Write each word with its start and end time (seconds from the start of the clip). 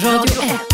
Radio 0.00 0.40
1. 0.40 0.66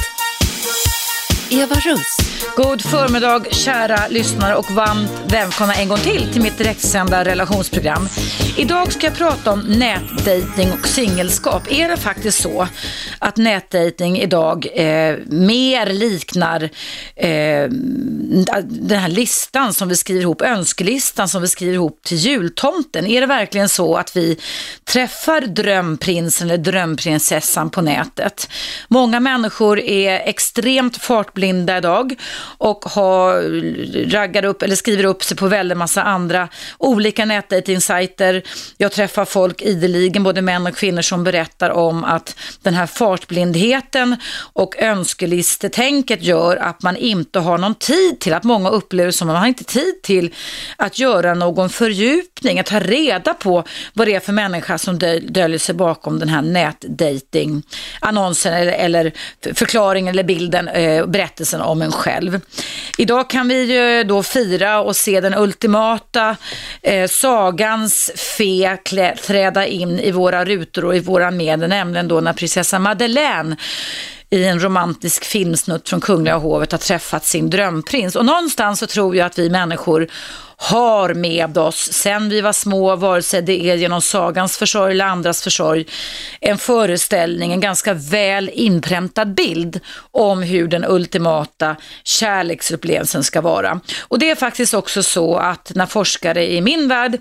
Eva 1.51 1.75
Russ. 1.83 2.34
God 2.57 2.83
förmiddag 2.83 3.45
kära 3.51 4.09
lyssnare 4.09 4.55
och 4.55 4.71
varmt 4.71 5.11
välkomna 5.33 5.75
en 5.75 5.89
gång 5.89 5.99
till 5.99 6.33
till 6.33 6.43
mitt 6.43 6.59
direktsända 6.59 7.25
relationsprogram. 7.25 8.09
Idag 8.57 8.93
ska 8.93 9.07
jag 9.07 9.17
prata 9.17 9.53
om 9.53 9.61
nätdating 9.61 10.73
och 10.73 10.89
singelskap. 10.89 11.73
Är 11.73 11.89
det 11.89 11.97
faktiskt 11.97 12.43
så 12.43 12.69
att 13.19 13.37
nätdating 13.37 14.19
idag 14.19 14.67
eh, 14.75 15.17
mer 15.27 15.87
liknar 15.87 16.63
eh, 17.17 17.69
den 18.65 18.99
här 18.99 19.09
listan 19.09 19.75
som 19.75 19.89
vi 19.89 19.97
skriver 19.97 20.21
ihop, 20.21 20.43
önskelistan 20.43 21.29
som 21.29 21.43
vi 21.43 21.49
skriver 21.49 21.73
ihop 21.75 22.03
till 22.03 22.17
jultomten? 22.17 23.07
Är 23.07 23.21
det 23.21 23.27
verkligen 23.27 23.69
så 23.69 23.97
att 23.97 24.17
vi 24.17 24.39
träffar 24.85 25.41
drömprinsen 25.41 26.51
eller 26.51 26.59
drömprinsessan 26.59 27.71
på 27.71 27.83
nätet? 27.83 28.49
Många 28.89 29.21
människor 29.21 29.81
är 29.81 30.29
extremt 30.29 30.97
fartblinda 30.97 31.79
idag 31.79 32.15
och 32.59 32.85
har, 32.85 33.43
raggar 34.11 34.45
upp 34.45 34.63
eller 34.63 34.77
skriver 34.77 35.05
upp 35.05 35.25
sig 35.25 35.37
på 35.37 35.47
väldigt 35.47 35.79
massa 35.79 36.03
andra 36.03 36.49
olika 36.79 37.25
nätdejtingsajter. 37.25 38.43
Jag 38.77 38.93
träffar 38.93 39.25
folk 39.25 39.63
ideligen, 39.63 40.23
både 40.23 40.43
män 40.43 40.67
och 40.67 40.77
kvinnor 40.77 41.03
som 41.03 41.25
berättar 41.25 41.71
om 41.71 42.05
att 42.05 42.37
den 42.63 42.75
här 42.75 42.87
fartblindheten 42.87 44.17
och 44.53 44.77
önskelistetänket 44.79 46.23
gör 46.23 46.57
att 46.57 46.83
man 46.83 46.97
inte 46.97 47.39
har 47.39 47.59
någon 47.59 47.75
tid 47.75 48.21
till, 48.21 48.35
att 48.35 48.45
många 48.45 48.71
upplever 48.71 49.11
som 49.11 49.29
att 49.29 49.35
man 49.35 49.41
har 49.41 49.49
inte 49.49 49.65
tid 49.65 50.03
till 50.03 50.35
att 50.77 50.99
göra 50.99 51.35
någon 51.35 51.71
fördjupning, 51.71 52.61
att 52.61 52.67
ta 52.67 52.81
reda 52.81 53.35
på 53.35 53.65
vad 53.93 54.09
det 54.09 54.15
är 54.15 54.21
för 54.21 54.33
människa 54.33 54.79
som 54.79 54.99
döljer 54.99 55.59
sig 55.59 55.75
bakom 55.75 56.19
den 56.19 56.29
här 56.29 56.43
nätdating-annonsen 56.43 58.55
eller, 58.55 58.73
eller 58.73 59.13
förklaringen 59.55 60.15
eller 60.15 60.25
bilden, 60.25 60.69
eh, 60.69 61.07
berättelsen 61.07 61.61
om 61.61 61.83
en 61.83 61.93
själv. 61.93 62.14
Idag 62.99 63.31
kan 63.31 63.49
vi 63.49 63.63
ju 63.73 64.05
då 64.05 64.23
fira 64.23 64.81
och 64.81 64.97
se 64.97 65.21
den 65.21 65.35
ultimata 65.35 66.37
eh, 66.83 67.09
sagans 67.09 68.11
fe 68.17 68.79
klä, 68.85 69.17
träda 69.17 69.67
in 69.67 70.01
i 70.01 70.11
våra 70.11 70.45
rutor 70.45 70.85
och 70.85 70.97
i 70.97 71.01
våra 71.01 71.31
medier, 71.31 71.69
nämligen 71.69 72.09
då 72.09 72.21
när 72.21 72.33
prinsessa 72.33 72.79
Madeleine 72.79 73.57
i 74.31 74.45
en 74.45 74.61
romantisk 74.63 75.25
filmsnutt 75.25 75.89
från 75.89 76.01
Kungliga 76.01 76.37
hovet 76.37 76.73
har 76.73 76.79
träffat 76.79 77.25
sin 77.25 77.51
drömprins. 77.51 78.17
Och 78.17 78.25
någonstans 78.25 78.79
så 78.79 78.87
tror 78.87 79.17
jag 79.17 79.27
att 79.27 79.39
vi 79.39 79.51
människor 79.51 80.09
har 80.57 81.15
med 81.15 81.59
oss 81.59 81.93
sen 81.93 82.29
vi 82.29 82.41
var 82.41 82.53
små, 82.53 82.97
vare 82.97 83.23
sig 83.23 83.43
det 83.43 83.71
är 83.71 83.75
genom 83.75 84.03
sagans 84.03 84.57
försorg 84.57 84.93
eller 84.93 85.05
andras 85.05 85.43
försorg, 85.43 85.85
en 86.41 86.59
föreställning, 86.59 87.53
en 87.53 87.61
ganska 87.61 87.95
väl 87.95 88.51
inpräntad 88.55 89.35
bild 89.35 89.81
om 90.11 90.43
hur 90.43 90.69
den 90.69 90.85
ultimata 90.85 91.77
kärleksupplevelsen 92.05 93.25
ska 93.25 93.41
vara. 93.41 93.81
Och 94.01 94.19
det 94.19 94.31
är 94.31 94.35
faktiskt 94.35 94.75
också 94.75 95.03
så 95.03 95.37
att 95.37 95.73
när 95.75 95.87
forskare 95.87 96.53
i 96.53 96.61
min 96.61 96.89
värld 96.89 97.15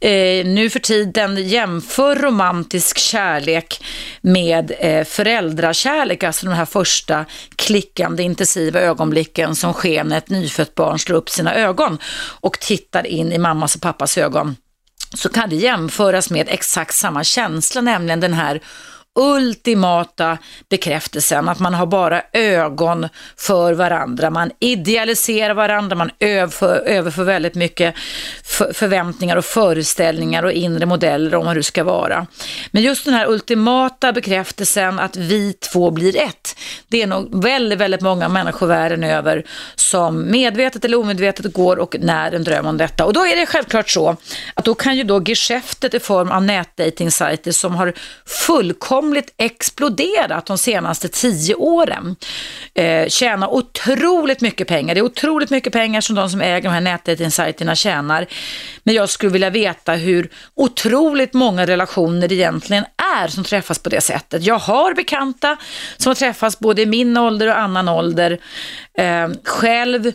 eh, 0.00 0.46
nu 0.46 0.70
för 0.70 0.78
tiden 0.78 1.48
jämför 1.48 2.16
romantisk 2.16 2.98
kärlek 2.98 3.84
med 4.20 4.72
eh, 4.78 5.04
föräldrakärlek, 5.04 6.22
alltså 6.22 6.46
de 6.46 6.52
här 6.52 6.64
första 6.64 7.24
klickande 7.56 8.22
intensiva 8.22 8.80
ögonblicken 8.80 9.56
som 9.56 9.72
sker 9.72 10.04
när 10.04 10.18
ett 10.18 10.30
nyfött 10.30 10.74
barn 10.74 10.98
slår 10.98 11.16
upp 11.16 11.30
sina 11.30 11.54
ögon 11.54 11.98
och 12.40 12.60
tittar 12.60 12.81
in 13.06 13.32
i 13.32 13.38
mammas 13.38 13.74
och 13.74 13.82
pappas 13.82 14.18
ögon 14.18 14.56
så 15.14 15.28
kan 15.28 15.48
det 15.48 15.56
jämföras 15.56 16.30
med 16.30 16.48
exakt 16.48 16.94
samma 16.94 17.24
känsla, 17.24 17.80
nämligen 17.80 18.20
den 18.20 18.32
här 18.32 18.62
ultimata 19.14 20.38
bekräftelsen, 20.68 21.48
att 21.48 21.58
man 21.58 21.74
har 21.74 21.86
bara 21.86 22.22
ögon 22.32 23.08
för 23.36 23.72
varandra. 23.72 24.30
Man 24.30 24.50
idealiserar 24.58 25.54
varandra, 25.54 25.96
man 25.96 26.10
överför, 26.18 26.76
överför 26.86 27.24
väldigt 27.24 27.54
mycket 27.54 27.94
förväntningar 28.72 29.36
och 29.36 29.44
föreställningar 29.44 30.42
och 30.42 30.52
inre 30.52 30.86
modeller 30.86 31.34
om 31.34 31.46
hur 31.46 31.54
det 31.54 31.62
ska 31.62 31.84
vara. 31.84 32.26
Men 32.70 32.82
just 32.82 33.04
den 33.04 33.14
här 33.14 33.28
ultimata 33.28 34.12
bekräftelsen 34.12 34.98
att 34.98 35.16
vi 35.16 35.52
två 35.52 35.90
blir 35.90 36.16
ett, 36.16 36.56
det 36.88 37.02
är 37.02 37.06
nog 37.06 37.42
väldigt, 37.42 37.78
väldigt 37.78 38.00
många 38.00 38.28
människor 38.28 38.66
världen 38.66 39.04
över 39.04 39.44
som 39.74 40.30
medvetet 40.30 40.84
eller 40.84 40.98
omedvetet 40.98 41.52
går 41.52 41.76
och 41.76 41.96
när 42.00 42.32
en 42.32 42.44
dröm 42.44 42.66
om 42.66 42.76
detta. 42.76 43.04
Och 43.04 43.12
då 43.12 43.26
är 43.26 43.36
det 43.36 43.46
självklart 43.46 43.90
så 43.90 44.16
att 44.54 44.64
då 44.64 44.74
kan 44.74 44.96
ju 44.96 45.04
då 45.04 45.22
geschäftet 45.24 45.94
i 45.94 46.00
form 46.00 46.30
av 46.30 46.42
nätdatingsajter 46.42 47.52
som 47.52 47.74
har 47.74 47.92
fullkomligt 48.26 49.01
fullkomligt 49.02 49.34
exploderat 49.36 50.46
de 50.46 50.58
senaste 50.58 51.08
tio 51.08 51.54
åren. 51.54 52.16
Eh, 52.74 53.08
tjänar 53.08 53.54
otroligt 53.54 54.40
mycket 54.40 54.68
pengar. 54.68 54.94
Det 54.94 55.00
är 55.00 55.04
otroligt 55.04 55.50
mycket 55.50 55.72
pengar 55.72 56.00
som 56.00 56.16
de 56.16 56.30
som 56.30 56.40
äger 56.40 56.62
de 56.62 56.68
här 56.68 56.80
nätdejtingsajterna 56.80 57.74
tjänar. 57.74 58.26
Men 58.84 58.94
jag 58.94 59.08
skulle 59.08 59.32
vilja 59.32 59.50
veta 59.50 59.92
hur 59.92 60.30
otroligt 60.54 61.34
många 61.34 61.66
relationer 61.66 62.28
det 62.28 62.34
egentligen 62.34 62.84
är 63.16 63.28
som 63.28 63.44
träffas 63.44 63.78
på 63.78 63.90
det 63.90 64.00
sättet. 64.00 64.42
Jag 64.42 64.58
har 64.58 64.94
bekanta 64.94 65.56
som 65.96 66.10
har 66.10 66.14
träffats 66.14 66.58
både 66.58 66.82
i 66.82 66.86
min 66.86 67.16
ålder 67.16 67.48
och 67.48 67.58
annan 67.58 67.88
ålder. 67.88 68.38
Eh, 68.98 69.28
själv 69.44 70.12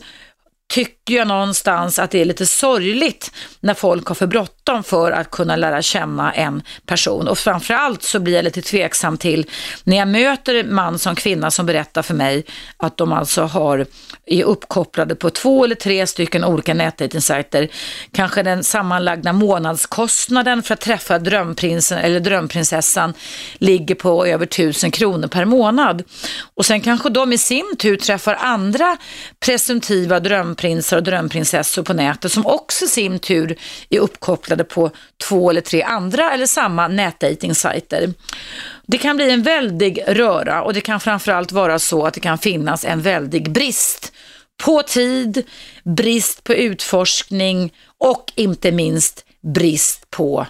tycker 0.74 1.14
jag 1.14 1.28
någonstans 1.28 2.00
att 2.00 2.12
det 2.12 2.22
är 2.22 2.26
lite 2.26 2.46
sorgligt 2.46 3.32
när 3.60 3.74
folk 3.74 4.08
har 4.08 4.16
för 4.16 4.28
bråttom 4.28 4.57
för 4.84 5.12
att 5.12 5.32
kunna 5.32 5.56
lära 5.56 5.82
känna 5.82 6.34
en 6.34 6.62
person. 6.86 7.28
Och 7.28 7.38
framförallt 7.38 8.04
så 8.04 8.20
blir 8.20 8.36
jag 8.36 8.44
lite 8.44 8.62
tveksam 8.62 9.18
till 9.18 9.46
när 9.84 9.98
jag 9.98 10.08
möter 10.08 10.64
man 10.64 11.00
som 11.00 11.16
kvinna 11.16 11.52
som 11.52 11.66
berättar 11.66 12.02
för 12.02 12.14
mig 12.14 12.46
att 12.78 12.98
de 12.98 13.14
alltså 13.14 13.44
har, 13.44 13.86
är 14.26 14.44
uppkopplade 14.44 15.16
på 15.16 15.30
två 15.30 15.64
eller 15.64 15.76
tre 15.76 16.08
stycken 16.08 16.44
olika 16.44 16.74
nätdejtingsajter. 16.74 17.68
Kanske 18.12 18.44
den 18.44 18.64
sammanlagda 18.64 19.34
månadskostnaden 19.34 20.64
för 20.64 20.74
att 20.74 20.82
träffa 20.82 21.20
drömprinsen 21.20 21.98
eller 21.98 22.20
drömprinsessan 22.20 23.14
ligger 23.58 23.96
på 23.96 24.26
över 24.26 24.46
tusen 24.46 24.92
kronor 24.92 25.28
per 25.28 25.46
månad. 25.46 26.04
Och 26.56 26.66
sen 26.66 26.82
kanske 26.82 27.10
de 27.10 27.34
i 27.34 27.38
sin 27.38 27.76
tur 27.80 27.98
träffar 27.98 28.36
andra 28.36 28.98
presumtiva 29.40 30.20
drömprinsar 30.20 30.98
och 30.98 31.04
drömprinsessor 31.04 31.84
på 31.84 31.94
nätet 31.94 32.32
som 32.32 32.46
också 32.46 32.86
i 32.86 32.88
sin 32.88 33.20
tur 33.20 33.56
är 33.90 34.00
uppkopplade 34.00 34.57
på 34.64 34.92
två 35.28 35.50
eller 35.50 35.62
tre 35.62 35.84
andra 35.84 36.32
eller 36.34 36.46
samma 36.46 36.88
nätdatingsajter. 36.88 38.14
Det 38.88 38.98
kan 38.98 39.16
bli 39.16 39.32
en 39.32 39.44
väldig 39.44 40.04
röra 40.08 40.64
och 40.64 40.74
det 40.74 40.82
kan 40.82 41.00
framförallt 41.00 41.52
vara 41.52 41.80
så 41.80 42.06
att 42.06 42.14
det 42.14 42.20
kan 42.20 42.38
finnas 42.38 42.86
en 42.86 43.02
väldig 43.02 43.52
brist 43.52 44.14
på 44.64 44.84
tid, 44.84 45.44
brist 45.84 46.44
på 46.44 46.54
utforskning 46.54 47.74
och 47.98 48.32
inte 48.36 48.72
minst 48.72 49.26
brist 49.54 50.10
på 50.10 50.48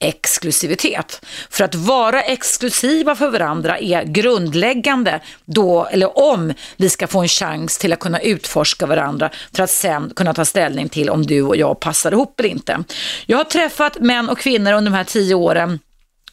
exklusivitet. 0.00 1.26
För 1.50 1.64
att 1.64 1.74
vara 1.74 2.22
exklusiva 2.22 3.14
för 3.14 3.30
varandra 3.30 3.78
är 3.78 4.04
grundläggande 4.04 5.20
då, 5.44 5.86
eller 5.86 6.18
om 6.18 6.52
vi 6.76 6.88
ska 6.88 7.06
få 7.06 7.20
en 7.20 7.28
chans 7.28 7.78
till 7.78 7.92
att 7.92 8.00
kunna 8.00 8.20
utforska 8.20 8.86
varandra 8.86 9.30
för 9.56 9.62
att 9.62 9.70
sen 9.70 10.12
kunna 10.16 10.34
ta 10.34 10.44
ställning 10.44 10.88
till 10.88 11.10
om 11.10 11.26
du 11.26 11.42
och 11.42 11.56
jag 11.56 11.80
passar 11.80 12.12
ihop 12.12 12.40
eller 12.40 12.50
inte. 12.50 12.84
Jag 13.26 13.36
har 13.36 13.44
träffat 13.44 14.00
män 14.00 14.28
och 14.28 14.38
kvinnor 14.38 14.72
under 14.72 14.90
de 14.90 14.96
här 14.96 15.04
tio 15.04 15.34
åren 15.34 15.78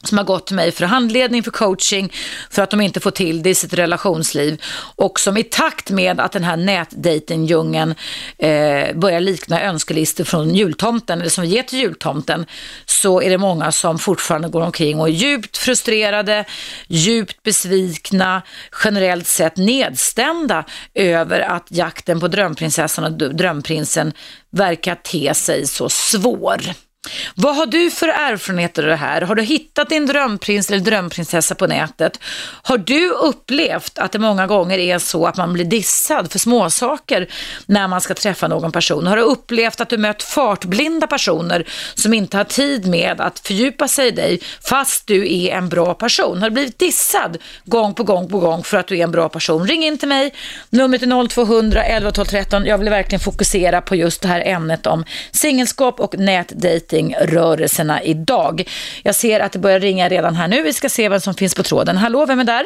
som 0.02 0.18
har 0.18 0.24
gått 0.24 0.46
till 0.46 0.56
mig 0.56 0.72
för 0.72 0.84
handledning, 0.84 1.42
för 1.42 1.50
coaching, 1.50 2.12
för 2.50 2.62
att 2.62 2.70
de 2.70 2.80
inte 2.80 3.00
får 3.00 3.10
till 3.10 3.42
det 3.42 3.50
i 3.50 3.54
sitt 3.54 3.72
relationsliv 3.72 4.62
och 4.96 5.20
som 5.20 5.36
i 5.36 5.42
takt 5.44 5.90
med 5.90 6.20
att 6.20 6.32
den 6.32 6.44
här 6.44 6.56
nätdejtingdjungeln 6.56 7.94
eh, 8.38 8.96
börjar 8.96 9.20
likna 9.20 9.62
önskelistor 9.62 10.24
från 10.24 10.54
jultomten, 10.54 11.20
eller 11.20 11.30
som 11.30 11.42
vi 11.42 11.48
ger 11.48 11.62
till 11.62 11.78
jultomten, 11.78 12.46
så 12.86 13.22
är 13.22 13.30
det 13.30 13.38
många 13.38 13.72
som 13.72 13.98
fortfarande 13.98 14.48
går 14.48 14.62
omkring 14.62 15.00
och 15.00 15.08
är 15.08 15.12
djupt 15.12 15.56
frustrerade, 15.56 16.44
djupt 16.86 17.42
besvikna, 17.42 18.42
generellt 18.84 19.26
sett 19.26 19.56
nedstämda 19.56 20.64
över 20.94 21.40
att 21.40 21.66
jakten 21.70 22.20
på 22.20 22.28
drömprinsessan 22.28 23.04
och 23.04 23.12
drömprinsen 23.12 24.12
verkar 24.50 24.94
te 24.94 25.34
sig 25.34 25.66
så 25.66 25.88
svår. 25.88 26.87
Vad 27.34 27.56
har 27.56 27.66
du 27.66 27.90
för 27.90 28.08
erfarenheter 28.08 28.82
av 28.82 28.88
det 28.88 28.96
här? 28.96 29.22
Har 29.22 29.34
du 29.34 29.42
hittat 29.42 29.88
din 29.88 30.06
drömprins 30.06 30.70
eller 30.70 30.80
drömprinsessa 30.80 31.54
på 31.54 31.66
nätet? 31.66 32.20
Har 32.62 32.78
du 32.78 33.10
upplevt 33.10 33.98
att 33.98 34.12
det 34.12 34.18
många 34.18 34.46
gånger 34.46 34.78
är 34.78 34.98
så 34.98 35.26
att 35.26 35.36
man 35.36 35.52
blir 35.52 35.64
dissad 35.64 36.32
för 36.32 36.38
småsaker 36.38 37.28
när 37.66 37.88
man 37.88 38.00
ska 38.00 38.14
träffa 38.14 38.48
någon 38.48 38.72
person? 38.72 39.06
Har 39.06 39.16
du 39.16 39.22
upplevt 39.22 39.80
att 39.80 39.88
du 39.88 39.98
mött 39.98 40.22
fartblinda 40.22 41.06
personer 41.06 41.68
som 41.94 42.14
inte 42.14 42.36
har 42.36 42.44
tid 42.44 42.86
med 42.86 43.20
att 43.20 43.38
fördjupa 43.38 43.88
sig 43.88 44.08
i 44.08 44.10
dig 44.10 44.40
fast 44.60 45.06
du 45.06 45.34
är 45.34 45.56
en 45.56 45.68
bra 45.68 45.94
person? 45.94 46.42
Har 46.42 46.50
du 46.50 46.54
blivit 46.54 46.78
dissad 46.78 47.36
gång 47.64 47.94
på 47.94 48.04
gång 48.04 48.28
på 48.28 48.38
gång 48.38 48.62
för 48.64 48.76
att 48.76 48.86
du 48.86 48.98
är 48.98 49.04
en 49.04 49.12
bra 49.12 49.28
person? 49.28 49.66
Ring 49.66 49.84
in 49.84 49.98
till 49.98 50.08
mig, 50.08 50.34
numret 50.70 51.02
är 51.02 51.28
0200 51.28 51.84
11 51.84 52.10
12 52.10 52.26
13. 52.26 52.66
Jag 52.66 52.78
vill 52.78 52.88
verkligen 52.88 53.20
fokusera 53.20 53.80
på 53.80 53.96
just 53.96 54.22
det 54.22 54.28
här 54.28 54.42
ämnet 54.46 54.86
om 54.86 55.04
singelskap 55.30 56.00
och 56.00 56.18
nätdejting 56.18 56.97
flyktingrörelserna 56.98 58.02
idag. 58.02 58.62
Jag 59.04 59.14
ser 59.14 59.40
att 59.40 59.52
det 59.52 59.58
börjar 59.58 59.80
ringa 59.80 60.08
redan 60.08 60.34
här 60.34 60.48
nu. 60.48 60.62
Vi 60.62 60.72
ska 60.72 60.88
se 60.88 61.08
vem 61.08 61.20
som 61.20 61.34
finns 61.34 61.54
på 61.54 61.62
tråden. 61.62 61.96
Hallå, 61.96 62.26
vem 62.26 62.40
är 62.40 62.44
där? 62.44 62.64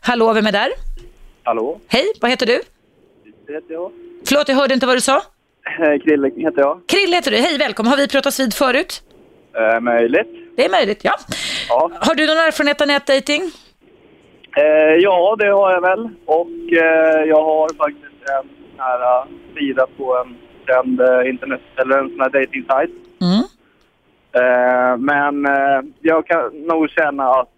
Hallå, 0.00 0.32
vem 0.32 0.46
är 0.46 0.52
där? 0.52 0.68
Hallå, 1.42 1.80
Hej, 1.88 2.04
vad 2.20 2.30
heter 2.30 2.46
du? 2.46 2.60
det 3.46 3.52
heter 3.54 3.72
jag. 3.74 3.90
Förlåt, 4.28 4.48
jag 4.48 4.56
hörde 4.56 4.74
inte 4.74 4.86
vad 4.86 4.96
du 4.96 5.00
sa. 5.00 5.16
Eh, 5.16 6.02
Krille 6.04 6.30
heter 6.36 6.60
jag. 6.60 6.80
Krille 6.88 7.16
heter 7.16 7.30
du. 7.30 7.36
Hej, 7.36 7.58
välkommen. 7.58 7.90
Har 7.90 7.96
vi 7.96 8.08
pratats 8.08 8.40
vid 8.40 8.54
förut? 8.54 9.02
Eh, 9.56 9.80
möjligt. 9.80 10.26
Det 10.56 10.64
är 10.64 10.70
möjligt, 10.70 11.00
ja. 11.04 11.14
Ja. 11.68 11.90
Har 12.00 12.14
du 12.14 12.26
någon 12.26 12.36
erfarenhet 12.36 12.80
av 12.80 12.86
nätdating? 12.86 13.42
Eh, 14.56 14.94
ja, 14.98 15.36
det 15.38 15.46
har 15.48 15.72
jag 15.72 15.80
väl. 15.80 16.08
Och 16.26 16.48
eh, 16.72 17.24
jag 17.28 17.42
har 17.44 17.68
faktiskt 17.76 18.04
en 18.30 18.48
sån 18.48 18.78
här 18.78 19.00
eh, 19.20 19.24
sida 19.56 19.86
på 19.98 20.16
en 20.16 20.36
känd 20.66 21.00
eh, 21.00 21.28
internet, 21.28 21.60
eller 21.76 21.98
en 21.98 22.08
sån 22.08 22.20
här 22.20 22.30
dating-sajt. 22.30 22.90
Mm. 23.20 23.44
Eh, 24.32 24.96
men 24.96 25.46
eh, 25.46 25.80
jag 26.00 26.26
kan 26.26 26.50
nog 26.52 26.90
känna 26.90 27.24
att 27.24 27.48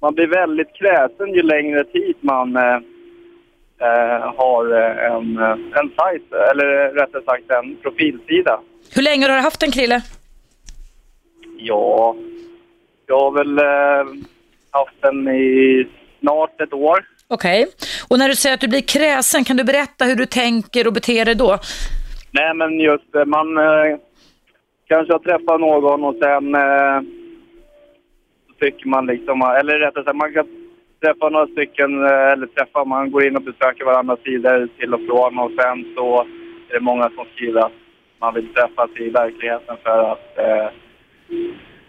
man 0.00 0.14
blir 0.14 0.26
väldigt 0.26 0.74
kräsen 0.74 1.34
ju 1.34 1.42
längre 1.42 1.84
tid 1.84 2.16
man 2.20 2.56
har 4.36 4.72
en, 4.98 5.38
en 5.74 5.90
sajt, 5.96 6.32
eller 6.32 6.94
rättare 6.94 7.22
sagt 7.22 7.50
en 7.50 7.76
profilsida. 7.76 8.60
Hur 8.94 9.02
länge 9.02 9.26
har 9.26 9.36
du 9.36 9.42
haft 9.42 9.62
en 9.62 9.70
Krille? 9.70 10.02
Ja, 11.58 12.16
jag 13.06 13.20
har 13.20 13.30
väl 13.30 13.60
haft 14.70 15.02
den 15.02 15.28
i 15.28 15.86
snart 16.20 16.60
ett 16.60 16.72
år. 16.72 17.04
Okej. 17.30 17.66
Och 18.08 18.18
när 18.18 18.28
du 18.28 18.36
säger 18.36 18.54
att 18.54 18.60
du 18.60 18.68
blir 18.68 18.80
kräsen, 18.80 19.44
kan 19.44 19.56
du 19.56 19.64
berätta 19.64 20.04
hur 20.04 20.16
du 20.16 20.26
tänker 20.26 20.86
och 20.86 20.92
beter 20.92 21.24
dig 21.24 21.34
då? 21.34 21.58
Nej, 22.38 22.54
men 22.54 22.80
just 22.80 23.12
det, 23.12 23.24
man 23.26 23.58
eh, 23.58 23.98
kanske 24.88 25.12
har 25.12 25.18
träffat 25.18 25.60
någon 25.60 26.04
och 26.04 26.16
sen 26.22 26.54
eh, 26.54 27.00
tycker 28.60 28.88
man 28.88 29.06
liksom, 29.06 29.42
eller 29.42 29.78
rättare 29.78 30.04
sagt, 30.04 30.16
man 30.16 30.32
kan 30.32 30.46
träffa 31.02 31.28
några 31.28 31.46
stycken, 31.46 32.04
eh, 32.04 32.32
eller 32.32 32.46
träffa, 32.46 32.84
man 32.84 33.10
går 33.10 33.26
in 33.26 33.36
och 33.36 33.42
besöker 33.42 33.84
varandras 33.84 34.20
sidor 34.24 34.68
till 34.78 34.94
och 34.94 35.00
från 35.00 35.38
och 35.38 35.50
sen 35.60 35.94
så 35.96 36.20
är 36.68 36.74
det 36.74 36.80
många 36.80 37.10
som 37.10 37.24
skriver 37.34 37.60
att 37.60 37.72
man 38.20 38.34
vill 38.34 38.54
träffas 38.54 38.90
i 38.96 39.08
verkligheten 39.08 39.76
för 39.84 40.12
att 40.12 40.38
eh, 40.38 40.68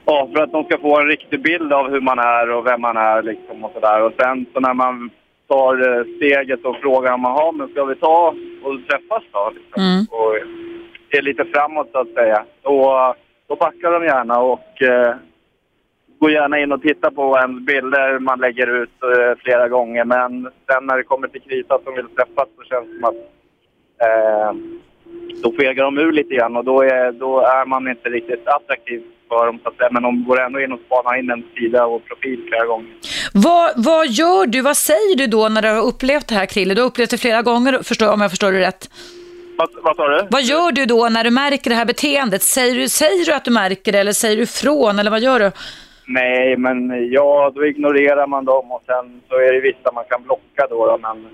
Ja, 0.05 0.29
för 0.33 0.43
att 0.43 0.51
de 0.51 0.63
ska 0.63 0.77
få 0.77 0.99
en 0.99 1.07
riktig 1.07 1.41
bild 1.41 1.73
av 1.73 1.89
hur 1.89 2.01
man 2.01 2.19
är 2.19 2.49
och 2.51 2.65
vem 2.65 2.81
man 2.81 2.97
är 2.97 3.21
liksom 3.23 3.63
och 3.63 3.71
sådär. 3.73 4.01
Och 4.01 4.13
sen 4.19 4.45
så 4.53 4.59
när 4.59 4.73
man 4.73 5.09
tar 5.49 5.97
eh, 5.97 6.05
steget 6.15 6.65
och 6.65 6.75
frågar 6.75 7.13
om 7.13 7.21
man 7.21 7.31
har, 7.31 7.51
men 7.51 7.67
ska 7.67 7.85
vi 7.85 7.95
ta 7.95 8.35
och 8.63 8.73
träffas 8.89 9.23
då? 9.31 9.51
Liksom, 9.55 9.83
Mm. 9.83 10.05
Och 10.09 10.35
är 11.17 11.21
lite 11.21 11.45
framåt 11.45 11.89
så 11.91 11.99
att 11.99 12.13
säga. 12.13 12.45
Och 12.63 13.15
då 13.47 13.55
backar 13.59 13.91
de 13.91 14.05
gärna 14.05 14.39
och 14.39 14.81
eh, 14.81 15.15
går 16.19 16.31
gärna 16.31 16.59
in 16.59 16.71
och 16.71 16.81
tittar 16.81 17.11
på 17.11 17.37
en 17.37 17.65
bilder 17.65 18.19
man 18.19 18.39
lägger 18.39 18.67
ut 18.67 19.03
eh, 19.03 19.37
flera 19.37 19.67
gånger. 19.67 20.05
Men 20.05 20.43
sen 20.43 20.85
när 20.85 20.97
det 20.97 21.03
kommer 21.03 21.27
till 21.27 21.41
krita 21.41 21.79
de 21.85 21.95
vill 21.95 22.07
träffas 22.07 22.47
så 22.57 22.63
känns 22.63 22.87
det 22.87 22.93
som 22.93 23.03
att 23.03 23.15
eh, 24.07 24.53
då 25.43 25.51
fegar 25.51 25.83
de 25.83 25.97
ur 25.97 26.11
lite 26.11 26.35
grann 26.35 26.57
och 26.57 26.65
då 26.65 26.81
är, 26.81 27.11
då 27.11 27.39
är 27.39 27.65
man 27.65 27.87
inte 27.87 28.09
riktigt 28.09 28.47
attraktiv 28.47 29.03
för 29.29 29.45
dem 29.45 29.59
så 29.63 29.69
att. 29.69 29.91
Men 29.91 30.03
de 30.03 30.23
går 30.27 30.41
ändå 30.41 30.59
in 30.61 30.71
och 30.71 30.79
spanar 30.85 31.19
in 31.19 31.29
en 31.29 31.43
sida 31.55 31.85
och 31.85 32.05
profil 32.05 32.39
flera 32.49 32.65
gånger. 32.65 32.89
Vad, 33.33 33.71
vad 33.75 34.07
gör 34.07 34.45
du, 34.45 34.61
vad 34.61 34.77
säger 34.77 35.15
du 35.17 35.27
då 35.27 35.49
när 35.49 35.61
du 35.61 35.67
har 35.67 35.85
upplevt 35.91 36.27
det 36.27 36.35
här 36.35 36.45
Krille? 36.45 36.73
Du 36.73 36.81
har 36.81 36.87
upplevt 36.87 37.09
det 37.09 37.17
flera 37.17 37.41
gånger, 37.41 37.83
förstår, 37.83 38.13
om 38.13 38.21
jag 38.21 38.29
förstår 38.29 38.51
det 38.51 38.59
rätt. 38.59 38.89
Vad, 39.57 39.69
vad 39.83 39.95
sa 39.95 40.07
du? 40.07 40.27
Vad 40.31 40.43
gör 40.43 40.71
du 40.71 40.85
då 40.85 41.09
när 41.09 41.23
du 41.23 41.31
märker 41.31 41.69
det 41.69 41.75
här 41.75 41.85
beteendet? 41.85 42.41
Säger 42.41 42.75
du, 42.75 42.89
säger 42.89 43.25
du 43.25 43.33
att 43.33 43.45
du 43.45 43.51
märker 43.51 43.91
det 43.91 43.99
eller 43.99 44.11
säger 44.11 44.37
du 44.37 44.43
ifrån 44.43 44.99
eller 44.99 45.11
vad 45.11 45.19
gör 45.19 45.39
du? 45.39 45.51
Nej, 46.07 46.57
men 46.57 46.77
ja, 47.11 47.51
då 47.55 47.65
ignorerar 47.65 48.27
man 48.27 48.45
dem 48.45 48.71
och 48.71 48.83
sen 48.85 49.21
så 49.29 49.35
är 49.35 49.53
det 49.53 49.59
vissa 49.59 49.91
man 49.93 50.03
kan 50.09 50.23
blocka 50.23 50.67
då. 50.69 50.85
då 50.87 50.97
men 51.01 51.27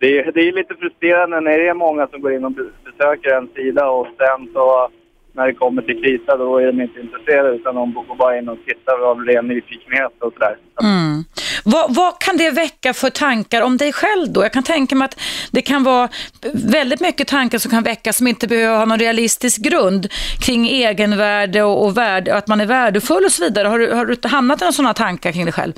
det 0.00 0.18
är, 0.18 0.32
det 0.32 0.40
är 0.48 0.52
lite 0.52 0.74
frustrerande 0.74 1.40
när 1.40 1.58
det 1.58 1.68
är 1.68 1.74
många 1.74 2.06
som 2.06 2.20
går 2.20 2.32
in 2.34 2.44
och 2.44 2.52
be- 2.52 2.70
besöker 2.84 3.30
en 3.34 3.48
sida 3.54 3.88
och 3.90 4.06
sen 4.06 4.48
så 4.52 4.88
när 5.36 5.46
det 5.46 5.54
kommer 5.54 5.82
till 5.82 6.02
krita 6.02 6.36
då 6.36 6.58
är 6.58 6.66
de 6.66 6.80
inte 6.80 7.00
intresserade 7.00 7.56
utan 7.56 7.74
de 7.74 7.94
går 7.94 8.16
bara 8.16 8.38
in 8.38 8.48
och 8.48 8.58
tittar 8.66 9.10
av 9.10 9.20
ren 9.20 9.48
nyfikenhet 9.48 10.12
och 10.20 10.32
sådär. 10.32 10.56
Mm. 10.82 11.24
Vad, 11.64 11.94
vad 11.94 12.18
kan 12.20 12.36
det 12.36 12.50
väcka 12.50 12.94
för 12.94 13.10
tankar 13.10 13.62
om 13.62 13.76
dig 13.76 13.92
själv 13.92 14.32
då? 14.32 14.42
Jag 14.42 14.52
kan 14.52 14.62
tänka 14.62 14.94
mig 14.94 15.04
att 15.04 15.20
det 15.50 15.62
kan 15.62 15.84
vara 15.84 16.08
väldigt 16.52 17.00
mycket 17.00 17.28
tankar 17.28 17.58
som 17.58 17.70
kan 17.70 17.82
väckas 17.82 18.16
som 18.16 18.26
inte 18.26 18.48
behöver 18.48 18.78
ha 18.78 18.84
någon 18.84 18.98
realistisk 18.98 19.62
grund 19.62 20.06
kring 20.46 20.66
egenvärde 20.68 21.62
och, 21.62 21.84
och 21.84 21.96
värde, 21.96 22.34
att 22.34 22.48
man 22.48 22.60
är 22.60 22.66
värdefull 22.66 23.24
och 23.24 23.32
så 23.32 23.44
vidare. 23.44 23.68
Har 23.68 23.78
du, 23.78 23.92
har 23.92 24.06
du 24.06 24.28
hamnat 24.28 24.62
i 24.62 24.64
några 24.64 24.72
sådana 24.72 24.94
tankar 24.94 25.32
kring 25.32 25.44
dig 25.44 25.52
själv? 25.52 25.72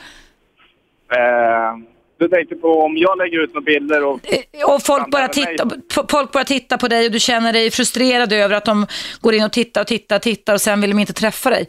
Eh, 1.13 1.96
du 2.19 2.29
tänkte 2.29 2.55
på 2.57 2.69
om 2.83 2.97
jag 2.97 3.19
lägger 3.19 3.43
ut 3.45 3.55
några 3.55 3.65
bilder 3.65 4.05
och... 4.05 4.21
Eh, 4.25 4.75
Och 4.75 4.83
folk 4.83 5.11
bara, 5.11 5.29
titta, 5.29 5.71
folk 6.11 6.33
bara 6.33 6.45
tittar 6.45 6.77
på 6.77 6.89
dig 6.89 7.07
och 7.07 7.13
du 7.13 7.21
känner 7.21 7.53
dig 7.53 7.71
frustrerad 7.71 8.33
över 8.33 8.55
att 8.57 8.65
de 8.65 8.87
går 9.21 9.35
in 9.35 9.45
och 9.45 9.53
tittar 9.53 9.81
och 9.81 9.87
tittar 9.87 10.17
och 10.17 10.23
tittar 10.23 10.55
och 10.55 10.61
sen 10.61 10.81
vill 10.81 10.91
de 10.91 10.99
inte 10.99 11.13
träffa 11.13 11.51
dig. 11.51 11.67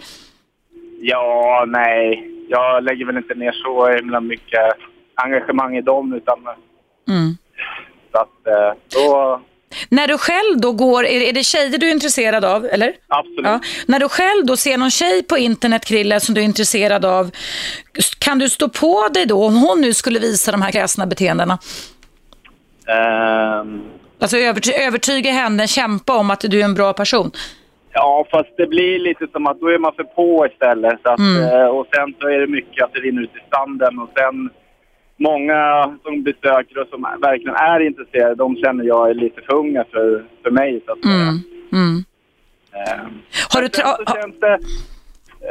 Ja, 1.02 1.66
nej. 1.68 2.32
Jag 2.50 2.84
lägger 2.84 3.06
väl 3.06 3.18
inte 3.18 3.34
ner 3.36 3.52
så 3.52 3.88
himla 3.88 4.20
mycket 4.22 4.72
engagemang 5.16 5.78
i 5.78 5.82
dem 5.82 6.14
utan 6.14 6.40
Mm. 7.10 7.38
så 8.12 8.18
att 8.18 8.48
eh, 8.48 8.74
då... 8.94 9.42
När 9.90 10.08
du 10.08 10.18
själv 10.18 10.58
då 10.62 10.72
går, 10.72 11.06
är, 11.06 11.22
är 11.22 11.34
det 11.34 11.44
tjejer 11.44 11.78
du 11.78 11.88
är 11.88 11.92
intresserad 11.92 12.46
av, 12.46 12.66
eller? 12.66 12.94
Absolut. 13.08 13.46
Ja. 13.46 13.60
När 13.88 14.00
du 14.00 14.10
själv 14.10 14.46
då 14.46 14.58
ser 14.58 14.78
någon 14.78 14.92
tjej 14.92 15.24
på 15.24 15.38
internet, 15.38 15.86
Krille, 15.86 16.20
som 16.20 16.36
du 16.36 16.42
är 16.42 16.46
intresserad 16.46 17.06
av, 17.06 17.32
kan 18.20 18.40
du 18.40 18.50
stå 18.50 18.70
på 18.70 19.08
dig 19.14 19.26
då 19.26 19.46
om 19.46 19.56
hon 19.56 19.82
nu 19.82 19.94
skulle 19.94 20.20
visa 20.20 20.52
de 20.52 20.62
här 20.62 20.72
kräsna 20.72 21.06
beteendena? 21.06 21.60
Ehm, 22.88 23.82
Alltså 24.20 24.38
överty 24.38 24.72
övertyga 24.74 25.32
henne, 25.32 25.68
kämpa 25.68 26.18
om 26.18 26.32
att 26.32 26.40
du 26.40 26.60
är 26.60 26.64
en 26.66 26.74
bra 26.74 26.94
person. 26.94 27.32
Ja, 27.94 28.28
fast 28.32 28.50
det 28.58 28.68
blir 28.68 29.00
lite 29.00 29.28
som 29.32 29.48
att 29.48 29.60
då 29.60 29.68
är 29.68 29.80
man 29.80 29.94
för 29.96 30.04
på 30.04 30.48
istället. 30.52 31.00
Så 31.04 31.10
att, 31.10 31.20
eh, 31.20 31.66
och 31.66 31.88
sen 31.96 32.14
så 32.22 32.28
är 32.28 32.40
det 32.40 32.48
mycket 32.48 32.84
att 32.84 32.94
det 32.94 33.00
rinner 33.00 33.22
ut 33.22 33.30
i 33.36 33.44
sanden. 33.56 34.00
Och 34.00 34.10
sen 34.18 34.50
många 35.18 35.92
som 36.04 36.24
besöker 36.24 36.82
och 36.82 36.88
som 36.88 37.02
verkligen 37.22 37.56
är 37.56 37.80
intresserade, 37.80 38.36
de 38.36 38.56
känner 38.56 38.84
jag 38.84 39.10
är 39.10 39.14
lite 39.14 39.42
för 39.42 39.54
unga 39.56 39.84
för, 39.92 40.26
för 40.44 40.52
mig. 40.52 40.82
Så 40.86 40.92
att. 40.92 41.06
Mm. 41.06 41.40
Mm. 41.74 42.04
Eh, 42.74 43.04
Har 43.54 43.62
du 43.62 43.68
tra- 43.68 44.22
känns 44.22 44.40
det 44.40 44.60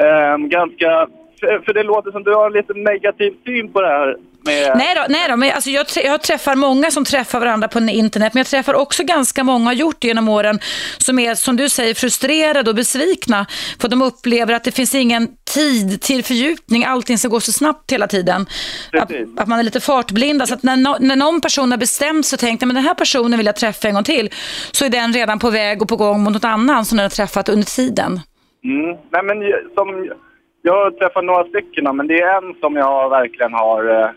ehm, 0.07 0.49
ganska... 0.49 1.09
För, 1.40 1.73
det 1.75 1.83
låter 1.83 2.11
som 2.11 2.23
du 2.23 2.35
har 2.35 2.50
lite 2.50 2.73
negativ 2.75 3.35
syn 3.45 3.73
på 3.73 3.81
det 3.81 3.88
här 3.88 4.16
med... 4.47 4.76
Nej 4.76 4.95
då, 4.95 5.05
nej 5.09 5.28
då 5.28 5.37
men 5.37 5.50
alltså 5.52 5.71
jag, 5.71 5.87
jag 6.05 6.23
träffar 6.23 6.55
många 6.55 6.90
som 6.90 7.05
träffar 7.05 7.40
varandra 7.40 7.69
på 7.69 7.78
internet, 7.78 8.35
men 8.35 8.40
jag 8.40 8.47
träffar 8.47 8.75
också 8.75 9.05
ganska 9.05 9.45
många, 9.45 9.64
har 9.64 9.73
gjort 9.73 9.97
det 10.00 10.09
genom 10.09 10.28
åren, 10.28 10.59
som 10.99 11.19
är 11.19 11.35
som 11.35 11.57
du 11.57 11.69
säger 11.69 11.95
frustrerade 11.95 12.71
och 12.71 12.76
besvikna 12.76 13.47
för 13.81 13.88
de 13.88 14.02
upplever 14.02 14.55
att 14.55 14.64
det 14.64 14.73
finns 14.73 14.95
ingen 14.95 15.28
tid 15.55 16.00
till 16.02 16.25
fördjupning, 16.25 16.85
allting 16.85 17.19
ska 17.19 17.28
gå 17.28 17.40
så 17.40 17.52
snabbt 17.52 17.93
hela 17.93 18.07
tiden. 18.07 18.47
Att, 18.93 19.12
att 19.37 19.49
man 19.49 19.59
är 19.59 19.62
lite 19.62 19.81
fartblinda, 19.81 20.47
så 20.47 20.55
att 20.55 20.62
när, 20.62 20.76
no, 20.76 20.97
när 21.00 21.16
någon 21.16 21.40
person 21.40 21.71
har 21.71 21.78
bestämt 21.78 22.26
sig 22.26 22.37
och 22.37 22.40
tänkt 22.40 22.62
att 22.62 22.69
den 22.69 22.76
här 22.76 22.95
personen 22.95 23.38
vill 23.38 23.47
jag 23.47 23.57
träffa 23.57 23.88
en 23.88 23.95
gång 23.95 24.05
till, 24.05 24.31
så 24.73 24.85
är 24.85 24.88
den 24.88 25.12
redan 25.12 25.38
på 25.38 25.50
väg 25.50 25.83
och 25.83 25.88
på 25.88 25.97
gång 25.97 26.23
mot 26.23 26.33
något 26.33 26.45
annat 26.45 26.87
som 26.87 26.97
den 26.97 27.05
har 27.05 27.11
träffat 27.11 27.49
under 27.49 27.66
tiden. 27.66 28.21
Mm. 28.64 28.97
Nej, 29.11 29.23
men 29.25 29.37
som, 29.75 30.11
jag 30.66 30.85
har 30.85 30.90
träffat 30.90 31.25
några 31.25 31.44
stycken, 31.44 31.96
men 31.96 32.06
det 32.06 32.20
är 32.20 32.37
en 32.42 32.54
som 32.61 32.76
jag 32.76 33.11
verkligen 33.11 33.52
har 33.52 33.82
eh, 34.00 34.11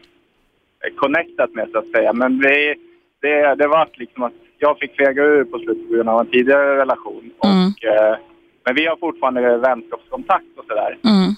connectat 0.96 1.54
med, 1.54 1.70
så 1.72 1.78
att 1.78 1.92
säga. 1.96 2.14
Men 2.14 2.40
det, 2.40 2.76
det, 3.22 3.56
det 3.56 3.68
var 3.68 3.90
liksom 3.94 4.24
att 4.24 4.34
jag 4.58 4.80
fick 4.80 4.96
fega 4.98 5.24
ur 5.24 5.44
på 5.44 5.60
slutet 5.60 5.88
på 5.88 5.94
grund 5.94 6.10
av 6.10 6.20
en 6.20 6.32
tidigare 6.32 6.78
relation. 6.82 7.32
Mm. 7.44 7.68
Och, 7.68 7.84
eh, 7.84 8.18
men 8.66 8.76
vi 8.76 8.86
har 8.86 8.98
fortfarande 8.98 9.58
vänskapskontakt 9.58 10.58
och 10.58 10.66
sådär. 10.68 10.98
Mm. 11.06 11.32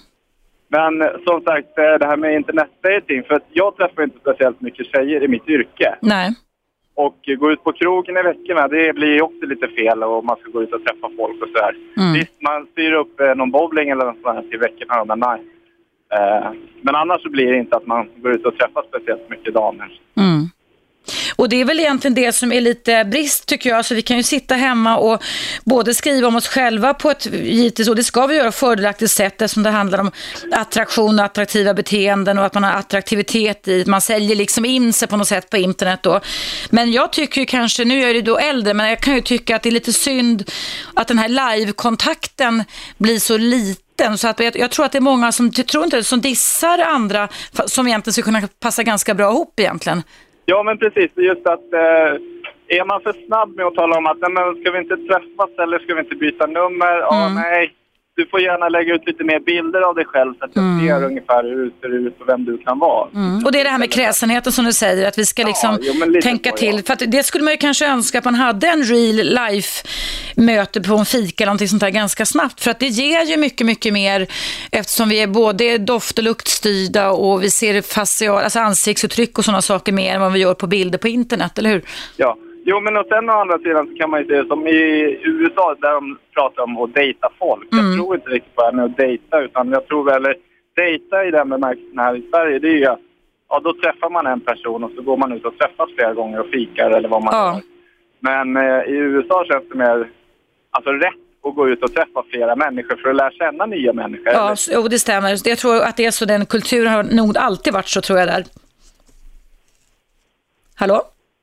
Men 0.68 0.92
som 1.26 1.42
sagt, 1.42 1.78
eh, 1.78 1.94
det 2.00 2.06
här 2.06 2.16
med 2.16 2.34
internetdating, 2.34 3.22
för 3.24 3.40
jag 3.52 3.76
träffar 3.76 4.02
inte 4.02 4.18
speciellt 4.20 4.60
mycket 4.60 4.86
tjejer 4.86 5.22
i 5.24 5.28
mitt 5.28 5.48
yrke. 5.48 5.94
Nej. 6.00 6.34
Och 6.94 7.18
gå 7.38 7.52
ut 7.52 7.64
på 7.64 7.72
krogen 7.72 8.16
i 8.16 8.22
veckorna, 8.22 8.68
det 8.68 8.94
blir 8.94 9.22
också 9.22 9.46
lite 9.46 9.68
fel 9.68 10.02
och 10.02 10.24
man 10.24 10.36
ska 10.36 10.50
gå 10.50 10.62
ut 10.62 10.72
och 10.72 10.84
träffa 10.84 11.10
folk 11.16 11.42
och 11.42 11.48
sådär. 11.48 11.76
Mm. 11.96 12.12
Visst, 12.12 12.42
man 12.42 12.66
styr 12.66 12.92
upp 12.92 13.20
eh, 13.20 13.34
någon 13.34 13.50
bowling 13.50 13.90
eller 13.90 14.04
något 14.04 14.22
sånt 14.22 14.36
här 14.36 14.42
till 14.50 14.58
veckorna, 14.58 15.04
men 15.04 15.18
nej. 15.18 15.40
Eh, 16.14 16.50
men 16.80 16.94
annars 16.94 17.22
så 17.22 17.30
blir 17.30 17.52
det 17.52 17.58
inte 17.58 17.76
att 17.76 17.86
man 17.86 18.08
går 18.16 18.32
ut 18.32 18.46
och 18.46 18.56
träffar 18.58 18.84
speciellt 18.88 19.30
mycket 19.30 19.54
damer. 19.54 20.00
Mm. 20.16 20.46
Och 21.42 21.48
det 21.48 21.60
är 21.60 21.64
väl 21.64 21.80
egentligen 21.80 22.14
det 22.14 22.32
som 22.32 22.52
är 22.52 22.60
lite 22.60 23.04
brist 23.04 23.46
tycker 23.46 23.70
jag. 23.70 23.84
Så 23.84 23.94
vi 23.94 24.02
kan 24.02 24.16
ju 24.16 24.22
sitta 24.22 24.54
hemma 24.54 24.96
och 24.96 25.22
både 25.64 25.94
skriva 25.94 26.28
om 26.28 26.36
oss 26.36 26.48
själva 26.48 26.94
på 26.94 27.10
ett, 27.10 27.26
givetvis, 27.26 27.88
och 27.88 27.96
det 27.96 28.04
ska 28.04 28.26
vi 28.26 28.36
göra, 28.36 28.52
fördelaktigt 28.52 29.10
sätt 29.10 29.42
eftersom 29.42 29.62
det 29.62 29.70
handlar 29.70 29.98
om 29.98 30.10
attraktion 30.52 31.18
och 31.18 31.24
attraktiva 31.24 31.74
beteenden 31.74 32.38
och 32.38 32.44
att 32.44 32.54
man 32.54 32.64
har 32.64 32.72
attraktivitet 32.72 33.68
i, 33.68 33.84
man 33.86 34.00
säljer 34.00 34.36
liksom 34.36 34.64
in 34.64 34.92
sig 34.92 35.08
på 35.08 35.16
något 35.16 35.28
sätt 35.28 35.50
på 35.50 35.56
internet 35.56 36.00
då. 36.02 36.20
Men 36.70 36.92
jag 36.92 37.12
tycker 37.12 37.40
ju 37.40 37.46
kanske, 37.46 37.84
nu 37.84 37.98
är 37.98 38.02
jag 38.02 38.14
ju 38.14 38.22
då 38.22 38.38
äldre, 38.38 38.74
men 38.74 38.88
jag 38.88 39.00
kan 39.00 39.14
ju 39.14 39.20
tycka 39.20 39.56
att 39.56 39.62
det 39.62 39.68
är 39.68 39.70
lite 39.70 39.92
synd 39.92 40.50
att 40.94 41.08
den 41.08 41.18
här 41.18 41.28
live-kontakten 41.28 42.64
blir 42.98 43.18
så 43.18 43.36
liten. 43.36 44.18
Så 44.18 44.28
att 44.28 44.40
jag, 44.40 44.56
jag 44.56 44.70
tror 44.70 44.86
att 44.86 44.92
det 44.92 44.98
är 44.98 45.00
många 45.00 45.32
som, 45.32 45.52
tror 45.52 45.84
inte, 45.84 46.04
som 46.04 46.20
dissar 46.20 46.78
andra 46.78 47.28
som 47.66 47.86
egentligen 47.86 48.12
skulle 48.12 48.24
kunna 48.24 48.48
passa 48.60 48.82
ganska 48.82 49.14
bra 49.14 49.30
ihop 49.30 49.60
egentligen. 49.60 50.02
Ja, 50.52 50.62
men 50.62 50.78
precis. 50.78 51.10
Just 51.16 51.46
att 51.46 51.72
eh, 51.72 52.10
är 52.78 52.84
man 52.84 53.00
för 53.00 53.12
snabb 53.26 53.56
med 53.56 53.66
att 53.66 53.74
tala 53.74 53.96
om 53.98 54.06
att 54.06 54.18
nej, 54.20 54.30
men 54.30 54.54
ska 54.60 54.70
vi 54.70 54.78
inte 54.78 54.96
träffas 54.96 55.50
eller 55.62 55.78
ska 55.78 55.94
vi 55.94 56.00
inte 56.00 56.14
byta 56.16 56.46
nummer? 56.46 56.98
Ja, 57.00 57.26
Mm. 57.26 57.34
nej. 57.42 57.72
Du 58.16 58.26
får 58.26 58.40
gärna 58.40 58.68
lägga 58.68 58.94
ut 58.94 59.02
lite 59.06 59.24
mer 59.24 59.40
bilder 59.40 59.80
av 59.80 59.94
dig 59.94 60.04
själv 60.04 60.34
så 60.38 60.44
att 60.44 60.50
jag 60.54 60.64
Mm. 60.64 60.86
ser 60.86 61.04
ungefär 61.06 61.42
hur 61.44 61.64
du 61.64 61.72
ser 61.80 62.06
ut 62.06 62.20
och 62.20 62.28
vem 62.28 62.44
du 62.44 62.58
kan 62.58 62.78
vara. 62.78 63.08
Och 63.44 63.52
det 63.52 63.60
är 63.60 63.64
det 63.64 63.70
här 63.70 63.78
med 63.78 63.92
kräsenheten 63.92 64.52
som 64.52 64.64
du 64.64 64.72
säger, 64.72 65.08
att 65.08 65.18
vi 65.18 65.26
ska 65.26 65.42
liksom 65.46 65.78
jo, 65.82 65.94
men 65.94 66.12
lite 66.12 66.28
tänka 66.28 66.50
så, 66.50 66.56
till. 66.56 66.82
ja. 66.86 66.96
För 66.96 67.06
det 67.06 67.22
skulle 67.22 67.44
man 67.44 67.52
ju 67.52 67.56
kanske 67.56 67.86
önska 67.86 68.18
att 68.18 68.24
man 68.24 68.34
hade 68.34 68.66
en 68.68 68.82
real 68.84 69.16
life 69.50 69.88
möte 70.36 70.80
på 70.80 70.94
en 70.96 71.04
fika 71.06 71.44
eller 71.44 71.48
någonting 71.50 71.68
sånt 71.68 71.80
där 71.80 71.90
ganska 71.90 72.26
snabbt. 72.26 72.60
För 72.60 72.70
att 72.70 72.80
det 72.80 72.86
ger 72.88 73.24
ju 73.24 73.36
mycket, 73.36 73.66
mycket 73.66 73.92
mer 73.92 74.26
eftersom 74.72 75.08
vi 75.08 75.20
är 75.22 75.26
både 75.26 75.78
doft 75.78 76.18
och 76.18 76.24
luktstyrda 76.24 77.10
och 77.10 77.42
vi 77.42 77.50
ser 77.50 77.82
facial, 77.82 78.42
alltså 78.42 78.58
ansiktsuttryck 78.58 79.38
och 79.38 79.44
sådana 79.44 79.62
saker 79.62 79.92
mer 79.92 80.14
än 80.14 80.20
vad 80.20 80.32
vi 80.32 80.38
gör 80.40 80.54
på 80.54 80.66
bilder 80.66 80.98
på 80.98 81.08
internet, 81.08 81.58
eller 81.58 81.70
hur? 81.70 81.82
Ja. 82.16 82.36
Jo, 82.64 82.80
men 82.80 82.96
och 82.96 83.06
sen 83.08 83.30
å 83.30 83.32
andra 83.32 83.58
sidan 83.58 83.86
så 83.86 83.94
kan 83.94 84.10
man 84.10 84.20
ju 84.20 84.26
se 84.26 84.48
som 84.48 84.66
i 84.66 84.80
USA 85.24 85.74
där 85.80 85.92
de 85.92 86.18
pratar 86.34 86.62
om 86.62 86.76
att 86.78 86.94
dejta 86.94 87.28
folk. 87.38 87.72
Mm. 87.72 87.84
Jag 87.86 87.94
tror 87.96 88.14
inte 88.14 88.30
riktigt 88.30 88.54
på 88.54 88.60
det 88.62 88.66
här 88.66 88.72
med 88.72 88.84
att 88.84 88.96
dejta 88.96 89.40
utan 89.42 89.70
jag 89.70 89.86
tror 89.86 90.04
väl, 90.04 90.34
dejta 90.76 91.24
i 91.24 91.30
den 91.30 91.48
bemärkelsen 91.48 91.98
här 91.98 92.16
i 92.16 92.22
Sverige 92.30 92.58
det 92.58 92.68
är 92.68 92.76
ju 92.76 92.86
att 92.86 93.00
ja, 93.48 93.60
då 93.64 93.72
träffar 93.74 94.10
man 94.10 94.26
en 94.26 94.40
person 94.40 94.84
och 94.84 94.90
så 94.96 95.02
går 95.02 95.16
man 95.16 95.32
ut 95.32 95.44
och 95.44 95.58
träffas 95.58 95.90
flera 95.96 96.14
gånger 96.14 96.40
och 96.40 96.46
fikar 96.50 96.90
eller 96.90 97.08
vad 97.08 97.22
man 97.22 97.34
Ja. 97.34 97.52
gör. 97.54 97.62
Men 98.20 98.56
eh, 98.56 98.82
i 98.92 98.96
USA 98.96 99.44
känns 99.44 99.68
det 99.68 99.74
mer, 99.78 100.10
alltså 100.70 100.90
rätt 100.92 101.14
att 101.44 101.54
gå 101.54 101.68
ut 101.68 101.82
och 101.82 101.94
träffa 101.94 102.22
flera 102.30 102.56
människor 102.56 102.96
för 102.96 103.10
att 103.10 103.16
lära 103.16 103.30
känna 103.30 103.66
nya 103.66 103.92
människor. 103.92 104.32
Ja, 104.32 104.54
jo, 104.70 104.82
det 104.88 104.98
stämmer. 104.98 105.48
Jag 105.48 105.58
tror 105.58 105.82
att 105.82 105.96
det 105.96 106.04
är 106.06 106.10
så, 106.10 106.24
den 106.24 106.46
kulturen 106.46 106.92
har 106.92 107.02
nog 107.02 107.38
alltid 107.38 107.72
varit 107.72 107.88
så, 107.88 108.00
tror 108.00 108.18
jag 108.18 108.28
där. 108.28 108.44
Hallå? 110.74 111.02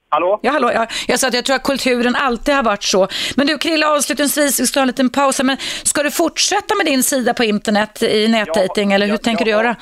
Hallå? 0.10 0.40
Ja, 0.42 0.52
hallå. 0.52 0.72
Ja, 0.74 0.88
jag 1.08 1.20
sa 1.20 1.28
att 1.28 1.34
jag 1.34 1.46
tror 1.46 1.56
att 1.56 1.64
kulturen 1.64 2.16
alltid 2.16 2.56
har 2.56 2.64
varit 2.64 2.84
så. 2.84 3.08
Men 3.36 3.48
du 3.48 3.58
Krille, 3.58 3.88
avslutningsvis, 3.88 4.60
vi 4.60 4.68
ska 4.68 4.80
ha 4.80 4.82
en 4.82 4.88
liten 4.88 5.10
paus. 5.10 5.42
Men 5.44 5.58
ska 5.84 6.04
du 6.04 6.12
fortsätta 6.12 6.76
med 6.76 6.86
din 6.86 7.04
sida 7.04 7.34
på 7.34 7.44
internet 7.44 8.04
i 8.04 8.28
nätdating 8.28 8.92
eller 8.94 9.06
hur 9.06 9.14
jag- 9.14 9.24
tänker 9.24 9.46
du 9.46 9.52
jag 9.52 9.58
göra? 9.60 9.68
har- 9.68 9.76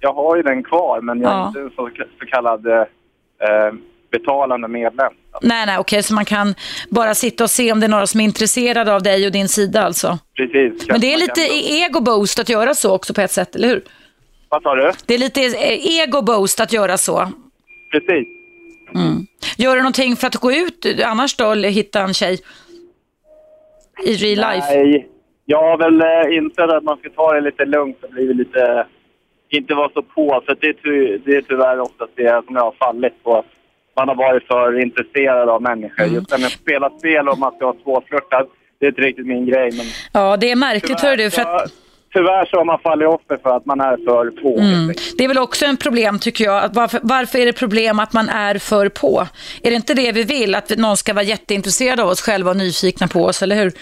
Jag 0.00 0.14
har 0.14 0.36
ju 0.36 0.42
den 0.42 0.62
kvar 0.64 1.00
men 1.00 1.20
jag 1.20 1.30
är 1.32 1.36
Ja. 1.36 1.46
inte 1.48 1.60
en 1.60 1.70
så, 1.70 1.90
så 2.20 2.26
kallad 2.26 2.66
eh, 2.66 3.74
betalande 4.12 4.68
medlem. 4.68 5.12
Nej, 5.42 5.66
nej, 5.66 5.78
okej, 5.78 6.02
så 6.02 6.14
man 6.14 6.24
kan 6.24 6.54
bara 6.90 7.14
sitta 7.14 7.44
och 7.44 7.50
se 7.50 7.72
om 7.72 7.80
det 7.80 7.86
är 7.86 7.88
några 7.88 8.06
som 8.06 8.20
är 8.20 8.24
intresserade 8.24 8.94
av 8.94 9.02
dig 9.02 9.26
och 9.26 9.32
din 9.32 9.48
sida 9.48 9.82
alltså. 9.82 10.18
Precis. 10.36 10.88
Men 10.88 11.00
det 11.00 11.12
är 11.14 11.18
lite 11.18 11.40
e- 11.40 11.82
ego-boost 11.84 12.38
att 12.40 12.48
göra 12.48 12.74
så 12.74 12.94
också 12.94 13.14
på 13.14 13.20
ett 13.20 13.30
sätt, 13.30 13.56
eller 13.56 13.68
hur? 13.68 13.82
Vad 14.48 14.62
sa 14.62 14.74
du? 14.74 14.92
Det 15.06 15.14
är 15.14 15.18
lite 15.18 15.40
eh, 15.42 16.00
ego-boost 16.00 16.60
att 16.60 16.72
göra 16.72 16.98
så. 16.98 17.32
Precis. 17.92 18.28
Gör 19.56 19.76
du 19.76 19.82
någonting 19.82 20.16
för 20.16 20.26
att 20.26 20.36
gå 20.36 20.52
ut 20.52 20.86
annars 21.04 21.36
då, 21.36 21.50
eller 21.50 21.68
hitta 21.68 22.00
en 22.00 22.14
tjej? 22.14 22.38
I 24.04 24.12
real 24.12 24.54
life? 24.54 24.74
Nej, 24.74 25.08
jag 25.44 25.62
har 25.62 25.78
väl 25.78 26.00
eh, 26.00 26.36
insett 26.36 26.70
att 26.70 26.84
man 26.84 26.96
ska 26.96 27.10
ta 27.10 27.32
det 27.32 27.40
lite 27.40 27.64
lugnt 27.64 28.04
och 28.04 28.10
bli 28.10 28.34
lite... 28.34 28.86
Inte 29.48 29.74
vara 29.74 29.88
så 29.94 30.02
på. 30.02 30.42
För 30.46 30.56
det, 30.60 30.66
är 30.66 30.72
ty, 30.72 31.18
det 31.24 31.36
är 31.36 31.42
tyvärr 31.42 31.80
oftast 31.80 32.12
det 32.16 32.44
som 32.46 32.56
jag 32.56 32.62
har 32.62 32.72
fallit 32.78 33.22
på. 33.22 33.36
Att 33.38 33.46
man 33.96 34.08
har 34.08 34.14
varit 34.14 34.46
för 34.46 34.80
intresserad 34.80 35.48
av 35.48 35.62
människor. 35.62 36.02
Mm. 36.02 36.14
Just 36.14 36.30
det 36.30 36.38
med 36.38 36.46
att 36.46 36.52
spela 36.52 36.90
spel 36.90 37.28
och 37.28 37.38
man 37.38 37.54
ska 37.54 37.66
vara 37.66 37.76
svårflörtad. 37.84 38.46
Det 38.78 38.86
är 38.86 38.88
inte 38.88 39.00
riktigt 39.00 39.26
min 39.26 39.46
grej. 39.46 39.70
Men 39.76 39.86
Ja, 40.12 40.36
det 40.36 40.50
är 40.50 40.56
märkligt, 40.56 41.00
hör 41.00 41.16
du. 41.16 41.30
För 41.30 41.42
att... 41.42 41.72
tyvärr 42.14 42.46
så 42.46 42.56
har 42.56 42.64
man 42.64 42.78
fallit 42.78 43.08
offer 43.08 43.38
för 43.42 43.56
att 43.56 43.66
man 43.66 43.80
är 43.80 43.96
för 43.96 44.30
på. 44.42 44.58
Mm. 44.58 44.94
Det 45.18 45.24
är 45.24 45.28
väl 45.28 45.38
också 45.38 45.66
en 45.66 45.76
problem 45.76 46.18
tycker 46.18 46.44
jag. 46.44 46.70
Varför, 46.72 47.00
varför 47.02 47.38
är 47.38 47.46
det 47.46 47.52
problem 47.52 47.98
att 47.98 48.12
man 48.12 48.28
är 48.28 48.58
för 48.58 48.88
på? 48.88 49.26
Är 49.62 49.70
det 49.70 49.76
inte 49.76 49.94
det 49.94 50.12
vi 50.12 50.22
vill? 50.22 50.54
Att 50.54 50.70
någon 50.78 50.96
ska 50.96 51.14
vara 51.14 51.24
jätteintresserad 51.24 52.00
av 52.00 52.08
oss 52.08 52.20
själva 52.20 52.50
och 52.50 52.56
nyfikna 52.56 53.08
på 53.08 53.24
oss, 53.24 53.42
eller 53.42 53.56
hur? 53.56 53.72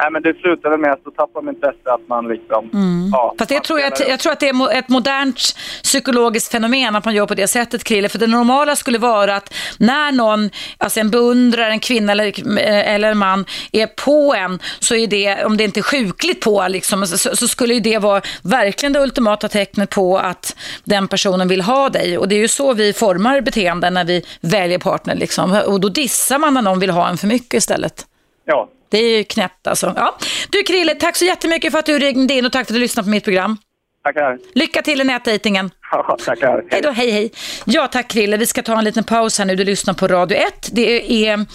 Nej, 0.00 0.10
men 0.10 0.22
det 0.22 0.34
slutar 0.34 0.70
väl 0.70 0.80
med 0.80 0.92
att 0.92 1.02
så 1.02 1.10
tappar 1.10 1.42
man 1.42 1.54
intresse 1.54 1.92
att 1.92 2.08
man 2.08 2.28
liksom... 2.28 2.70
Ja, 2.72 3.20
Mm. 3.20 3.38
Fast 3.38 3.48
det 3.48 3.60
tror 3.60 3.80
jag, 3.80 3.92
jag 4.08 4.20
tror 4.20 4.32
att 4.32 4.40
det 4.40 4.48
är 4.48 4.78
ett 4.78 4.88
modernt 4.88 5.38
psykologiskt 5.82 6.52
fenomen 6.52 6.96
att 6.96 7.04
man 7.04 7.14
gör 7.14 7.26
på 7.26 7.34
det 7.34 7.46
sättet, 7.46 7.84
Krille. 7.84 8.08
För 8.08 8.18
det 8.18 8.26
normala 8.26 8.76
skulle 8.76 8.98
vara 8.98 9.36
att 9.36 9.54
när 9.78 10.12
någon, 10.12 10.50
alltså 10.78 11.00
en 11.00 11.10
beundrare, 11.10 11.70
en 11.70 11.80
kvinna 11.80 12.12
eller, 12.12 12.58
eller 12.58 13.10
en 13.10 13.18
man, 13.18 13.44
är 13.72 13.86
på 13.86 14.34
en, 14.34 14.58
så 14.78 14.94
är 14.94 15.06
det, 15.06 15.44
om 15.44 15.56
det 15.56 15.64
inte 15.64 15.80
är 15.80 15.82
sjukligt 15.82 16.40
på, 16.40 16.66
liksom, 16.68 17.06
så, 17.06 17.36
så 17.36 17.48
skulle 17.48 17.74
ju 17.74 17.80
det 17.80 17.98
vara 17.98 18.22
verkligen 18.42 18.92
det 18.92 19.00
ultimata 19.00 19.48
tecknet 19.48 19.90
på 19.90 20.18
att 20.18 20.56
den 20.84 21.08
personen 21.08 21.48
vill 21.48 21.60
ha 21.60 21.88
dig. 21.88 22.18
Och 22.18 22.28
det 22.28 22.34
är 22.34 22.40
ju 22.40 22.48
så 22.48 22.72
vi 22.72 22.92
formar 22.92 23.40
beteenden 23.40 23.94
när 23.94 24.04
vi 24.04 24.24
väljer 24.40 24.78
partner. 24.78 25.14
Liksom. 25.14 25.62
Och 25.66 25.80
då 25.80 25.88
dissar 25.88 26.38
man 26.38 26.54
när 26.54 26.62
någon 26.62 26.80
vill 26.80 26.90
ha 26.90 27.08
en 27.08 27.18
för 27.18 27.26
mycket 27.26 27.54
istället. 27.54 28.06
Ja, 28.44 28.68
Det 28.90 28.98
är 28.98 29.16
ju 29.16 29.24
knäppt 29.24 29.66
alltså. 29.66 29.92
Ja. 29.96 30.16
Du 30.50 30.62
Krille, 30.62 30.94
tack 30.94 31.16
så 31.16 31.24
jättemycket 31.24 31.72
för 31.72 31.78
att 31.78 31.86
du 31.86 31.98
ringde 31.98 32.34
in 32.34 32.46
och 32.46 32.52
tack 32.52 32.66
för 32.66 32.72
att 32.74 32.76
du 32.76 32.80
lyssnade 32.80 33.06
på 33.06 33.10
mitt 33.10 33.24
program. 33.24 33.56
tackar. 34.04 34.38
Lycka 34.54 34.82
till 34.82 35.00
i 35.00 35.04
nätdejtingen. 35.04 35.70
Ja, 35.92 36.16
tackar. 36.24 36.64
Hej 36.70 36.82
då, 36.82 36.90
hej 36.90 37.10
hej. 37.10 37.32
Ja 37.64 37.86
tack 37.86 38.08
Krille, 38.08 38.36
vi 38.36 38.46
ska 38.46 38.62
ta 38.62 38.78
en 38.78 38.84
liten 38.84 39.04
paus 39.04 39.38
här 39.38 39.44
nu. 39.44 39.56
Du 39.56 39.64
lyssnar 39.64 39.94
på 39.94 40.08
Radio 40.08 40.38
1. 40.38 40.68
Det 40.72 41.26
är 41.28 41.46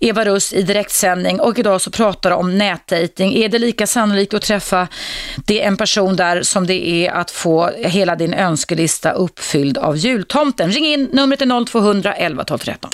Eva 0.00 0.24
Russ 0.24 0.52
i 0.52 0.62
direktsändning 0.62 1.40
och 1.40 1.58
idag 1.58 1.80
så 1.80 1.90
pratar 1.90 2.30
du 2.30 2.36
om 2.36 2.58
nätdejting. 2.58 3.34
Är 3.34 3.48
det 3.48 3.58
lika 3.58 3.86
sannolikt 3.86 4.34
att 4.34 4.42
träffa 4.42 4.88
det 5.46 5.62
en 5.62 5.76
person 5.76 6.16
där 6.16 6.42
som 6.42 6.66
det 6.66 6.88
är 6.88 7.10
att 7.12 7.30
få 7.30 7.70
hela 7.76 8.16
din 8.16 8.34
önskelista 8.34 9.12
uppfylld 9.12 9.78
av 9.78 9.96
jultomten? 9.96 10.70
Ring 10.70 10.86
in, 10.86 11.08
numret 11.12 11.42
är 11.42 11.64
0200 11.66 12.14
11 12.14 12.44
12 12.44 12.58
13. 12.58 12.90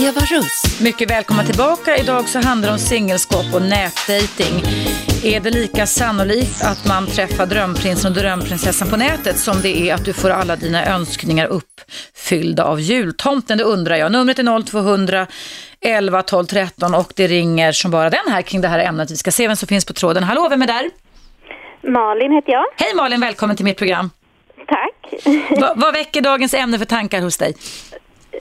Eva 0.00 0.20
Russ. 0.20 0.80
Mycket 0.80 1.10
välkomna 1.10 1.44
tillbaka. 1.44 1.96
Idag 1.96 2.28
så 2.28 2.38
handlar 2.38 2.68
det 2.68 2.72
om 2.72 2.78
singelskap 2.78 3.54
och 3.54 3.62
nätdating. 3.62 4.54
Är 5.24 5.40
det 5.40 5.50
lika 5.50 5.86
sannolikt 5.86 6.64
att 6.64 6.86
man 6.86 7.06
träffar 7.06 7.46
drömprinsen 7.46 8.12
och 8.12 8.18
drömprinsessan 8.18 8.88
på 8.88 8.96
nätet 8.96 9.38
som 9.38 9.60
det 9.62 9.88
är 9.90 9.94
att 9.94 10.04
du 10.04 10.12
får 10.12 10.30
alla 10.30 10.56
dina 10.56 10.86
önskningar 10.86 11.46
uppfyllda 11.46 12.64
av 12.64 12.80
jultomten? 12.80 13.58
Det 13.58 13.64
undrar 13.64 13.96
jag. 13.96 14.12
Numret 14.12 14.38
är 14.38 14.62
0200 14.62 15.26
11 15.80 16.22
12 16.22 16.46
13 16.46 16.94
och 16.94 17.12
det 17.16 17.26
ringer 17.26 17.72
som 17.72 17.90
bara 17.90 18.10
den 18.10 18.28
här 18.30 18.42
kring 18.42 18.60
det 18.60 18.68
här 18.68 18.78
ämnet. 18.78 19.10
Vi 19.10 19.16
ska 19.16 19.30
se 19.30 19.46
vem 19.46 19.56
som 19.56 19.68
finns 19.68 19.84
på 19.84 19.92
tråden. 19.92 20.22
Hallå, 20.24 20.48
vem 20.48 20.62
är 20.62 20.66
där? 20.66 20.90
Malin 21.92 22.32
heter 22.32 22.52
jag. 22.52 22.64
Hej 22.76 22.94
Malin, 22.94 23.20
välkommen 23.20 23.56
till 23.56 23.64
mitt 23.64 23.78
program. 23.78 24.10
Tack. 24.68 25.24
Va, 25.60 25.72
vad 25.76 25.92
väcker 25.92 26.20
dagens 26.20 26.54
ämne 26.54 26.78
för 26.78 26.84
tankar 26.84 27.22
hos 27.22 27.38
dig? 27.38 27.54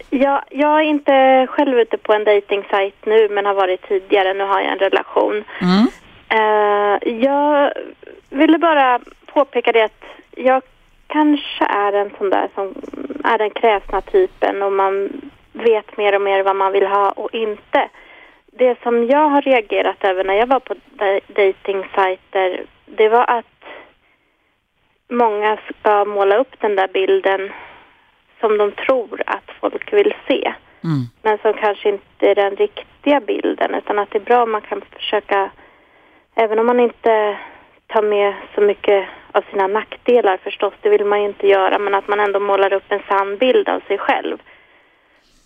Jag, 0.09 0.41
jag 0.49 0.79
är 0.79 0.83
inte 0.83 1.47
själv 1.49 1.79
ute 1.79 1.97
på 1.97 2.13
en 2.13 2.23
dejtingsajt 2.23 3.05
nu 3.05 3.29
men 3.29 3.45
har 3.45 3.53
varit 3.53 3.87
tidigare. 3.87 4.33
Nu 4.33 4.43
har 4.43 4.61
jag 4.61 4.71
en 4.71 4.79
relation. 4.79 5.43
Mm. 5.61 5.87
Eh, 6.29 7.13
jag 7.23 7.73
ville 8.29 8.57
bara 8.57 8.99
påpeka 9.25 9.71
det 9.71 9.81
att 9.81 10.03
jag 10.35 10.61
kanske 11.07 11.65
är 11.65 11.93
en 11.93 12.11
sån 12.17 12.29
där 12.29 12.49
som 12.55 12.73
är 13.23 13.37
den 13.37 13.49
kräsna 13.49 14.01
typen 14.01 14.63
och 14.63 14.73
man 14.73 15.09
vet 15.53 15.97
mer 15.97 16.15
och 16.15 16.21
mer 16.21 16.43
vad 16.43 16.55
man 16.55 16.71
vill 16.71 16.87
ha 16.87 17.11
och 17.11 17.33
inte. 17.33 17.89
Det 18.51 18.81
som 18.83 19.07
jag 19.07 19.29
har 19.29 19.41
reagerat 19.41 20.03
över 20.03 20.23
när 20.23 20.33
jag 20.33 20.47
var 20.47 20.59
på 20.59 20.75
dej- 20.85 21.19
dejtingsajter 21.27 22.65
det 22.85 23.09
var 23.09 23.25
att 23.29 23.45
många 25.09 25.57
ska 25.79 26.05
måla 26.05 26.37
upp 26.37 26.59
den 26.59 26.75
där 26.75 26.87
bilden 26.87 27.51
som 28.39 28.57
de 28.57 28.71
tror 28.71 29.21
att 29.25 29.49
folk 29.61 29.93
vill 29.93 30.13
se. 30.27 30.53
Mm. 30.83 31.03
Men 31.21 31.37
som 31.37 31.53
kanske 31.53 31.89
inte 31.89 32.29
är 32.31 32.35
den 32.35 32.55
riktiga 32.55 33.19
bilden 33.19 33.75
utan 33.75 33.99
att 33.99 34.11
det 34.11 34.17
är 34.17 34.23
bra 34.23 34.43
om 34.43 34.51
man 34.51 34.61
kan 34.61 34.81
försöka, 34.91 35.51
även 36.35 36.59
om 36.59 36.65
man 36.65 36.79
inte 36.79 37.37
tar 37.87 38.01
med 38.01 38.33
så 38.55 38.61
mycket 38.61 39.07
av 39.31 39.43
sina 39.51 39.67
nackdelar 39.67 40.37
förstås, 40.37 40.73
det 40.81 40.89
vill 40.89 41.05
man 41.05 41.21
ju 41.21 41.27
inte 41.27 41.47
göra, 41.47 41.79
men 41.79 41.95
att 41.95 42.07
man 42.07 42.19
ändå 42.19 42.39
målar 42.39 42.73
upp 42.73 42.91
en 42.91 43.01
sann 43.07 43.37
bild 43.37 43.69
av 43.69 43.79
sig 43.79 43.97
själv. 43.97 44.37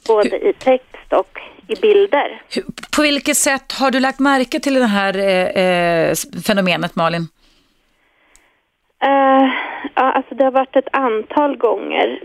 Både 0.07 0.49
i 0.49 0.53
text 0.53 1.13
och 1.13 1.39
i 1.67 1.75
bilder. 1.75 2.41
På 2.95 3.01
vilket 3.01 3.37
sätt 3.37 3.71
har 3.71 3.91
du 3.91 3.99
lagt 3.99 4.19
märke 4.19 4.59
till 4.59 4.73
det 4.73 4.85
här 4.85 5.17
eh, 5.17 5.63
eh, 5.63 6.13
fenomenet 6.47 6.95
Malin? 6.95 7.27
Eh, 9.03 9.49
ja, 9.95 10.11
alltså 10.11 10.35
det 10.35 10.43
har 10.43 10.51
varit 10.51 10.75
ett 10.75 10.89
antal 10.91 11.57
gånger. 11.57 12.19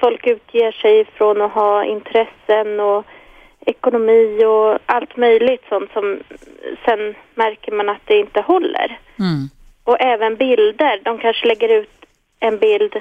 Folk 0.00 0.26
utger 0.26 0.72
sig 0.72 1.04
från 1.04 1.40
att 1.42 1.52
ha 1.52 1.84
intressen 1.84 2.80
och 2.80 3.06
ekonomi 3.66 4.44
och 4.44 4.78
allt 4.86 5.16
möjligt 5.16 5.64
sånt 5.68 5.92
som 5.92 6.20
sen 6.84 7.14
märker 7.34 7.72
man 7.72 7.88
att 7.88 8.02
det 8.04 8.18
inte 8.18 8.40
håller. 8.40 8.98
Mm. 9.18 9.48
Och 9.84 10.00
även 10.00 10.36
bilder. 10.36 11.00
De 11.04 11.18
kanske 11.18 11.46
lägger 11.46 11.68
ut 11.68 11.90
en 12.40 12.58
bild. 12.58 12.96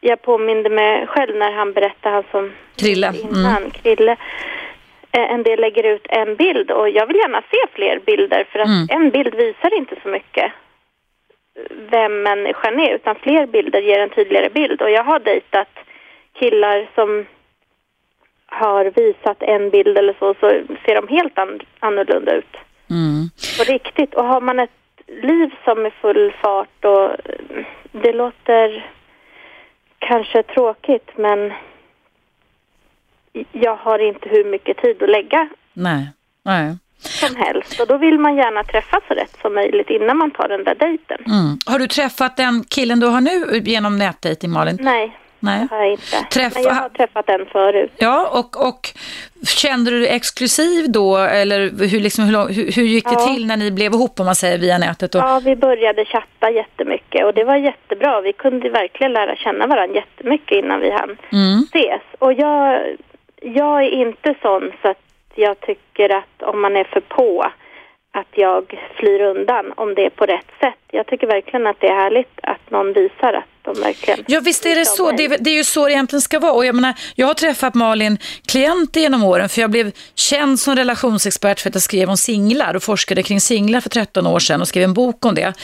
jag 0.00 0.22
påminde 0.22 0.70
mig 0.70 1.06
själv 1.06 1.36
när 1.36 1.52
han 1.52 1.72
berättade, 1.72 2.14
han 2.14 2.24
som 2.30 2.52
Krille, 2.76 3.06
mm. 3.06 3.20
innan, 3.28 3.70
Krille. 3.70 4.16
Eh, 5.12 5.32
en 5.32 5.42
del 5.42 5.60
lägger 5.60 5.82
ut 5.86 6.06
en 6.08 6.36
bild 6.36 6.70
och 6.70 6.88
jag 6.88 7.06
vill 7.06 7.16
gärna 7.16 7.42
se 7.50 7.72
fler 7.72 8.00
bilder 8.06 8.46
för 8.52 8.58
att 8.58 8.66
Mm. 8.66 8.86
en 8.90 9.10
bild 9.10 9.34
visar 9.34 9.76
inte 9.78 9.96
så 10.02 10.08
mycket 10.08 10.52
vem 11.70 12.22
människan 12.22 12.80
är 12.80 12.94
utan 12.94 13.14
fler 13.14 13.46
bilder 13.46 13.80
ger 13.80 13.98
en 13.98 14.10
tydligare 14.10 14.50
bild. 14.50 14.82
Och 14.82 14.90
jag 14.90 15.04
har 15.04 15.18
dejtat 15.18 15.68
killar 16.32 16.88
som 16.94 17.26
har 18.46 18.84
visat 18.84 19.42
en 19.42 19.70
bild 19.70 19.98
eller 19.98 20.12
så 20.18 20.34
så 20.40 20.48
ser 20.86 20.94
de 20.94 21.08
helt 21.08 21.38
an- 21.38 21.60
annorlunda 21.80 22.34
ut. 22.34 22.56
Mm. 22.90 23.28
på 23.58 23.72
riktigt. 23.72 24.14
Och 24.14 24.24
har 24.24 24.40
man 24.40 24.58
ett 24.60 24.70
liv 25.06 25.50
som 25.64 25.86
är 25.86 25.90
full 25.90 26.32
fart 26.42 26.84
och 26.84 27.04
eh, 27.04 27.64
det 27.92 28.12
låter 28.12 28.90
kanske 29.98 30.42
tråkigt 30.42 31.10
men 31.16 31.52
jag 33.52 33.76
har 33.76 33.98
inte 33.98 34.28
hur 34.28 34.44
mycket 34.44 34.76
tid 34.76 35.02
att 35.02 35.08
lägga. 35.10 35.48
Nej, 35.72 36.08
nej. 36.42 36.76
Som 36.98 37.36
helst 37.36 37.80
och 37.80 37.86
då 37.86 37.96
vill 37.98 38.18
man 38.18 38.36
gärna 38.36 38.64
träffas 38.64 39.00
så 39.08 39.14
rätt 39.14 39.36
som 39.42 39.54
möjligt 39.54 39.90
innan 39.90 40.16
man 40.16 40.30
tar 40.30 40.48
den 40.48 40.64
där 40.64 40.74
dejten. 40.74 41.18
Mm. 41.26 41.58
Har 41.66 41.78
du 41.78 41.86
träffat 41.86 42.36
den 42.36 42.64
killen 42.68 43.00
du 43.00 43.06
har 43.06 43.20
nu 43.20 43.58
genom 43.64 43.98
nätdejting 43.98 44.50
Malin? 44.50 44.78
Nej, 44.80 45.16
Nej. 45.40 45.60
det 45.70 45.74
har 45.76 45.82
jag 45.82 45.90
inte. 45.92 46.16
Träffa- 46.30 46.54
Men 46.54 46.62
jag 46.62 46.74
har 46.74 46.88
träffat 46.88 47.26
den 47.26 47.46
förut. 47.46 47.92
Ja, 47.96 48.28
och, 48.32 48.68
och 48.68 48.88
kände 49.46 49.90
du 49.90 49.98
dig 50.00 50.08
exklusiv 50.08 50.90
då 50.92 51.16
eller 51.16 51.58
hur, 51.88 52.00
liksom, 52.00 52.24
hur, 52.24 52.72
hur, 52.72 52.82
gick 52.82 53.04
det 53.04 53.12
Ja. 53.14 53.26
till 53.34 53.46
när 53.46 53.56
ni 53.56 53.70
blev 53.70 53.92
ihop 53.94 54.20
om 54.20 54.26
man 54.26 54.34
säger 54.34 54.58
via 54.58 54.78
nätet? 54.78 55.12
Då? 55.12 55.18
Ja, 55.18 55.40
vi 55.44 55.56
började 55.56 56.04
chatta 56.04 56.50
jättemycket 56.50 57.24
och 57.24 57.34
det 57.34 57.44
var 57.44 57.56
jättebra. 57.56 58.20
Vi 58.20 58.32
kunde 58.32 58.70
verkligen 58.70 59.12
lära 59.12 59.36
känna 59.36 59.66
varandra 59.66 59.94
jättemycket 59.96 60.64
innan 60.64 60.80
vi 60.80 60.90
hann 60.90 61.16
Mm. 61.32 61.58
ses. 61.74 62.02
Och 62.18 62.32
jag, 62.32 62.80
jag 63.42 63.84
är 63.84 63.90
inte 63.90 64.34
sån 64.42 64.72
så 64.82 64.88
att 64.88 64.98
jag 65.38 65.60
tycker 65.60 66.16
att 66.16 66.42
om 66.42 66.60
man 66.60 66.76
är 66.76 66.84
för 66.84 67.00
på 67.00 67.44
att 68.12 68.28
jag 68.30 68.80
flyr 68.94 69.20
undan 69.20 69.72
om 69.76 69.94
det 69.94 70.06
är 70.06 70.10
på 70.10 70.26
rätt 70.26 70.50
sätt. 70.60 70.78
Jag 70.90 71.06
tycker 71.06 71.26
verkligen 71.26 71.66
att 71.66 71.80
det 71.80 71.86
är 71.86 71.94
härligt 71.94 72.38
att 72.42 72.70
någon 72.70 72.92
visar 72.92 73.32
att 73.32 73.58
de 73.74 73.80
verkligen 73.80 74.24
Ja 74.26 74.40
visst 74.40 74.66
är 74.66 74.74
det 74.74 74.84
så, 74.84 75.12
det 75.12 75.24
är, 75.24 75.38
det 75.40 75.50
är 75.50 75.54
ju 75.54 75.64
så 75.64 75.86
det 75.86 75.92
egentligen 75.92 76.20
ska 76.20 76.38
vara. 76.38 76.52
Och 76.52 76.66
jag, 76.66 76.74
menar, 76.74 76.94
jag 77.14 77.26
har 77.26 77.34
träffat 77.34 77.74
Malin 77.74 78.18
klienter 78.46 79.00
genom 79.00 79.24
åren 79.24 79.48
för 79.48 79.60
jag 79.60 79.70
blev 79.70 79.92
känd 80.14 80.60
som 80.60 80.76
relationsexpert 80.76 81.60
för 81.60 81.68
att 81.68 81.74
jag 81.74 81.82
skrev 81.82 82.10
om 82.10 82.16
singlar 82.16 82.74
och 82.74 82.82
forskade 82.82 83.22
kring 83.22 83.40
singlar 83.40 83.80
för 83.80 83.90
13 83.90 84.26
år 84.26 84.38
sedan 84.38 84.60
och 84.60 84.68
skrev 84.68 84.84
en 84.84 84.94
bok 84.94 85.24
om 85.24 85.34
det. 85.34 85.54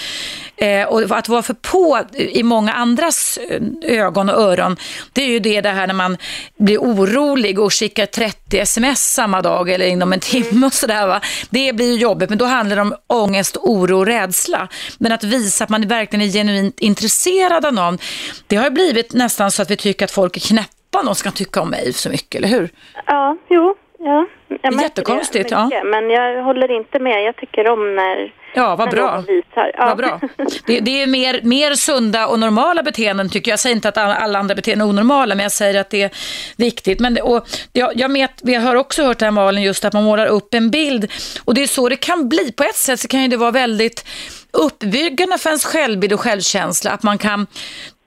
Eh, 0.57 0.88
och 0.88 1.19
att 1.19 1.28
vara 1.28 1.43
för 1.43 1.54
på 1.54 2.00
i 2.12 2.43
många 2.43 2.73
andras 2.73 3.38
eh, 3.38 3.61
ögon 3.83 4.28
och 4.28 4.43
öron, 4.43 4.76
det 5.12 5.23
är 5.23 5.28
ju 5.28 5.38
det, 5.38 5.61
det 5.61 5.69
här 5.69 5.87
när 5.87 5.95
man 5.95 6.16
blir 6.57 6.78
orolig 6.78 7.59
och 7.59 7.73
skickar 7.73 8.07
30 8.07 8.59
sms 8.59 9.14
samma 9.14 9.43
dag 9.43 9.71
eller 9.71 9.87
inom 9.87 10.12
en 10.12 10.21
timme 10.21 10.66
och 10.66 10.73
sådär. 10.73 11.07
Va? 11.07 11.21
Det 11.50 11.73
blir 11.73 11.93
ju 11.93 11.97
jobbigt, 11.97 12.28
men 12.28 12.38
då 12.38 12.45
handlar 12.45 12.76
det 12.76 12.83
om 12.83 12.95
ångest, 13.07 13.57
oro 13.57 13.99
och 13.99 14.07
rädsla. 14.07 14.69
Men 14.99 15.12
att 15.14 15.25
visa 15.25 15.64
att 15.64 15.71
man 15.71 15.88
verkligen 15.88 16.28
är 16.28 16.33
genuint 16.33 16.80
intresserad 16.80 17.64
av 17.64 17.75
någon, 17.75 17.99
det 18.47 18.56
har 18.56 18.64
ju 18.64 18.71
blivit 18.71 19.12
nästan 19.12 19.50
så 19.50 19.62
att 19.62 19.71
vi 19.71 19.76
tycker 19.76 20.04
att 20.04 20.11
folk 20.11 20.37
är 20.37 20.40
knäppa, 20.40 21.02
någon 21.04 21.14
ska 21.14 21.30
tycka 21.30 21.61
om 21.61 21.71
mig 21.71 21.92
så 21.92 22.09
mycket, 22.09 22.35
eller 22.35 22.49
hur? 22.49 22.71
Ja, 23.06 23.37
jo, 23.50 23.75
ja. 24.04 24.26
Jag 24.62 24.82
Jättekonstigt, 24.82 25.49
det 25.49 25.54
ja. 25.54 25.64
mycket, 25.64 25.87
Men 25.87 26.11
jag 26.11 26.44
håller 26.44 26.70
inte 26.70 26.99
med. 26.99 27.25
Jag 27.25 27.37
tycker 27.37 27.68
om 27.68 27.96
när, 27.96 28.32
Ja, 28.54 28.76
vad 28.76 28.90
bra. 28.90 29.25
visar. 29.28 29.70
Ja. 29.75 29.87
Vad 29.87 29.96
bra. 29.96 30.20
Det, 30.66 30.80
det 30.80 31.02
är 31.02 31.06
mer, 31.06 31.40
mer 31.42 31.75
sunda 31.75 32.26
och 32.26 32.38
normala 32.38 32.82
beteenden 32.82 33.30
tycker 33.30 33.50
jag. 33.50 33.52
Jag 33.52 33.61
säger 33.61 33.76
inte 33.76 33.88
att 33.88 33.99
alla, 33.99 34.38
andra 34.38 34.54
beteenden 34.54 34.88
är 34.88 34.90
onormala, 34.90 35.34
men 35.34 35.42
jag 35.42 35.52
säger 35.52 35.80
att 35.80 35.90
det 35.90 36.02
är 36.02 36.11
viktigt. 36.56 37.00
Men, 37.00 37.18
och, 37.23 37.46
jag, 37.73 37.92
jag, 37.96 38.12
vet, 38.12 38.31
jag 38.42 38.61
har 38.61 38.74
också 38.74 39.05
hört 39.05 39.18
det 39.18 39.24
här 39.24 39.33
Malin, 39.33 39.62
just 39.62 39.85
att 39.85 39.92
man 39.92 40.05
målar 40.05 40.26
upp 40.26 40.55
en 40.55 40.70
bild. 40.70 41.12
Och 41.44 41.55
det 41.55 41.62
är 41.62 41.66
så 41.66 41.88
det 41.88 41.96
kan 41.96 42.29
bli. 42.29 42.52
På 42.52 42.62
ett 42.62 42.76
sätt 42.76 43.00
så 43.00 43.09
kan 43.09 43.22
ju 43.22 43.29
det 43.29 43.37
vara 43.37 43.50
väldigt 43.50 44.07
uppbyggande 44.50 45.38
för 45.38 45.50
ens 45.50 45.64
självbild 45.64 46.12
och 46.12 46.20
självkänsla. 46.20 46.90
Att 46.90 47.02
man 47.02 47.18
kan 47.18 47.46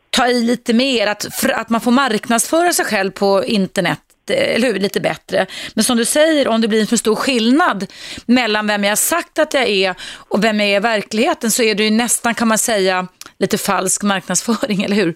ta 0.09 0.27
i 0.27 0.43
lite 0.43 0.73
mer, 0.73 1.07
att, 1.07 1.25
att 1.53 1.69
man 1.69 1.81
får 1.81 1.91
marknadsföra 1.91 2.73
sig 2.73 2.85
själv 2.85 3.11
på 3.11 3.43
internet 3.45 3.99
eller 4.33 4.67
hur, 4.67 4.79
lite 4.79 4.99
bättre. 5.01 5.45
Men 5.75 5.83
som 5.83 5.97
du 5.97 6.05
säger, 6.05 6.47
om 6.47 6.61
det 6.61 6.67
blir 6.67 6.81
en 6.81 6.87
för 6.87 6.97
stor 6.97 7.15
skillnad 7.15 7.85
mellan 8.25 8.67
vem 8.67 8.83
jag 8.83 8.91
har 8.91 8.95
sagt 8.95 9.39
att 9.39 9.53
jag 9.53 9.67
är 9.69 9.95
och 10.29 10.43
vem 10.43 10.59
jag 10.59 10.69
är 10.69 10.75
i 10.75 10.79
verkligheten 10.79 11.51
så 11.51 11.63
är 11.63 11.75
det 11.75 11.83
ju 11.83 11.91
nästan, 11.91 12.35
kan 12.35 12.47
man 12.47 12.57
säga, 12.57 13.07
lite 13.39 13.57
falsk 13.57 14.03
marknadsföring, 14.03 14.83
eller 14.85 14.95
hur? 14.95 15.13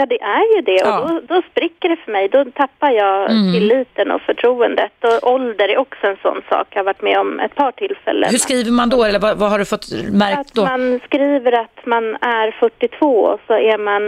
Ja, 0.00 0.06
det 0.06 0.20
är 0.20 0.56
ju 0.56 0.62
det. 0.62 0.72
Ja. 0.84 1.02
Mm. 1.02 1.16
Och 1.16 1.22
då, 1.22 1.34
då 1.34 1.42
spricker 1.50 1.88
det 1.88 1.96
för 1.96 2.12
mig. 2.12 2.28
Då 2.28 2.44
tappar 2.44 2.90
jag 2.90 3.28
tilliten 3.28 4.10
och 4.10 4.20
förtroendet. 4.20 4.92
Och 5.04 5.32
ålder 5.32 5.68
är 5.68 5.78
också 5.78 6.06
en 6.06 6.16
sån 6.22 6.40
sak. 6.48 6.66
Jag 6.70 6.78
har 6.78 6.84
varit 6.84 7.02
med 7.02 7.18
om 7.18 7.40
ett 7.40 7.54
par 7.54 7.72
tillfällen. 7.72 8.30
Hur 8.30 8.38
skriver 8.38 8.70
man 8.70 8.88
då, 8.88 9.04
eller 9.04 9.18
vad, 9.18 9.38
vad 9.38 9.50
har 9.50 9.58
du 9.58 9.64
fått 9.64 9.86
märkt 10.12 10.38
Att 10.38 10.54
då? 10.54 10.64
man 10.64 11.00
skriver 11.04 11.52
att 11.52 11.86
man 11.86 12.04
är 12.20 12.56
42 12.60 13.06
och 13.06 13.40
så 13.46 13.52
är 13.52 13.78
man 13.78 14.02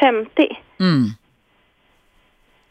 50. 0.00 0.58
Mm. 0.80 1.04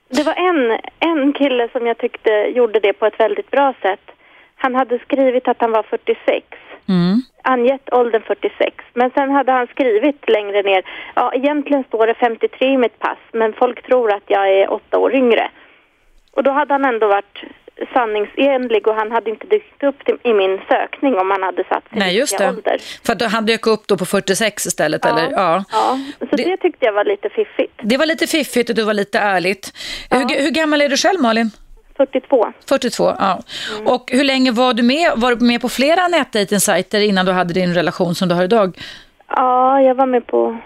Det 0.10 0.24
var 0.24 0.34
en, 0.34 0.80
en 1.00 1.34
kille 1.34 1.70
som 1.72 1.88
jag 1.88 1.98
tyckte 1.98 2.30
gjorde 2.30 2.80
det 2.80 2.94
på 2.94 3.06
ett 3.06 3.20
väldigt 3.20 3.52
bra 3.52 3.74
sätt. 3.82 4.12
Han 4.56 4.76
hade 4.76 5.00
skrivit 5.00 5.48
att 5.48 5.62
han 5.62 5.72
var 5.72 5.84
46. 5.84 6.46
Mm. 6.90 7.22
angett 7.42 7.94
åldern 7.94 8.22
46. 8.22 8.76
Men 8.94 9.12
sen 9.12 9.32
hade 9.32 9.52
han 9.52 9.68
skrivit 9.68 10.30
längre 10.30 10.62
ner, 10.62 10.84
ja 11.16 11.34
egentligen 11.34 11.84
står 11.84 12.08
det 12.08 12.14
53 12.14 12.68
i 12.74 12.78
mitt 12.78 13.00
pass, 13.00 13.18
men 13.32 13.54
folk 13.54 13.84
tror 13.84 14.14
att 14.14 14.24
jag 14.28 14.50
är 14.50 14.72
åtta 14.74 14.98
år 14.98 15.16
yngre. 15.16 15.50
Och 16.32 16.44
då 16.44 16.52
hade 16.52 16.74
han 16.74 16.86
ändå 16.86 17.08
varit 17.08 17.44
sanningsenlig 17.94 18.88
och 18.88 18.96
han 18.96 19.12
hade 19.12 19.30
inte 19.30 19.48
dykt 19.48 19.84
upp 19.84 19.96
i 20.24 20.34
min 20.34 20.60
sökning 20.70 21.16
om 21.18 21.32
han 21.32 21.44
hade 21.44 21.64
satt 21.64 21.84
sin 21.90 22.00
Nej, 22.00 22.18
just 22.18 22.38
det. 22.38 22.50
ålder. 22.50 22.78
För 23.06 23.14
att 23.14 23.32
han 23.32 23.46
dök 23.46 23.68
upp 23.68 23.88
då 23.88 23.98
på 23.98 24.06
46 24.06 24.66
istället, 24.66 25.06
eller? 25.06 25.32
Ja. 25.32 25.64
ja. 25.72 26.00
Så 26.20 26.36
Det- 26.36 26.44
det... 26.44 26.58
tyckte 26.58 26.86
jag 26.86 26.94
var 26.94 27.06
lite 27.06 27.30
fiffigt. 27.30 27.74
Det 27.82 27.98
var 27.98 28.06
lite 28.06 28.28
fiffigt 28.28 28.70
och 28.70 28.76
det 28.76 28.84
var 28.84 28.94
lite 28.94 29.20
ärligt. 29.20 29.74
Hur, 30.12 30.42
hur 30.44 30.52
gammal 30.52 30.82
är 30.82 30.90
du 30.90 30.98
själv, 30.98 31.20
Malin? 31.22 31.52
42. 31.98 32.46
42, 32.70 33.04
ja. 33.20 33.40
Mm. 33.76 33.88
Och 33.88 34.10
hur 34.12 34.24
länge 34.24 34.52
var 34.52 34.74
du 34.74 34.84
med? 34.84 35.12
Var 35.16 35.36
du 35.36 35.46
med 35.46 35.62
på 35.62 35.70
flera 35.70 36.08
nätdejtingsajter 36.08 37.00
innan 37.00 37.26
du 37.26 37.32
hade 37.32 37.54
din 37.54 37.74
relation 37.74 38.16
som 38.16 38.30
du 38.30 38.36
har 38.36 38.44
idag? 38.44 38.78
Ja, 39.30 39.82
jag 39.82 39.96
var 39.96 40.06
med 40.06 40.28
på 40.28 40.58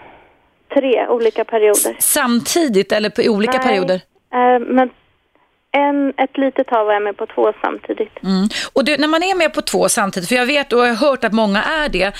tre 0.74 1.06
olika 1.08 1.44
perioder. 1.44 1.96
Samtidigt 1.98 2.92
eller 2.92 3.10
på 3.10 3.22
olika 3.22 3.52
Nej, 3.58 3.66
perioder? 3.66 3.94
eh, 4.34 4.58
men 4.66 4.90
en, 5.72 6.12
ett 6.16 6.38
litet 6.38 6.66
tag 6.66 6.84
var 6.84 6.92
jag 6.92 7.02
med 7.02 7.16
på 7.16 7.26
två 7.26 7.52
samtidigt. 7.62 8.22
Mm. 8.22 8.48
Och 8.72 8.84
du, 8.84 8.96
när 8.96 9.08
man 9.08 9.22
är 9.22 9.34
med 9.34 9.54
på 9.54 9.62
två 9.62 9.88
samtidigt, 9.88 10.28
för 10.28 10.36
jag 10.36 10.46
vet 10.46 10.72
och 10.72 10.80
jag 10.80 10.94
har 10.94 11.08
hört 11.08 11.24
att 11.24 11.32
många 11.32 11.62
är 11.62 11.88
det, 11.88 12.16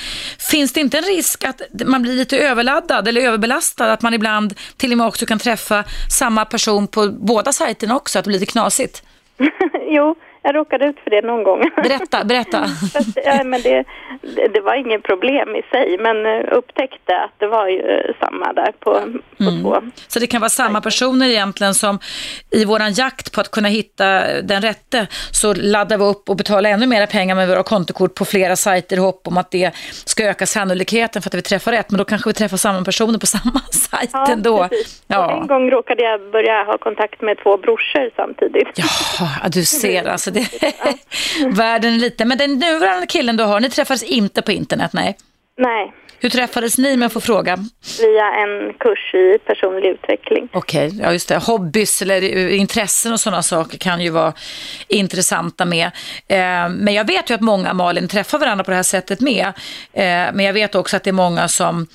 finns 0.51 0.73
det 0.73 0.81
inte 0.81 0.99
en 0.99 1.05
risk 1.05 1.45
att 1.45 1.61
man 1.87 2.03
blir 2.03 2.13
lite 2.13 2.39
överladdad 2.39 3.09
eller 3.09 3.21
överbelastad, 3.21 3.93
att 3.93 4.03
man 4.03 4.15
ibland 4.15 4.55
till 4.77 4.93
och 4.93 4.99
med 4.99 5.07
också 5.07 5.27
kan 5.27 5.39
träffa 5.39 5.85
samma 6.19 6.45
person 6.45 6.89
på 6.89 7.09
båda 7.09 7.53
sajterna 7.53 7.97
också, 7.97 8.19
att 8.19 8.25
det 8.25 8.29
blir 8.29 8.41
lite 8.41 8.53
knasigt? 8.53 9.03
jo, 9.89 10.15
jag 10.43 10.55
råkade 10.55 10.87
ut 10.87 10.97
för 11.05 11.11
det 11.11 11.23
någon 11.27 11.43
gång. 11.43 11.71
Berätta, 11.77 12.25
berätta. 12.25 12.59
Fast, 12.93 13.19
ja, 13.25 13.45
men 13.45 13.63
det, 13.63 13.85
det, 14.37 14.49
det 14.55 14.61
var 14.61 14.75
inget 14.75 15.03
problem 15.03 15.57
i 15.57 15.63
sig, 15.71 15.99
men 15.99 16.27
eh, 16.27 16.57
upptäckte 16.59 17.17
att 17.25 17.31
det 17.39 17.47
var 17.47 17.69
ju 17.69 17.81
eh, 17.81 18.15
samma 18.21 18.53
där 18.53 18.73
på, 18.81 18.91
på 19.39 19.43
Mm. 19.45 19.63
två. 19.63 19.77
Så 20.09 20.19
det 20.19 20.27
kan 20.27 20.41
vara 20.41 20.49
samma 20.51 20.81
personer 20.81 21.29
egentligen 21.29 21.75
som 21.75 21.99
i 22.51 22.65
våran 22.65 22.93
jakt 22.93 23.33
på 23.33 23.41
att 23.41 23.51
kunna 23.51 23.69
hitta 23.69 24.05
den 24.43 24.63
rätte 24.63 25.07
så 25.33 25.55
laddar 25.55 25.99
vi 25.99 26.05
upp 26.05 26.29
och 26.31 26.37
betalar 26.37 26.71
ännu 26.71 26.87
mer 26.87 27.07
pengar 27.07 27.35
med 27.35 27.49
våra 27.49 27.63
kontokort 27.63 28.15
på 28.15 28.25
flera 28.25 28.57
sajter 28.57 28.97
i 28.97 29.01
hopp 29.01 29.27
om 29.29 29.37
att 29.39 29.51
det 29.51 29.71
ska 29.91 30.25
öka 30.25 30.47
sannolikheten 30.47 31.23
för 31.23 31.31
att 31.31 31.35
vi 31.35 31.43
träffar 31.43 31.73
rätt. 31.73 31.91
Men 31.91 31.99
då 31.99 32.05
kanske 32.05 32.29
vi 32.31 32.35
träffar 32.35 32.57
samma 32.57 32.85
personer 32.85 33.19
på 33.19 33.27
samma 33.37 33.61
sajt 33.73 34.29
ändå. 34.31 34.69
precis. 34.69 35.01
Och 35.01 35.15
Ja. 35.15 35.41
En 35.41 35.47
gång 35.47 35.71
råkade 35.71 36.03
jag 36.03 36.31
börja 36.33 36.65
ha 36.65 36.79
kontakt 36.79 37.21
med 37.23 37.39
två 37.43 37.57
brorsor 37.57 38.11
samtidigt. 38.17 38.69
Ja, 38.75 39.49
du 39.49 39.65
ser 39.65 40.09
alltså. 40.09 40.31
Det, 40.33 40.49
världen 41.57 41.95
är 41.95 41.99
liten. 41.99 42.29
Men 42.29 42.39
den 42.39 42.59
nuvarande 42.59 43.07
killen 43.07 43.37
du 43.37 43.45
har, 43.45 43.61
ni 43.61 43.71
träffades 43.71 44.03
inte 44.03 44.43
på 44.43 44.53
internet, 44.53 44.91
nej? 44.93 45.17
Nej, 45.57 45.93
Hur 46.21 46.29
träffades 46.29 46.79
ni 46.79 46.97
med 46.97 47.07
att 47.07 47.13
få 47.13 47.21
fråga? 47.21 47.57
via 48.01 48.27
en 48.35 48.75
kurs 48.75 49.15
i 49.15 49.39
personlig 49.39 49.89
utveckling. 49.89 50.49
Okej, 50.53 51.01
ja 51.03 51.13
just 51.13 51.29
det. 51.29 51.37
Hobbys 51.37 52.03
eller 52.03 52.23
eh, 52.23 52.61
intressen 52.61 53.13
och 53.13 53.21
sådana 53.21 53.43
saker 53.43 53.79
kan 53.79 54.01
ju 54.01 54.11
vara 54.11 54.33
intressanta 54.89 55.65
med. 55.65 55.87
Eh, 56.29 56.69
men 56.69 56.95
jag 56.95 57.07
vet 57.07 57.31
ju 57.31 57.35
att 57.35 57.41
många, 57.41 57.75
Malin, 57.75 58.09
träffar 58.09 58.39
varandra 58.39 58.65
på 58.65 58.71
det 58.71 58.77
här 58.77 58.83
sättet 58.83 59.21
med. 59.21 59.47
Eh, 59.93 60.03
men 60.35 60.41
jag 60.41 60.53
vet 60.53 60.75
också 60.75 60.97
att 60.97 61.05
det 61.05 61.11
är 61.11 61.13
många 61.13 61.49
som 61.49 61.87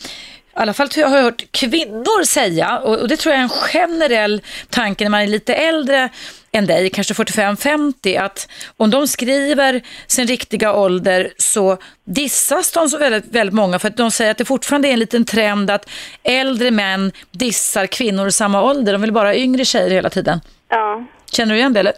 alla 0.57 0.73
fall 0.73 0.89
har 0.95 1.01
jag 1.01 1.09
hört 1.09 1.51
kvinnor 1.51 2.23
säga, 2.23 2.79
och 2.79 3.07
det 3.07 3.17
tror 3.17 3.33
jag 3.33 3.39
är 3.39 3.43
en 3.43 3.49
generell 3.49 4.41
tanke 4.69 5.03
när 5.03 5.09
man 5.11 5.21
är 5.21 5.27
lite 5.27 5.53
äldre 5.53 6.09
än 6.57 6.65
dig, 6.65 6.89
kanske 6.89 7.13
45-50, 7.13 8.21
att 8.21 8.49
om 8.77 8.89
de 8.89 9.07
skriver 9.07 9.81
sin 10.07 10.27
riktiga 10.27 10.73
ålder 10.73 11.29
så 11.37 11.77
dissas 12.05 12.71
de 12.71 12.89
så 12.89 12.97
väldigt, 12.97 13.25
väldigt 13.25 13.53
många 13.53 13.79
för 13.79 13.87
att 13.87 13.97
de 13.97 14.11
säger 14.11 14.31
att 14.31 14.37
det 14.37 14.45
fortfarande 14.45 14.87
är 14.87 14.93
en 14.93 14.99
liten 14.99 15.25
trend 15.25 15.71
att 15.71 15.89
äldre 16.23 16.71
män 16.71 17.11
dissar 17.31 17.85
kvinnor 17.85 18.27
i 18.27 18.31
samma 18.31 18.63
ålder. 18.63 18.93
De 18.93 19.01
vill 19.01 19.13
bara 19.13 19.27
ha 19.27 19.35
yngre 19.35 19.65
tjejer 19.65 19.89
hela 19.89 20.09
tiden. 20.09 20.41
Ja. 20.69 21.05
Känner 21.31 21.53
du 21.53 21.59
igen 21.59 21.73
det? 21.73 21.79
Eller? 21.79 21.93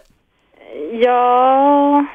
Ja. 1.02 2.06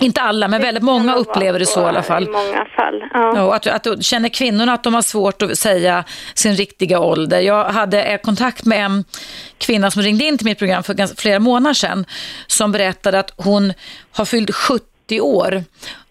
Inte 0.00 0.20
alla, 0.20 0.48
men 0.48 0.62
väldigt 0.62 0.82
många 0.82 1.14
upplever 1.14 1.58
det 1.58 1.66
så 1.66 1.80
i 1.80 1.84
alla 1.84 2.02
fall. 2.02 2.22
I 2.24 2.26
många 2.26 2.64
fall, 2.76 3.04
ja. 3.12 3.32
Ja, 3.36 3.54
att, 3.54 3.66
att 3.66 4.04
känner 4.04 4.28
kvinnorna 4.28 4.72
att 4.72 4.82
de 4.82 4.94
har 4.94 5.02
svårt 5.02 5.42
att 5.42 5.58
säga 5.58 6.04
sin 6.34 6.54
riktiga 6.54 7.00
ålder. 7.00 7.40
Jag 7.40 7.64
hade 7.64 8.02
eh, 8.02 8.20
kontakt 8.20 8.64
med 8.64 8.84
en 8.84 9.04
kvinna 9.58 9.90
som 9.90 10.02
ringde 10.02 10.24
in 10.24 10.38
till 10.38 10.44
mitt 10.44 10.58
program 10.58 10.82
för 10.82 10.94
ganska, 10.94 11.16
flera 11.16 11.38
månader 11.38 11.74
sedan 11.74 12.04
som 12.46 12.72
berättade 12.72 13.18
att 13.18 13.32
hon 13.36 13.72
har 14.12 14.24
fyllt 14.24 14.54
70 14.54 15.20
år 15.20 15.64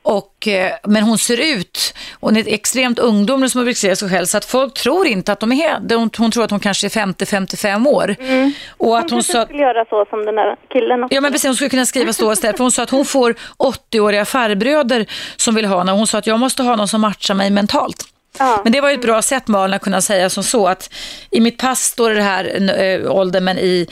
och, 0.05 0.47
eh, 0.47 0.71
men 0.83 1.03
hon 1.03 1.17
ser 1.17 1.55
ut, 1.57 1.93
hon 2.19 2.37
är 2.37 2.53
extremt 2.53 2.99
ungdomlig 2.99 3.51
som 3.51 3.65
beskriver 3.65 3.95
sig 3.95 4.09
själv, 4.09 4.25
så 4.25 4.37
att 4.37 4.45
folk 4.45 4.73
tror 4.73 5.07
inte 5.07 5.31
att 5.31 5.39
de 5.39 5.51
är, 5.51 5.79
de, 5.79 6.09
hon 6.17 6.31
tror 6.31 6.43
att 6.43 6.51
hon 6.51 6.59
kanske 6.59 6.87
är 6.87 6.89
50-55 6.89 7.87
år. 7.87 8.15
Mm. 8.19 8.51
Och 8.77 8.87
Hon 8.87 8.97
att 8.97 9.01
hon 9.01 9.09
kanske 9.09 9.33
sa, 9.33 9.45
skulle 9.45 9.61
göra 9.61 9.85
så 9.85 10.05
som 10.09 10.25
den 10.25 10.35
där 10.35 10.55
killen 10.69 11.03
också. 11.03 11.15
Ja 11.15 11.21
men 11.21 11.31
precis, 11.31 11.47
hon 11.47 11.55
skulle 11.55 11.69
kunna 11.69 11.85
skriva 11.85 12.13
så 12.13 12.33
istället. 12.33 12.57
För 12.57 12.63
hon 12.63 12.71
sa 12.71 12.83
att 12.83 12.89
hon 12.89 13.05
får 13.05 13.35
80-åriga 13.57 14.25
farbröder 14.25 15.05
som 15.35 15.55
vill 15.55 15.65
ha 15.65 15.77
henne. 15.77 15.91
Hon 15.91 16.07
sa 16.07 16.17
att 16.17 16.27
jag 16.27 16.39
måste 16.39 16.63
ha 16.63 16.75
någon 16.75 16.87
som 16.87 17.01
matchar 17.01 17.33
mig 17.33 17.49
mentalt. 17.49 18.03
Ja. 18.39 18.61
Men 18.63 18.73
det 18.73 18.81
var 18.81 18.89
ju 18.89 18.95
ett 18.95 19.01
bra 19.01 19.21
sätt 19.21 19.47
Malin 19.47 19.73
att 19.73 19.81
kunna 19.81 20.01
säga 20.01 20.29
som 20.29 20.43
så 20.43 20.67
att 20.67 20.93
i 21.31 21.41
mitt 21.41 21.57
pass 21.57 21.79
står 21.79 22.09
det 22.09 22.21
här 22.21 22.71
äh, 22.79 23.11
åldern 23.11 23.43
men 23.43 23.57
i 23.57 23.87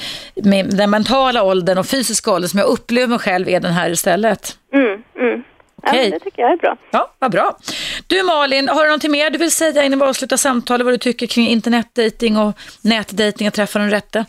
den 0.65 0.89
mentala 0.89 1.43
åldern 1.43 1.77
och 1.77 1.85
fysiska 1.85 2.31
åldern 2.31 2.49
som 2.49 2.59
jag 2.59 2.67
upplever 2.67 3.07
mig 3.07 3.19
själv 3.19 3.49
är 3.49 3.59
den 3.59 3.73
här 3.73 3.89
istället. 3.89 4.57
Mm, 4.73 5.03
mm. 5.19 5.43
Ja, 5.83 5.89
Okej. 5.89 6.01
men 6.01 6.11
det 6.11 6.19
tycker 6.19 6.41
jag 6.41 6.51
är 6.51 6.57
bra. 6.57 6.77
Ja, 6.91 7.11
vad 7.19 7.31
bra. 7.31 7.57
Du 8.07 8.23
Malin, 8.23 8.67
har 8.69 8.81
du 8.83 8.87
någonting 8.87 9.11
mer 9.11 9.29
du 9.29 9.37
vill 9.37 9.51
säga 9.51 9.83
innan 9.83 9.99
vi 9.99 10.05
avslutar 10.05 10.37
samtalet 10.37 10.85
vad 10.85 10.93
du 10.93 10.97
tycker 10.97 11.27
kring 11.27 11.47
internetdating 11.47 12.37
och 12.37 12.53
nätdating 12.83 13.47
och 13.47 13.53
träffa 13.53 13.79
den 13.79 13.89
rätte? 13.89 14.25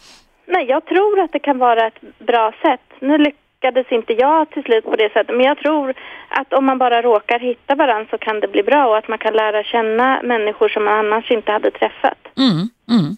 Nej, 0.47 0.64
jag 0.69 0.85
tror 0.85 1.21
att 1.21 1.33
det 1.33 1.38
kan 1.38 1.59
vara 1.59 1.87
ett 1.87 2.01
bra 2.19 2.53
sätt. 2.62 2.81
Nu 3.01 3.19
lyckades 3.19 3.93
inte 3.93 4.12
jag 4.12 4.51
till 4.51 4.62
slut 4.62 4.85
på 4.85 4.97
det 4.97 5.12
sättet, 5.12 5.37
men 5.37 5.47
jag 5.47 5.59
tror 5.59 5.95
att 6.29 6.53
om 6.53 6.64
man 6.64 6.79
bara 6.79 7.03
råkar 7.03 7.38
hitta 7.38 7.75
varandra 7.75 8.07
så 8.11 8.19
kan 8.19 8.40
det 8.40 8.49
bli 8.49 8.62
bra 8.62 8.87
och 8.87 8.97
att 8.99 9.09
man 9.09 9.19
kan 9.19 9.35
lära 9.35 9.64
känna 9.64 10.21
människor 10.23 10.69
som 10.69 10.85
man 10.85 10.99
annars 10.99 11.31
inte 11.31 11.53
hade 11.53 11.71
träffat. 11.71 12.19
Mm, 12.38 12.69
mm. 12.90 13.17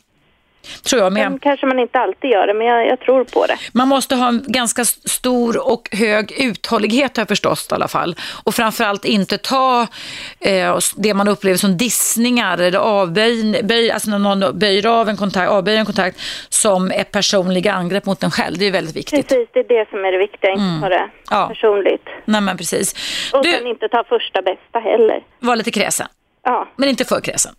Tror 0.85 1.03
jag 1.03 1.13
med. 1.13 1.23
Sen 1.23 1.39
kanske 1.39 1.67
man 1.67 1.79
inte 1.79 1.99
alltid 1.99 2.31
gör 2.31 2.47
det, 2.47 2.55
men 2.55 2.67
jag, 2.67 2.87
jag 2.87 3.01
tror 3.01 3.25
på 3.25 3.47
det. 3.47 3.57
Man 3.73 3.89
måste 3.89 4.15
ha 4.15 4.29
en 4.29 4.45
ganska 4.47 4.85
stor 4.85 5.69
och 5.73 5.89
hög 5.93 6.33
uthållighet 6.39 7.17
har 7.17 7.21
jag 7.21 7.29
förstått 7.29 7.69
i 7.71 7.75
alla 7.75 7.89
fall. 7.89 8.17
Och 8.45 8.55
framförallt 8.55 9.05
inte 9.05 9.39
ta 9.39 9.87
eh, 10.41 10.79
det 10.97 11.15
man 11.15 11.29
upplever 11.29 11.57
som 11.59 11.77
dissningar 11.77 12.59
eller 12.59 12.79
avböj, 12.79 13.63
böj, 13.63 13.91
alltså 13.91 14.11
när 14.11 14.19
någon 14.19 14.59
böjer 14.59 14.87
av 14.87 15.09
en 15.09 15.17
kontakt, 15.17 15.51
avböjer 15.51 15.79
en 15.79 15.87
kontakt 15.87 16.21
som 16.49 16.91
ett 16.91 17.11
personliga 17.13 17.73
angrepp 17.73 18.07
mot 18.07 18.23
en 18.23 18.31
själv. 18.31 18.59
Det 18.59 18.65
är 18.67 18.71
väldigt 18.73 18.97
viktigt. 18.97 19.29
Precis, 19.29 19.49
det 19.53 19.61
är 19.61 19.69
det 19.69 19.91
som 19.91 20.05
är 20.05 20.13
det 20.13 20.19
viktiga, 20.19 20.51
inte 20.51 20.81
ta 20.83 20.89
det 20.89 20.97
Mm. 20.97 21.11
Ja. 21.31 21.49
personligt. 21.49 22.09
Nej 22.25 22.41
men 22.41 22.57
precis. 22.57 22.93
Och 23.33 23.45
sen 23.45 23.63
Du, 23.65 23.71
inte 23.71 23.89
ta 23.89 24.05
första 24.09 24.43
bästa 24.43 24.79
heller. 24.79 25.21
var 25.39 25.57
lite 25.57 25.71
kräsen, 25.71 26.07
Ja, 26.45 26.69
men 26.77 26.89
inte 26.89 27.05
för 27.05 27.21
kräsen. 27.21 27.53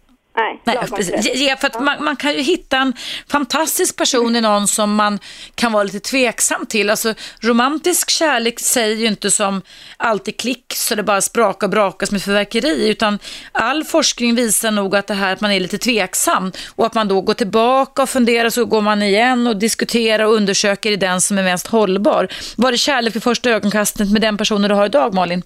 Nej. 0.75 1.31
Ge- 1.33 1.55
för 1.55 1.67
att 1.67 1.81
man, 1.81 2.03
man 2.03 2.15
kan 2.15 2.33
ju 2.33 2.41
hitta 2.41 2.77
en 2.77 2.93
fantastisk 3.31 3.97
person 3.97 4.35
i 4.35 4.41
någon 4.41 4.67
som 4.67 4.95
man 4.95 5.19
kan 5.55 5.71
vara 5.71 5.83
lite 5.83 5.99
tveksam 5.99 6.65
till. 6.65 6.89
Alltså, 6.89 7.13
romantisk 7.41 8.09
kärlek 8.09 8.59
säger 8.59 8.95
ju 8.95 9.05
inte 9.05 9.31
som 9.31 9.61
alltid 9.97 10.37
klick 10.39 10.73
så 10.73 10.95
det 10.95 11.03
bara 11.03 11.21
sprakar 11.21 11.67
och 11.67 11.71
brakas 11.71 12.11
med 12.11 12.21
förverkeri 12.21 12.89
utan 12.89 13.19
all 13.51 13.83
forskning 13.83 14.35
visar 14.35 14.71
nog 14.71 14.95
att 14.95 15.07
det 15.07 15.13
här 15.13 15.33
att 15.33 15.41
man 15.41 15.51
är 15.51 15.59
lite 15.59 15.77
tveksam 15.77 16.51
och 16.75 16.85
att 16.85 16.93
man 16.93 17.07
då 17.07 17.21
går 17.21 17.33
tillbaka 17.33 18.01
och 18.01 18.09
funderar 18.09 18.49
så 18.49 18.65
går 18.65 18.81
man 18.81 19.01
igen 19.01 19.47
och 19.47 19.57
diskuterar 19.57 20.25
och 20.25 20.33
undersöker 20.33 20.91
i 20.91 20.95
den 20.95 21.21
som 21.21 21.37
är 21.37 21.43
mest 21.43 21.67
hållbar. 21.67 22.27
Var 22.57 22.71
det 22.71 22.77
kärlek 22.77 23.15
vid 23.15 23.23
första 23.23 23.49
ögonkastet 23.49 24.11
med 24.11 24.21
den 24.21 24.37
personen 24.37 24.69
du 24.69 24.75
har 24.75 24.85
idag 24.85 25.13
Malin? 25.13 25.41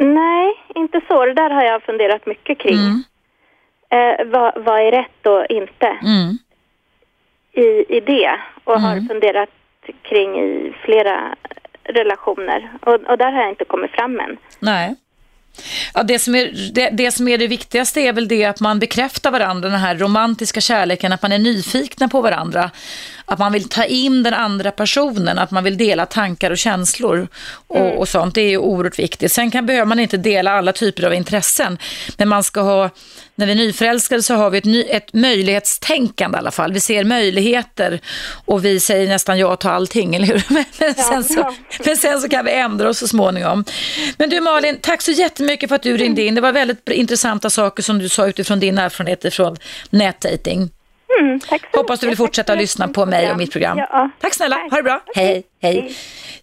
Nej, 0.00 0.54
inte 0.74 1.00
så. 1.08 1.24
Det 1.26 1.34
där 1.34 1.50
har 1.50 1.62
jag 1.64 1.82
funderat 1.82 2.26
mycket 2.26 2.58
kring. 2.58 2.78
Eh, 3.94 4.26
vad, 4.26 4.64
vad 4.64 4.80
är 4.80 4.90
rätt 4.90 5.26
och 5.26 5.46
inte 5.48 5.86
Mm. 6.02 6.38
i, 7.52 7.96
i 7.96 8.00
det? 8.00 8.30
Och 8.64 8.80
har 8.80 9.08
funderat 9.08 9.48
kring 10.02 10.38
i 10.40 10.74
flera 10.84 11.36
relationer. 11.84 12.70
Och, 12.80 12.94
och 12.94 13.18
där 13.18 13.32
har 13.32 13.40
jag 13.40 13.50
inte 13.50 13.64
kommit 13.64 13.90
fram 13.90 14.20
än. 14.20 14.36
Nej. 14.58 14.94
Ja, 15.94 16.02
det, 16.02 16.18
som 16.18 16.34
är, 16.34 16.72
det, 16.74 16.90
det 16.90 17.12
som 17.12 17.28
är 17.28 17.38
det 17.38 17.46
viktigaste 17.46 18.00
är 18.00 18.12
väl 18.12 18.28
det 18.28 18.44
att 18.44 18.60
man 18.60 18.78
bekräftar 18.78 19.30
varandra, 19.30 19.68
den 19.68 19.78
här 19.78 19.94
romantiska 19.94 20.60
kärleken, 20.60 21.12
att 21.12 21.22
man 21.22 21.32
är 21.32 21.38
nyfikna 21.38 22.08
på 22.08 22.20
varandra, 22.20 22.70
att 23.26 23.38
man 23.38 23.52
vill 23.52 23.68
ta 23.68 23.84
in 23.84 24.22
den 24.22 24.34
andra 24.34 24.70
personen, 24.70 25.38
att 25.38 25.50
man 25.50 25.64
vill 25.64 25.76
dela 25.76 26.06
tankar 26.06 26.50
och 26.50 26.58
känslor 26.58 27.28
och, 27.66 27.98
och 27.98 28.08
sånt. 28.08 28.34
Det 28.34 28.40
är 28.40 28.48
ju 28.48 28.58
oerhört 28.58 28.98
viktigt. 28.98 29.32
Sen 29.32 29.50
kan, 29.50 29.66
behöver 29.66 29.86
man 29.86 30.00
inte 30.00 30.16
dela 30.16 30.52
alla 30.52 30.72
typer 30.72 31.02
av 31.02 31.14
intressen, 31.14 31.78
men 32.16 32.28
man 32.28 32.44
ska 32.44 32.60
ha, 32.60 32.90
när 33.34 33.46
vi 33.46 33.52
är 33.52 33.56
nyförälskade 33.56 34.22
så 34.22 34.34
har 34.34 34.50
vi 34.50 34.58
ett, 34.58 34.64
ny, 34.64 34.82
ett 34.82 35.12
möjlighetstänkande 35.12 36.36
i 36.36 36.38
alla 36.38 36.50
fall. 36.50 36.72
Vi 36.72 36.80
ser 36.80 37.04
möjligheter 37.04 38.00
och 38.44 38.64
vi 38.64 38.80
säger 38.80 39.08
nästan 39.08 39.38
ja 39.38 39.56
till 39.56 39.70
allting, 39.70 40.14
eller 40.14 40.26
hur? 40.26 40.44
Men, 40.48 40.64
men, 40.78 40.94
sen, 40.94 41.24
så, 41.24 41.54
men 41.84 41.96
sen 41.96 42.20
så 42.20 42.28
kan 42.28 42.44
vi 42.44 42.52
ändra 42.52 42.88
oss 42.88 42.98
så 42.98 43.08
småningom. 43.08 43.64
Men 44.16 44.30
du 44.30 44.40
Malin, 44.40 44.78
tack 44.80 45.02
så 45.02 45.10
jättemycket 45.10 45.68
för 45.68 45.76
att 45.76 45.82
du 45.82 45.96
ringde 45.96 46.22
in. 46.22 46.34
Det 46.34 46.40
var 46.40 46.52
väldigt 46.52 46.88
intressanta 46.88 47.50
saker 47.50 47.82
som 47.82 47.98
du 47.98 48.08
sa 48.08 48.26
utifrån 48.26 48.60
din 48.60 48.78
erfarenhet 48.78 49.34
från 49.34 49.56
nätdating. 49.90 50.70
Mm, 51.20 51.40
tack 51.40 51.62
så 51.72 51.78
Hoppas 51.78 52.00
du 52.00 52.06
vill 52.06 52.16
fortsätta 52.16 52.52
för 52.52 52.60
lyssna 52.60 52.88
på 52.88 53.06
mig 53.06 53.30
och 53.30 53.36
mitt 53.36 53.52
program. 53.52 53.78
Ja. 53.78 54.10
Tack 54.20 54.34
snälla, 54.34 54.56
Tack. 54.56 54.70
ha 54.70 54.76
det 54.76 54.82
bra. 54.82 55.00
Hej, 55.14 55.42
hej. 55.62 55.80
Hej. 55.80 55.96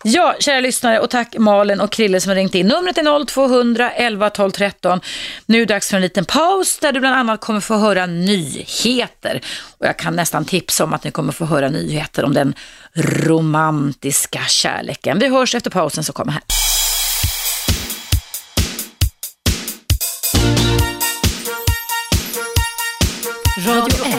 Ja, 0.03 0.36
kära 0.39 0.60
lyssnare 0.60 0.99
och 0.99 1.10
tack 1.10 1.36
Malin 1.38 1.81
och 1.81 1.91
Krille 1.91 2.21
som 2.21 2.29
har 2.29 2.36
ringt 2.36 2.55
in. 2.55 2.67
Numret 2.67 2.97
är 2.97 3.25
0200 3.25 3.91
11 3.91 4.29
12 4.29 4.51
13. 4.51 5.01
Nu 5.45 5.62
är 5.62 5.65
det 5.65 5.73
dags 5.73 5.89
för 5.89 5.95
en 5.95 6.01
liten 6.01 6.25
paus 6.25 6.79
där 6.79 6.91
du 6.91 6.99
bland 6.99 7.15
annat 7.15 7.39
kommer 7.41 7.60
få 7.60 7.75
höra 7.75 8.05
nyheter. 8.05 9.41
Och 9.77 9.86
jag 9.86 9.97
kan 9.97 10.15
nästan 10.15 10.45
tipsa 10.45 10.84
om 10.84 10.93
att 10.93 11.03
ni 11.03 11.12
kommer 11.12 11.31
få 11.34 11.45
höra 11.45 11.69
nyheter 11.69 12.25
om 12.25 12.34
den 12.34 12.53
romantiska 12.95 14.39
kärleken. 14.47 15.19
Vi 15.19 15.27
hörs 15.27 15.55
efter 15.55 15.69
pausen 15.69 16.03
så 16.03 16.13
kommer 16.13 16.31
här. 16.31 16.41
Radio 23.67 24.05
1. 24.05 24.11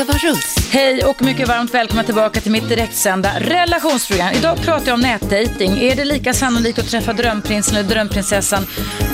Eva 0.00 0.12
Russ. 0.12 0.72
Hej 0.72 1.04
och 1.04 1.22
mycket 1.22 1.48
varmt 1.48 1.74
välkomna 1.74 2.04
tillbaka 2.04 2.40
till 2.40 2.52
mitt 2.52 2.68
direktsända 2.68 3.28
relationsprogram. 3.40 4.32
Idag 4.34 4.56
pratar 4.64 4.86
jag 4.86 4.94
om 4.94 5.00
nätdating. 5.00 5.78
Är 5.78 5.96
det 5.96 6.04
lika 6.04 6.32
sannolikt 6.32 6.78
att 6.78 6.90
träffa 6.90 7.12
drömprinsen 7.12 7.76
eller 7.76 7.88
drömprinsessan 7.88 8.62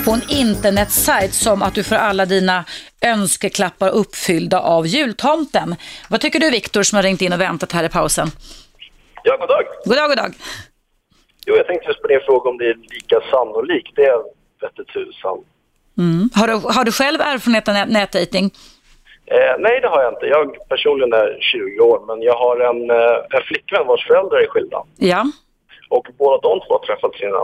på 0.05 0.11
en 0.11 0.21
internetsajt 0.29 1.33
som 1.33 1.61
att 1.61 1.75
du 1.75 1.83
får 1.83 1.95
alla 1.95 2.25
dina 2.25 2.65
önskeklappar 3.01 3.89
uppfyllda 3.89 4.59
av 4.59 4.87
jultomten? 4.87 5.75
Vad 6.09 6.21
tycker 6.21 6.39
du 6.39 6.49
Viktor 6.49 6.83
som 6.83 6.95
har 6.95 7.03
ringt 7.03 7.21
in 7.21 7.33
och 7.33 7.41
väntat 7.41 7.71
här 7.71 7.83
i 7.83 7.89
pausen? 7.89 8.31
Ja, 9.23 9.37
god 9.37 9.47
dag. 9.49 9.63
God 9.85 9.95
dag, 9.97 10.09
god 10.09 10.17
dag. 10.17 10.33
Jo, 11.45 11.55
jag 11.55 11.67
tänkte 11.67 11.87
just 11.87 12.01
på 12.01 12.07
din 12.07 12.19
fråga 12.25 12.49
om 12.49 12.57
det 12.57 12.65
är 12.65 12.75
lika 12.75 13.15
sannolikt. 13.31 13.95
Det 13.95 14.05
är 14.05 14.19
vette 14.61 14.83
tusan. 14.93 15.37
Mm. 15.97 16.29
Har, 16.33 16.47
du, 16.47 16.53
har 16.53 16.83
du 16.83 16.91
själv 16.91 17.21
erfarenhet 17.21 17.67
av 17.67 17.75
nät- 17.75 17.89
nätdating? 17.89 18.51
Eh, 19.31 19.55
nej, 19.59 19.79
det 19.81 19.87
har 19.87 20.01
jag 20.03 20.13
inte. 20.13 20.25
Jag 20.25 20.67
personligen 20.69 21.13
är 21.13 21.37
20 21.41 21.79
år, 21.79 21.99
men 22.07 22.21
jag 22.21 22.33
har 22.35 22.57
en, 22.59 22.89
eh, 22.89 23.37
en 23.37 23.43
flickvän 23.47 23.87
vars 23.87 24.07
föräldrar 24.07 24.37
är 24.39 24.47
skilda. 24.47 24.83
Ja. 24.97 25.23
Och 25.89 26.07
båda 26.17 26.37
de 26.49 26.59
två 26.59 26.73
har 26.73 26.85
träffat 26.85 27.15
sina 27.15 27.37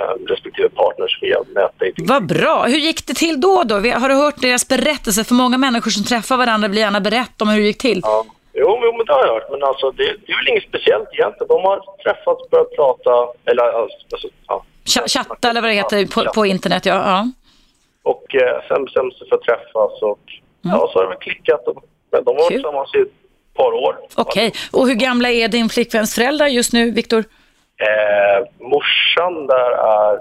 eh, 0.00 0.14
respektive 0.28 0.68
partners 0.68 1.18
via 1.22 1.38
nätdating. 1.54 2.06
Vad 2.06 2.26
bra. 2.26 2.64
Hur 2.64 2.78
gick 2.78 3.06
det 3.06 3.14
till 3.14 3.40
då? 3.40 3.62
då? 3.64 3.74
Har 3.74 4.08
du 4.08 4.14
hört 4.14 4.40
deras 4.40 4.68
berättelser? 4.68 5.24
För 5.24 5.34
många 5.34 5.58
människor 5.58 5.90
som 5.90 6.04
träffar 6.04 6.36
varandra 6.36 6.68
vill 6.68 6.78
gärna 6.78 7.00
berätta 7.00 7.44
om 7.44 7.48
hur 7.48 7.60
det 7.60 7.66
gick 7.66 7.78
till. 7.78 8.00
Ja. 8.02 8.24
Jo, 8.54 8.78
jo, 8.82 8.92
men 8.96 9.06
det 9.06 9.12
har 9.12 9.26
jag 9.26 9.32
hört. 9.34 9.50
Men 9.50 9.62
alltså, 9.62 9.90
det, 9.90 10.04
det 10.26 10.32
är 10.32 10.36
väl 10.36 10.48
inget 10.48 10.68
speciellt 10.68 11.08
egentligen. 11.12 11.48
De 11.48 11.62
har 11.62 11.80
träffats, 12.04 12.50
börjat 12.50 12.76
prata, 12.76 13.10
eller 13.44 13.62
alltså, 13.62 14.28
ja. 14.48 14.64
Ch- 14.84 15.08
chatta 15.08 15.50
eller 15.50 15.60
vad 15.60 15.70
det 15.70 15.74
heter 15.74 16.06
på, 16.06 16.32
på 16.34 16.46
internet. 16.46 16.86
Ja, 16.86 16.94
ja. 16.94 17.30
Och 18.02 18.34
eh, 18.34 18.62
sen 18.68 18.84
bestämde 18.84 19.14
sig 19.14 19.28
för 19.28 19.36
att 19.36 19.42
träffas 19.42 20.02
och 20.02 20.20
ja, 20.62 20.90
så 20.92 20.98
har 20.98 21.08
väl 21.08 21.18
klickat. 21.18 21.68
Och, 21.68 21.84
men 22.12 22.24
de 22.24 22.36
Kul. 22.36 22.46
tillsammans 22.48 22.94
i 22.94 22.98
ett 22.98 23.08
par 23.54 23.72
år. 23.72 23.96
Okej, 24.14 24.52
och 24.72 24.88
hur 24.88 24.94
gamla 24.94 25.30
är 25.30 25.48
din 25.48 25.68
flickväns 25.68 26.14
föräldrar 26.14 26.46
just 26.46 26.72
nu, 26.72 26.90
Viktor? 26.90 27.24
Eh, 27.76 28.66
morsan 28.66 29.46
där 29.46 29.70
är, 29.70 30.18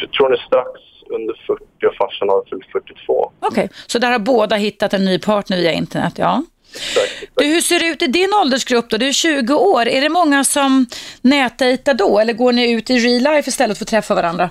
jag 0.00 0.12
tror 0.12 0.26
hon 0.26 0.32
är 0.32 0.42
strax 0.46 0.80
under 1.10 1.34
40 1.46 1.64
och 1.86 1.94
farsan 1.94 2.28
har 2.28 2.44
fyllt 2.50 2.66
42. 2.72 3.32
Okej, 3.40 3.68
så 3.86 3.98
där 3.98 4.10
har 4.10 4.18
båda 4.18 4.56
hittat 4.56 4.94
en 4.94 5.04
ny 5.04 5.18
partner 5.18 5.56
via 5.56 5.72
internet, 5.72 6.14
ja. 6.16 6.42
Exakt. 6.74 7.34
Du, 7.36 7.44
hur 7.44 7.60
ser 7.60 7.78
det 7.78 7.86
ut 7.86 8.02
i 8.02 8.06
din 8.06 8.30
åldersgrupp 8.42 8.90
då? 8.90 8.96
Du 8.96 9.08
är 9.08 9.12
20 9.12 9.54
år. 9.54 9.88
Är 9.88 10.00
det 10.00 10.08
många 10.08 10.44
som 10.44 10.86
nätdejtar 11.22 11.94
då 11.94 12.18
eller 12.18 12.32
går 12.32 12.52
ni 12.52 12.72
ut 12.72 12.90
i 12.90 12.98
real 12.98 13.34
life 13.34 13.48
istället 13.48 13.78
för 13.78 13.84
att 13.84 13.88
träffa 13.88 14.14
varandra? 14.14 14.50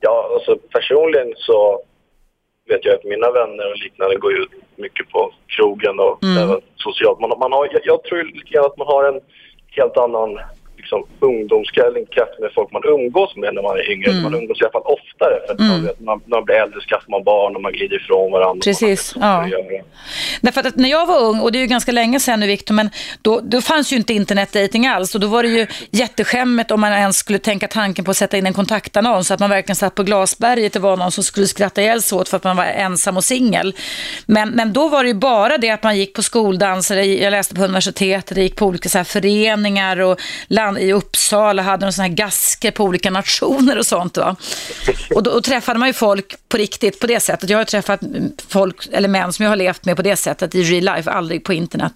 Ja, 0.00 0.30
alltså 0.34 0.56
personligen 0.56 1.32
så 1.36 1.82
vet 2.68 2.84
jag 2.84 2.94
att 2.94 3.04
mina 3.04 3.30
vänner 3.30 3.70
och 3.70 3.78
liknande 3.78 4.16
går 4.16 4.32
ut 4.32 4.50
mycket 4.76 5.08
på 5.10 5.32
krogen 5.46 5.98
och 5.98 6.24
även 6.42 6.60
socialt. 6.76 7.20
Man, 7.20 7.38
man 7.38 7.52
har, 7.52 7.68
jag, 7.72 7.80
jag 7.84 8.04
tror 8.04 8.22
lite 8.22 8.50
grann 8.50 8.64
att 8.64 8.76
man 8.76 8.86
har 8.86 9.04
en 9.04 9.20
helt 9.76 9.96
annan 9.96 10.38
liksom, 10.84 11.00
ungdomskrets 11.20 12.38
med 12.40 12.50
folk 12.54 12.72
man 12.72 12.82
umgås 12.96 13.36
med 13.36 13.54
när 13.54 13.62
man 13.62 13.76
är 13.80 13.90
yngre. 13.92 14.12
Man 14.12 14.34
umgås 14.34 14.60
i 14.60 14.64
alla 14.64 14.72
fall 14.72 14.88
oftare 14.96 15.34
för 15.46 15.52
att 15.54 15.60
man 15.60 15.84
vet, 15.84 16.00
när 16.00 16.18
man 16.36 16.44
blir 16.44 16.54
äldre 16.54 16.80
skaffar 16.80 17.10
man 17.10 17.24
barn 17.24 17.56
och 17.56 17.62
man 17.62 17.72
glider 17.72 17.96
ifrån 17.96 18.32
varandra. 18.32 18.62
Precis, 18.64 19.14
ja. 19.20 19.48
Därför 20.40 20.60
att 20.60 20.76
när 20.76 20.88
jag 20.88 21.06
var 21.06 21.20
ung, 21.20 21.40
och 21.40 21.52
det 21.52 21.58
är 21.58 21.60
ju 21.60 21.66
ganska 21.66 21.92
länge 21.92 22.20
sedan 22.20 22.40
nu 22.40 22.46
Victor, 22.46 22.74
men 22.74 22.90
då, 23.22 23.40
då 23.40 23.60
fanns 23.60 23.92
ju 23.92 23.96
inte 23.96 24.12
internetdating 24.14 24.86
alls 24.86 25.14
och 25.14 25.20
då 25.20 25.26
var 25.26 25.42
det 25.42 25.48
ju 25.48 25.66
jätteskämmet 25.90 26.70
om 26.70 26.80
man 26.80 26.92
ens 26.92 27.16
skulle 27.16 27.38
tänka 27.38 27.68
tanken 27.68 28.04
på 28.04 28.10
att 28.10 28.16
sätta 28.16 28.36
in 28.36 28.46
en 28.46 28.52
kontaktannons 28.52 29.28
så 29.28 29.34
att 29.34 29.40
man 29.40 29.50
verkligen 29.50 29.76
satt 29.76 29.94
på 29.94 30.02
glasberget 30.02 30.72
det 30.72 30.80
var 30.80 30.96
någon 30.96 31.12
som 31.12 31.24
skulle 31.24 31.46
skratta 31.46 31.82
ihjäl 31.82 32.02
sig 32.02 32.18
åt 32.18 32.28
för 32.28 32.36
att 32.36 32.44
man 32.44 32.56
var 32.56 32.64
ensam 32.64 33.16
och 33.16 33.24
singel. 33.24 33.74
Men, 34.26 34.50
men 34.50 34.72
då 34.72 34.88
var 34.88 35.02
det 35.02 35.08
ju 35.08 35.14
bara 35.14 35.58
det 35.58 35.70
att 35.70 35.82
man 35.82 35.96
gick 35.96 36.14
på 36.14 36.22
skoldanser, 36.22 36.96
jag 36.96 37.30
läste 37.30 37.54
på 37.54 37.64
universitetet, 37.64 38.36
gick 38.36 38.56
på 38.56 38.66
olika 38.66 38.88
så 38.88 38.98
här 38.98 39.04
föreningar 39.04 40.00
och 40.00 40.20
land, 40.48 40.73
i 40.78 40.92
Uppsala 40.92 41.62
hade 41.62 41.86
de 41.86 41.92
såna 41.92 42.08
här 42.08 42.14
gasker 42.14 42.70
på 42.70 42.84
olika 42.84 43.10
nationer 43.10 43.78
och 43.78 43.86
sånt. 43.86 44.16
Va? 44.16 44.36
Och 45.14 45.22
då 45.22 45.30
och 45.30 45.44
träffade 45.44 45.78
man 45.78 45.88
ju 45.88 45.92
folk 45.92 46.48
på 46.48 46.56
riktigt 46.56 47.00
på 47.00 47.06
det 47.06 47.20
sättet. 47.20 47.50
Jag 47.50 47.58
har 47.58 47.64
träffat 47.64 48.00
folk, 48.48 48.88
eller 48.92 49.08
män 49.08 49.32
som 49.32 49.42
jag 49.42 49.50
har 49.50 49.56
levt 49.56 49.84
med 49.84 49.96
på 49.96 50.02
det 50.02 50.16
sättet 50.16 50.54
i 50.54 50.62
real 50.62 50.96
life, 50.96 51.10
aldrig 51.10 51.44
på 51.44 51.52
internet. 51.52 51.92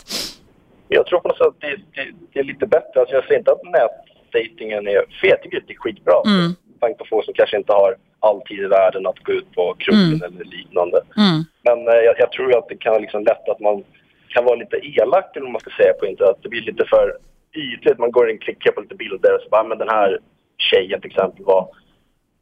Jag 0.88 1.06
tror 1.06 1.20
på 1.20 1.28
något 1.28 1.38
sätt 1.38 1.46
att 1.46 1.60
det, 1.60 1.76
det, 1.94 2.06
det 2.32 2.40
är 2.40 2.44
lite 2.44 2.66
bättre. 2.66 3.00
Alltså 3.00 3.14
jag 3.14 3.24
säger 3.24 3.38
inte 3.38 3.52
att 3.52 3.64
nätdatingen 3.64 4.86
är 4.86 5.00
fel. 5.20 5.30
Jag 5.30 5.42
tycker 5.42 5.62
det 5.66 5.72
är 5.72 5.78
skitbra. 5.78 6.22
Mm. 6.26 6.54
Tanke 6.80 6.98
på 6.98 7.04
folk 7.10 7.24
som 7.24 7.34
kanske 7.34 7.56
inte 7.56 7.72
har 7.72 7.96
all 8.20 8.40
tid 8.40 8.60
i 8.60 8.66
världen 8.66 9.06
att 9.06 9.18
gå 9.18 9.32
ut 9.32 9.54
på 9.54 9.74
krogen 9.78 10.22
eller 10.26 10.44
liknande. 10.44 10.98
Mm. 11.16 11.38
Men 11.66 11.78
eh, 11.88 12.00
jag, 12.06 12.14
jag 12.18 12.32
tror 12.32 12.58
att 12.58 12.68
det 12.68 12.76
kan 12.76 13.02
liksom 13.02 13.24
lätt 13.24 13.48
att 13.48 13.60
man 13.60 13.84
kan 14.28 14.44
vara 14.44 14.56
lite 14.56 14.76
elak 14.76 15.36
eller 15.36 15.46
vad 15.46 15.52
man 15.52 15.60
ska 15.60 15.70
säga 15.70 15.92
på 16.00 16.06
internet. 16.06 16.30
Att 16.30 16.42
det 16.42 16.48
blir 16.48 16.62
lite 16.70 16.84
för 16.94 17.06
ytligt. 17.52 17.98
Man 17.98 18.10
går 18.10 18.30
in 18.30 18.36
och 18.36 18.42
klickar 18.42 18.72
på 18.72 18.80
lite 18.80 18.94
bilder 18.94 19.34
och 19.34 19.40
så 19.40 19.48
bara, 19.48 19.60
ah, 19.60 19.64
men 19.64 19.78
den 19.78 19.88
här 19.88 20.18
tjejen 20.58 21.00
till 21.00 21.10
exempel 21.10 21.44
var, 21.44 21.68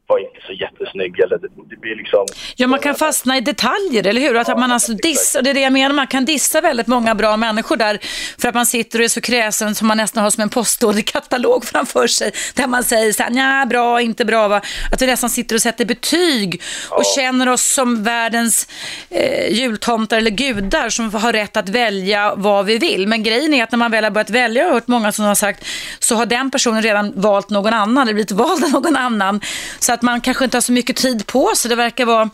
var 0.07 0.19
inte 0.19 0.39
så 0.47 0.53
jättesnygg. 0.53 1.19
Eller 1.19 1.37
det, 1.37 1.47
det 1.69 1.77
blir 1.81 1.95
liksom... 1.95 2.25
Ja, 2.55 2.67
man 2.67 2.79
kan 2.79 2.95
fastna 2.95 3.37
i 3.37 3.41
detaljer, 3.41 4.07
eller 4.07 4.21
hur? 4.21 4.35
Att 4.35 4.47
man 4.47 4.71
alltså 4.71 4.93
dissar, 4.93 5.41
det 5.41 5.49
är 5.49 5.53
det 5.53 5.59
jag 5.59 5.73
menar, 5.73 5.95
man 5.95 6.07
kan 6.07 6.25
dissa 6.25 6.61
väldigt 6.61 6.87
många 6.87 7.15
bra 7.15 7.37
människor 7.37 7.77
där 7.77 7.99
för 8.37 8.49
att 8.49 8.55
man 8.55 8.65
sitter 8.65 8.99
och 8.99 9.05
är 9.05 9.09
så 9.09 9.21
kräsen 9.21 9.75
som 9.75 9.87
man 9.87 9.97
nästan 9.97 10.23
har 10.23 10.29
som 10.29 10.41
en 10.43 10.49
postorderkatalog 10.49 11.65
framför 11.73 12.07
sig 12.07 12.31
där 12.55 12.67
man 12.67 12.83
säger 12.83 13.13
så 13.13 13.23
här, 13.23 13.29
nja, 13.29 13.65
bra, 13.65 14.01
inte 14.01 14.25
bra, 14.25 14.47
va? 14.47 14.61
Att 14.91 15.01
vi 15.01 15.07
nästan 15.07 15.29
sitter 15.29 15.55
och 15.55 15.61
sätter 15.61 15.85
betyg 15.85 16.61
och 16.89 17.03
känner 17.15 17.49
oss 17.49 17.73
som 17.73 18.03
världens 18.03 18.67
eh, 19.09 19.53
jultomtar 19.53 20.17
eller 20.17 20.31
gudar 20.31 20.89
som 20.89 21.13
har 21.13 21.33
rätt 21.33 21.57
att 21.57 21.69
välja 21.69 22.35
vad 22.35 22.65
vi 22.65 22.77
vill. 22.77 23.07
Men 23.07 23.23
grejen 23.23 23.53
är 23.53 23.63
att 23.63 23.71
när 23.71 23.77
man 23.77 23.91
väl 23.91 24.03
har 24.03 24.11
börjat 24.11 24.29
välja, 24.29 24.63
jag 24.63 24.69
har 24.69 24.73
hört 24.73 24.87
många 24.87 25.11
som 25.11 25.25
har 25.25 25.35
sagt, 25.35 25.65
så 25.99 26.15
har 26.15 26.25
den 26.25 26.51
personen 26.51 26.81
redan 26.81 27.13
valt 27.15 27.49
någon 27.49 27.73
annan, 27.73 28.03
eller 28.03 28.13
blivit 28.13 28.31
vald 28.31 28.63
av 28.63 28.71
någon 28.71 28.95
annan. 28.95 29.41
Så 29.79 29.96
att 29.97 30.01
man 30.03 30.21
kanske 30.21 30.43
inte 30.43 30.57
har 30.57 30.61
så 30.61 30.71
mycket 30.71 30.95
tid 30.95 31.27
på 31.27 31.51
sig. 31.55 31.69
Det 31.69 31.75
verkar 31.75 32.05
vara 32.05 32.29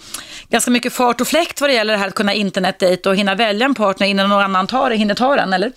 ganska 0.49 0.71
mycket 0.71 0.93
fart 0.93 1.21
och 1.21 1.28
fläkt 1.28 1.62
vad 1.62 1.69
det 1.69 1.73
gäller 1.73 1.93
det 1.93 1.99
här 1.99 2.08
att 2.08 2.15
kunna 2.15 2.34
internetdejta 2.34 3.10
och 3.10 3.15
hinna 3.15 3.36
välja 3.36 3.65
en 3.65 3.76
partner 3.76 4.08
innan 4.08 4.30
någon 4.30 4.41
annan 4.43 4.67
tar 4.67 4.91
hinner 4.91 5.15
ta 5.15 5.36
den, 5.36 5.54
eller? 5.54 5.71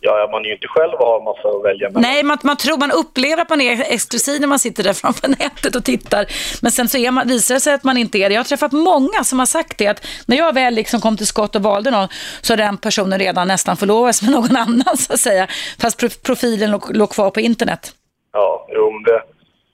Ja, 0.00 0.28
man 0.32 0.40
är 0.44 0.46
ju 0.48 0.54
inte 0.54 0.68
själv 0.68 0.92
och 0.92 1.06
har 1.06 1.24
massa 1.24 1.48
att 1.48 1.64
välja 1.64 1.88
mellan. 1.88 2.02
Nej, 2.02 2.22
man, 2.22 2.38
man 2.42 2.56
tror, 2.56 2.78
man 2.78 2.90
upplever 2.90 3.42
att 3.42 3.48
man 3.48 3.60
är 3.60 3.84
exklusiv 3.92 4.40
när 4.40 4.48
man 4.48 4.58
sitter 4.58 4.82
där 4.82 4.92
framför 5.02 5.28
nätet 5.28 5.74
och 5.76 5.84
tittar. 5.84 6.26
Men 6.62 6.72
sen 6.72 6.88
så 6.88 6.98
är 6.98 7.10
man, 7.10 7.28
visar 7.28 7.54
det 7.54 7.60
sig 7.60 7.74
att 7.74 7.84
man 7.84 7.96
inte 7.96 8.18
är 8.18 8.28
det. 8.28 8.34
Jag 8.34 8.40
har 8.40 8.44
träffat 8.44 8.72
många 8.72 9.24
som 9.24 9.38
har 9.38 9.46
sagt 9.46 9.78
det, 9.78 9.86
att 9.86 10.06
när 10.26 10.36
jag 10.36 10.54
väl 10.54 10.74
liksom 10.74 11.00
kom 11.00 11.16
till 11.16 11.26
skott 11.26 11.56
och 11.56 11.62
valde 11.62 11.90
någon, 11.90 12.08
så 12.40 12.52
har 12.52 12.56
den 12.56 12.76
personen 12.78 13.18
redan 13.18 13.48
nästan 13.48 13.76
förlovats 13.76 14.22
med 14.22 14.30
någon 14.38 14.56
annan, 14.56 14.96
så 14.96 15.12
att 15.12 15.20
säga. 15.20 15.46
Fast 15.80 15.98
pro- 15.98 16.08
profilen 16.22 16.70
låg, 16.70 16.96
låg 16.96 17.10
kvar 17.10 17.30
på 17.30 17.40
internet. 17.40 17.92
Ja, 18.32 18.66
jo, 18.74 18.90
men 18.90 19.02
det, 19.02 19.22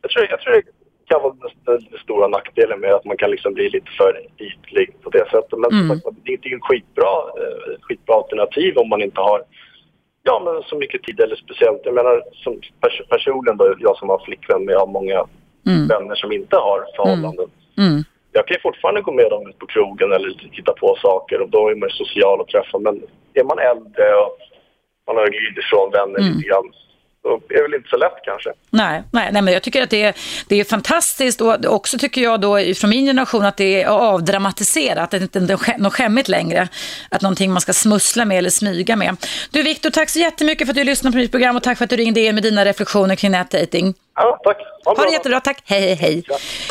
jag, 0.02 0.10
tror, 0.10 0.26
jag 0.30 0.40
tror 0.40 0.52
det 0.52 0.62
kan 1.10 1.22
vara 1.22 1.34
den, 1.40 1.80
den 1.90 1.98
stora 2.04 2.28
nackdelen 2.28 2.80
med 2.80 2.92
att 2.94 3.04
man 3.04 3.16
kan 3.16 3.30
liksom 3.30 3.54
bli 3.54 3.66
lite 3.70 3.90
för 3.98 4.12
ytlig 4.38 4.88
på 5.02 5.10
det 5.10 5.26
sättet. 5.30 5.58
Men 5.58 5.88
sagt, 5.88 6.16
det, 6.24 6.32
är 6.32 6.48
ju 6.48 6.56
ett 6.56 6.68
skitbra, 6.70 7.12
eh, 7.40 7.80
skitbra 7.80 8.14
alternativ 8.14 8.72
om 8.78 8.88
man 8.88 9.02
inte 9.02 9.20
har 9.20 9.40
ja, 10.22 10.42
men 10.44 10.62
så 10.62 10.76
mycket 10.76 11.02
tid 11.02 11.20
eller 11.20 11.36
speciellt. 11.36 11.80
Jag 11.84 11.94
menar 11.94 12.22
som 12.32 12.60
pers 12.80 13.02
personligen 13.08 13.56
då, 13.56 13.74
jag 13.78 13.96
som 13.96 14.08
har 14.08 14.24
flickvän 14.24 14.64
med 14.64 14.74
jag 14.74 14.80
har 14.80 14.96
många 14.98 15.18
vänner 15.88 16.14
som 16.14 16.32
inte 16.32 16.56
har 16.56 16.80
förhållanden. 16.96 17.48
Mm. 17.78 18.02
Jag 18.32 18.46
kan 18.46 18.54
ju 18.54 18.60
fortfarande 18.60 19.00
gå 19.00 19.12
med 19.12 19.30
dem 19.30 19.48
ut 19.48 19.58
på 19.58 19.66
krogen 19.66 20.12
eller 20.12 20.30
titta 20.56 20.72
på 20.72 20.96
saker 21.02 21.40
och 21.42 21.50
då 21.50 21.68
är 21.68 21.74
man 21.74 21.90
social 21.90 22.40
och 22.40 22.48
träffa. 22.48 22.78
Men 22.78 23.02
är 23.34 23.44
man 23.44 23.58
äldre 23.58 24.06
och 24.22 24.36
man 25.06 25.16
har 25.16 25.26
glidit 25.26 25.64
ifrån 25.64 25.90
vänner 25.98 26.20
lite 26.20 26.48
grann, 26.48 26.68
då 27.22 27.40
är 27.48 27.56
det 27.56 27.62
väl 27.62 27.74
inte 27.74 27.88
så 27.88 27.96
lätt 27.96 28.12
kanske. 28.24 28.50
Nej, 28.70 29.02
nej, 29.12 29.28
nej, 29.32 29.42
men 29.42 29.54
jag 29.54 29.62
tycker 29.62 29.82
att 29.82 29.90
det 29.90 30.02
är, 30.02 30.14
det 30.48 30.60
är 30.60 30.64
fantastiskt 30.64 31.40
och 31.40 31.64
också 31.64 31.98
tycker 31.98 32.20
jag 32.20 32.40
då 32.40 32.74
från 32.74 32.90
min 32.90 33.06
generation 33.06 33.44
att 33.44 33.56
det 33.56 33.82
är 33.82 33.86
avdramatiserat, 33.86 35.14
att 35.14 35.30
det 35.30 35.36
inte 35.36 35.38
är 35.52 35.78
något 35.78 35.94
skämmigt 35.94 36.28
längre, 36.28 36.68
att 37.08 37.22
någonting 37.22 37.52
man 37.52 37.60
ska 37.60 37.72
smussla 37.72 38.24
med 38.24 38.38
eller 38.38 38.50
smyga 38.50 38.96
med. 38.96 39.16
Du 39.50 39.62
Viktor, 39.62 39.90
tack 39.90 40.08
så 40.08 40.18
jättemycket 40.18 40.66
för 40.66 40.72
att 40.72 40.76
du 40.76 40.84
lyssnade 40.84 41.12
på 41.12 41.18
mitt 41.18 41.30
program 41.30 41.56
och 41.56 41.62
tack 41.62 41.78
för 41.78 41.84
att 41.84 41.90
du 41.90 41.96
ringde 41.96 42.20
in 42.20 42.34
med 42.34 42.42
dina 42.42 42.64
reflektioner 42.64 43.16
kring 43.16 43.30
nätdating. 43.30 43.94
Ja, 44.14 44.40
tack. 44.44 44.56
Ha, 44.84 44.94
Ha 44.96 45.04
det 45.04 45.12
jättebra, 45.12 45.40
tack. 45.40 45.62
Hej, 45.64 45.80
hej, 45.80 45.94
hej. 45.94 46.24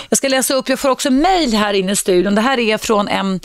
Jag 0.10 0.18
ska 0.18 0.28
läsa 0.28 0.54
upp, 0.54 0.70
jag 0.70 0.80
får 0.80 0.90
också 0.90 1.12
mejl 1.12 1.54
här 1.54 1.74
inne 1.74 1.92
i 1.92 1.96
studion. 1.96 2.36
Det 2.36 2.42
här 2.42 2.60
är 2.60 2.78
från 2.78 3.08
en 3.08 3.40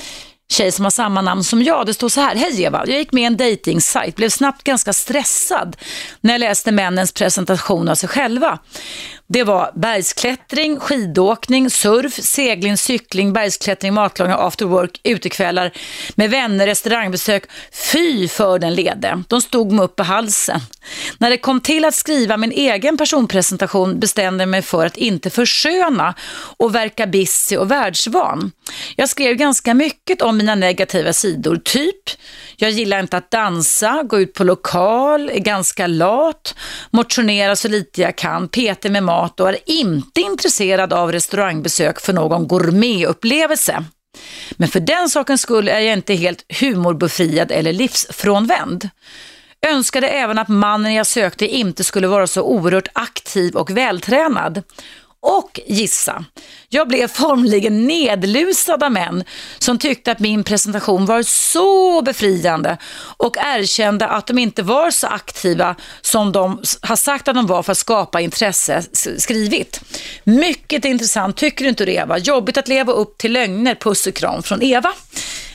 tjej 0.53 0.73
som 0.73 0.85
har 0.85 0.91
samma 0.91 1.23
namn 1.23 1.45
som 1.45 1.63
jag. 1.63 1.87
Det 1.87 1.95
står 1.95 2.09
så 2.09 2.21
här, 2.21 2.37
hej 2.37 2.63
Eva, 2.63 2.85
jag 2.87 2.99
gick 2.99 3.13
med 3.13 3.23
i 3.23 3.27
en 3.27 3.37
dejtingsajt, 3.37 4.17
blev 4.17 4.29
snabbt 4.29 4.65
ganska 4.65 4.93
stressad 4.93 5.77
när 6.21 6.35
jag 6.35 6.41
läste 6.41 6.73
männens 6.73 7.13
presentation 7.13 7.89
av 7.89 7.95
sig 7.95 8.09
själva. 8.09 8.59
Det 9.35 9.45
var 9.45 9.71
bergsklättring, 9.75 10.81
skidåkning, 10.81 11.71
surf, 11.71 12.15
segling, 12.15 12.77
cykling, 12.77 13.33
bergsklättring, 13.33 13.95
matlagning, 13.95 14.37
after 14.41 14.67
work, 14.67 15.01
utekvällar 15.05 15.73
med 16.15 16.31
vänner, 16.31 16.67
restaurangbesök. 16.67 17.45
Fy 17.93 18.29
för 18.29 18.59
den 18.59 18.75
lede. 18.75 19.23
De 19.29 19.43
stod 19.43 19.73
mig 19.73 19.85
upp 19.85 19.97
på 19.97 20.03
halsen. 20.03 20.61
När 21.19 21.31
det 21.31 21.37
kom 21.37 21.61
till 21.61 21.85
att 21.85 21.95
skriva 21.95 22.37
min 22.37 22.53
egen 22.53 22.97
personpresentation 22.97 24.01
bestämde 24.01 24.43
jag 24.43 24.49
mig 24.49 24.63
för 24.63 24.87
att 24.87 24.97
inte 24.97 25.31
försköna 25.31 26.15
och 26.57 26.75
verka 26.75 27.07
busy 27.07 27.57
och 27.57 27.71
världsvan. 27.71 28.53
Jag 28.97 29.09
skrev 29.09 29.35
ganska 29.35 29.75
mycket 29.75 30.23
om 30.23 30.37
mina 30.37 30.55
negativa 30.55 31.13
sidor, 31.13 31.57
typ 31.57 32.11
jag 32.57 32.71
gillar 32.71 33.01
inte 33.01 33.17
att 33.17 33.31
dansa, 33.31 34.03
gå 34.07 34.21
ut 34.21 34.35
på 34.35 34.45
lokal, 34.45 35.31
är 35.31 35.39
ganska 35.39 35.87
lat, 35.87 36.55
motionerar 36.91 37.55
så 37.55 37.69
lite 37.69 38.03
jag 38.03 38.17
kan, 38.17 38.49
petig 38.49 38.91
med 38.91 39.03
mat 39.03 39.24
och 39.41 39.49
är 39.49 39.59
inte 39.67 40.21
intresserad 40.21 40.93
av 40.93 41.13
restaurangbesök 41.13 42.01
för 42.01 42.13
någon 42.13 42.49
gourmetupplevelse. 42.49 43.85
Men 44.53 44.69
för 44.69 44.81
den 44.81 45.09
sakens 45.09 45.41
skull 45.41 45.69
är 45.69 45.81
jag 45.81 45.93
inte 45.93 46.15
helt 46.15 46.45
humorbefriad 46.61 47.53
eller 47.53 47.73
livsfrånvänd. 47.73 48.89
Önskade 49.67 50.09
även 50.09 50.39
att 50.39 50.49
mannen 50.49 50.95
jag 50.95 51.07
sökte 51.07 51.47
inte 51.47 51.85
skulle 51.85 52.07
vara 52.07 52.27
så 52.27 52.43
oerhört 52.43 52.89
aktiv 52.93 53.57
och 53.57 53.71
vältränad. 53.71 54.63
Och 55.21 55.61
gissa, 55.67 56.25
jag 56.75 56.89
blev 56.89 57.09
formligen 57.09 57.87
nedlusad 57.87 58.83
av 58.83 58.93
män 58.93 59.25
som 59.59 59.79
tyckte 59.79 60.13
att 60.13 60.19
min 60.19 60.45
presentation 60.45 61.07
var 61.07 61.23
så 61.23 62.03
befriande 62.03 62.79
och 63.17 63.37
erkände 63.37 64.09
att 64.09 64.27
de 64.27 64.39
inte 64.39 64.63
var 64.63 64.91
så 64.91 65.07
aktiva 65.07 65.77
som 66.01 66.33
de 66.33 66.63
har 66.81 66.97
sagt 66.97 67.29
att 67.29 67.35
de 67.35 67.47
var 67.47 67.63
för 67.63 67.73
att 67.73 67.79
skapa 67.79 68.21
intresse 68.21 68.83
skrivit. 69.19 69.81
Mycket 70.25 70.85
intressant, 70.85 71.37
tycker 71.37 71.65
du 71.65 71.69
inte 71.69 71.85
det 71.85 71.95
Eva? 71.95 72.19
Jobbigt 72.19 72.57
att 72.57 72.69
leva 72.69 72.93
upp 72.93 73.19
till 73.19 73.33
lögner, 73.33 73.75
puss 73.75 74.07
och 74.07 74.15
kram 74.15 74.43
från 74.43 74.63
Eva. 74.63 74.93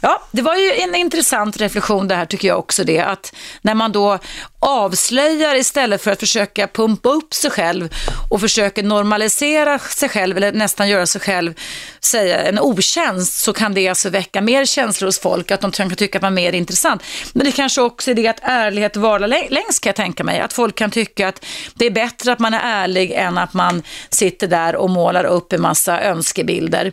Ja, 0.02 0.22
det 0.32 0.42
var 0.42 0.56
ju 0.56 0.72
en 0.74 0.96
intressant 0.96 1.58
reflektion 1.58 2.08
det 2.08 2.16
här 2.16 2.26
tycker 2.26 2.48
jag 2.48 2.60
också 2.60 2.84
det, 2.84 3.00
att 3.00 3.36
när 3.62 3.74
man 3.74 3.92
då 3.92 4.20
avslöjar 4.60 5.56
istället 5.56 6.04
för 6.04 6.12
att 6.12 6.20
försöka 6.20 6.68
pumpa 6.68 7.10
upp 7.10 7.34
sig 7.34 7.52
själv 7.52 7.90
och 8.30 8.42
försöker 8.42 8.84
normalisera 8.84 9.80
sig 9.80 10.10
själv 10.10 10.38
eller 10.38 10.52
nästan 10.52 10.90
göra 10.90 11.06
sig 11.10 11.22
själv 11.22 11.54
säga 12.02 12.42
en 12.42 12.60
otjänst 12.60 13.40
så 13.40 13.54
kan 13.54 13.74
det 13.74 13.88
alltså 13.88 14.10
väcka 14.10 14.42
mer 14.42 14.66
känslor 14.66 15.08
hos 15.08 15.20
folk 15.20 15.52
att 15.52 15.62
de 15.62 15.72
kan 15.72 15.96
tycka 15.96 16.18
att 16.18 16.22
man 16.22 16.38
är 16.38 16.42
mer 16.42 16.54
intressant. 16.54 17.04
Men 17.34 17.46
det 17.46 17.52
kanske 17.52 17.82
också 17.82 18.12
är 18.12 18.16
det 18.16 18.28
att 18.28 18.40
ärlighet 18.42 18.98
varar 18.98 19.28
längst 19.28 19.82
kan 19.82 19.90
jag 19.90 19.96
tänka 19.96 20.24
mig. 20.24 20.40
Att 20.40 20.54
folk 20.54 20.76
kan 20.76 20.92
tycka 20.92 21.28
att 21.28 21.46
det 21.76 21.86
är 21.86 21.92
bättre 21.92 22.32
att 22.32 22.40
man 22.40 22.54
är 22.54 22.60
ärlig 22.64 23.12
än 23.12 23.38
att 23.38 23.54
man 23.54 23.84
sitter 24.10 24.48
där 24.48 24.76
och 24.76 24.90
målar 24.90 25.24
upp 25.24 25.54
en 25.54 25.62
massa 25.62 26.02
önskebilder. 26.02 26.92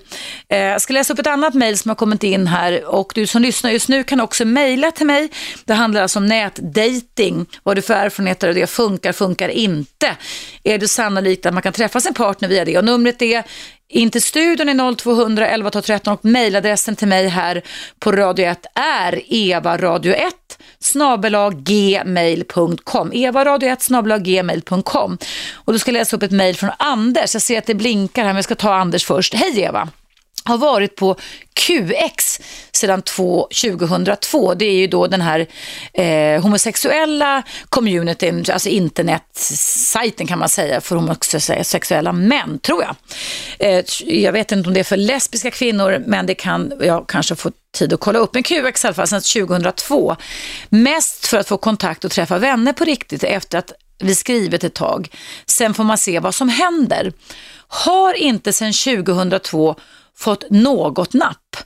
Eh, 0.49 0.59
jag 0.59 0.83
ska 0.83 0.93
läsa 0.93 1.13
upp 1.13 1.19
ett 1.19 1.27
annat 1.27 1.55
mejl 1.55 1.79
som 1.79 1.89
har 1.89 1.97
kommit 1.97 2.23
in 2.23 2.47
här 2.47 2.85
och 2.85 3.13
du 3.15 3.27
som 3.27 3.43
lyssnar 3.43 3.71
just 3.71 3.89
nu 3.89 4.05
kan 4.05 4.21
också 4.21 4.45
mejla 4.45 4.91
till 4.91 5.07
mig. 5.07 5.29
Det 5.65 5.75
handlar 5.75 6.03
alltså 6.03 6.19
om 6.19 6.27
nätdating 6.27 7.47
vad 7.63 7.77
du 7.77 7.83
för 7.83 7.95
erfarenheter 7.95 8.49
av 8.49 8.55
det 8.55 8.67
funkar, 8.67 9.13
funkar 9.13 9.49
inte. 9.49 10.17
Är 10.65 10.79
det 10.79 10.89
sannolikt 10.89 11.47
att 11.47 11.55
man 11.55 11.63
kan 11.63 11.73
träffa 11.73 12.01
sin 12.01 12.15
partner 12.15 12.49
via 12.49 12.65
det? 12.65 12.79
Och 12.79 12.85
numret 12.85 13.23
är 13.23 13.45
in 13.89 14.11
till 14.11 14.23
studion 14.23 14.69
i 14.69 14.97
0200 14.97 15.49
11 15.49 15.71
13 15.71 16.13
och 16.13 16.25
mejladressen 16.25 16.97
till 16.97 17.09
mig 17.09 17.29
här 17.29 17.63
på 17.99 18.13
Radio 18.13 18.47
1 18.47 18.67
är 18.75 19.13
evaradio1 19.29 20.31
gmail.com 21.63 23.13
evaradio1 23.13 24.19
gmail.com 24.19 25.19
och 25.55 25.73
då 25.73 25.79
ska 25.79 25.91
jag 25.91 25.99
läsa 25.99 26.17
upp 26.17 26.23
ett 26.23 26.31
mejl 26.31 26.57
från 26.57 26.71
Anders. 26.79 27.35
Jag 27.35 27.43
ser 27.43 27.59
att 27.59 27.67
det 27.67 27.75
blinkar 27.75 28.23
här 28.23 28.29
men 28.29 28.37
jag 28.37 28.45
ska 28.45 28.55
ta 28.55 28.75
Anders 28.75 29.05
först. 29.05 29.35
Hej 29.35 29.61
Eva! 29.61 29.89
Har 30.47 30.59
varit 30.59 30.97
på 30.97 31.17
QX 31.55 32.41
sedan 32.73 33.03
2002. 33.03 34.55
Det 34.55 34.65
är 34.65 34.73
ju 34.73 34.87
då 34.87 35.07
den 35.07 35.21
här 35.21 35.47
eh, 35.93 36.43
homosexuella 36.43 37.43
communityn, 37.69 38.45
alltså 38.53 38.69
internetsajten 38.69 40.27
kan 40.27 40.39
man 40.39 40.49
säga 40.49 40.81
för 40.81 40.97
homosexuella 40.97 42.13
män, 42.13 42.59
tror 42.59 42.83
jag. 42.83 42.97
Eh, 43.59 43.85
jag 44.07 44.33
vet 44.33 44.53
inte 44.53 44.69
om 44.69 44.75
det 44.75 44.81
är 44.81 44.85
för 44.85 44.97
lesbiska 44.97 45.51
kvinnor, 45.51 46.03
men 46.07 46.27
det 46.27 46.35
kan 46.35 46.73
jag 46.81 47.07
kanske 47.09 47.35
få 47.35 47.51
tid 47.79 47.93
att 47.93 48.01
kolla 48.01 48.19
upp. 48.19 48.35
Men 48.35 48.43
QX 48.43 48.85
i 48.85 48.87
alla 48.87 48.95
fall 48.95 49.09
sedan 49.09 49.49
2002. 49.49 50.17
Mest 50.69 51.27
för 51.27 51.37
att 51.37 51.49
få 51.49 51.57
kontakt 51.57 52.05
och 52.05 52.11
träffa 52.11 52.39
vänner 52.39 52.73
på 52.73 52.85
riktigt 52.85 53.25
efter 53.25 53.59
att 53.59 53.73
vi 53.99 54.15
skrivit 54.15 54.65
ett 54.65 54.75
tag. 54.75 55.09
Sen 55.47 55.75
får 55.75 55.85
man 55.85 55.99
se 55.99 56.21
vad 56.21 56.35
som 56.35 56.49
händer. 56.49 57.13
Har 57.69 58.15
inte 58.15 58.53
sedan 58.53 58.73
2002 58.73 59.77
fått 60.19 60.45
något 60.51 61.15
napp. 61.15 61.57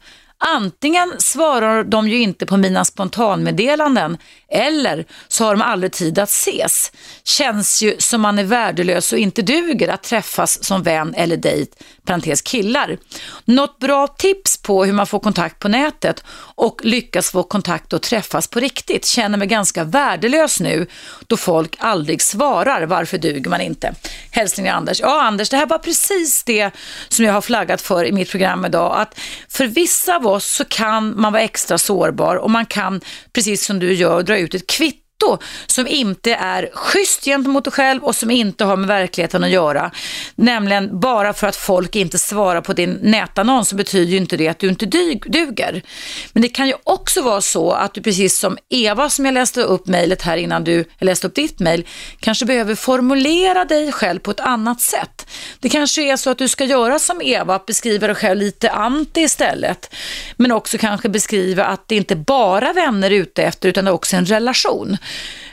Antingen 0.43 1.15
svarar 1.19 1.85
de 1.85 2.09
ju 2.09 2.19
inte 2.19 2.47
på 2.47 2.57
mina 2.57 2.85
spontanmeddelanden 2.85 4.19
eller 4.53 5.05
så 5.29 5.45
har 5.45 5.57
de 5.57 5.63
aldrig 5.63 5.93
tid 5.93 6.19
att 6.19 6.29
ses. 6.29 6.93
Känns 7.25 7.83
ju 7.83 7.97
som 7.99 8.21
man 8.21 8.39
är 8.39 8.45
värdelös 8.45 9.13
och 9.13 9.19
inte 9.19 9.43
duger 9.43 9.89
att 9.89 10.03
träffas 10.03 10.65
som 10.65 10.83
vän 10.83 11.15
eller 11.15 11.37
dejt, 11.37 11.73
parentes 12.05 12.43
killar. 12.43 12.99
Något 13.45 13.79
bra 13.79 14.07
tips 14.07 14.63
på 14.63 14.85
hur 14.85 14.93
man 14.93 15.07
får 15.07 15.21
kontakt 15.21 15.59
på 15.59 15.69
nätet 15.69 16.25
och 16.55 16.81
lyckas 16.85 17.31
få 17.31 17.43
kontakt 17.43 17.93
och 17.93 18.03
träffas 18.03 18.49
på 18.49 18.61
riktigt. 18.61 19.07
Känner 19.07 19.39
mig 19.39 19.49
ganska 19.49 19.85
värdelös 19.85 20.61
nu 20.61 20.87
då 21.27 21.37
folk 21.37 21.77
aldrig 21.79 22.23
svarar. 22.23 22.83
Varför 22.83 23.19
duger 23.19 23.51
man 23.51 23.61
inte? 23.61 23.95
Hälsningar 24.31 24.75
Anders. 24.75 25.01
Ja 25.01 25.23
Anders, 25.23 25.49
det 25.49 25.57
här 25.57 25.67
var 25.67 25.79
precis 25.79 26.45
det 26.45 26.71
som 27.09 27.25
jag 27.25 27.33
har 27.33 27.41
flaggat 27.41 27.81
för 27.83 28.05
i 28.05 28.13
mitt 28.13 28.31
program 28.31 28.65
idag. 28.65 29.01
Att 29.01 29.19
för 29.49 29.67
vissa 29.67 30.17
av 30.17 30.23
oss 30.31 30.47
så 30.47 30.65
kan 30.65 31.21
man 31.21 31.33
vara 31.33 31.43
extra 31.43 31.79
sårbar 31.79 32.37
och 32.37 32.51
man 32.51 32.67
kan, 32.67 33.01
precis 33.33 33.65
som 33.65 33.79
du 33.79 33.95
gör, 33.95 34.23
dra 34.23 34.39
ut 34.39 34.55
ett 34.55 34.67
kvitto 34.67 35.10
som 35.67 35.87
inte 35.87 36.35
är 36.35 36.71
schysst 36.75 37.25
gentemot 37.25 37.65
dig 37.65 37.73
själv 37.73 38.05
och 38.05 38.17
som 38.17 38.31
inte 38.31 38.65
har 38.65 38.77
med 38.77 38.89
verkligheten 38.89 39.45
att 39.45 39.51
göra. 39.51 39.91
Nämligen 40.35 41.01
bara 41.01 41.33
för 41.33 41.47
att 41.47 41.57
folk 41.57 41.97
inte 41.97 42.19
svarar 42.19 42.61
på 42.61 42.73
din 42.73 42.99
nätannons 43.03 43.69
så 43.69 43.77
betyder 43.77 44.13
ju 44.13 44.17
inte 44.17 44.37
det 44.37 44.49
att 44.49 44.59
du 44.59 44.69
inte 44.69 44.87
duger. 44.87 45.83
Men 46.33 46.43
det 46.43 46.49
kan 46.49 46.67
ju 46.69 46.75
också 46.85 47.23
vara 47.23 47.41
så 47.41 47.73
att 47.73 47.95
du 47.95 48.03
precis 48.03 48.39
som 48.39 48.59
Eva 48.69 49.11
som 49.11 49.25
jag 49.25 49.35
läste 49.35 49.63
upp 49.63 49.87
mejlet 49.87 50.23
här 50.23 50.37
innan 50.37 50.65
du 50.65 50.85
läste 51.01 51.27
upp 51.27 51.35
ditt 51.35 51.61
mejl 51.61 51.87
kanske 52.21 52.45
behöver 52.45 52.75
formulera 52.75 53.65
dig 53.65 53.93
själv 53.93 54.19
på 54.19 54.31
ett 54.31 54.41
annat 54.41 54.81
sätt. 54.81 55.27
Det 55.61 55.69
kanske 55.69 56.03
är 56.03 56.17
så 56.17 56.31
att 56.31 56.39
du 56.39 56.49
ska 56.49 56.65
göra 56.65 56.99
som 56.99 57.23
Eva, 57.23 57.61
beskriva 57.67 58.07
dig 58.07 58.17
själv 58.17 58.41
lite 58.41 58.71
anti 58.71 59.21
istället. 59.21 59.95
Men 60.37 60.53
också 60.53 60.79
kanske 60.79 61.09
beskriva 61.09 61.65
att 61.65 61.89
det 61.89 61.97
inte 61.97 62.17
bara 62.17 62.73
vänner 62.73 63.11
är 63.11 63.15
ute 63.15 63.43
efter 63.43 63.69
utan 63.69 63.85
det 63.85 63.91
är 63.91 63.95
också 63.95 64.17
en 64.17 64.27
relation. 64.27 64.97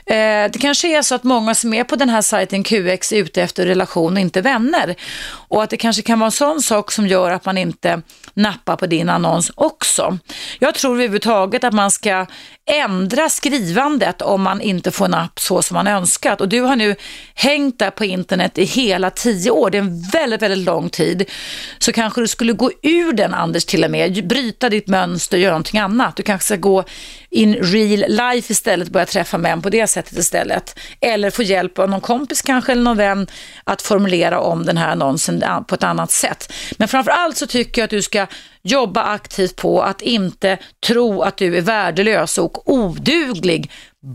Eh, 0.08 0.50
det 0.52 0.58
kanske 0.60 0.98
är 0.98 1.02
så 1.02 1.14
att 1.14 1.24
många 1.24 1.54
som 1.54 1.74
är 1.74 1.84
på 1.84 1.96
den 1.96 2.08
här 2.08 2.22
sajten 2.22 2.62
QX 2.62 3.12
är 3.12 3.16
ute 3.16 3.42
efter 3.42 3.66
relation 3.66 4.12
och 4.12 4.20
inte 4.20 4.40
vänner. 4.40 4.94
Och 5.30 5.62
att 5.62 5.70
det 5.70 5.76
kanske 5.76 6.02
kan 6.02 6.18
vara 6.18 6.26
en 6.26 6.32
sån 6.32 6.62
sak 6.62 6.92
som 6.92 7.06
gör 7.06 7.30
att 7.30 7.44
man 7.44 7.58
inte 7.58 8.02
nappar 8.34 8.76
på 8.76 8.86
din 8.86 9.08
annons 9.08 9.52
också. 9.54 10.18
Jag 10.58 10.74
tror 10.74 10.92
överhuvudtaget 10.94 11.64
att 11.64 11.74
man 11.74 11.90
ska 11.90 12.26
ändra 12.68 13.28
skrivandet 13.28 14.22
om 14.22 14.42
man 14.42 14.60
inte 14.60 14.90
får 14.90 15.04
en 15.04 15.14
app 15.14 15.40
så 15.40 15.62
som 15.62 15.74
man 15.74 15.86
önskat. 15.86 16.40
Och 16.40 16.48
du 16.48 16.60
har 16.60 16.76
nu 16.76 16.96
hängt 17.34 17.78
där 17.78 17.90
på 17.90 18.04
internet 18.04 18.58
i 18.58 18.64
hela 18.64 19.10
tio 19.10 19.50
år. 19.50 19.70
Det 19.70 19.78
är 19.78 19.82
en 19.82 20.02
väldigt, 20.02 20.42
väldigt 20.42 20.66
lång 20.66 20.90
tid. 20.90 21.30
Så 21.78 21.92
kanske 21.92 22.20
du 22.20 22.28
skulle 22.28 22.52
gå 22.52 22.70
ur 22.82 23.12
den 23.12 23.34
Anders 23.34 23.64
till 23.64 23.84
och 23.84 23.90
med, 23.90 24.28
bryta 24.28 24.68
ditt 24.68 24.88
mönster, 24.88 25.38
göra 25.38 25.52
någonting 25.52 25.80
annat. 25.80 26.16
Du 26.16 26.22
kanske 26.22 26.44
ska 26.44 26.56
gå 26.56 26.84
in 27.30 27.54
real 27.54 28.04
life 28.08 28.52
istället, 28.52 28.88
börja 28.88 29.06
träffa 29.06 29.38
män 29.38 29.62
på 29.62 29.70
det 29.70 29.86
sättet 29.86 30.18
istället. 30.18 30.78
Eller 31.00 31.30
få 31.30 31.42
hjälp 31.42 31.78
av 31.78 31.90
någon 31.90 32.00
kompis 32.00 32.42
kanske 32.42 32.72
eller 32.72 32.82
någon 32.82 32.96
vän 32.96 33.26
att 33.64 33.82
formulera 33.82 34.40
om 34.40 34.66
den 34.66 34.76
här 34.76 34.88
annonsen 34.88 35.44
på 35.68 35.74
ett 35.74 35.84
annat 35.84 36.10
sätt. 36.10 36.52
Men 36.76 36.88
framför 36.88 37.10
allt 37.10 37.36
så 37.36 37.46
tycker 37.46 37.80
jag 37.80 37.84
att 37.84 37.90
du 37.90 38.02
ska 38.02 38.26
jobba 38.70 39.02
aktivt 39.02 39.56
på 39.56 39.82
att 39.82 40.02
inte 40.02 40.58
tro 40.86 41.22
att 41.22 41.36
du 41.36 41.56
är 41.56 41.60
värdelös 41.60 42.38
och 42.38 42.70
oduglig 42.72 43.70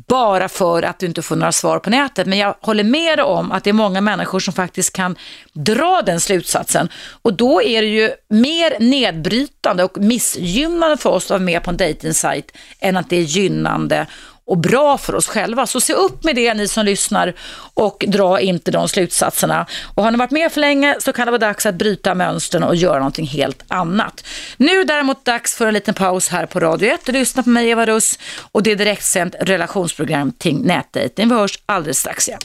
bara 0.08 0.50
för 0.50 0.84
att 0.84 1.00
du 1.00 1.06
inte 1.06 1.22
får 1.22 1.36
några 1.36 1.52
svar 1.52 1.80
på 1.80 1.90
nätet. 1.90 2.28
Men 2.28 2.40
jag 2.40 2.56
håller 2.62 2.84
med 2.84 3.18
dig 3.18 3.26
om 3.26 3.52
att 3.52 3.64
det 3.64 3.70
är 3.70 3.74
många 3.74 4.02
människor 4.02 4.40
som 4.40 4.54
faktiskt 4.54 4.94
kan 4.94 5.16
dra 5.54 6.02
den 6.06 6.20
slutsatsen. 6.20 6.90
Och 7.22 7.34
då 7.34 7.62
är 7.62 7.82
det 7.82 7.88
ju 7.88 8.12
mer 8.30 8.80
nedbrytande 8.80 9.84
och 9.84 9.98
missgynnande 9.98 10.98
för 10.98 11.10
oss 11.10 11.24
att 11.24 11.30
vara 11.30 11.40
med 11.40 11.64
på 11.64 11.70
en 11.70 11.78
dejtingsajt 11.78 12.52
än 12.80 12.98
att 12.98 13.10
det 13.10 13.18
är 13.18 13.22
gynnande 13.22 14.08
och 14.46 14.58
bra 14.58 14.98
för 14.98 15.16
oss 15.16 15.28
själva. 15.28 15.68
Så 15.68 15.82
se 15.82 15.94
upp 15.94 16.24
med 16.24 16.36
det 16.36 16.54
ni 16.54 16.68
som 16.68 16.86
lyssnar 16.86 17.34
och 17.74 18.06
dra 18.08 18.40
inte 18.40 18.72
de 18.72 18.90
slutsatserna. 18.90 19.66
Och 19.96 20.04
har 20.04 20.12
ni 20.12 20.18
varit 20.18 20.32
med 20.32 20.52
för 20.52 20.62
länge 20.62 20.96
så 21.00 21.14
kan 21.14 21.26
det 21.26 21.32
vara 21.32 21.40
dags 21.40 21.66
att 21.66 21.76
bryta 21.76 22.16
mönstren 22.16 22.64
och 22.64 22.76
göra 22.76 22.98
någonting 22.98 23.28
helt 23.28 23.64
annat. 23.68 24.26
Nu 24.58 24.72
är 24.72 24.78
det 24.78 24.94
däremot 24.94 25.26
dags 25.26 25.56
för 25.56 25.68
en 25.68 25.74
liten 25.74 25.94
paus 25.94 26.30
här 26.30 26.46
på 26.46 26.60
Radio 26.60 26.90
1. 26.90 27.02
Du 27.06 27.12
lyssnar 27.12 27.44
på 27.44 27.50
mig 27.50 27.70
Eva 27.70 27.86
Russ 27.86 28.20
och 28.52 28.64
det 28.64 28.72
är 28.72 28.76
direktsänt 28.76 29.36
relationsprogram 29.40 30.32
kring 30.32 30.62
nätdejting. 30.62 31.30
Vi 31.30 31.36
hörs 31.36 31.60
alldeles 31.66 32.00
strax 32.00 32.28
igen. 32.28 32.40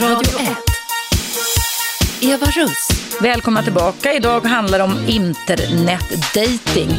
Radio 0.00 0.40
1. 0.40 0.73
Eva 2.24 2.46
Russ. 2.46 2.88
Välkomna 3.20 3.62
tillbaka. 3.62 4.12
Idag 4.12 4.44
handlar 4.44 4.78
det 4.78 4.84
om 4.84 5.04
internetdating. 5.08 6.90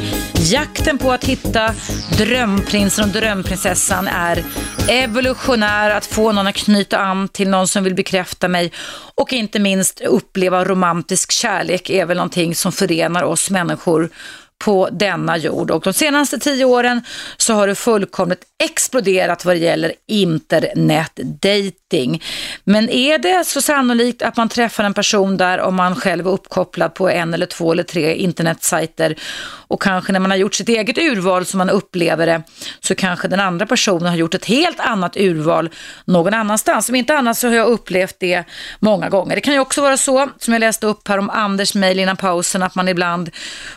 Jakten 0.52 0.98
på 0.98 1.12
att 1.12 1.24
hitta 1.24 1.74
drömprinsen 2.18 3.06
och 3.06 3.12
drömprinsessan 3.12 4.08
är 4.08 4.44
evolutionär, 4.90 5.90
att 5.90 6.06
få 6.06 6.32
någon 6.32 6.48
att 6.48 6.56
knyta 6.56 6.98
an 6.98 7.28
till 7.28 7.50
någon 7.50 7.68
som 7.68 7.84
vill 7.84 7.96
bekräfta 7.96 8.48
mig 8.48 8.72
och 9.16 9.34
inte 9.34 9.60
minst 9.60 10.02
uppleva 10.02 10.66
romantisk 10.66 11.32
kärlek 11.32 11.90
är 11.90 12.06
väl 12.06 12.18
någonting 12.18 12.56
som 12.56 12.72
förenar 12.72 13.24
oss 13.24 13.50
människor 13.50 14.10
på 14.64 14.90
denna 14.92 15.38
jord. 15.38 15.72
Och 15.72 15.84
de 15.84 15.94
senaste 15.94 16.40
tio 16.40 16.66
åren 16.66 17.02
så 17.38 17.54
har 17.54 17.68
det 17.68 17.76
fullkomligt 17.76 18.44
exploderat 18.64 19.46
vad 19.46 19.56
det 19.56 19.60
gäller 19.60 19.94
internetdating. 20.08 22.24
Men 22.64 22.90
är 22.90 23.18
det 23.18 23.46
så 23.46 23.62
sannolikt 23.62 24.22
att 24.22 24.38
man 24.38 24.50
träffar 24.50 24.84
en 24.84 24.94
person 24.94 25.38
där 25.38 25.60
om 25.60 25.76
man 25.76 25.96
själv 25.96 26.28
är 26.28 26.32
uppkopplad 26.32 26.94
på 26.94 27.10
en 27.10 27.34
eller 27.34 27.46
två 27.46 27.72
eller 27.72 27.84
tre 27.84 28.16
internetsajter 28.16 29.16
och 29.68 29.82
kanske 29.82 30.14
när 30.14 30.20
man 30.20 30.32
har 30.32 30.38
gjort 30.38 30.54
sitt 30.54 30.70
eget 30.70 30.98
urval 30.98 31.46
som 31.46 31.58
man 31.58 31.70
upplever 31.70 32.26
det 32.26 32.44
så 32.80 32.96
kanske 32.96 33.28
den 33.28 33.40
andra 33.40 33.66
personen 33.66 34.10
har 34.10 34.16
gjort 34.16 34.34
ett 34.34 34.46
helt 34.46 34.80
annat 34.80 35.18
urval 35.18 35.70
någon 36.06 36.34
annanstans. 36.34 36.90
Om 36.90 36.96
inte 36.96 37.18
annat 37.18 37.38
så 37.38 37.48
har 37.48 37.56
jag 37.56 37.68
upplevt 37.68 38.16
det 38.20 38.44
många 38.80 39.10
gånger. 39.10 39.36
Det 39.36 39.42
kan 39.42 39.54
ju 39.54 39.60
också 39.60 39.82
vara 39.82 39.98
så, 39.98 40.30
som 40.40 40.54
jag 40.54 40.60
läste 40.60 40.88
upp 40.88 41.08
här 41.08 41.18
om 41.18 41.30
Anders 41.30 41.76
mejl 41.76 42.00
innan 42.00 42.18
pausen, 42.18 42.64
att 42.64 42.76
man 42.76 42.88
ibland 42.88 43.30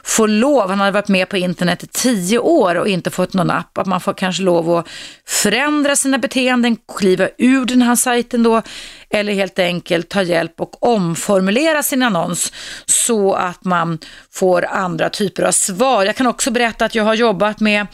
får 0.04 0.28
lov. 0.28 0.70
Han 0.70 0.80
hade 0.80 0.92
varit 0.92 1.08
med 1.08 1.28
på 1.28 1.36
internet 1.36 1.84
i 1.84 1.86
tio 1.86 2.38
år 2.38 2.74
och 2.74 2.88
inte 2.88 3.10
fått 3.10 3.32
någon 3.32 3.50
app. 3.50 3.78
Att 3.78 3.86
man 3.86 4.00
får 4.00 4.14
kanske 4.14 4.42
lov 4.42 4.76
att 4.76 4.88
förändra 5.26 5.96
sina 5.96 6.18
beteenden, 6.18 6.76
kliva 6.98 7.28
ur 7.38 7.64
den 7.64 7.82
här 7.82 7.96
sajten 7.96 8.42
då 8.42 8.62
eller 9.10 9.32
helt 9.32 9.58
enkelt 9.58 10.08
ta 10.08 10.22
hjälp 10.22 10.60
och 10.60 10.86
omformulera 10.86 11.82
sin 11.82 12.02
annons 12.02 12.52
så 12.86 13.34
att 13.34 13.64
man 13.64 13.98
får 14.30 14.66
andra 14.66 15.10
typer 15.10 15.42
av 15.42 15.52
svar. 15.52 16.04
Jag 16.04 16.16
kan 16.16 16.26
också 16.26 16.50
berätta 16.50 16.84
att 16.84 16.94
jag 16.94 17.04
har 17.04 17.14
jobbat 17.14 17.60
med 17.60 17.86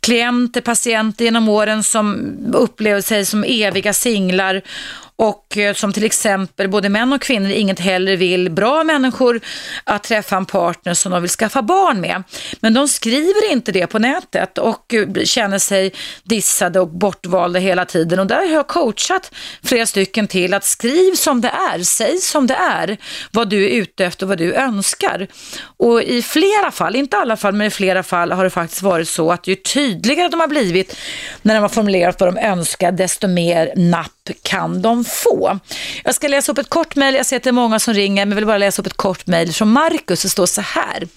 klienter, 0.00 0.60
patienter 0.60 1.24
genom 1.24 1.48
åren 1.48 1.82
som 1.82 2.36
upplever 2.54 3.00
sig 3.00 3.24
som 3.24 3.44
eviga 3.44 3.92
singlar 3.92 4.62
och 5.16 5.58
eh, 5.58 5.74
som 5.74 5.92
till 5.92 6.04
exempel 6.04 6.68
både 6.68 6.88
män 6.88 7.12
och 7.12 7.22
kvinnor 7.22 7.50
inget 7.50 7.80
hellre 7.80 8.16
vill, 8.16 8.50
bra 8.50 8.84
människor, 8.84 9.40
att 9.84 10.02
träffa 10.02 10.36
en 10.36 10.46
partner 10.46 10.94
som 10.94 11.12
de 11.12 11.22
vill 11.22 11.30
skaffa 11.30 11.62
barn 11.62 12.00
med. 12.00 12.22
Men 12.60 12.74
de 12.74 12.88
skriver 12.88 13.52
inte 13.52 13.72
det 13.72 13.86
på 13.86 13.98
nätet 13.98 14.58
och 14.58 14.94
eh, 14.94 15.24
känner 15.24 15.58
sig 15.58 15.92
dissade 16.22 16.80
och 16.80 16.88
bortvalda 16.88 17.60
hela 17.60 17.84
tiden. 17.84 18.18
Och 18.18 18.26
där 18.26 18.36
har 18.36 18.44
jag 18.44 18.66
coachat 18.66 19.34
flera 19.64 19.86
stycken 19.86 20.28
till 20.28 20.54
att 20.54 20.64
skriv 20.64 21.14
som 21.14 21.40
det 21.40 21.52
är, 21.72 21.78
säg 21.78 22.18
som 22.18 22.46
det 22.46 22.54
är, 22.54 22.96
vad 23.32 23.48
du 23.48 23.64
är 23.64 23.70
ute 23.70 24.04
efter 24.04 24.26
och 24.26 24.28
vad 24.28 24.38
du 24.38 24.54
önskar. 24.54 25.26
Och 25.76 26.02
i 26.02 26.22
flera 26.22 26.70
fall, 26.70 26.96
inte 26.96 27.16
alla 27.16 27.36
fall, 27.36 27.54
men 27.54 27.66
i 27.66 27.70
flera 27.70 28.02
fall 28.02 28.32
har 28.32 28.44
det 28.44 28.50
faktiskt 28.50 28.82
varit 28.82 29.08
så 29.08 29.32
att 29.32 29.46
ju 29.46 29.54
tydligare 29.54 30.28
de 30.28 30.40
har 30.40 30.48
blivit 30.48 30.96
när 31.42 31.54
de 31.54 31.60
har 31.60 31.68
formulerat 31.68 32.20
vad 32.20 32.34
de 32.34 32.40
önskar, 32.40 32.92
desto 32.92 33.28
mer 33.28 33.72
napp 33.76 34.15
kan 34.42 34.82
de 34.82 35.04
få. 35.04 35.58
Jag 36.04 36.14
ska 36.14 36.28
läsa 36.28 36.52
upp 36.52 36.58
ett 36.58 36.70
kort 36.70 36.96
mejl. 36.96 37.14
Jag 37.14 37.26
ser 37.26 37.36
att 37.36 37.42
det 37.42 37.50
är 37.50 37.52
många 37.52 37.78
som 37.78 37.94
ringer, 37.94 38.26
men 38.26 38.30
jag 38.30 38.36
vill 38.36 38.46
bara 38.46 38.58
läsa 38.58 38.82
upp 38.82 38.86
ett 38.86 38.96
kort 38.96 39.26
mejl 39.26 39.52
från 39.52 39.72
Marcus. 39.72 40.22
Det 40.22 40.28
står 40.28 40.46
så 40.46 40.60
här. 40.60 41.08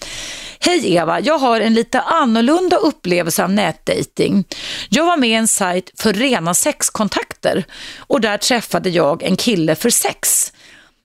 Hej 0.60 0.94
Eva, 0.94 1.20
jag 1.20 1.38
har 1.38 1.60
en 1.60 1.74
lite 1.74 2.00
annorlunda 2.00 2.76
upplevelse 2.76 3.44
av 3.44 3.50
nätdating. 3.50 4.44
Jag 4.88 5.04
var 5.04 5.16
med 5.16 5.30
i 5.30 5.34
en 5.34 5.48
sajt 5.48 5.90
för 5.96 6.12
rena 6.12 6.54
sexkontakter 6.54 7.64
och 7.98 8.20
där 8.20 8.38
träffade 8.38 8.90
jag 8.90 9.22
en 9.22 9.36
kille 9.36 9.74
för 9.74 9.90
sex. 9.90 10.52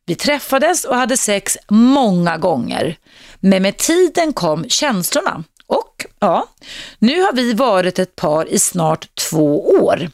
Vi 0.05 0.15
träffades 0.15 0.85
och 0.85 0.95
hade 0.95 1.17
sex 1.17 1.57
många 1.69 2.37
gånger, 2.37 2.97
men 3.39 3.61
med 3.61 3.77
tiden 3.77 4.33
kom 4.33 4.69
känslorna. 4.69 5.43
Och 5.67 6.05
ja, 6.19 6.47
nu 6.99 7.21
har 7.21 7.33
vi 7.33 7.53
varit 7.53 7.99
ett 7.99 8.15
par 8.15 8.49
i 8.49 8.59
snart 8.59 9.15
två 9.15 9.69
år 9.69 10.09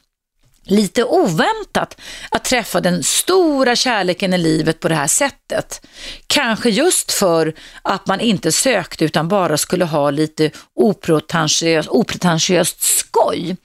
lite 0.64 1.04
oväntat 1.04 2.02
att 2.32 2.44
träffa 2.44 2.82
den 2.82 3.04
stora 3.04 3.76
kärleken 3.76 4.34
i 4.34 4.38
livet 4.38 4.80
på 4.80 4.90
det 4.90 4.96
här 4.96 5.08
sättet. 5.08 5.88
Kanske 6.28 6.70
just 6.70 7.12
för 7.12 7.54
att 7.82 8.08
man 8.08 8.20
inte 8.20 8.52
sökte 8.52 9.06
utan 9.06 9.28
bara 9.28 9.58
skulle 9.58 9.86
ha 9.86 10.12
lite 10.12 10.52
opretentiöst, 10.76 11.90
opretentiöst 11.90 12.82
skoj. 12.82 13.58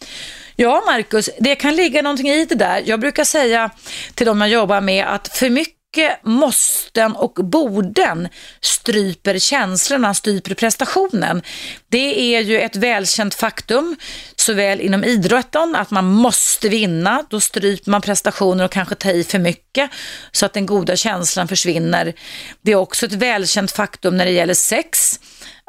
Ja, 0.57 0.83
Marcus, 0.87 1.31
det 1.39 1.55
kan 1.55 1.77
ligga 1.77 2.03
någonting 2.03 2.29
i 2.29 2.45
det 2.45 2.55
där. 2.55 2.83
Jag 2.87 3.01
brukar 3.01 3.25
säga 3.25 3.71
till 4.15 4.27
de 4.27 4.41
jag 4.41 4.51
jobbar 4.51 4.81
med 4.81 5.07
att 5.07 5.29
för 5.29 5.51
mycket 5.51 5.76
mycket 5.97 6.25
måsten 6.25 7.17
och 7.17 7.33
borden 7.35 8.29
stryper 8.61 9.39
känslorna, 9.39 10.15
stryper 10.15 10.55
prestationen. 10.55 11.43
Det 11.89 12.35
är 12.37 12.41
ju 12.41 12.61
ett 12.61 12.77
välkänt 12.77 13.35
faktum, 13.35 13.97
såväl 14.37 14.81
inom 14.81 15.05
idrotten, 15.05 15.77
att 15.77 15.91
man 15.91 16.05
måste 16.05 16.69
vinna, 16.69 17.25
då 17.31 17.41
stryper 17.41 17.91
man 17.91 18.01
prestationer 18.01 18.65
och 18.65 18.71
kanske 18.71 18.95
tar 18.95 19.11
i 19.11 19.25
för 19.25 19.39
mycket 19.39 19.91
så 20.33 20.47
att 20.47 20.53
den 20.53 20.67
goda 20.67 20.97
känslan 20.97 21.49
försvinner. 21.49 22.15
Det 22.63 22.73
är 22.73 22.77
också 22.77 23.07
ett 23.07 23.13
välkänt 23.13 23.73
faktum 23.73 24.17
när 24.17 24.25
det 24.25 24.33
gäller 24.33 24.55
sex, 24.55 25.21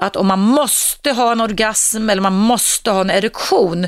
att 0.01 0.15
om 0.15 0.27
man 0.27 0.39
måste 0.39 1.11
ha 1.11 1.31
en 1.31 1.41
orgasm 1.41 2.09
eller 2.09 2.21
man 2.21 2.33
måste 2.33 2.91
ha 2.91 3.01
en 3.01 3.09
erektion 3.09 3.87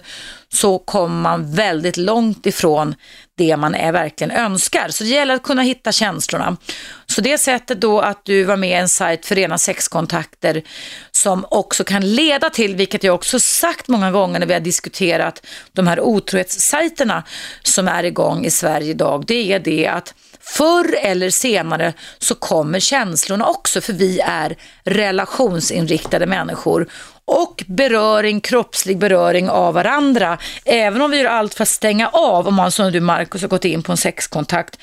så 0.54 0.80
kommer 0.80 1.22
man 1.22 1.56
väldigt 1.56 1.98
långt 1.98 2.46
ifrån 2.46 2.96
det 3.40 3.58
man 3.58 3.76
är 3.76 3.92
verkligen 3.92 4.32
önskar. 4.32 4.90
Så 4.90 5.04
det 5.04 5.10
gäller 5.10 5.34
att 5.34 5.44
kunna 5.44 5.62
hitta 5.62 5.92
känslorna. 5.92 6.58
Så 7.06 7.22
det 7.22 7.38
sättet 7.38 7.82
då 7.82 8.00
att 8.00 8.26
du 8.26 8.44
var 8.44 8.58
med 8.58 8.70
i 8.70 8.74
en 8.74 8.90
sajt 8.90 9.26
för 9.26 9.36
rena 9.36 9.58
sexkontakter 9.58 10.64
som 11.12 11.46
också 11.52 11.84
kan 11.84 12.16
leda 12.16 12.50
till, 12.50 12.76
vilket 12.76 13.04
jag 13.04 13.16
också 13.16 13.40
sagt 13.40 13.88
många 13.88 14.12
gånger 14.12 14.40
när 14.40 14.48
vi 14.48 14.54
har 14.54 14.60
diskuterat 14.60 15.46
de 15.74 15.88
här 15.88 16.00
otrohetssajterna 16.00 17.24
som 17.64 17.88
är 17.88 18.04
igång 18.04 18.46
i 18.46 18.52
Sverige 18.52 18.90
idag, 18.90 19.26
det 19.28 19.54
är 19.54 19.60
det 19.60 19.88
att 19.88 20.14
Förr 20.50 20.96
eller 21.02 21.30
senare 21.30 21.94
så 22.18 22.36
kommer 22.36 22.80
känslorna 22.80 23.46
också 23.46 23.82
för 23.82 23.94
vi 23.94 24.20
är 24.20 24.56
relationsinriktade 24.84 26.26
människor 26.26 26.90
och 27.26 27.64
beröring, 27.68 28.42
kroppslig 28.42 28.98
beröring 28.98 29.50
av 29.50 29.74
varandra. 29.74 30.38
Även 30.66 31.02
om 31.02 31.12
vi 31.12 31.18
gör 31.18 31.30
allt 31.30 31.54
för 31.54 31.64
att 31.64 31.70
stänga 31.70 32.08
av, 32.08 32.48
om 32.48 32.56
man 32.56 32.72
som 32.72 32.92
du 32.92 33.00
Markus 33.00 33.42
har 33.42 33.50
gått 33.50 33.66
in 33.66 33.84
på 33.84 33.92
en 33.92 33.98
sexkontakt, 33.98 34.80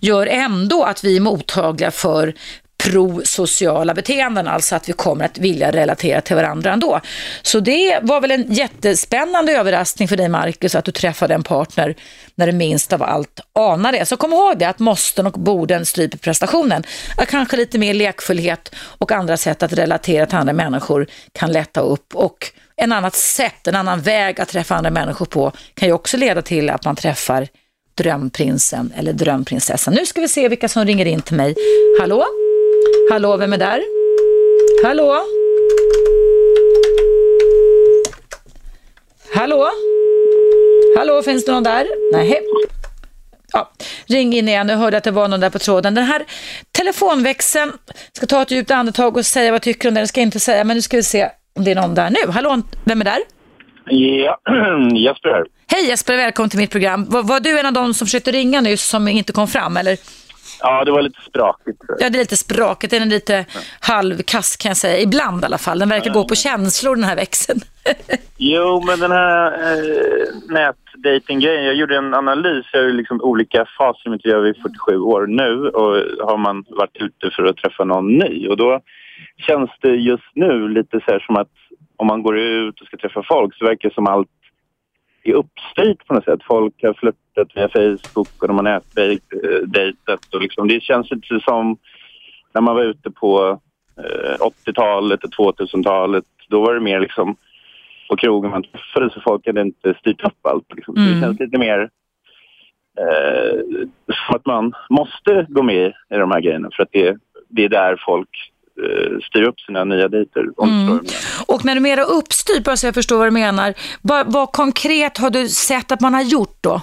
gör 0.00 0.26
ändå 0.26 0.84
att 0.84 1.04
vi 1.04 1.16
är 1.16 1.20
mottagliga 1.20 1.90
för 1.90 2.34
prosociala 2.84 3.94
beteenden, 3.94 4.48
alltså 4.48 4.76
att 4.76 4.88
vi 4.88 4.92
kommer 4.92 5.24
att 5.24 5.38
vilja 5.38 5.70
relatera 5.70 6.20
till 6.20 6.36
varandra 6.36 6.72
ändå. 6.72 7.00
Så 7.42 7.60
det 7.60 7.98
var 8.02 8.20
väl 8.20 8.30
en 8.30 8.52
jättespännande 8.52 9.52
överraskning 9.52 10.08
för 10.08 10.16
dig 10.16 10.28
Marcus 10.28 10.74
att 10.74 10.84
du 10.84 10.92
träffade 10.92 11.34
en 11.34 11.42
partner 11.42 11.94
när 12.34 12.46
du 12.46 12.52
minst 12.52 12.92
av 12.92 13.02
allt 13.02 13.40
anar 13.52 13.92
det. 13.92 14.06
Så 14.06 14.16
kom 14.16 14.32
ihåg 14.32 14.58
det 14.58 14.68
att 14.68 14.78
måsten 14.78 15.26
och 15.26 15.32
borden 15.32 15.86
stryper 15.86 16.18
prestationen. 16.18 16.84
Att 17.16 17.28
kanske 17.28 17.56
lite 17.56 17.78
mer 17.78 17.94
lekfullhet 17.94 18.74
och 18.74 19.12
andra 19.12 19.36
sätt 19.36 19.62
att 19.62 19.72
relatera 19.72 20.26
till 20.26 20.38
andra 20.38 20.52
människor 20.52 21.06
kan 21.32 21.52
lätta 21.52 21.80
upp 21.80 22.14
och 22.14 22.52
en 22.76 22.92
annat 22.92 23.14
sätt, 23.14 23.66
en 23.66 23.74
annan 23.74 24.00
väg 24.00 24.40
att 24.40 24.48
träffa 24.48 24.74
andra 24.74 24.90
människor 24.90 25.26
på 25.26 25.52
kan 25.74 25.88
ju 25.88 25.94
också 25.94 26.16
leda 26.16 26.42
till 26.42 26.70
att 26.70 26.84
man 26.84 26.96
träffar 26.96 27.48
drömprinsen 27.94 28.92
eller 28.96 29.12
drömprinsessan. 29.12 29.94
Nu 29.94 30.06
ska 30.06 30.20
vi 30.20 30.28
se 30.28 30.48
vilka 30.48 30.68
som 30.68 30.84
ringer 30.84 31.06
in 31.06 31.22
till 31.22 31.36
mig. 31.36 31.54
Hallå? 32.00 32.24
Hallå, 33.10 33.36
vem 33.36 33.52
är 33.52 33.58
där? 33.58 33.82
Hallå? 34.84 35.24
Hallå? 39.34 39.70
Hallå, 40.96 41.22
finns 41.22 41.44
det 41.44 41.52
någon 41.52 41.62
där? 41.62 41.86
Nej. 42.12 42.42
Ja, 43.52 43.70
ring 44.06 44.34
in 44.34 44.48
igen. 44.48 44.68
Jag 44.68 44.76
hörde 44.76 44.96
att 44.96 45.04
det 45.04 45.10
var 45.10 45.28
någon 45.28 45.40
där 45.40 45.50
på 45.50 45.58
tråden. 45.58 45.94
Den 45.94 46.04
här 46.04 46.24
telefonväxeln, 46.72 47.72
ska 48.12 48.26
ta 48.26 48.42
ett 48.42 48.50
djupt 48.50 48.70
andetag 48.70 49.16
och 49.16 49.26
säga 49.26 49.50
vad 49.50 49.54
jag 49.54 49.62
tycker 49.62 49.88
om 49.88 49.94
den. 49.94 50.02
Det 50.02 50.08
ska 50.08 50.20
jag 50.20 50.26
inte 50.26 50.40
säga, 50.40 50.64
men 50.64 50.76
nu 50.76 50.82
ska 50.82 50.96
vi 50.96 51.02
se 51.02 51.28
om 51.56 51.64
det 51.64 51.70
är 51.70 51.74
någon 51.74 51.94
där 51.94 52.10
nu. 52.10 52.32
Hallå, 52.32 52.62
vem 52.84 53.00
är 53.00 53.04
där? 53.04 53.18
Ja, 53.86 54.40
Jesper 54.96 55.28
här. 55.28 55.44
Hej 55.70 55.88
Jesper, 55.88 56.16
välkommen 56.16 56.50
till 56.50 56.58
mitt 56.58 56.70
program. 56.70 57.06
Var, 57.08 57.22
var, 57.22 57.40
du 57.40 57.58
en 57.58 57.66
av 57.66 57.72
de 57.72 57.94
som 57.94 58.06
försökte 58.06 58.32
ringa 58.32 58.60
nyss 58.60 58.88
som 58.88 59.08
inte 59.08 59.32
kom 59.32 59.48
fram, 59.48 59.76
eller? 59.76 59.96
Ja, 60.60 60.84
det 60.84 60.90
var 60.90 61.02
lite 61.02 61.20
sprakigt. 61.20 61.82
Ja, 61.88 62.10
det 62.10 62.18
är 62.18 62.20
lite 62.20 62.36
sprakigt. 62.36 62.90
Den 62.90 63.02
är 63.02 63.06
lite 63.06 63.44
ja. 63.54 63.60
halvkass 63.80 64.56
kan 64.56 64.68
jag 64.68 64.76
säga. 64.76 65.00
Ibland 65.00 65.42
i 65.42 65.46
alla 65.46 65.58
fall. 65.58 65.78
Den 65.78 65.88
verkar 65.88 66.10
ja. 66.10 66.14
gå 66.14 66.28
på 66.28 66.34
känslor 66.34 66.96
den 66.96 67.04
här 67.04 67.16
växeln. 67.16 67.60
jo, 68.36 68.82
men 68.86 68.98
den 69.00 69.10
här 69.10 69.52
eh, 69.52 70.24
nätdating-grejen. 70.48 71.64
Jag 71.64 71.74
gjorde 71.74 71.96
en 71.96 72.14
analys. 72.14 72.66
Jag 72.72 72.82
har 72.82 72.88
liksom 72.88 73.20
olika 73.22 73.66
faser 73.78 74.06
i 74.06 74.10
mitt 74.10 74.24
liv. 74.24 74.34
Jag 74.34 74.48
är 74.48 74.54
47 74.62 74.98
år 74.98 75.26
nu 75.26 75.68
och 75.68 75.92
har 76.28 76.38
man 76.38 76.64
varit 76.68 76.96
ute 76.96 77.30
för 77.36 77.44
att 77.44 77.56
träffa 77.56 77.84
någon 77.84 78.18
ny. 78.18 78.48
Och 78.48 78.56
då 78.56 78.80
känns 79.46 79.70
det 79.80 79.94
just 79.94 80.30
nu 80.34 80.68
lite 80.68 81.00
så 81.00 81.10
här 81.12 81.24
som 81.26 81.36
att 81.36 81.52
om 81.96 82.06
man 82.06 82.22
går 82.22 82.38
ut 82.38 82.80
och 82.80 82.86
ska 82.86 82.96
träffa 82.96 83.22
folk 83.28 83.54
så 83.54 83.64
verkar 83.64 83.88
det 83.88 83.94
som 83.94 84.06
allt 84.06 84.28
är 85.30 85.34
uppstyrt 85.34 86.06
på 86.06 86.14
något 86.14 86.24
sätt. 86.24 86.40
Folk 86.42 86.82
har 86.82 86.92
flörtat 86.92 87.56
via 87.56 87.68
Facebook 87.68 88.42
och 88.42 88.48
de 88.48 88.56
har 88.56 88.62
nätdejtat. 88.62 90.34
Och 90.34 90.40
liksom, 90.40 90.68
det 90.68 90.82
känns 90.82 91.10
lite 91.10 91.40
som 91.40 91.76
när 92.54 92.60
man 92.60 92.74
var 92.74 92.82
ute 92.82 93.10
på 93.10 93.60
eh, 93.98 94.36
80-talet 94.66 95.24
och 95.24 95.30
2000-talet. 95.30 96.24
Då 96.48 96.60
var 96.60 96.74
det 96.74 96.80
mer 96.80 97.00
liksom 97.00 97.36
på 98.08 98.16
krogen 98.16 98.50
man 98.50 98.62
träffades 98.62 99.16
och 99.16 99.22
folk 99.22 99.46
hade 99.46 99.60
inte 99.60 99.94
styrt 99.94 100.24
upp 100.24 100.46
allt. 100.46 100.74
Liksom. 100.76 100.96
Mm. 100.96 101.14
Det 101.14 101.20
känns 101.20 101.40
lite 101.40 101.58
mer 101.58 101.90
eh, 103.00 103.58
som 104.06 104.36
att 104.36 104.46
man 104.46 104.72
måste 104.90 105.46
gå 105.48 105.62
med 105.62 105.92
i 106.10 106.16
de 106.16 106.30
här 106.30 106.40
grejerna 106.40 106.70
för 106.76 106.82
att 106.82 106.92
det, 106.92 107.16
det 107.48 107.64
är 107.64 107.68
där 107.68 108.02
folk 108.06 108.52
Eh, 108.84 109.18
styra 109.22 109.48
upp 109.48 109.60
sina 109.60 109.84
nya 109.84 110.08
dejter. 110.08 110.40
Mm. 110.62 111.00
Och 111.46 111.64
när 111.64 111.74
du 111.74 111.80
menar 111.80 112.02
uppstyrt, 112.02 112.64
bara 112.64 112.76
så 112.76 112.86
jag 112.86 112.94
förstår 112.94 113.18
vad 113.18 113.26
du 113.26 113.30
menar, 113.30 113.74
vad, 114.02 114.32
vad, 114.32 114.52
konkret 114.52 115.18
har 115.18 115.30
du 115.30 115.48
sett 115.48 115.92
att 115.92 116.00
man 116.00 116.14
har 116.14 116.22
gjort 116.22 116.58
då? 116.60 116.80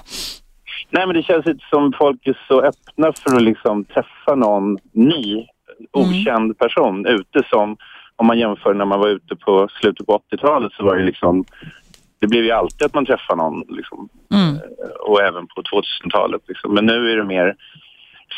Nej, 0.89 1.07
men 1.07 1.15
det 1.15 1.23
känns 1.23 1.45
lite 1.45 1.65
som 1.69 1.93
folk 1.97 2.27
är 2.27 2.39
så 2.47 2.61
öppna 2.61 3.13
för 3.13 3.35
att 3.35 3.41
liksom 3.41 3.85
träffa 3.85 4.35
någon 4.35 4.77
ny, 4.91 5.33
mm. 5.33 5.47
okänd 5.91 6.57
person 6.57 7.05
ute 7.05 7.43
som 7.49 7.77
om 8.15 8.27
man 8.27 8.39
jämför 8.39 8.73
när 8.73 8.85
man 8.85 8.99
var 8.99 9.07
ute 9.07 9.35
på 9.35 9.67
slutet 9.79 10.07
på 10.07 10.21
80-talet 10.31 10.73
så 10.73 10.83
var 10.83 10.95
det 10.95 11.03
liksom 11.03 11.45
det 12.19 12.27
blev 12.27 12.43
ju 12.43 12.51
alltid 12.51 12.85
att 12.85 12.93
man 12.93 13.05
träffade 13.05 13.37
någon 13.37 13.63
liksom, 13.69 14.09
mm. 14.33 14.55
Eh, 14.55 14.95
och 14.99 15.21
även 15.21 15.47
på 15.47 15.61
2000-talet. 15.61 16.41
Liksom. 16.47 16.73
Men 16.73 16.85
nu 16.85 17.11
är 17.11 17.17
det 17.17 17.23
mer 17.23 17.55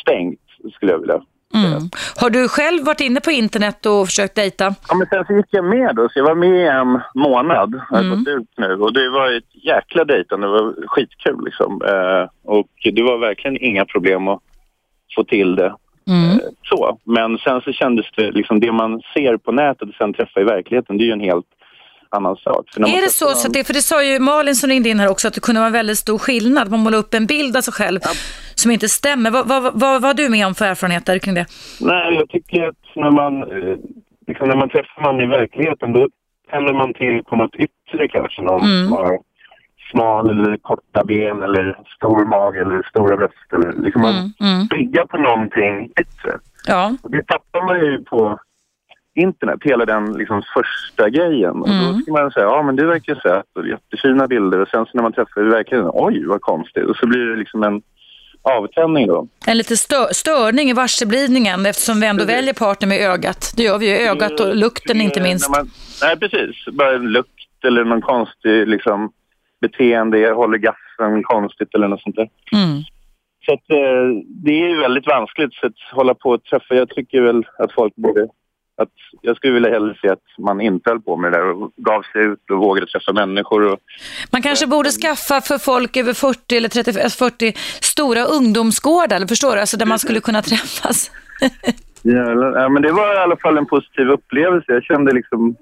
stängt 0.01 0.39
skulle 0.73 0.91
jag 0.91 0.99
vilja 0.99 1.21
Mm. 1.53 1.89
Har 2.15 2.29
du 2.29 2.47
själv 2.47 2.85
varit 2.85 3.01
inne 3.01 3.21
på 3.21 3.31
internet 3.31 3.85
och 3.85 4.05
försökt 4.05 4.35
dejta? 4.35 4.75
Ja, 4.89 4.95
men 4.95 5.07
sen 5.07 5.25
så 5.25 5.33
gick 5.33 5.45
jag 5.49 5.65
med 5.65 5.95
då, 5.95 6.09
så 6.09 6.19
jag 6.19 6.25
var 6.25 6.35
med 6.35 6.49
i 6.49 6.67
en 6.67 7.01
månad. 7.15 7.81
Jag 7.89 7.97
har 7.97 8.03
mm. 8.03 8.19
gått 8.19 8.27
ut 8.27 8.49
nu 8.57 8.73
och 8.73 8.93
det 8.93 9.09
var 9.09 9.37
ett 9.37 9.65
jäkla 9.65 10.05
dejtande, 10.05 10.47
det 10.47 10.51
var 10.51 10.87
skitkul 10.87 11.45
liksom. 11.45 11.81
Eh, 11.85 12.29
och 12.43 12.69
det 12.83 13.03
var 13.03 13.17
verkligen 13.17 13.57
inga 13.57 13.85
problem 13.85 14.27
att 14.27 14.41
få 15.15 15.23
till 15.23 15.55
det. 15.55 15.75
Mm. 16.07 16.29
Eh, 16.31 16.37
så. 16.63 16.99
Men 17.03 17.37
sen 17.37 17.61
så 17.61 17.71
kändes 17.71 18.05
det, 18.15 18.31
liksom 18.31 18.59
det 18.59 18.71
man 18.71 19.01
ser 19.13 19.37
på 19.37 19.51
nätet 19.51 19.89
och 19.89 19.95
sen 19.95 20.13
träffar 20.13 20.41
i 20.41 20.43
verkligheten, 20.43 20.97
det 20.97 21.03
är 21.03 21.05
ju 21.05 21.11
en 21.11 21.19
helt 21.19 21.45
annan 22.11 22.35
sak. 22.35 22.65
Är 22.77 23.01
det 23.01 23.09
så? 23.09 23.25
Någon... 23.25 23.35
så 23.35 23.47
det, 23.47 23.63
för 23.63 23.73
det 23.73 23.81
sa 23.81 24.03
ju 24.03 24.19
Malin 24.19 24.55
som 24.55 24.69
ringde 24.69 24.89
in 24.89 24.99
här 24.99 25.09
också 25.09 25.27
att 25.27 25.33
det 25.33 25.39
kunde 25.39 25.61
vara 25.61 25.67
en 25.67 25.73
väldigt 25.73 25.97
stor 25.97 26.17
skillnad. 26.17 26.71
Man 26.71 26.79
målar 26.79 26.97
upp 26.97 27.13
en 27.13 27.25
bild 27.25 27.57
av 27.57 27.61
sig 27.61 27.73
själv 27.73 27.99
ja. 28.03 28.09
som 28.55 28.71
inte 28.71 28.89
stämmer. 28.89 29.31
Vad, 29.31 29.47
vad, 29.47 29.63
vad, 29.63 29.73
vad 29.73 30.03
har 30.03 30.13
du 30.13 30.29
med 30.29 30.47
om 30.47 30.55
för 30.55 30.65
erfarenheter 30.65 31.19
kring 31.19 31.35
det? 31.35 31.45
Nej, 31.81 32.15
jag 32.15 32.29
tycker 32.29 32.67
att 32.67 32.95
när 32.95 33.11
man, 33.11 33.43
eh, 33.43 33.77
liksom 34.27 34.47
när 34.49 34.55
man 34.55 34.69
träffar 34.69 35.01
någon 35.01 35.21
i 35.21 35.25
verkligheten 35.25 35.93
då 35.93 36.07
tänder 36.51 36.73
man 36.73 36.93
till 36.93 37.23
på 37.23 37.35
något 37.35 37.55
yttre 37.55 38.07
kanske. 38.07 38.41
Någon 38.41 38.61
mm. 38.61 38.91
har 38.91 39.19
smal 39.91 40.29
eller 40.29 40.57
korta 40.57 41.03
ben 41.03 41.43
eller 41.43 41.79
stor 41.97 42.25
mage 42.25 42.61
eller 42.61 42.83
stora 42.89 43.17
bröst. 43.17 43.53
Eller, 43.53 43.71
liksom 43.85 44.01
man 44.01 44.15
mm. 44.15 44.31
mm. 44.41 44.67
bygger 44.67 45.05
på 45.05 45.17
någonting 45.17 45.91
yttre. 46.01 46.39
Ja. 46.67 46.95
Och 47.03 47.11
det 47.11 47.23
tappar 47.23 47.61
man 47.65 47.79
ju 47.79 48.03
på 48.03 48.39
internet, 49.17 49.59
hela 49.63 49.85
den 49.85 50.13
liksom 50.13 50.41
första 50.53 51.09
grejen. 51.09 51.49
Mm. 51.49 51.61
Och 51.61 51.67
då 51.67 51.89
mm. 51.89 52.01
ska 52.01 52.11
man 52.11 52.31
säga, 52.31 52.45
ja 52.45 52.63
men 52.63 52.75
du 52.75 52.85
verkar 52.85 53.15
söt 53.15 53.45
och 53.55 53.67
jättefina 53.67 54.27
bilder 54.27 54.59
och 54.59 54.67
sen 54.67 54.85
så 54.85 54.91
när 54.93 55.03
man 55.03 55.13
träffar 55.13 55.41
dig 55.41 55.49
verkligen, 55.49 55.89
oj 55.93 56.25
vad 56.25 56.41
konstigt. 56.41 56.85
Och 56.85 56.95
så 56.95 57.07
blir 57.07 57.25
det 57.25 57.35
liksom 57.35 57.63
en 57.63 57.81
avtändning 58.41 59.07
då. 59.07 59.27
En 59.47 59.57
liten 59.57 59.77
stö 59.77 60.07
störning 60.11 60.69
i 60.69 60.73
varseblivningen 60.73 61.65
eftersom 61.65 61.99
vi 61.99 62.07
ändå 62.07 62.23
precis. 62.23 62.37
väljer 62.37 62.53
partner 62.53 62.87
med 62.87 63.01
ögat. 63.01 63.53
Det 63.57 63.63
gör 63.63 63.77
vi 63.77 63.89
ju, 63.89 64.07
ögat 64.07 64.39
och 64.39 64.55
lukten 64.55 65.01
inte 65.01 65.21
minst. 65.21 65.49
Man, 65.49 65.69
nej 66.01 66.19
precis, 66.19 66.65
bara 66.71 66.95
en 66.95 67.11
lukt 67.11 67.65
eller 67.67 67.83
någon 67.83 68.01
konstig 68.01 68.67
liksom, 68.67 69.11
beteende, 69.61 70.19
jag 70.19 70.35
håller 70.35 70.57
gaffen 70.57 71.23
konstigt 71.23 71.75
eller 71.75 71.87
något 71.87 72.01
sånt 72.01 72.15
där. 72.15 72.29
Mm. 72.53 72.83
Så 73.45 73.53
att, 73.53 73.69
eh, 73.69 74.23
det 74.25 74.71
är 74.71 74.81
väldigt 74.81 75.07
vanskligt 75.07 75.63
att 75.63 75.73
hålla 75.91 76.13
på 76.13 76.29
och 76.29 76.43
träffa. 76.43 76.75
Jag 76.75 76.89
tycker 76.89 77.21
väl 77.21 77.45
att 77.57 77.71
folk 77.71 77.95
borde 77.95 78.27
att 78.77 78.89
jag 79.21 79.37
skulle 79.37 79.53
vilja 79.53 79.69
hellre 79.69 79.97
se 80.01 80.09
att 80.09 80.23
man 80.37 80.61
inte 80.61 80.89
höll 80.89 81.01
på 81.01 81.17
med 81.17 81.31
det 81.31 81.37
där 81.37 81.49
och 81.49 81.71
gav 81.75 82.01
sig 82.01 82.21
ut 82.21 82.51
och 82.51 82.57
vågade 82.57 82.87
träffa 82.87 83.13
människor. 83.13 83.71
Och, 83.71 83.79
man 84.31 84.41
kanske 84.41 84.67
borde 84.67 84.89
skaffa 84.89 85.41
för 85.41 85.57
folk 85.57 85.97
över 85.97 86.13
40 86.13 86.57
eller 86.57 86.69
30, 86.69 86.93
40 87.09 87.53
stora 87.81 88.23
ungdomsgårdar, 88.23 89.27
förstår 89.27 89.55
du? 89.55 89.59
Alltså 89.59 89.77
där 89.77 89.85
man 89.85 89.99
skulle 89.99 90.19
kunna 90.19 90.41
träffas. 90.41 91.11
ja, 92.01 92.69
men 92.69 92.81
det 92.81 92.91
var 92.91 93.15
i 93.15 93.17
alla 93.17 93.37
fall 93.37 93.57
en 93.57 93.65
positiv 93.65 94.09
upplevelse. 94.09 94.73
Jag 94.73 94.83
kände 94.83 95.13
liksom 95.13 95.55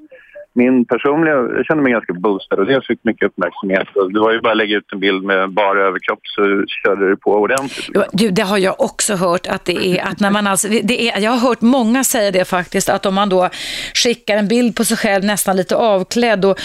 min 0.55 0.85
personliga, 0.85 1.35
jag 1.35 1.65
kände 1.65 1.83
mig 1.83 1.91
ganska 1.91 2.13
boostad 2.13 2.55
och 2.55 2.65
det 2.65 2.81
fick 2.87 3.03
mycket 3.03 3.27
uppmärksamhet. 3.27 3.87
Det 4.13 4.19
var 4.19 4.31
ju 4.31 4.41
bara 4.41 4.51
att 4.51 4.57
lägga 4.57 4.77
ut 4.77 4.93
en 4.93 4.99
bild 4.99 5.23
med 5.23 5.49
bara 5.49 5.79
överkropp 5.87 6.19
så 6.23 6.41
körde 6.83 7.09
det 7.09 7.17
på 7.17 7.31
ordentligt. 7.31 7.89
Du, 8.11 8.31
det 8.31 8.41
har 8.41 8.57
jag 8.57 8.81
också 8.81 9.15
hört 9.15 9.47
att 9.47 9.65
det 9.65 9.87
är 9.87 10.03
att 10.03 10.19
när 10.19 10.31
man 10.31 10.47
alltså, 10.47 10.67
det 10.67 11.09
är, 11.09 11.21
jag 11.21 11.31
har 11.31 11.47
hört 11.47 11.61
många 11.61 12.03
säga 12.03 12.31
det 12.31 12.45
faktiskt, 12.45 12.89
att 12.89 13.05
om 13.05 13.15
man 13.15 13.29
då 13.29 13.49
skickar 13.93 14.37
en 14.37 14.47
bild 14.47 14.75
på 14.75 14.85
sig 14.85 14.97
själv 14.97 15.23
nästan 15.23 15.57
lite 15.57 15.75
avklädd 15.75 16.45
och 16.45 16.57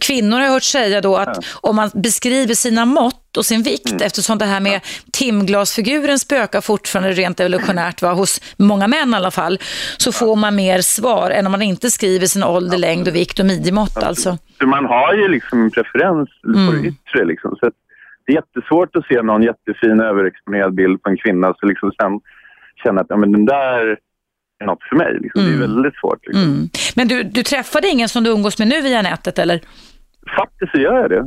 kvinnor 0.00 0.36
har 0.36 0.44
jag 0.44 0.52
hört 0.52 0.62
säga 0.62 1.00
då 1.00 1.16
att 1.16 1.44
om 1.60 1.76
man 1.76 1.90
beskriver 1.94 2.54
sina 2.54 2.84
mått 2.84 3.25
och 3.36 3.46
sin 3.46 3.62
vikt 3.62 3.90
mm. 3.90 4.06
eftersom 4.06 4.38
det 4.38 4.44
här 4.44 4.60
med 4.60 4.80
timglasfiguren 5.12 6.18
spökar 6.18 6.60
fortfarande 6.60 7.12
rent 7.12 7.40
evolutionärt 7.40 8.02
va, 8.02 8.12
hos 8.12 8.40
många 8.56 8.88
män 8.88 9.10
i 9.10 9.16
alla 9.16 9.30
fall 9.30 9.58
så 9.96 10.12
får 10.12 10.36
man 10.36 10.56
mer 10.56 10.80
svar 10.80 11.30
än 11.30 11.46
om 11.46 11.52
man 11.52 11.62
inte 11.62 11.90
skriver 11.90 12.26
sin 12.26 12.42
ålder, 12.42 12.78
längd 12.78 13.08
och 13.08 13.14
vikt 13.14 13.38
och 13.38 13.46
midjemått 13.46 14.02
alltså. 14.02 14.38
Man 14.64 14.84
har 14.84 15.14
ju 15.14 15.28
liksom 15.28 15.62
en 15.62 15.70
preferens 15.70 16.28
mm. 16.46 16.66
på 16.66 16.72
det 16.72 16.88
yttre 16.88 17.24
liksom 17.24 17.56
så 17.60 17.70
det 18.26 18.32
är 18.32 18.36
jättesvårt 18.36 18.96
att 18.96 19.06
se 19.06 19.22
någon 19.22 19.42
jättefin 19.42 20.00
överexponerad 20.00 20.74
bild 20.74 21.02
på 21.02 21.10
en 21.10 21.16
kvinna 21.16 21.54
så 21.60 21.66
liksom 21.66 21.92
sen 22.00 22.20
känna 22.84 23.00
att 23.00 23.06
ja, 23.08 23.16
men 23.16 23.32
den 23.32 23.44
där 23.44 23.96
är 24.58 24.66
något 24.66 24.82
för 24.88 24.96
mig. 24.96 25.18
Liksom. 25.20 25.40
Mm. 25.40 25.52
Det 25.52 25.58
är 25.58 25.64
mm. 25.64 25.74
väldigt 25.74 26.00
svårt. 26.00 26.26
Liksom. 26.26 26.44
Mm. 26.44 26.68
Men 26.96 27.08
du, 27.08 27.22
du 27.22 27.42
träffade 27.42 27.88
ingen 27.88 28.08
som 28.08 28.24
du 28.24 28.30
umgås 28.30 28.58
med 28.58 28.68
nu 28.68 28.80
via 28.80 29.02
nätet 29.02 29.38
eller? 29.38 29.60
Faktiskt 30.38 30.72
så 30.72 30.78
gör 30.78 31.00
jag 31.00 31.10
det. 31.10 31.24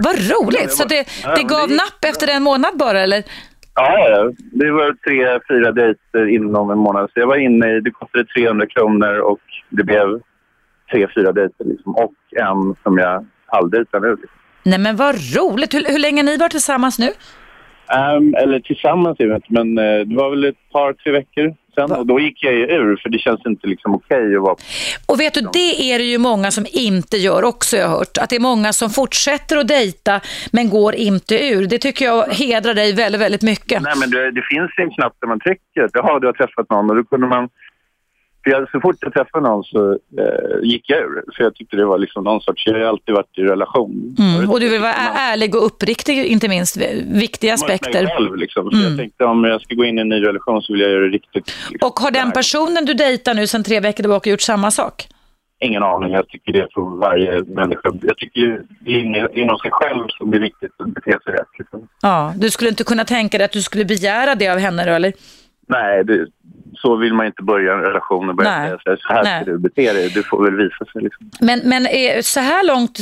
Vad 0.00 0.16
roligt! 0.16 0.72
Så 0.72 0.88
det, 0.88 1.06
det 1.36 1.42
gav 1.42 1.70
napp 1.70 2.04
efter 2.06 2.36
en 2.36 2.42
månad 2.42 2.78
bara, 2.78 3.00
eller? 3.00 3.22
Ja, 3.74 4.30
det 4.52 4.70
var 4.70 4.96
tre, 5.06 5.40
fyra 5.48 5.72
dejter 5.72 6.26
inom 6.28 6.70
en 6.70 6.78
månad. 6.78 7.10
Så 7.14 7.20
jag 7.20 7.26
var 7.26 7.36
inne 7.36 7.76
i, 7.76 7.80
det 7.80 7.90
kostade 7.90 8.24
300 8.24 8.66
kronor 8.66 9.18
och 9.18 9.40
det 9.70 9.84
blev 9.84 10.20
tre, 10.90 11.06
fyra 11.14 11.32
dejter 11.32 11.64
liksom. 11.64 11.96
Och 11.96 12.14
en 12.36 12.76
som 12.82 12.98
jag 12.98 13.26
halvdejtar 13.46 14.00
nu. 14.00 14.16
Nej 14.62 14.78
men 14.78 14.96
vad 14.96 15.14
roligt! 15.14 15.74
Hur, 15.74 15.84
hur 15.92 15.98
länge 15.98 16.22
har 16.22 16.26
ni 16.26 16.36
varit 16.36 16.52
tillsammans 16.52 16.98
nu? 16.98 17.06
Um, 17.06 18.34
eller 18.34 18.60
tillsammans, 18.60 19.16
jag 19.18 19.28
vet 19.28 19.50
men 19.50 19.78
uh, 19.78 20.06
det 20.06 20.16
var 20.16 20.30
väl 20.30 20.44
ett 20.44 20.70
par, 20.72 20.92
tre 20.92 21.12
veckor 21.12 21.54
sen 21.76 21.92
och 21.92 22.06
då 22.06 22.20
gick 22.20 22.44
jag 22.44 22.54
ju 22.54 22.64
ur 22.78 22.96
för 23.02 23.08
det 23.08 23.18
känns 23.18 23.46
inte 23.46 23.66
liksom 23.66 23.94
okej 23.94 24.22
okay 24.22 24.36
att 24.36 24.42
vara... 24.42 24.56
Och 25.06 25.20
vet 25.20 25.34
du, 25.34 25.40
det 25.40 25.92
är 25.92 25.98
det 25.98 26.04
ju 26.04 26.18
många 26.18 26.50
som 26.50 26.66
inte 26.72 27.16
gör 27.16 27.44
också, 27.44 27.76
jag 27.76 27.88
har 27.88 27.98
hört. 27.98 28.18
Att 28.20 28.30
det 28.30 28.36
är 28.36 28.40
många 28.40 28.72
som 28.72 28.90
fortsätter 28.90 29.56
att 29.56 29.68
dejta 29.68 30.20
men 30.52 30.70
går 30.70 30.94
inte 30.94 31.34
ur. 31.48 31.66
Det 31.66 31.78
tycker 31.78 32.04
jag 32.04 32.26
hedrar 32.26 32.74
dig 32.74 32.92
väldigt, 32.94 33.20
väldigt 33.20 33.42
mycket. 33.42 33.82
Nej, 33.82 33.94
men 34.00 34.10
det, 34.10 34.30
det 34.30 34.42
finns 34.42 34.70
en 34.76 34.90
knapp 34.90 35.14
där 35.20 35.28
man 35.28 35.40
trycker. 35.40 35.90
Jaha, 35.92 36.18
du 36.18 36.26
har 36.26 36.32
träffat 36.32 36.70
någon 36.70 36.90
och 36.90 36.96
då 36.96 37.04
kunde 37.04 37.26
man 37.26 37.48
för 38.46 38.50
jag, 38.50 38.70
så 38.70 38.80
fort 38.80 38.96
jag 39.00 39.12
träffade 39.12 39.48
någon 39.48 39.64
så 39.64 39.92
eh, 39.92 40.58
gick 40.62 40.90
jag 40.90 40.98
ur. 40.98 41.24
För 41.36 41.44
jag 41.44 41.54
tyckte 41.54 41.76
det 41.76 41.84
var 41.84 41.98
liksom 41.98 42.24
någon 42.24 42.40
sorts, 42.40 42.66
jag 42.66 42.74
har 42.74 42.80
alltid 42.80 43.14
varit 43.14 43.38
i 43.38 43.42
relation. 43.42 44.16
Mm. 44.18 44.50
Och 44.50 44.60
du 44.60 44.68
vill 44.68 44.80
vara 44.80 44.92
ärlig 45.32 45.54
och 45.54 45.66
uppriktig, 45.66 46.24
inte 46.24 46.48
minst. 46.48 46.76
Viktiga 47.06 47.54
aspekter. 47.54 48.02
Mig 48.02 48.12
själv, 48.16 48.36
liksom. 48.36 48.70
Så 48.70 48.76
mm. 48.76 48.88
jag 48.88 48.98
tänkte 48.98 49.24
om 49.24 49.44
jag 49.44 49.60
ska 49.60 49.74
gå 49.74 49.84
in 49.84 49.98
i 49.98 50.00
en 50.00 50.08
ny 50.08 50.22
relation 50.22 50.62
så 50.62 50.72
vill 50.72 50.82
jag 50.82 50.90
göra 50.90 51.00
det 51.00 51.08
riktigt. 51.08 51.46
Liksom, 51.70 51.88
och 51.88 51.98
har 51.98 52.10
den 52.10 52.32
personen 52.32 52.84
du 52.84 52.94
dejtar 52.94 53.34
nu 53.34 53.46
sedan 53.46 53.64
tre 53.64 53.80
veckor 53.80 54.02
tillbaka 54.02 54.30
gjort 54.30 54.40
samma 54.40 54.70
sak? 54.70 55.08
Ingen 55.60 55.82
aning. 55.82 56.12
Jag 56.12 56.28
tycker 56.28 56.52
det 56.52 56.58
är 56.60 56.68
för 56.74 56.98
varje 56.98 57.42
människa. 57.42 57.92
Jag 58.02 58.16
tycker 58.16 58.62
det 58.80 58.90
är 58.92 59.38
inom 59.38 59.58
sig 59.58 59.70
själv 59.70 60.04
som 60.08 60.30
det 60.30 60.36
är 60.36 60.40
viktigt 60.40 60.70
att 60.78 60.94
bete 60.94 61.18
sig 61.24 61.32
rätt. 61.32 61.58
Liksom. 61.58 61.88
Ja, 62.02 62.34
du 62.36 62.50
skulle 62.50 62.70
inte 62.70 62.84
kunna 62.84 63.04
tänka 63.04 63.38
dig 63.38 63.44
att 63.44 63.52
du 63.52 63.62
skulle 63.62 63.84
begära 63.84 64.34
det 64.34 64.48
av 64.48 64.58
henne 64.58 64.84
då, 64.84 64.92
eller? 64.92 65.12
Nej, 65.68 66.04
det, 66.04 66.26
så 66.74 66.96
vill 66.96 67.14
man 67.14 67.26
inte 67.26 67.42
börja 67.42 67.72
en 67.72 67.80
relation 67.80 68.28
och 68.28 68.36
börja 68.36 68.58
Nej. 68.58 68.68
säga 68.68 68.96
så 68.96 69.12
här 69.12 69.24
Nej. 69.24 69.42
ska 69.42 69.52
du 69.52 69.58
bete 69.58 69.92
dig. 69.92 70.10
Det 70.14 70.22
får 70.22 70.44
väl 70.44 70.56
visa 70.56 70.84
sig. 70.92 71.02
Liksom. 71.02 71.30
Men, 71.40 71.60
men 71.64 71.86
så 72.22 72.40
här 72.40 72.66
långt 72.66 72.98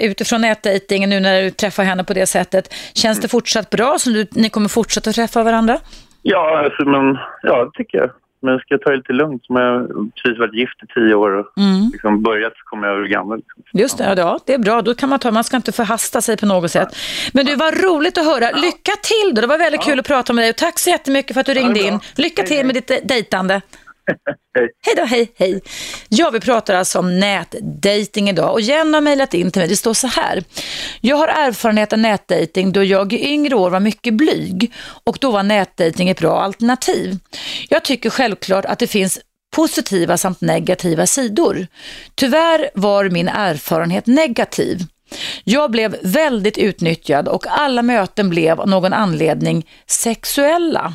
utifrån 0.00 0.40
nätdejtingen 0.40 1.10
nu 1.10 1.20
när 1.20 1.42
du 1.42 1.50
träffar 1.50 1.84
henne 1.84 2.04
på 2.04 2.12
det 2.12 2.26
sättet, 2.26 2.74
känns 2.94 3.20
det 3.20 3.28
fortsatt 3.28 3.70
bra 3.70 3.96
så 3.98 4.10
du, 4.10 4.26
ni 4.30 4.50
kommer 4.50 4.68
fortsätta 4.68 5.12
träffa 5.12 5.42
varandra? 5.42 5.78
Ja, 6.22 6.58
alltså, 6.64 6.84
men, 6.84 7.18
ja, 7.42 7.64
det 7.64 7.70
tycker 7.74 7.98
jag. 7.98 8.10
Men 8.40 8.58
ska 8.58 8.74
jag 8.74 8.82
ta 8.82 8.90
det 8.90 8.96
lite 8.96 9.12
lugnt. 9.12 9.44
Som 9.44 9.56
jag 9.56 9.88
precis 10.14 10.38
varit 10.38 10.54
gift 10.54 10.82
i 10.82 10.86
tio 10.86 11.14
år 11.14 11.30
och 11.30 11.58
mm. 11.58 11.90
liksom 11.92 12.22
börjat 12.22 12.52
jag 12.82 12.98
ur 12.98 13.06
gammal. 13.06 13.38
Liksom. 13.38 13.80
Just 13.80 13.98
det, 13.98 14.14
ja, 14.16 14.38
det 14.46 14.54
är 14.54 14.58
bra. 14.58 14.82
Då 14.82 14.94
kan 14.94 15.08
man 15.08 15.18
ta, 15.18 15.30
man 15.30 15.44
ska 15.44 15.56
inte 15.56 15.72
förhasta 15.72 16.20
sig 16.20 16.36
på 16.36 16.46
något 16.46 16.70
sätt. 16.70 16.88
Men 17.32 17.46
du, 17.46 17.56
var 17.56 17.72
roligt 17.72 18.18
att 18.18 18.24
höra. 18.24 18.50
Lycka 18.50 18.92
till 19.02 19.34
då. 19.34 19.40
Det 19.40 19.46
var 19.46 19.58
väldigt 19.58 19.80
ja. 19.80 19.90
kul 19.90 19.98
att 20.00 20.06
prata 20.06 20.32
med 20.32 20.42
dig. 20.42 20.50
Och 20.50 20.56
tack 20.56 20.78
så 20.78 20.90
jättemycket 20.90 21.34
för 21.34 21.40
att 21.40 21.46
du 21.46 21.54
ringde 21.54 21.80
in. 21.80 22.00
Lycka 22.16 22.42
till 22.42 22.66
med 22.66 22.74
ditt 22.74 23.08
dejtande 23.08 23.60
hej. 24.54 24.68
hej 24.86 24.94
då, 24.96 25.04
hej, 25.04 25.32
hej. 25.36 25.60
Ja, 26.08 26.30
vi 26.30 26.40
pratar 26.40 26.74
alltså 26.74 26.98
om 26.98 27.20
nätdating 27.20 28.28
idag 28.28 28.52
och 28.52 28.60
Jenny 28.60 28.92
har 28.92 29.00
mejlat 29.00 29.34
in 29.34 29.50
till 29.50 29.60
mig. 29.60 29.68
Det 29.68 29.76
står 29.76 29.94
så 29.94 30.06
här. 30.06 30.44
Jag 31.00 31.16
har 31.16 31.28
erfarenhet 31.28 31.92
av 31.92 31.98
nätdating 31.98 32.72
då 32.72 32.84
jag 32.84 33.12
i 33.12 33.28
yngre 33.28 33.54
år 33.54 33.70
var 33.70 33.80
mycket 33.80 34.14
blyg 34.14 34.72
och 35.04 35.18
då 35.20 35.30
var 35.30 35.42
nätdating 35.42 36.08
ett 36.08 36.20
bra 36.20 36.40
alternativ. 36.40 37.18
Jag 37.68 37.84
tycker 37.84 38.10
självklart 38.10 38.64
att 38.64 38.78
det 38.78 38.86
finns 38.86 39.18
positiva 39.56 40.16
samt 40.16 40.40
negativa 40.40 41.06
sidor. 41.06 41.66
Tyvärr 42.14 42.70
var 42.74 43.10
min 43.10 43.28
erfarenhet 43.28 44.06
negativ. 44.06 44.78
Jag 45.44 45.70
blev 45.70 45.96
väldigt 46.02 46.58
utnyttjad 46.58 47.28
och 47.28 47.46
alla 47.48 47.82
möten 47.82 48.30
blev 48.30 48.60
av 48.60 48.68
någon 48.68 48.92
anledning 48.92 49.66
sexuella. 49.86 50.94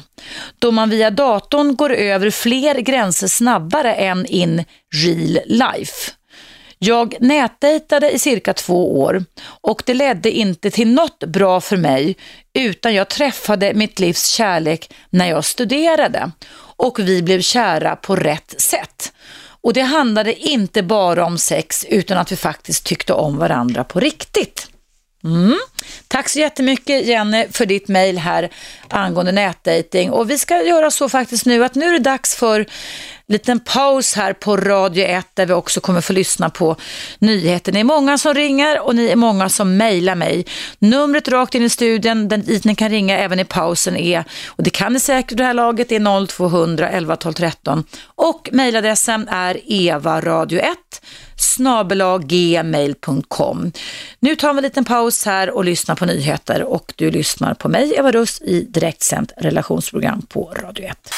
Då 0.60 0.72
man 0.72 0.90
via 0.90 1.10
datorn 1.10 1.76
går 1.76 1.94
över 1.94 2.30
fler 2.30 2.76
gränser 2.76 3.28
snabbare 3.28 3.94
än 3.94 4.26
in 4.26 4.64
real 5.04 5.40
life. 5.46 6.12
Jag 6.86 7.16
nätdejtade 7.20 8.12
i 8.12 8.20
cirka 8.20 8.54
två 8.54 9.02
år 9.02 9.26
och 9.46 9.84
det 9.86 9.94
ledde 9.94 10.32
inte 10.32 10.72
till 10.72 10.88
något 10.88 11.20
bra 11.20 11.62
för 11.62 11.78
mig 11.78 12.16
utan 12.54 12.94
jag 12.94 13.10
träffade 13.10 13.74
mitt 13.74 14.00
livs 14.00 14.28
kärlek 14.28 14.94
när 15.10 15.30
jag 15.30 15.46
studerade 15.46 16.32
och 16.76 17.00
vi 17.00 17.22
blev 17.22 17.42
kära 17.42 17.96
på 17.96 18.16
rätt 18.16 18.62
sätt. 18.62 19.14
Och 19.64 19.74
det 19.74 19.82
handlade 19.82 20.34
inte 20.36 20.84
bara 20.84 21.26
om 21.26 21.38
sex 21.38 21.86
utan 21.90 22.18
att 22.18 22.32
vi 22.32 22.36
faktiskt 22.36 22.86
tyckte 22.86 23.14
om 23.14 23.38
varandra 23.38 23.84
på 23.84 24.00
riktigt. 24.00 24.73
Mm. 25.24 25.60
Tack 26.08 26.30
så 26.30 26.40
jättemycket 26.40 27.06
Jenny 27.06 27.48
för 27.52 27.66
ditt 27.66 27.88
mejl 27.88 28.18
här 28.18 28.50
angående 28.90 29.32
nätdating. 29.32 30.12
Och 30.12 30.30
vi 30.30 30.38
ska 30.38 30.64
göra 30.64 30.92
så 30.92 31.10
faktiskt 31.10 31.46
nu 31.46 31.64
att 31.64 31.76
nu 31.76 31.86
är 31.86 31.92
det 31.92 32.00
dags 32.00 32.36
för 32.36 32.60
en 32.60 32.66
liten 33.34 33.60
paus 33.60 34.14
här 34.14 34.34
på 34.34 34.58
Radio 34.58 35.06
1 35.06 35.28
där 35.34 35.46
vi 35.46 35.54
också 35.54 35.82
kommer 35.82 36.02
få 36.02 36.14
lyssna 36.14 36.50
på 36.50 36.76
nyheter. 37.20 37.72
Ni 37.72 37.80
är 37.80 37.84
många 37.84 38.18
som 38.18 38.34
ringer 38.34 38.80
och 38.80 38.96
ni 38.96 39.08
är 39.08 39.16
många 39.16 39.50
som 39.50 39.78
mejlar 39.78 40.16
mig. 40.16 40.46
Numret 40.80 41.28
rakt 41.28 41.56
in 41.56 41.64
i 41.64 41.70
studion, 41.70 42.28
dit 42.28 42.66
ni 42.66 42.76
kan 42.76 42.90
ringa 42.90 43.18
även 43.18 43.40
i 43.40 43.46
pausen 43.46 43.98
är, 43.98 44.24
och 44.48 44.64
det 44.64 44.70
kan 44.70 44.94
ni 44.94 45.00
säkert 45.00 45.38
det 45.38 45.44
här 45.44 45.54
laget, 45.54 45.90
det 45.90 45.96
är 45.96 46.28
0200 46.28 46.90
11 46.90 47.16
12 47.16 47.34
13 47.34 47.84
och 48.06 48.50
mejladressen 48.52 49.28
är 49.28 49.56
evaradio1 49.56 50.76
snabelagmail.com. 51.38 53.72
Nu 54.20 54.36
tar 54.36 54.54
vi 54.54 54.58
en 54.58 54.64
liten 54.64 54.86
paus 54.86 55.26
här 55.26 55.50
och 55.50 55.66
lyssnar 55.66 55.96
på 55.96 56.06
nyheter 56.06 56.64
och 56.64 56.94
du 56.96 57.12
lyssnar 57.12 57.54
på 57.54 57.70
mig, 57.70 57.94
Eva 57.98 58.12
Russ, 58.12 58.42
i 58.42 58.62
direktsänt 58.62 59.32
relationsprogram 59.38 60.22
på 60.22 60.54
Radio 60.64 60.86
1. 60.86 61.10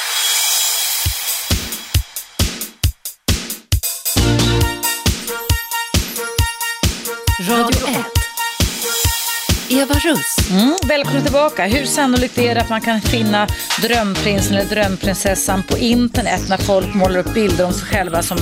Eva 9.76 9.94
Russ. 9.94 10.52
Mm, 10.52 10.76
välkommen 10.88 11.24
tillbaka. 11.24 11.66
Hur 11.66 11.86
sannolikt 11.86 12.38
är 12.38 12.56
det 12.56 12.62
att 12.62 12.70
man 12.70 12.82
kan 12.82 13.02
finna 13.02 13.48
drömprinsen 13.82 14.56
eller 14.58 14.70
drömprinsessan 14.70 15.64
på 15.64 15.78
internet 15.78 16.42
när 16.50 16.58
folk 16.58 16.94
målar 16.94 17.20
upp 17.20 17.34
bilder 17.34 17.66
om 17.66 17.74
sig 17.74 17.88
själva 17.88 18.22
som 18.22 18.38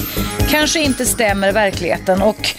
kanske 0.49 0.79
inte 0.79 1.05
stämmer 1.05 1.49
i 1.49 1.51
verkligheten? 1.51 2.21
Och 2.21 2.49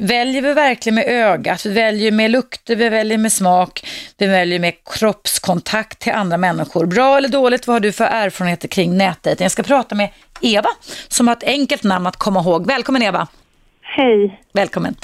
väljer 0.00 0.42
vi 0.42 0.52
verkligen 0.54 0.94
med 0.94 1.04
ögat? 1.06 1.66
Vi 1.66 1.72
väljer 1.72 2.12
med 2.12 2.30
lukter, 2.30 2.76
vi 2.76 2.88
väljer 2.88 3.18
med 3.18 3.32
smak, 3.32 3.86
vi 4.18 4.26
väljer 4.26 4.58
med 4.58 4.74
kroppskontakt 4.84 5.98
till 5.98 6.12
andra 6.12 6.36
människor. 6.36 6.86
Bra 6.86 7.16
eller 7.16 7.28
dåligt, 7.28 7.66
vad 7.66 7.74
har 7.74 7.80
du 7.80 7.92
för 7.92 8.04
erfarenheter 8.04 8.68
kring 8.68 8.96
nätdejting? 8.96 9.44
Jag 9.44 9.52
ska 9.52 9.62
prata 9.62 9.94
med 9.94 10.08
Eva 10.40 10.68
som 11.08 11.28
har 11.28 11.36
ett 11.36 11.44
enkelt 11.44 11.82
namn 11.82 12.06
att 12.06 12.16
komma 12.16 12.40
ihåg. 12.40 12.66
Välkommen 12.66 13.02
Eva. 13.02 13.26
Hej, 13.82 14.40
Välkommen. 14.52 14.94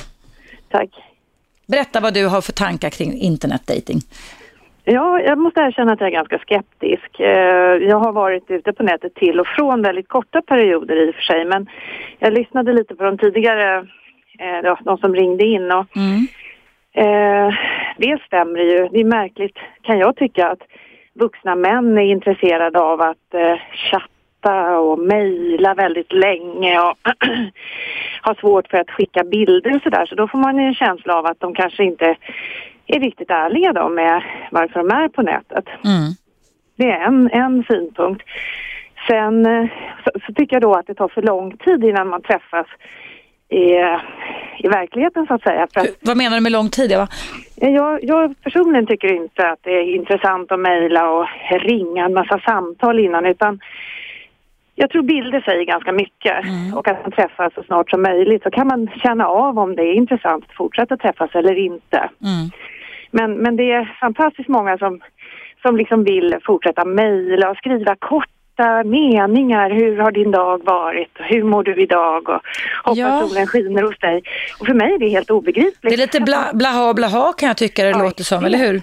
tack. 0.70 1.11
Berätta 1.72 2.00
vad 2.00 2.14
du 2.14 2.26
har 2.28 2.40
för 2.40 2.52
tankar 2.52 2.90
kring 2.90 3.12
internetdating. 3.30 3.98
Ja, 4.84 5.20
jag 5.20 5.38
måste 5.38 5.60
erkänna 5.60 5.92
att 5.92 6.00
jag 6.00 6.08
är 6.08 6.12
ganska 6.20 6.38
skeptisk. 6.38 7.20
Eh, 7.20 7.74
Jag 7.92 7.98
har 7.98 8.12
varit 8.12 8.50
ute 8.50 8.72
på 8.72 8.82
nätet 8.82 9.14
till 9.14 9.40
och 9.40 9.46
från 9.46 9.82
väldigt 9.82 10.08
korta 10.08 10.42
perioder 10.42 10.96
i 10.96 11.10
och 11.10 11.14
för 11.14 11.22
sig, 11.22 11.44
men 11.44 11.66
jag 12.18 12.32
lyssnade 12.32 12.72
lite 12.72 12.94
på 12.94 13.04
de 13.04 13.18
tidigare, 13.18 13.78
eh, 14.38 14.74
de 14.84 14.98
som 14.98 15.14
ringde 15.14 15.44
in 15.44 15.72
och 15.72 15.86
Mm. 15.96 16.26
eh, 17.02 17.54
det 17.98 18.22
stämmer 18.26 18.58
ju. 18.60 18.88
Det 18.92 19.00
är 19.00 19.04
märkligt, 19.04 19.56
kan 19.82 19.98
jag 19.98 20.16
tycka, 20.16 20.48
att 20.48 20.62
vuxna 21.14 21.54
män 21.54 21.98
är 21.98 22.02
intresserade 22.02 22.80
av 22.80 23.00
att 23.00 23.34
eh, 23.34 23.56
chatta 24.42 24.78
och 24.78 24.98
mejla 24.98 25.74
väldigt 25.74 26.12
länge 26.12 26.78
och 26.78 26.98
har 28.22 28.34
svårt 28.34 28.68
för 28.68 28.78
att 28.78 28.90
skicka 28.90 29.24
bilder 29.24 29.76
och 29.76 29.82
sådär. 29.82 30.06
Så 30.06 30.14
då 30.14 30.28
får 30.28 30.38
man 30.38 30.58
ju 30.58 30.64
en 30.64 30.74
känsla 30.74 31.14
av 31.14 31.26
att 31.26 31.40
de 31.40 31.54
kanske 31.54 31.84
inte 31.84 32.16
är 32.86 33.00
riktigt 33.00 33.30
ärliga 33.30 33.72
då 33.72 33.88
med 33.88 34.22
varför 34.50 34.80
de 34.80 34.90
är 34.90 35.08
på 35.08 35.22
nätet. 35.22 35.64
Mm. 35.84 36.12
Det 36.76 36.90
är 36.90 37.00
en, 37.06 37.30
en 37.32 37.64
synpunkt. 37.68 38.22
Sen 39.08 39.46
eh, 39.46 39.66
så, 40.04 40.10
så 40.26 40.32
tycker 40.32 40.56
jag 40.56 40.62
då 40.62 40.74
att 40.74 40.86
det 40.86 40.94
tar 40.94 41.08
för 41.08 41.22
lång 41.22 41.56
tid 41.56 41.84
innan 41.84 42.08
man 42.08 42.22
träffas 42.22 42.66
i, 43.48 43.64
i 44.58 44.68
verkligheten 44.68 45.26
så 45.26 45.34
att 45.34 45.42
säga. 45.42 45.66
För 45.74 45.80
att 45.80 45.96
Vad 46.00 46.16
menar 46.16 46.36
du 46.36 46.42
med 46.42 46.52
lång 46.52 46.68
tid 46.68 46.92
Eva? 46.92 47.08
jag, 47.56 48.04
jag 48.04 48.34
personligen 48.42 48.86
tycker 48.86 49.12
inte 49.12 49.48
att 49.48 49.58
det 49.62 49.70
är 49.70 49.94
intressant 49.94 50.52
att 50.52 50.60
mejla 50.60 51.10
och 51.10 51.26
ringa 51.50 52.04
en 52.04 52.14
massa 52.14 52.40
samtal 52.40 52.98
innan 52.98 53.26
utan 53.26 53.60
jag 54.74 54.90
tror 54.90 55.02
bilder 55.02 55.40
säger 55.40 55.64
ganska 55.64 55.92
mycket 55.92 56.36
och 56.74 56.88
att 56.88 57.02
man 57.02 57.12
träffas 57.12 57.54
så 57.54 57.62
snart 57.62 57.90
som 57.90 58.02
möjligt 58.02 58.42
så 58.42 58.50
kan 58.50 58.66
man 58.66 58.88
känna 59.02 59.26
av 59.26 59.58
om 59.58 59.76
det 59.76 59.82
är 59.82 59.92
intressant 59.94 60.44
att 60.48 60.56
fortsätta 60.56 60.96
träffas 60.96 61.30
eller 61.34 61.58
inte. 61.58 61.98
Mm. 61.98 62.50
Men, 63.10 63.34
men 63.34 63.56
det 63.56 63.72
är 63.72 63.96
fantastiskt 64.00 64.48
många 64.48 64.78
som, 64.78 65.00
som 65.62 65.76
liksom 65.76 66.04
vill 66.04 66.36
fortsätta 66.44 66.84
mejla 66.84 67.50
och 67.50 67.56
skriva 67.56 67.96
korta 67.96 68.84
meningar. 68.84 69.70
Hur 69.70 69.98
har 69.98 70.10
din 70.12 70.30
dag 70.30 70.64
varit? 70.64 71.10
Hur 71.14 71.42
mår 71.44 71.62
du 71.64 71.82
idag? 71.82 72.28
Och 72.28 72.40
hoppas 72.84 72.98
Ja. 72.98 73.26
solen 73.28 73.46
skiner 73.46 73.82
hos 73.82 73.98
dig. 73.98 74.22
Och 74.60 74.66
för 74.66 74.74
mig 74.74 74.94
är 74.94 74.98
det 74.98 75.08
helt 75.08 75.30
obegripligt. 75.30 75.82
Det 75.82 75.92
är 75.92 75.96
lite 75.96 76.20
bla, 76.20 76.50
blaha 76.54 76.94
blaha 76.94 77.32
kan 77.32 77.46
jag 77.46 77.56
tycka 77.56 77.82
det 77.84 77.90
Ja, 77.90 77.98
låter 78.02 78.24
som, 78.24 78.44
eller 78.44 78.58
hur? 78.58 78.82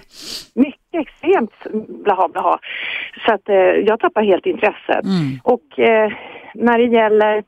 Mycket 0.54 0.79
extremt 0.92 1.52
blaha 1.88 2.28
blaha. 2.28 2.58
Så 3.26 3.32
att 3.32 3.48
eh, 3.48 3.56
jag 3.56 4.00
tappar 4.00 4.22
helt 4.22 4.46
intresset. 4.46 5.04
Mm. 5.04 5.40
Och 5.44 5.78
eh, 5.78 6.12
när 6.54 6.78
det 6.78 6.84
gäller 6.84 7.42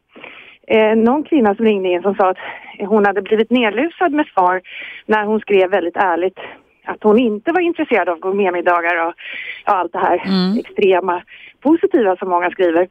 eh, 0.67 0.97
någon 0.97 1.25
kvinna 1.25 1.55
som 1.55 1.65
ringde 1.65 1.89
in 1.89 2.03
som 2.03 2.15
sa 2.15 2.31
att 2.31 2.39
hon 2.79 3.07
hade 3.07 3.23
blivit 3.23 3.51
nedlusad 3.51 4.13
med 4.13 4.27
svar 4.27 4.61
när 5.07 5.25
hon 5.25 5.41
skrev 5.41 5.71
väldigt 5.71 5.97
ärligt 5.97 6.39
att 6.85 7.03
hon 7.03 7.19
inte 7.19 7.53
var 7.53 7.61
intresserad 7.61 8.09
av 8.09 8.19
gourmetmiddagar 8.19 9.07
och 9.07 9.15
ja, 9.67 9.73
allt 9.73 9.93
det 9.93 9.99
här 9.99 10.23
Mm. 10.27 10.59
extrema 10.59 11.23
positiva 11.61 12.17
som 12.17 12.29
många 12.29 12.51
skriver. 12.51 12.89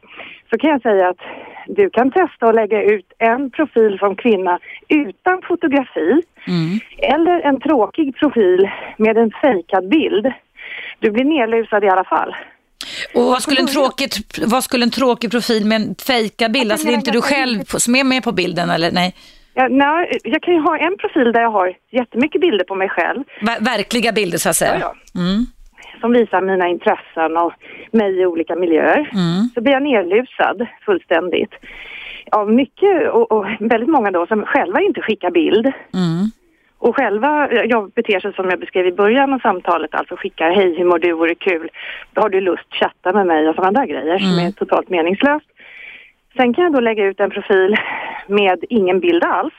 Så 0.49 0.57
kan 0.57 0.69
jag 0.69 0.81
säga 0.81 1.09
att 1.09 1.21
du 1.67 1.89
kan 1.89 2.11
testa 2.11 2.45
att 2.47 2.55
lägga 2.55 2.83
ut 2.83 3.05
en 3.17 3.51
profil 3.51 3.97
som 3.99 4.15
kvinna 4.15 4.59
utan 4.87 5.41
fotografi 5.47 6.21
Mm. 6.47 6.79
eller 6.97 7.39
en 7.41 7.59
tråkig 7.59 8.15
profil 8.15 8.69
med 8.97 9.17
en 9.17 9.31
fejkad 9.41 9.89
bild. 9.89 10.31
Du 10.99 11.11
blir 11.11 11.23
nedlusad 11.25 11.83
i 11.83 11.89
alla 11.89 12.03
fall. 12.03 12.35
Och 13.15 13.23
vad 13.23 13.41
skulle, 13.41 13.59
en 13.61 13.67
tråkig, 13.67 14.09
vad 14.47 14.63
skulle 14.63 14.83
en 14.85 14.91
tråkig 14.91 15.31
profil 15.31 15.65
med 15.65 15.81
en 15.81 15.95
fejka 15.95 16.49
bild? 16.49 16.71
Alltså 16.71 16.87
det 16.87 16.93
är 16.93 16.97
inte 16.97 17.11
du 17.11 17.21
själv 17.21 17.63
som 17.63 17.95
är 17.95 18.03
med 18.03 18.23
på 18.23 18.31
bilden 18.31 18.69
eller 18.69 18.91
nej? 18.91 19.15
Ja, 19.53 19.67
nej, 19.67 20.17
jag 20.23 20.41
kan 20.41 20.53
ju 20.53 20.59
ha 20.59 20.77
en 20.77 20.97
profil 20.97 21.31
där 21.31 21.41
jag 21.41 21.49
har 21.51 21.73
jättemycket 21.91 22.41
bilder 22.41 22.65
på 22.65 22.75
mig 22.75 22.89
själv 22.89 23.23
Ver- 23.41 23.65
verkliga 23.65 24.11
bilder 24.11 24.37
så 24.37 24.49
att 24.49 24.55
säga? 24.55 24.77
Ja, 24.79 24.93
Mm. 25.21 25.45
som 26.01 26.11
visar 26.13 26.41
mina 26.41 26.67
intressen 26.67 27.37
och 27.37 27.53
mig 27.91 28.21
i 28.21 28.25
olika 28.25 28.55
miljöer. 28.55 28.97
Mm. 28.99 29.49
Så 29.53 29.61
blir 29.61 29.73
jag 29.73 29.83
nedlusad 29.83 30.67
fullständigt. 30.85 31.51
Av 32.31 32.51
mycket 32.53 33.11
och, 33.11 33.31
och 33.31 33.45
väldigt 33.59 33.89
många 33.89 34.11
då 34.11 34.25
som 34.27 34.45
själva 34.45 34.81
inte 34.81 35.01
skickar 35.01 35.31
bild. 35.31 35.65
Mm. 35.65 36.31
Och 36.77 36.95
själva, 36.95 37.51
jag 37.51 37.91
beter 37.91 38.19
sig 38.19 38.33
som 38.33 38.49
jag 38.49 38.59
beskrev 38.59 38.87
i 38.87 38.91
början 38.91 39.33
av 39.33 39.39
samtalet, 39.39 39.95
alltså 39.95 40.15
skickar 40.15 40.51
hej 40.51 40.75
hur 40.77 40.85
mår 40.85 40.99
du, 40.99 41.13
vore 41.13 41.35
kul, 41.35 41.69
har 42.15 42.29
du 42.29 42.41
lust 42.41 42.73
chatta 42.73 43.13
med 43.13 43.27
mig 43.27 43.49
och 43.49 43.55
sådana 43.55 43.79
där 43.79 43.87
grejer 43.87 44.19
som 44.19 44.33
Mm. 44.33 44.47
är 44.47 44.51
totalt 44.51 44.89
meningslöst. 44.89 45.45
Sen 46.37 46.53
kan 46.53 46.63
jag 46.63 46.73
då 46.73 46.79
lägga 46.79 47.05
ut 47.05 47.19
en 47.19 47.29
profil 47.29 47.75
med 48.27 48.63
ingen 48.69 48.99
bild 48.99 49.23
alls 49.23 49.53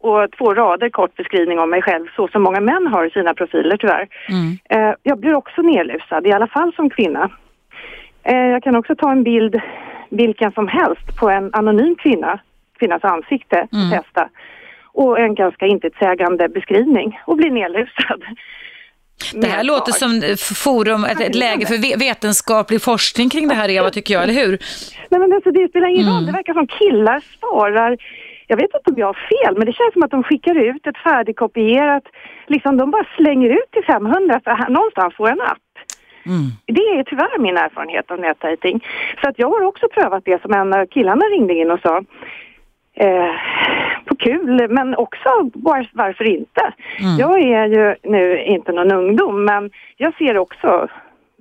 och 0.00 0.30
två 0.38 0.54
rader 0.54 0.88
kort 0.88 1.16
beskrivning 1.16 1.58
om 1.58 1.70
mig 1.70 1.82
själv 1.82 2.06
så 2.16 2.28
som 2.28 2.42
många 2.42 2.60
män 2.60 2.86
har 2.86 3.04
i 3.04 3.10
sina 3.10 3.34
profiler 3.34 3.76
tyvärr. 3.76 4.08
Mm. 4.28 4.58
Eh, 4.70 4.94
jag 5.02 5.18
blir 5.18 5.34
också 5.34 5.62
nedlusad, 5.62 6.26
i 6.26 6.32
alla 6.32 6.46
fall 6.46 6.72
som 6.74 6.90
kvinna. 6.90 7.30
Eh, 8.22 8.46
jag 8.46 8.62
kan 8.62 8.76
också 8.76 8.94
ta 8.96 9.12
en 9.12 9.22
bild, 9.22 9.60
vilken 10.08 10.52
som 10.52 10.68
helst, 10.68 11.16
på 11.20 11.30
en 11.30 11.50
anonym 11.54 11.96
kvinna, 11.96 12.38
kvinnas 12.78 13.04
ansikte 13.04 13.56
Mm. 13.72 13.90
testa. 13.90 14.28
Och 14.92 15.20
en 15.20 15.34
ganska 15.34 15.66
intetsägande 15.66 16.48
beskrivning 16.48 17.20
och 17.24 17.36
bli 17.36 17.50
nedlusad. 17.50 18.22
Det 19.34 19.46
här 19.46 19.64
låter 19.64 19.92
som 19.92 20.10
forum, 20.64 21.04
ett, 21.04 21.20
ett 21.20 21.34
läge 21.34 21.66
för 21.66 21.78
ve- 21.82 21.96
vetenskaplig 21.96 22.82
forskning 22.82 23.30
kring 23.30 23.48
det 23.48 23.54
här 23.54 23.68
Eva 23.70 23.90
tycker 23.90 24.14
jag, 24.14 24.22
eller 24.22 24.34
hur? 24.34 24.58
Nej 25.10 25.20
men 25.20 25.32
alltså 25.32 25.50
det 25.50 25.68
spelar 25.68 25.88
ingen 25.88 26.02
Mm. 26.06 26.14
roll, 26.14 26.26
det 26.26 26.32
verkar 26.32 26.54
som 26.54 26.66
killar 26.66 27.20
svarar 27.40 27.96
jag 28.48 28.56
vet 28.56 28.64
inte 28.74 28.90
om 28.90 28.94
jag 28.98 29.06
har 29.06 29.20
fel, 29.32 29.56
men 29.58 29.66
det 29.66 29.72
känns 29.72 29.92
som 29.92 30.02
att 30.02 30.10
de 30.10 30.22
skickar 30.22 30.54
ut 30.54 30.86
ett 30.86 30.98
färdigkopierat, 30.98 32.02
liksom 32.46 32.76
de 32.76 32.90
bara 32.90 33.06
slänger 33.16 33.50
ut 33.50 33.70
till 33.72 33.84
500 33.84 34.40
för 34.44 34.50
här, 34.50 34.68
någonstans 34.68 35.14
får 35.16 35.28
en 35.30 35.40
app. 35.40 35.58
Mm. 36.26 36.50
Det 36.66 36.80
är 36.98 37.02
tyvärr 37.02 37.38
min 37.38 37.56
erfarenhet 37.56 38.10
av 38.10 38.18
nätdejting. 38.20 38.84
Så 39.20 39.28
att 39.28 39.38
jag 39.38 39.48
har 39.50 39.62
också 39.62 39.88
prövat 39.88 40.22
det 40.24 40.42
som 40.42 40.52
en 40.52 40.72
av 40.74 40.86
killarna 40.86 41.24
ringde 41.24 41.54
in 41.54 41.70
och 41.70 41.80
sa. 41.80 41.96
Eh, 43.04 43.30
på 44.06 44.16
kul, 44.16 44.68
men 44.68 44.96
också 44.96 45.50
var, 45.54 45.88
varför 45.92 46.24
inte? 46.24 46.72
Mm. 47.00 47.16
Jag 47.18 47.40
är 47.40 47.66
ju 47.66 47.94
nu 48.02 48.42
inte 48.42 48.72
någon 48.72 48.92
ungdom, 48.92 49.44
men 49.44 49.70
jag 49.96 50.14
ser 50.14 50.38
också 50.38 50.88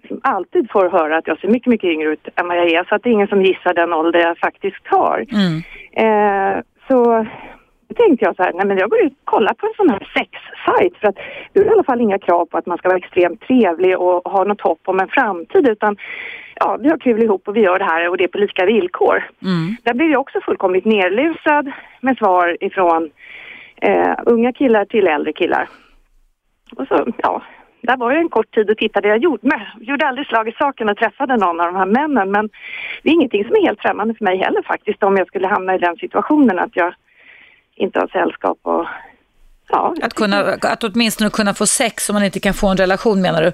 som 0.08 0.20
alltid 0.24 0.72
får 0.72 0.90
höra 0.90 1.18
att 1.18 1.28
jag 1.28 1.40
ser 1.40 1.48
mycket, 1.48 1.68
mycket 1.68 1.90
yngre 1.90 2.10
ut 2.10 2.28
än 2.36 2.48
vad 2.48 2.58
jag 2.58 2.72
är. 2.72 2.84
Så 2.84 2.96
att 2.96 3.04
det 3.04 3.10
är 3.10 3.14
ingen 3.14 3.28
som 3.28 3.46
gissar 3.46 3.74
den 3.74 3.94
ålder 3.94 4.20
jag 4.20 4.38
faktiskt 4.38 4.88
har. 4.88 5.26
Mm. 5.32 5.64
Eh, 5.92 6.64
så 6.88 7.26
då 7.88 7.96
tänkte 7.96 8.26
jag 8.26 8.36
så 8.36 8.44
här, 8.44 8.54
nej 8.54 8.66
men 8.66 8.78
jag 8.78 8.90
går 8.90 9.02
ut 9.02 9.14
och 9.14 9.26
kollar 9.26 9.54
på 9.54 9.66
en 9.68 9.74
sån 9.78 9.90
här 9.90 10.12
sexsajt 10.18 10.98
för 10.98 11.08
att 11.08 11.16
det 11.54 11.60
är 11.60 11.66
i 11.66 11.70
alla 11.70 11.84
fall 11.84 12.02
inga 12.02 12.20
krav 12.20 12.46
på 12.46 12.58
att 12.58 12.66
man 12.66 12.78
ska 12.78 12.90
vara 12.90 12.98
extremt 12.98 13.42
trevlig 13.42 14.00
och 14.00 14.32
ha 14.32 14.44
något 14.44 14.62
hopp 14.62 14.82
om 14.86 15.00
en 15.00 15.08
framtid 15.08 15.70
utan 15.70 15.98
ja, 16.60 16.78
vi 16.82 16.90
har 16.90 16.98
kul 16.98 17.24
ihop 17.24 17.48
och 17.48 17.56
vi 17.56 17.62
gör 17.62 17.80
det 17.80 17.86
här 17.86 18.10
och 18.10 18.18
det 18.18 18.24
är 18.24 18.28
på 18.28 18.38
lika 18.38 18.66
villkor. 18.66 19.30
Mm. 19.42 19.76
Där 19.84 19.94
blev 19.94 20.12
jag 20.12 20.22
också 20.22 20.42
fullkomligt 20.42 20.86
nerlusad 20.86 21.72
med 22.02 22.18
svar 22.18 22.58
ifrån 22.64 23.10
eh, 23.82 24.14
unga 24.26 24.54
killar 24.54 24.86
till 24.86 25.08
äldre 25.08 25.34
killar. 25.34 25.70
och 26.76 26.88
så, 26.88 27.08
ja, 27.18 27.42
där 27.82 27.98
var 27.98 28.12
jag 28.12 28.22
en 28.22 28.30
kort 28.30 28.56
tid 28.56 28.70
och 28.70 28.78
tittade. 28.78 29.08
Jag 29.08 29.18
gjorde, 29.18 29.48
men, 29.48 29.60
gjorde 29.80 30.08
aldrig 30.08 30.28
slag 30.28 30.48
i 30.48 30.52
saken 30.52 30.90
och 30.90 30.98
träffade 30.98 31.38
någon 31.38 31.60
av 31.60 31.66
de 31.66 31.76
här 31.76 31.86
männen 31.86 32.32
men 32.32 32.50
det 33.04 33.10
är 33.10 33.14
ingenting 33.14 33.46
som 33.46 33.56
är 33.56 33.62
helt 33.62 33.82
främmande 33.82 34.14
för 34.14 34.26
mig 34.26 34.38
heller 34.38 34.62
faktiskt 34.62 35.04
om 35.04 35.18
jag 35.18 35.28
skulle 35.28 35.48
hamna 35.48 35.76
i 35.76 35.78
den 35.78 35.96
situationen 35.96 36.60
att 36.60 36.76
jag 36.76 36.96
inte 37.76 38.00
har 38.00 38.08
sällskap 38.08 38.60
och 38.62 38.86
ja. 39.70 39.94
Att, 40.02 40.14
kunna, 40.14 40.38
att 40.62 40.84
åtminstone 40.84 41.30
kunna 41.30 41.54
få 41.54 41.66
sex 41.66 42.10
om 42.10 42.14
man 42.14 42.24
inte 42.24 42.40
kan 42.40 42.54
få 42.54 42.68
en 42.68 42.78
relation 42.78 43.22
menar 43.22 43.42
du? 43.42 43.52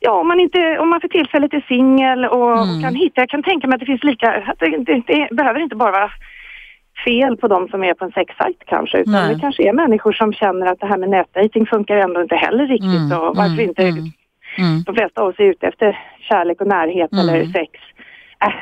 Ja, 0.00 0.12
om 0.20 0.28
man, 0.28 0.40
inte, 0.40 0.78
om 0.78 0.90
man 0.90 1.00
för 1.00 1.08
tillfället 1.08 1.54
är 1.54 1.64
singel 1.68 2.24
och 2.24 2.62
mm. 2.62 2.82
kan 2.82 2.94
hitta, 2.94 3.20
jag 3.20 3.28
kan 3.28 3.42
tänka 3.42 3.66
mig 3.66 3.74
att 3.74 3.80
det 3.80 3.86
finns 3.86 4.04
lika, 4.04 4.42
att 4.46 4.58
det, 4.58 4.76
det, 4.76 5.02
det 5.06 5.28
behöver 5.30 5.60
inte 5.60 5.76
bara 5.76 5.92
vara 5.92 6.10
fel 7.04 7.36
på 7.36 7.48
de 7.48 7.68
som 7.68 7.84
är 7.84 7.94
på 7.94 8.04
en 8.04 8.12
sexsajt 8.12 8.62
kanske, 8.66 8.98
utan 8.98 9.12
Nej. 9.12 9.34
det 9.34 9.40
kanske 9.40 9.68
är 9.68 9.72
människor 9.72 10.12
som 10.12 10.32
känner 10.32 10.66
att 10.66 10.80
det 10.80 10.86
här 10.86 10.98
med 10.98 11.10
nätdejting 11.10 11.66
funkar 11.66 11.96
ändå 11.96 12.22
inte 12.22 12.36
heller 12.36 12.66
riktigt 12.66 13.12
mm, 13.12 13.18
och 13.18 13.36
varför 13.36 13.62
mm, 13.62 13.68
inte, 13.68 13.82
mm, 13.82 13.98
mm. 14.58 14.82
de 14.86 14.94
flesta 14.94 15.20
av 15.20 15.28
oss 15.28 15.38
är 15.38 15.44
ute 15.44 15.66
efter 15.66 15.98
kärlek 16.20 16.60
och 16.60 16.66
närhet 16.66 17.12
mm. 17.12 17.28
eller 17.28 17.44
sex. 17.44 17.70
Äh, 18.40 18.52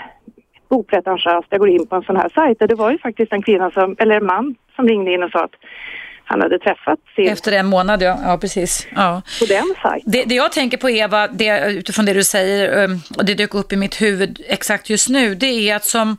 opretentiöst, 0.68 1.48
jag 1.50 1.60
går 1.60 1.68
in 1.68 1.86
på 1.86 1.96
en 1.96 2.02
sån 2.02 2.16
här 2.16 2.28
sajt 2.34 2.62
och 2.62 2.68
det 2.68 2.74
var 2.74 2.90
ju 2.90 2.98
faktiskt 2.98 3.32
en 3.32 3.42
kvinna 3.42 3.70
som, 3.70 3.96
eller 3.98 4.16
en 4.16 4.26
man 4.26 4.54
som 4.76 4.88
ringde 4.88 5.12
in 5.12 5.22
och 5.22 5.30
sa 5.30 5.44
att 5.44 5.54
han 6.28 6.40
hade 6.40 6.58
träffat 6.58 6.98
sin... 7.16 7.28
Efter 7.28 7.52
en 7.52 7.66
månad, 7.66 8.02
ja. 8.02 8.18
ja 8.22 8.38
precis. 8.38 8.86
Ja. 8.94 9.22
På 9.40 9.46
den 9.46 9.74
sajten. 9.82 10.12
Det, 10.12 10.24
det, 10.24 10.34
jag 10.34 10.52
tänker 10.52 10.76
på, 10.76 10.90
Eva, 10.90 11.28
det, 11.28 11.72
utifrån 11.72 12.04
det 12.04 12.12
du 12.12 12.24
säger, 12.24 12.84
um, 12.84 13.00
och 13.16 13.24
det 13.24 13.34
dök 13.34 13.54
upp 13.54 13.72
i 13.72 13.76
mitt 13.76 14.02
huvud 14.02 14.40
exakt 14.48 14.90
just 14.90 15.08
nu, 15.08 15.34
det 15.34 15.46
är 15.46 15.76
att 15.76 15.84
som 15.84 16.16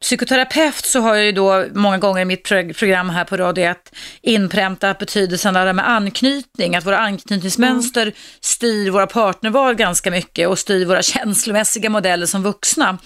psykoterapeut 0.00 0.84
så 0.84 1.00
har 1.00 1.14
jag 1.14 1.24
ju 1.24 1.32
då 1.32 1.64
många 1.74 1.98
gånger 1.98 2.22
i 2.22 2.24
mitt 2.24 2.48
program 2.78 3.10
här 3.10 3.24
på 3.24 3.36
Radio 3.36 3.64
1 3.64 3.96
inpräntat 4.22 4.98
betydelsen 4.98 5.56
av 5.56 5.66
det 5.66 5.72
med 5.72 5.90
anknytning, 5.90 6.76
att 6.76 6.86
våra 6.86 6.98
anknytningsmönster 6.98 8.02
mm. 8.02 8.14
styr 8.40 8.90
våra 8.90 9.06
partnerval 9.06 9.74
ganska 9.74 10.10
mycket 10.10 10.48
och 10.48 10.58
styr 10.58 10.86
våra 10.86 11.02
känslomässiga 11.02 11.90
modeller 11.90 12.26
som 12.26 12.42
vuxna. 12.42 12.98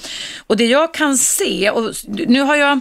Och 0.47 0.57
det 0.57 0.67
jag 0.67 0.95
kan 0.95 1.19
se, 1.19 1.71
och 1.71 1.93
nu 2.07 2.41
har 2.41 2.57
jag 2.57 2.81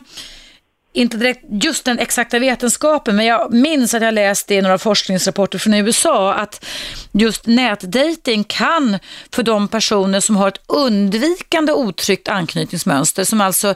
inte 0.97 1.17
direkt 1.17 1.43
just 1.49 1.85
den 1.85 1.99
exakta 1.99 2.39
vetenskapen, 2.39 3.15
men 3.15 3.25
jag 3.25 3.53
minns 3.53 3.93
att 3.93 4.01
jag 4.01 4.13
läste 4.13 4.55
i 4.55 4.61
några 4.61 4.77
forskningsrapporter 4.77 5.59
från 5.59 5.73
USA 5.73 6.33
att 6.33 6.65
just 7.11 7.47
nätdating 7.47 8.43
kan 8.43 8.99
för 9.31 9.43
de 9.43 9.67
personer 9.67 10.19
som 10.19 10.35
har 10.35 10.47
ett 10.47 10.61
undvikande 10.67 11.73
otryggt 11.73 12.27
anknytningsmönster, 12.27 13.23
som 13.23 13.41
alltså 13.41 13.73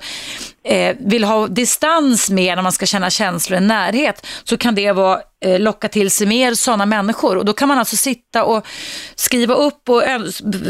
eh, 0.63 0.95
vill 0.99 1.23
ha 1.23 1.47
distans 1.47 2.29
med 2.29 2.55
när 2.57 2.63
man 2.63 2.71
ska 2.71 2.85
känna 2.85 3.09
känslor 3.09 3.57
i 3.57 3.61
närhet, 3.61 4.27
så 4.43 4.57
kan 4.57 4.75
det 4.75 4.91
vara 4.91 5.19
eh, 5.45 5.59
locka 5.59 5.87
till 5.87 6.11
sig 6.11 6.27
mer 6.27 6.53
sådana 6.53 6.85
människor. 6.85 7.37
Och 7.37 7.45
då 7.45 7.53
kan 7.53 7.67
man 7.67 7.79
alltså 7.79 7.95
sitta 7.95 8.43
och 8.43 8.67
skriva 9.15 9.53
upp 9.53 9.89
och 9.89 10.03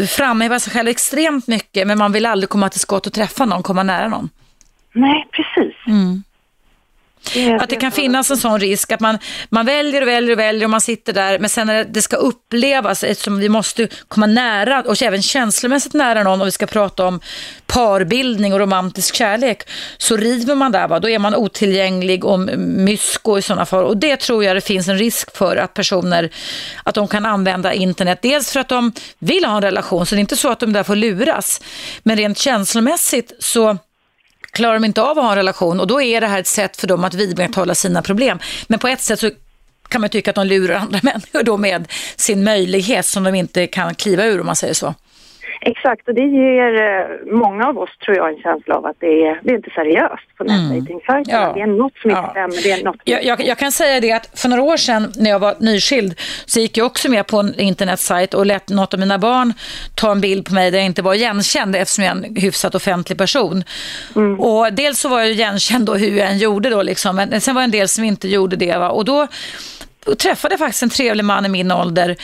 framhäva 0.09 0.59
sig 0.59 0.73
själv 0.73 0.87
extremt 0.87 1.47
mycket, 1.47 1.87
men 1.87 1.97
man 1.97 2.11
vill 2.11 2.25
aldrig 2.25 2.49
komma 2.49 2.69
till 2.69 2.79
skott 2.79 3.07
och 3.07 3.13
träffa 3.13 3.45
någon, 3.45 3.63
komma 3.63 3.83
nära 3.83 4.07
någon. 4.07 4.29
Nej, 4.93 5.27
precis. 5.31 5.75
Mm. 5.87 6.23
Att 7.59 7.69
det 7.69 7.75
kan 7.75 7.91
finnas 7.91 8.31
en 8.31 8.37
sån 8.37 8.59
risk 8.59 8.91
att 8.91 8.99
man, 8.99 9.17
man 9.49 9.65
väljer 9.65 10.01
och 10.01 10.07
väljer 10.07 10.31
och 10.31 10.39
väljer 10.39 10.63
och 10.63 10.69
man 10.69 10.81
sitter 10.81 11.13
där 11.13 11.39
men 11.39 11.49
sen 11.49 11.67
när 11.67 11.83
det 11.83 12.01
ska 12.01 12.15
upplevas 12.15 13.03
eftersom 13.03 13.39
vi 13.39 13.49
måste 13.49 13.87
komma 14.07 14.25
nära 14.25 14.81
och 14.81 15.01
även 15.01 15.21
känslomässigt 15.21 15.93
nära 15.93 16.23
någon 16.23 16.41
och 16.41 16.47
vi 16.47 16.51
ska 16.51 16.65
prata 16.65 17.05
om 17.05 17.19
parbildning 17.67 18.53
och 18.53 18.59
romantisk 18.59 19.15
kärlek 19.15 19.69
så 19.97 20.17
river 20.17 20.55
man 20.55 20.71
där 20.71 20.87
va, 20.87 20.99
då 20.99 21.09
är 21.09 21.19
man 21.19 21.35
otillgänglig 21.35 22.25
och 22.25 22.39
mysko 22.57 23.37
i 23.37 23.41
sådana 23.41 23.65
fall. 23.65 23.83
Och 23.83 23.97
det 23.97 24.17
tror 24.17 24.43
jag 24.43 24.55
det 24.55 24.61
finns 24.61 24.87
en 24.87 24.97
risk 24.97 25.37
för 25.37 25.57
att 25.57 25.73
personer 25.73 26.29
att 26.83 26.95
de 26.95 27.07
kan 27.07 27.25
använda 27.25 27.73
internet. 27.73 28.19
Dels 28.21 28.51
för 28.51 28.59
att 28.59 28.69
de 28.69 28.91
vill 29.19 29.45
ha 29.45 29.55
en 29.55 29.61
relation 29.61 30.05
så 30.05 30.15
det 30.15 30.19
är 30.19 30.21
inte 30.21 30.37
så 30.37 30.49
att 30.49 30.59
de 30.59 30.73
där 30.73 30.83
får 30.83 30.95
luras. 30.95 31.61
Men 32.03 32.17
rent 32.17 32.37
känslomässigt 32.37 33.33
så 33.39 33.77
klarar 34.51 34.73
de 34.73 34.85
inte 34.85 35.01
av 35.01 35.17
att 35.17 35.23
ha 35.23 35.31
en 35.31 35.37
relation 35.37 35.79
och 35.79 35.87
då 35.87 36.01
är 36.01 36.21
det 36.21 36.27
här 36.27 36.39
ett 36.39 36.47
sätt 36.47 36.77
för 36.77 36.87
dem 36.87 37.03
att 37.03 37.13
vidmakthålla 37.13 37.75
sina 37.75 38.01
problem. 38.01 38.39
Men 38.67 38.79
på 38.79 38.87
ett 38.87 39.01
sätt 39.01 39.19
så 39.19 39.31
kan 39.89 40.01
man 40.01 40.09
tycka 40.09 40.31
att 40.31 40.35
de 40.35 40.47
lurar 40.47 40.75
andra 40.75 40.99
människor 41.03 41.43
då 41.43 41.57
med 41.57 41.87
sin 42.15 42.43
möjlighet 42.43 43.05
som 43.05 43.23
de 43.23 43.35
inte 43.35 43.67
kan 43.67 43.95
kliva 43.95 44.25
ur 44.25 44.39
om 44.39 44.45
man 44.45 44.55
säger 44.55 44.73
så. 44.73 44.95
Exakt, 45.63 46.07
och 46.07 46.13
det 46.13 46.21
ger 46.21 46.81
eh, 46.81 47.33
många 47.33 47.67
av 47.67 47.77
oss 47.77 47.97
tror 47.97 48.17
jag 48.17 48.29
en 48.33 48.41
känsla 48.41 48.75
av 48.75 48.85
att 48.85 48.95
det 48.99 49.27
är, 49.27 49.39
det 49.43 49.51
är 49.51 49.55
inte 49.55 49.69
seriöst 49.69 50.37
på 50.37 50.43
mm. 50.43 50.55
nätdejtingsajterna. 50.55 51.41
Ja. 51.41 51.53
Det 51.55 51.61
är 51.61 51.67
något 51.67 51.97
som 51.97 52.09
inte 52.09 52.21
ja. 52.25 52.31
stämmer. 52.31 52.63
Det 52.63 52.71
är 52.71 52.83
något 52.83 52.95
jag, 53.03 53.23
jag, 53.23 53.45
jag, 53.45 53.57
kan 53.57 53.71
säga 53.71 53.99
det 53.99 54.11
att 54.11 54.39
för 54.39 54.49
några 54.49 54.63
år 54.63 54.77
sedan 54.77 55.11
när 55.15 55.29
jag 55.29 55.39
var 55.39 55.55
nyskild 55.59 56.19
så 56.45 56.59
gick 56.59 56.77
jag 56.77 56.85
också 56.85 57.11
med 57.11 57.27
på 57.27 57.37
en 57.37 57.59
internetsajt 57.59 58.33
och 58.33 58.45
lät 58.45 58.69
något 58.69 58.93
av 58.93 58.99
mina 58.99 59.17
barn 59.17 59.53
ta 59.95 60.11
en 60.11 60.21
bild 60.21 60.45
på 60.45 60.53
mig 60.53 60.71
där 60.71 60.77
jag 60.77 60.85
inte 60.85 61.01
var 61.01 61.13
igenkänd 61.13 61.75
eftersom 61.75 62.03
jag 62.03 62.17
är 62.17 62.25
en 62.25 62.35
hyfsat 62.35 62.75
offentlig 62.75 63.17
person. 63.17 63.63
Mm. 64.15 64.39
Och 64.39 64.73
dels 64.73 64.99
så 64.99 65.09
var 65.09 65.19
jag 65.19 65.29
igenkänd 65.29 65.85
då 65.85 65.93
hur 65.93 66.17
jag 66.17 66.31
än 66.31 66.37
gjorde 66.37 66.69
då 66.69 66.81
liksom, 66.81 67.15
men 67.15 67.41
sen 67.41 67.55
var 67.55 67.61
det 67.61 67.65
en 67.65 67.71
del 67.71 67.87
som 67.87 68.03
inte 68.03 68.27
gjorde 68.27 68.55
det. 68.55 68.77
Va? 68.77 68.89
Och 68.89 69.05
då 69.05 69.27
och 70.05 70.17
träffade 70.17 70.57
faktiskt 70.57 70.83
en 70.83 70.89
trevlig 70.89 71.25
man 71.25 71.45
i 71.45 71.49
min 71.49 71.71
ålder 71.71 72.15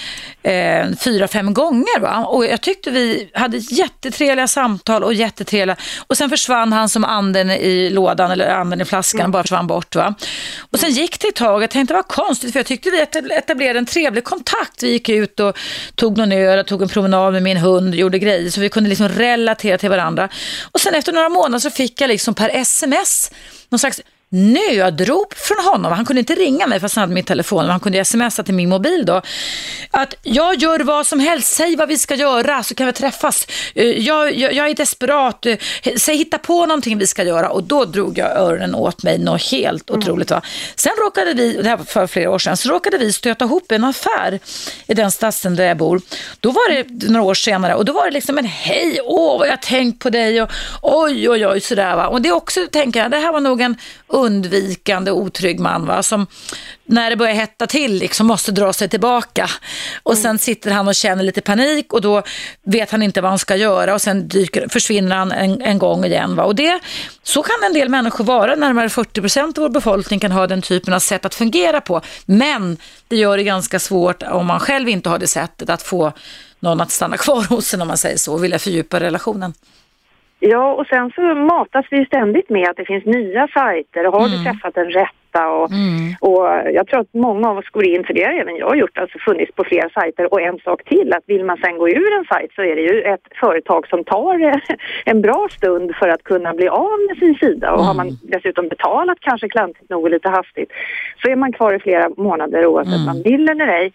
eh, 0.43 0.85
fyra, 0.99 1.27
fem 1.27 1.53
gånger. 1.53 1.99
Va? 1.99 2.25
Och 2.25 2.45
jag 2.45 2.61
tyckte 2.61 2.91
vi 2.91 3.29
hade 3.33 3.57
jättetrevliga 3.57 4.47
samtal 4.47 5.03
och 5.03 5.13
jättetrevliga. 5.13 5.75
Och 6.07 6.17
sen 6.17 6.29
försvann 6.29 6.73
han 6.73 6.89
som 6.89 7.03
anden 7.03 7.49
i 7.51 7.89
lådan 7.89 8.31
eller 8.31 8.49
anden 8.49 8.81
i 8.81 8.85
flaskan, 8.85 9.19
mm. 9.19 9.31
bara 9.31 9.43
försvann 9.43 9.67
bort. 9.67 9.95
Va? 9.95 10.13
Och 10.71 10.79
sen 10.79 10.91
gick 10.91 11.19
det 11.19 11.27
ett 11.27 11.35
tag 11.35 11.55
och 11.55 11.63
jag 11.63 11.69
tänkte 11.69 11.93
vad 11.93 12.07
konstigt 12.07 12.51
för 12.51 12.59
jag 12.59 12.65
tyckte 12.65 12.89
vi 12.89 13.01
etablerade 13.37 13.79
en 13.79 13.85
trevlig 13.85 14.23
kontakt. 14.23 14.83
Vi 14.83 14.91
gick 14.91 15.09
ut 15.09 15.39
och 15.39 15.57
tog 15.95 16.17
någon 16.17 16.31
öl, 16.31 16.65
tog 16.65 16.81
en 16.81 16.89
promenad 16.89 17.33
med 17.33 17.43
min 17.43 17.57
hund, 17.57 17.95
gjorde 17.95 18.19
grejer 18.19 18.49
så 18.49 18.61
vi 18.61 18.69
kunde 18.69 18.89
liksom 18.89 19.09
relatera 19.09 19.77
till 19.77 19.89
varandra. 19.89 20.29
Och 20.71 20.79
sen 20.81 20.95
efter 20.95 21.13
några 21.13 21.29
månader 21.29 21.59
så 21.59 21.69
fick 21.69 22.01
jag 22.01 22.07
liksom 22.07 22.33
per 22.33 22.49
sms 22.49 23.31
någon 23.69 23.79
slags 23.79 24.01
nödrop 24.29 25.33
från 25.33 25.65
honom. 25.65 25.91
Han 25.91 26.05
kunde 26.05 26.19
inte 26.19 26.35
ringa 26.35 26.67
mig 26.67 26.79
fast 26.79 26.95
han 26.95 27.01
hade 27.01 27.13
min 27.13 27.23
telefon, 27.23 27.61
men 27.63 27.69
han 27.69 27.79
kunde 27.79 28.05
smsa 28.05 28.43
till 28.43 28.53
min 28.53 28.69
mobil 28.69 29.05
då. 29.05 29.21
Att 29.91 30.13
jag 30.23 30.55
gör 30.55 30.79
vad 30.79 31.07
som 31.07 31.19
helst, 31.19 31.53
säg 31.53 31.75
vad 31.75 31.87
vi 31.87 31.97
ska 31.97 32.15
göra 32.15 32.63
så 32.63 32.75
kan 32.75 32.87
vi 32.87 32.93
träffas. 32.93 33.47
Eh, 33.75 33.85
jag, 33.85 34.35
jag, 34.35 34.53
jag 34.53 34.69
är 34.69 34.75
desperat, 34.75 35.45
eh, 35.45 35.57
säg 35.97 36.17
hitta 36.17 36.37
på 36.37 36.65
någonting 36.65 36.97
vi 36.97 37.07
ska 37.07 37.23
göra. 37.23 37.49
Och 37.49 37.63
då 37.63 37.85
drog 37.85 38.17
jag 38.17 38.37
öronen 38.37 38.75
åt 38.75 39.03
mig 39.03 39.17
något 39.19 39.51
helt 39.51 39.89
mm. 39.89 39.99
otroligt. 39.99 40.31
Va? 40.31 40.41
Sen 40.75 40.91
råkade 41.03 41.33
vi, 41.33 41.53
det 41.53 41.69
här 41.69 41.77
var 41.77 41.85
för 41.85 42.07
flera 42.07 42.31
år 42.31 42.39
sedan, 42.39 42.57
så 42.57 42.69
råkade 42.69 42.97
vi 42.97 43.13
stöta 43.13 43.45
ihop 43.45 43.71
en 43.71 43.83
affär 43.83 44.39
i 44.87 44.93
den 44.93 45.11
stadsdelen 45.11 45.55
där 45.55 45.65
jag 45.65 45.77
bor. 45.77 46.01
Då 46.39 46.51
var 46.51 46.69
det 46.69 47.09
några 47.09 47.25
år 47.25 47.33
senare 47.33 47.75
och 47.75 47.85
då 47.85 47.93
var 47.93 48.05
det 48.05 48.11
liksom 48.11 48.37
en 48.37 48.45
hej, 48.45 48.99
åh 49.03 49.39
vad 49.39 49.47
jag 49.47 49.61
tänkt 49.61 49.99
på 49.99 50.09
dig 50.09 50.41
och 50.41 50.49
oj 50.81 51.29
oj 51.29 51.47
oj 51.47 51.61
sådär 51.61 51.95
va. 51.95 52.07
Och 52.07 52.21
det 52.21 52.31
också 52.31 52.67
tänker 52.71 52.99
jag, 52.99 53.11
det 53.11 53.17
här 53.17 53.31
var 53.31 53.39
nog 53.39 53.61
en 53.61 53.77
undvikande, 54.17 55.11
otrygg 55.11 55.59
man 55.59 55.85
va? 55.85 56.03
som 56.03 56.27
när 56.85 57.09
det 57.09 57.15
börjar 57.15 57.33
hetta 57.33 57.67
till 57.67 57.93
liksom 57.93 58.27
måste 58.27 58.51
dra 58.51 58.73
sig 58.73 58.89
tillbaka. 58.89 59.49
Och 60.03 60.13
mm. 60.13 60.23
sen 60.23 60.39
sitter 60.39 60.71
han 60.71 60.87
och 60.87 60.95
känner 60.95 61.23
lite 61.23 61.41
panik 61.41 61.93
och 61.93 62.01
då 62.01 62.23
vet 62.63 62.91
han 62.91 63.03
inte 63.03 63.21
vad 63.21 63.31
han 63.31 63.39
ska 63.39 63.55
göra 63.55 63.93
och 63.93 64.01
sen 64.01 64.27
dyker, 64.27 64.67
försvinner 64.69 65.15
han 65.15 65.31
en, 65.31 65.61
en 65.61 65.77
gång 65.79 66.05
igen. 66.05 66.35
Va? 66.35 66.43
Och 66.43 66.55
det, 66.55 66.79
så 67.23 67.43
kan 67.43 67.55
en 67.65 67.73
del 67.73 67.89
människor 67.89 68.23
vara, 68.23 68.55
närmare 68.55 68.89
40 68.89 69.21
procent 69.21 69.57
av 69.57 69.61
vår 69.61 69.69
befolkning 69.69 70.19
kan 70.19 70.31
ha 70.31 70.47
den 70.47 70.61
typen 70.61 70.93
av 70.93 70.99
sätt 70.99 71.25
att 71.25 71.35
fungera 71.35 71.81
på. 71.81 72.01
Men 72.25 72.77
det 73.07 73.15
gör 73.15 73.37
det 73.37 73.43
ganska 73.43 73.79
svårt 73.79 74.23
om 74.23 74.45
man 74.45 74.59
själv 74.59 74.89
inte 74.89 75.09
har 75.09 75.19
det 75.19 75.27
sättet 75.27 75.69
att 75.69 75.81
få 75.81 76.13
någon 76.59 76.81
att 76.81 76.91
stanna 76.91 77.17
kvar 77.17 77.43
hos 77.49 77.73
en 77.73 77.81
om 77.81 77.87
man 77.87 77.97
säger 77.97 78.17
så 78.17 78.33
och 78.33 78.43
vilja 78.43 78.59
fördjupa 78.59 78.99
relationen. 78.99 79.53
Ja, 80.39 80.73
och 80.73 80.87
sen 80.87 81.11
så 81.15 81.21
matas 81.21 81.85
vi 81.89 82.05
ständigt 82.05 82.49
med 82.49 82.69
att 82.69 82.77
det 82.77 82.85
finns 82.85 83.05
nya 83.05 83.47
sajter. 83.47 84.03
Har 84.03 84.25
mm. 84.25 84.31
du 84.31 84.43
träffat 84.43 84.77
en 84.77 84.91
rätta? 84.91 85.49
Och, 85.49 85.71
mm. 85.71 86.15
och 86.21 86.45
jag 86.73 86.87
tror 86.87 86.99
att 86.99 87.13
många 87.13 87.49
av 87.49 87.57
oss 87.57 87.69
går 87.69 87.85
in, 87.85 88.03
för 88.03 88.13
det 88.13 88.23
har 88.23 88.33
även 88.33 88.55
jag 88.55 88.77
gjort, 88.77 88.97
alltså 88.97 89.17
funnits 89.19 89.51
på 89.55 89.63
flera 89.63 89.89
sajter. 89.89 90.33
Och 90.33 90.41
en 90.41 90.59
sak 90.59 90.83
till, 90.83 91.13
att 91.13 91.23
vill 91.25 91.45
man 91.45 91.57
sen 91.57 91.77
gå 91.77 91.89
ur 91.89 92.13
en 92.17 92.25
sajt 92.25 92.51
så 92.55 92.61
är 92.61 92.75
det 92.75 92.81
ju 92.81 93.01
ett 93.01 93.27
företag 93.41 93.87
som 93.87 94.03
tar 94.03 94.61
en 95.05 95.21
bra 95.21 95.47
stund 95.51 95.95
för 95.95 96.09
att 96.09 96.23
kunna 96.23 96.53
bli 96.53 96.67
av 96.67 96.99
med 97.09 97.17
sin 97.17 97.35
sida. 97.35 97.71
Och 97.71 97.79
mm. 97.79 97.87
har 97.87 97.93
man 97.93 98.17
dessutom 98.21 98.67
betalat 98.67 99.17
kanske 99.19 99.49
klantigt 99.49 99.89
nog 99.89 100.03
och 100.03 100.09
lite 100.09 100.29
hastigt 100.29 100.71
så 101.21 101.29
är 101.29 101.35
man 101.35 101.51
kvar 101.51 101.73
i 101.73 101.79
flera 101.79 102.09
månader 102.17 102.65
oavsett 102.65 102.95
om 102.95 103.05
man 103.05 103.17
mm. 103.17 103.23
vill 103.23 103.49
eller 103.49 103.67
ej. 103.67 103.91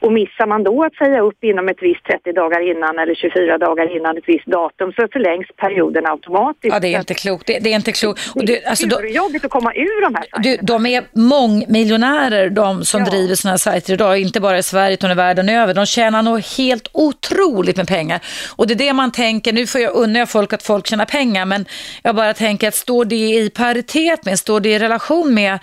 Och 0.00 0.12
missar 0.12 0.46
man 0.46 0.62
då 0.62 0.84
att 0.84 0.94
säga 0.94 1.20
upp 1.20 1.44
inom 1.44 1.68
ett 1.68 1.82
visst 1.82 2.04
30 2.04 2.32
dagar 2.32 2.60
innan 2.70 2.98
eller 2.98 3.14
24 3.14 3.58
dagar 3.58 3.96
innan 3.96 4.18
ett 4.18 4.24
visst 4.26 4.46
datum 4.46 4.92
så 4.92 5.08
förlängs 5.12 5.46
perioden 5.56 6.06
automatiskt. 6.06 6.74
Ja, 6.74 6.80
det 6.80 6.94
är 6.94 6.98
inte 6.98 7.14
klokt. 7.14 7.46
Det, 7.46 7.58
det 7.58 7.70
är 7.72 7.76
inte 7.76 7.92
klokt. 7.92 8.20
Och 8.34 8.46
det, 8.46 8.64
alltså, 8.64 8.86
det 8.86 8.94
är 8.94 9.16
jobbigt 9.22 9.44
att 9.44 9.50
komma 9.50 9.74
ur 9.74 10.02
de 10.02 10.14
här 10.14 10.24
sajterna. 10.30 10.56
Du, 10.60 10.66
de 10.66 10.86
är 10.86 11.04
mångmiljonärer, 11.12 12.50
de 12.50 12.84
som 12.84 13.00
ja. 13.00 13.10
driver 13.10 13.34
sådana 13.34 13.52
här 13.52 13.58
sajter 13.58 13.92
idag, 13.92 14.18
inte 14.18 14.40
bara 14.40 14.58
i 14.58 14.62
Sverige 14.62 14.94
utan 14.94 15.10
i 15.10 15.14
världen 15.14 15.48
över. 15.48 15.74
De 15.74 15.86
tjänar 15.86 16.22
nog 16.22 16.40
helt 16.58 16.88
otroligt 16.92 17.76
med 17.76 17.88
pengar. 17.88 18.20
Och 18.56 18.66
det 18.66 18.74
är 18.74 18.78
det 18.78 18.92
man 18.92 19.12
tänker, 19.12 19.52
nu 19.52 19.66
får 19.66 19.80
jag 19.80 19.94
unna 19.94 20.26
folk 20.26 20.52
att 20.52 20.62
folk 20.62 20.86
tjänar 20.86 21.04
pengar, 21.04 21.44
men 21.44 21.64
jag 22.02 22.16
bara 22.16 22.34
tänker 22.34 22.68
att 22.68 22.74
står 22.74 23.04
det 23.04 23.16
i 23.16 23.50
paritet 23.50 24.24
med, 24.24 24.38
står 24.38 24.60
det 24.60 24.68
i 24.68 24.78
relation 24.78 25.34
med 25.34 25.58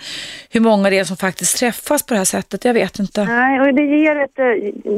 hur 0.50 0.60
många 0.60 0.90
det 0.90 0.98
är 0.98 1.04
som 1.04 1.16
faktiskt 1.16 1.58
träffas 1.58 2.06
på 2.06 2.14
det 2.14 2.18
här 2.18 2.24
sättet? 2.24 2.64
Jag 2.64 2.74
vet 2.74 2.98
inte. 2.98 3.24
Nej, 3.24 3.60
och 3.60 3.74
det 3.74 3.82
ger, 3.82 4.23
ett, 4.24 4.36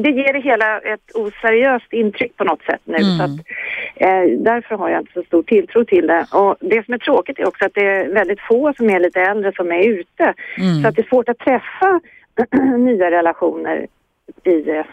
det 0.05 0.11
ger 0.11 0.33
det 0.33 0.41
hela 0.41 0.79
ett 0.79 1.14
oseriöst 1.14 1.93
intryck 1.93 2.37
på 2.37 2.45
något 2.45 2.62
sätt 2.62 2.81
nu. 2.85 2.97
Mm. 2.97 3.16
Så 3.18 3.24
att, 3.24 3.31
eh, 3.95 4.39
därför 4.39 4.77
har 4.77 4.89
jag 4.89 5.01
inte 5.01 5.12
så 5.12 5.22
stor 5.22 5.43
tilltro 5.43 5.85
till 5.85 6.07
det. 6.07 6.27
Och 6.33 6.57
det 6.61 6.85
som 6.85 6.95
är 6.95 6.99
tråkigt 6.99 7.39
är 7.39 7.49
också 7.49 7.64
att 7.64 7.74
det 7.74 7.87
är 7.87 8.09
väldigt 8.09 8.41
få 8.41 8.72
som 8.77 8.91
är 8.91 9.01
lite 9.01 9.20
äldre 9.20 9.53
som 9.53 9.72
är 9.72 9.89
ute. 9.89 10.35
Mm. 10.59 10.83
Så 10.83 10.89
att 10.89 10.97
det 10.97 11.03
är 11.03 11.09
svårt 11.09 11.29
att 11.29 11.39
träffa 11.39 12.01
nya 12.79 13.11
relationer 13.11 13.87
i 14.45 14.70
eh, 14.70 14.85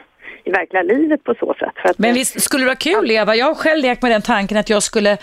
i 0.46 0.52
verkliga 0.52 0.84
livet 0.84 1.24
på 1.24 1.36
så 1.40 1.56
sätt. 1.60 1.74
Att, 1.84 2.00
Men 2.00 2.14
visst 2.14 2.42
skulle 2.42 2.64
det 2.64 2.66
vara 2.66 2.76
kul 2.76 3.12
Eva? 3.12 3.36
Jag 3.36 3.46
har 3.46 3.56
själv 3.56 3.82
lekt 3.82 4.02
med 4.02 4.12
den 4.12 4.22
tanken 4.22 4.58
att 4.58 4.70
jag 4.70 4.84
skulle 4.84 5.18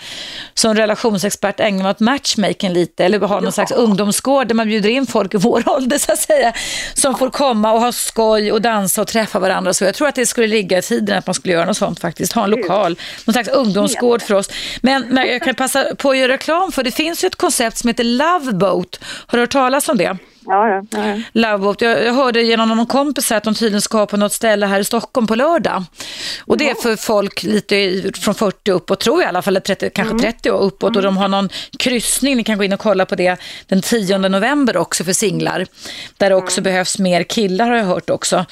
som 0.53 0.75
relationsexpert 0.75 1.59
ägna 1.59 1.83
mig 1.83 1.89
åt 1.89 1.99
matchmaking 1.99 2.73
lite 2.73 3.05
eller 3.05 3.19
ha 3.19 3.35
någon 3.35 3.43
ja. 3.43 3.51
slags 3.51 3.71
ungdomsgård 3.71 4.47
där 4.47 4.55
man 4.55 4.67
bjuder 4.67 4.89
in 4.89 5.05
folk 5.05 5.33
i 5.33 5.37
vår 5.37 5.63
ålder 5.75 5.97
så 5.97 6.11
att 6.11 6.19
säga 6.19 6.53
som 6.93 7.17
får 7.17 7.29
komma 7.29 7.73
och 7.73 7.79
ha 7.79 7.91
skoj 7.91 8.51
och 8.51 8.61
dansa 8.61 9.01
och 9.01 9.07
träffa 9.07 9.39
varandra. 9.39 9.73
Så 9.73 9.83
jag 9.83 9.95
tror 9.95 10.07
att 10.07 10.15
det 10.15 10.25
skulle 10.25 10.47
ligga 10.47 10.77
i 10.77 10.81
tiden 10.81 11.17
att 11.17 11.27
man 11.27 11.33
skulle 11.33 11.53
göra 11.53 11.65
något 11.65 11.77
sånt 11.77 11.99
faktiskt. 11.99 12.33
Ha 12.33 12.43
en 12.43 12.49
lokal, 12.49 12.95
någon 13.25 13.33
slags 13.33 13.49
ungdomsgård 13.49 14.21
för 14.21 14.33
oss. 14.33 14.49
Men, 14.81 15.05
men 15.09 15.27
jag 15.27 15.41
kan 15.41 15.55
passa 15.55 15.95
på 15.97 16.09
att 16.09 16.17
göra 16.17 16.33
reklam 16.33 16.71
för 16.71 16.83
det 16.83 16.91
finns 16.91 17.23
ju 17.23 17.27
ett 17.27 17.35
koncept 17.35 17.77
som 17.77 17.87
heter 17.87 18.03
Love 18.03 18.53
Boat. 18.53 18.99
Har 19.27 19.37
du 19.37 19.41
hört 19.41 19.51
talas 19.51 19.89
om 19.89 19.97
det? 19.97 20.17
Ja, 20.45 20.67
ja, 20.69 20.83
ja. 20.89 21.19
Loveboat. 21.31 21.81
Jag, 21.81 22.05
jag 22.05 22.13
hörde 22.13 22.41
genom 22.41 22.69
någon 22.69 22.85
kompis 22.85 23.31
att 23.31 23.43
de 23.43 23.55
tydligen 23.55 23.81
ska 23.81 24.05
på 24.05 24.17
något 24.17 24.33
ställe 24.33 24.65
här 24.65 24.79
i 24.79 24.83
Stockholm 24.83 25.27
på 25.27 25.35
lördag. 25.35 25.83
Och 26.45 26.57
det 26.57 26.69
är 26.69 26.75
för 26.75 26.95
folk 26.95 27.43
lite 27.43 28.01
från 28.19 28.35
40 28.35 28.71
uppåt, 28.71 28.99
tror 28.99 29.21
jag 29.21 29.27
i 29.27 29.29
alla 29.29 29.41
fall, 29.41 29.61
30, 29.65 29.89
kanske 29.89 30.19
30 30.19 30.49
mm. 30.49 30.61
år 30.61 30.65
uppåt. 30.65 30.89
Mm. 30.89 30.97
Och 30.97 31.03
de 31.03 31.17
har 31.17 31.27
någon 31.27 31.49
kryssning, 31.79 32.37
ni 32.37 32.43
kan 32.43 32.57
gå 32.57 32.63
in 32.63 32.73
och 32.73 32.79
kolla 32.79 33.05
på 33.05 33.15
det 33.15 33.37
den 33.67 33.81
10 33.81 34.17
november 34.17 34.77
också 34.77 35.03
för 35.03 35.13
singlar. 35.13 35.65
Där 36.17 36.29
det 36.29 36.35
också 36.35 36.59
mm. 36.59 36.63
behövs 36.63 36.99
mer 36.99 37.23
killar 37.23 37.69
har 37.69 37.77
jag 37.77 37.85
hört 37.85 38.09
också. 38.09 38.45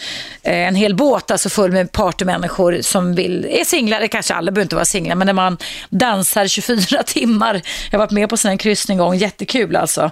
Eh, 0.43 0.67
en 0.67 0.75
hel 0.75 0.95
båt 0.95 1.31
alltså 1.31 1.49
full 1.49 1.71
med 1.71 1.91
partymänniskor 1.91 2.81
som 2.81 3.15
vill, 3.15 3.47
är 3.49 3.65
singlar, 3.65 3.99
det 3.99 4.07
kanske 4.07 4.33
alla 4.33 4.51
behöver 4.51 4.65
inte 4.65 4.75
vara 4.75 4.85
singlar, 4.85 5.15
men 5.15 5.25
när 5.25 5.33
man 5.33 5.57
dansar 5.89 6.47
24 6.47 7.03
timmar. 7.05 7.61
Jag 7.91 7.99
har 7.99 8.05
varit 8.05 8.11
med 8.11 8.29
på 8.29 8.37
sån 8.37 8.49
här 8.51 8.57
kryssning 8.57 8.97
en 8.97 9.05
gång, 9.05 9.15
jättekul 9.15 9.75
alltså. 9.75 10.11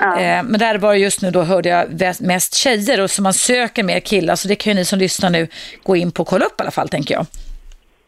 Eh, 0.00 0.42
men 0.42 0.58
där 0.58 0.78
var 0.78 0.92
det 0.92 0.98
just 0.98 1.13
nu 1.22 1.30
då 1.30 1.42
hörde 1.42 1.68
jag 1.68 1.86
mest 2.20 2.54
tjejer 2.54 3.00
och 3.00 3.10
så 3.10 3.22
man 3.22 3.32
söker 3.32 3.82
mer 3.82 4.00
killar. 4.00 4.36
Så 4.36 4.48
det 4.48 4.56
kan 4.56 4.72
ju 4.72 4.74
ni 4.74 4.84
som 4.84 4.98
lyssnar 4.98 5.30
nu 5.30 5.48
gå 5.82 5.96
in 5.96 6.12
på 6.12 6.22
och 6.22 6.28
kolla 6.28 6.44
upp 6.44 6.60
i 6.60 6.62
alla 6.62 6.70
fall 6.70 6.88
tänker 6.88 7.14
jag. 7.14 7.26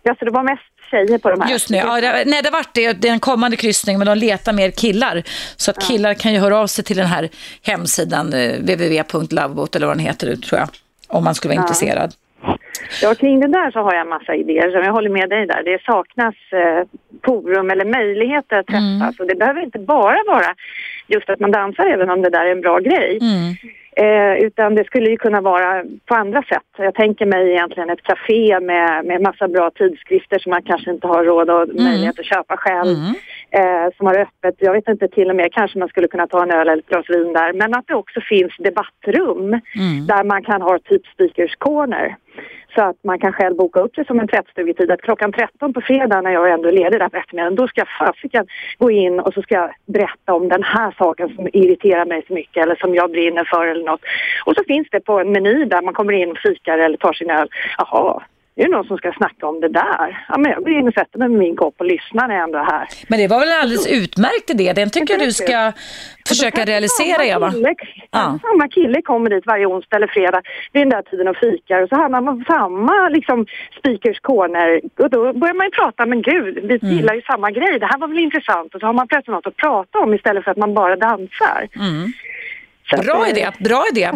Ja, 0.02 0.14
så 0.18 0.24
det 0.24 0.30
var 0.30 0.42
mest 0.42 0.62
tjejer 0.90 1.18
på 1.18 1.30
de 1.30 1.40
här? 1.40 1.50
Just 1.50 1.70
nu, 1.70 1.76
ja, 1.76 2.00
det, 2.00 2.24
nej 2.26 2.42
det 2.42 2.50
vart 2.50 2.74
det, 2.74 2.92
det 2.92 3.08
är 3.08 3.12
en 3.12 3.20
kommande 3.20 3.56
kryssning 3.56 3.98
men 3.98 4.06
de 4.06 4.18
letar 4.18 4.52
mer 4.52 4.70
killar. 4.70 5.22
Så 5.56 5.70
att 5.70 5.88
killar 5.88 6.14
kan 6.14 6.32
ju 6.32 6.38
höra 6.38 6.58
av 6.58 6.66
sig 6.66 6.84
till 6.84 6.96
den 6.96 7.06
här 7.06 7.28
hemsidan 7.62 8.32
eh, 8.32 8.52
www.lovebot 8.52 9.76
eller 9.76 9.86
vad 9.86 9.96
den 9.96 10.06
heter 10.06 10.36
tror 10.36 10.60
jag. 10.60 10.68
Om 11.08 11.24
man 11.24 11.34
skulle 11.34 11.54
vara 11.54 11.62
ja. 11.62 11.62
intresserad. 11.62 12.12
Ja, 13.02 13.14
kring 13.14 13.40
det 13.40 13.48
där 13.48 13.70
så 13.70 13.80
har 13.80 13.92
jag 13.92 14.00
en 14.00 14.08
massa 14.08 14.34
idéer 14.34 14.70
som 14.70 14.82
jag 14.82 14.92
håller 14.92 15.10
med 15.10 15.28
dig 15.28 15.46
där. 15.46 15.62
Det 15.64 15.82
saknas 15.82 16.34
eh, 16.52 16.86
forum 17.24 17.70
eller 17.70 17.84
möjligheter 17.84 18.56
att 18.56 18.66
träffas 18.66 18.80
mm. 18.80 19.14
och 19.18 19.26
det 19.26 19.34
behöver 19.34 19.62
inte 19.62 19.78
bara 19.78 20.18
vara 20.26 20.54
just 21.06 21.30
att 21.30 21.40
man 21.40 21.50
dansar 21.50 21.86
även 21.86 22.10
om 22.10 22.22
det 22.22 22.30
där 22.30 22.46
är 22.46 22.52
en 22.52 22.60
bra 22.60 22.78
grej. 22.78 23.18
Mm. 23.22 23.54
Eh, 23.98 24.44
utan 24.46 24.74
det 24.74 24.84
skulle 24.84 25.10
ju 25.10 25.16
kunna 25.16 25.40
vara 25.40 25.84
på 26.06 26.14
andra 26.14 26.42
sätt. 26.42 26.70
Jag 26.78 26.94
tänker 26.94 27.26
mig 27.26 27.50
egentligen 27.50 27.90
ett 27.90 28.02
café 28.02 28.60
med, 28.60 29.04
med 29.04 29.22
massa 29.22 29.48
bra 29.48 29.70
tidskrifter 29.70 30.38
som 30.38 30.50
man 30.50 30.62
kanske 30.62 30.90
inte 30.90 31.06
har 31.06 31.24
råd 31.24 31.50
och 31.50 31.62
mm. 31.62 31.84
möjlighet 31.84 32.18
att 32.18 32.24
köpa 32.24 32.56
själv. 32.56 32.96
Mm. 32.96 33.14
Eh, 33.50 33.92
som 33.96 34.06
har 34.06 34.18
öppet, 34.18 34.54
jag 34.58 34.72
vet 34.72 34.88
inte, 34.88 35.08
till 35.08 35.30
och 35.30 35.36
med 35.36 35.52
kanske 35.52 35.78
man 35.78 35.88
skulle 35.88 36.08
kunna 36.08 36.26
ta 36.26 36.42
en 36.42 36.50
öl 36.50 36.68
eller 36.68 36.82
ett 36.82 36.88
glas 36.88 37.10
vin 37.10 37.32
där. 37.32 37.52
Men 37.52 37.74
att 37.74 37.86
det 37.86 37.94
också 37.94 38.20
finns 38.20 38.52
debattrum 38.58 39.48
mm. 39.48 40.06
där 40.06 40.24
man 40.24 40.42
kan 40.42 40.62
ha 40.62 40.78
typ 40.78 41.06
speakers 41.06 41.56
corner. 41.56 42.16
Så 42.76 42.82
att 42.82 43.04
man 43.04 43.18
kan 43.18 43.32
själv 43.32 43.56
boka 43.56 43.80
upp 43.80 43.94
sig 43.94 44.06
som 44.06 44.20
en 44.20 44.28
tvättstugetid. 44.28 44.90
Att 44.90 45.02
klockan 45.02 45.32
13 45.32 45.72
på 45.72 45.80
fredag 45.80 46.20
när 46.20 46.30
jag 46.30 46.50
ändå 46.50 46.68
är 46.68 46.72
ledig 46.72 47.00
där 47.00 47.08
på 47.08 47.16
eftermiddagen, 47.16 47.54
då 47.54 47.68
ska 47.68 47.80
jag 47.80 47.88
fasiken 47.98 48.46
gå 48.78 48.90
in 48.90 49.20
och 49.20 49.34
så 49.34 49.42
ska 49.42 49.54
jag 49.54 49.70
berätta 49.86 50.34
om 50.34 50.48
den 50.48 50.62
här 50.62 50.94
saken 50.98 51.28
som 51.36 51.48
irriterar 51.52 52.06
mig 52.06 52.24
så 52.28 52.34
mycket 52.34 52.62
eller 52.62 52.76
som 52.76 52.94
jag 52.94 53.10
brinner 53.10 53.44
för 53.44 53.66
eller 53.66 53.84
något. 53.84 54.00
Och 54.44 54.54
så 54.56 54.64
finns 54.64 54.88
det 54.90 55.00
på 55.00 55.20
en 55.20 55.32
meny 55.32 55.64
där 55.64 55.82
man 55.82 55.94
kommer 55.94 56.12
in 56.12 56.30
och 56.30 56.38
fikar 56.38 56.78
eller 56.78 56.96
tar 56.96 57.12
sin 57.12 57.30
öl. 57.30 57.48
Jaha, 57.78 58.22
är 58.58 58.64
det 58.64 58.70
någon 58.70 58.86
som 58.86 58.96
ska 58.96 59.12
snacka 59.12 59.46
om 59.46 59.60
det 59.60 59.68
där? 59.68 60.24
Ja, 60.28 60.38
men 60.38 60.50
jag 60.50 60.62
går 60.64 60.72
in 60.72 60.88
och 60.88 60.94
sätter 60.94 61.18
mig 61.18 61.28
med 61.28 61.38
min 61.38 61.56
kopp 61.56 61.74
och 61.78 61.86
lyssnar 61.86 62.28
när 62.28 62.34
jag 62.34 62.44
ändå 62.44 62.58
är 62.58 62.64
här. 62.64 62.88
Men 63.08 63.18
det 63.18 63.28
var 63.28 63.40
väl 63.40 63.48
en 63.48 63.60
alldeles 63.60 63.86
utmärkt 63.86 64.50
idé. 64.50 64.72
Den 64.72 64.90
tycker 64.90 65.14
jag 65.14 65.22
du 65.22 65.32
ska 65.32 65.72
försöka 66.28 66.64
realisera, 66.64 67.24
Eva. 67.24 67.52
Kille, 67.52 67.74
ja. 68.10 68.38
Samma 68.42 68.68
kille 68.68 69.02
kommer 69.02 69.30
dit 69.30 69.46
varje 69.46 69.66
onsdag 69.66 69.96
eller 69.96 70.06
fredag 70.06 70.42
vid 70.72 70.82
den 70.82 70.90
där 70.90 71.02
tiden 71.02 71.28
och 71.28 71.36
fikar 71.36 71.82
och 71.82 71.88
så 71.88 71.96
hamnar 71.96 72.20
man 72.20 72.44
på 72.44 72.52
samma 72.52 73.08
liksom, 73.08 73.46
speakers 73.78 74.20
corner 74.20 74.80
och 74.98 75.10
då 75.10 75.32
börjar 75.32 75.54
man 75.54 75.66
ju 75.66 75.70
prata, 75.70 76.06
men 76.06 76.22
gud, 76.22 76.54
vi 76.62 76.78
mm. 76.82 76.96
gillar 76.96 77.14
ju 77.14 77.22
samma 77.22 77.50
grej. 77.50 77.78
Det 77.78 77.86
här 77.86 77.98
var 77.98 78.08
väl 78.08 78.18
intressant 78.18 78.74
och 78.74 78.80
så 78.80 78.86
har 78.86 78.92
man 78.92 79.08
plötsligt 79.08 79.34
något 79.34 79.46
att 79.46 79.56
prata 79.56 79.98
om 79.98 80.14
istället 80.14 80.44
för 80.44 80.50
att 80.50 80.56
man 80.56 80.74
bara 80.74 80.96
dansar. 80.96 81.68
Mm. 81.76 82.12
Bra 82.90 83.28
idé, 83.28 83.50
bra 83.58 83.86
idé. 83.92 84.12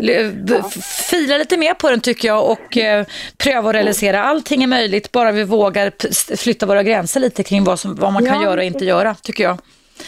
Fila 1.10 1.38
lite 1.38 1.56
mer 1.56 1.74
på 1.74 1.90
den 1.90 2.00
tycker 2.00 2.28
jag 2.28 2.50
och 2.50 2.76
eh, 2.76 3.06
pröva 3.36 3.68
att 3.68 3.74
realisera. 3.74 4.24
Allting 4.24 4.62
är 4.62 4.66
möjligt 4.66 5.12
bara 5.12 5.32
vi 5.32 5.44
vågar 5.44 5.92
flytta 6.36 6.66
våra 6.66 6.82
gränser 6.82 7.20
lite 7.20 7.42
kring 7.42 7.64
vad, 7.64 7.80
som, 7.80 7.94
vad 7.94 8.12
man 8.12 8.26
kan 8.26 8.36
ja. 8.36 8.42
göra 8.42 8.60
och 8.60 8.64
inte 8.64 8.84
göra, 8.84 9.14
tycker 9.14 9.44
jag. 9.44 9.58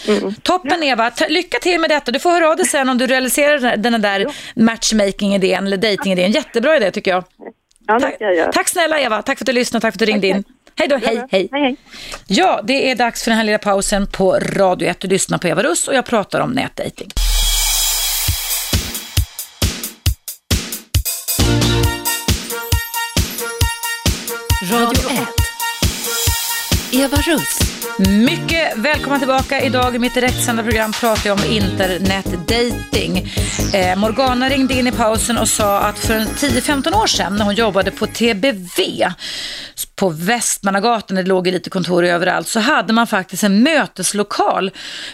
Mm. 0.09 0.35
Toppen 0.35 0.83
Eva, 0.83 1.13
lycka 1.29 1.59
till 1.59 1.81
med 1.81 1.91
detta. 1.91 2.13
Du 2.13 2.19
får 2.19 2.31
höra 2.31 2.51
av 2.51 2.57
dig 2.57 2.67
sen 2.67 2.89
om 2.89 2.99
du 2.99 3.07
realiserar 3.07 3.77
den 3.77 4.03
där 4.03 4.27
matchmaking-idén 4.55 5.67
eller 5.67 5.77
dating-idén. 5.77 6.33
Jättebra 6.33 6.77
idé 6.77 6.91
tycker 6.91 7.11
jag. 7.11 7.25
Ja, 7.87 8.01
tack, 8.01 8.19
tack 8.55 8.69
snälla 8.69 9.01
Eva, 9.01 9.23
tack 9.23 9.39
för 9.39 9.43
att 9.45 9.47
du 9.47 9.53
lyssnade, 9.53 9.81
tack 9.81 9.93
för 9.93 9.97
att 9.97 10.07
du 10.07 10.13
ringde 10.13 10.27
in. 10.27 10.45
Hej 10.77 10.89
då, 10.89 10.97
hej, 10.97 11.17
hej. 11.31 11.49
hej, 11.53 11.63
hej. 11.63 11.77
Ja, 12.27 12.61
det 12.65 12.91
är 12.91 12.95
dags 12.95 13.25
för 13.25 13.31
den 13.31 13.39
här 13.39 13.45
lilla 13.45 13.59
pausen 13.59 14.07
på 14.07 14.39
Radio 14.39 14.89
1. 14.89 15.01
Du 15.01 15.09
lyssnar 15.09 15.39
på 15.39 15.49
Eva 15.49 15.63
Russ 15.63 15.89
och 15.89 15.95
jag 15.95 16.05
pratar 16.05 16.41
om 16.41 16.51
nätdating. 16.51 17.09
Radio 24.75 25.11
1. 25.11 25.29
Eva 26.93 27.17
Russ. 27.17 27.59
Mycket 27.99 28.79
välkomna 28.79 29.19
tillbaka. 29.19 29.61
Idag 29.61 29.97
i 29.97 29.99
mitt 29.99 30.15
direktsända 30.15 30.63
program 30.63 30.93
pratar 30.93 31.31
jag 31.31 31.39
om 31.39 31.45
internetdating. 31.45 33.33
Eh, 33.75 33.97
Morgana 33.97 34.49
ringde 34.49 34.75
in 34.75 34.87
i 34.87 34.93
pausen 34.93 35.39
och 35.39 35.49
sa 35.49 35.79
att 35.79 35.99
för 35.99 36.15
10-15 36.15 37.03
år 37.03 37.07
sedan 37.07 37.37
när 37.37 37.45
hon 37.45 37.55
jobbade 37.55 37.91
på 37.91 38.07
TBV 38.07 39.05
på 39.97 40.09
Västmannagatan, 40.09 41.17
det 41.17 41.23
låg 41.23 41.47
lite 41.47 41.71
kontor 41.71 42.05
överallt, 42.05 42.49
så 42.49 42.61
hade 42.61 42.93
man 42.93 43.07
faktiskt 43.07 43.45
en 43.45 43.63
möteslokal 43.63 44.71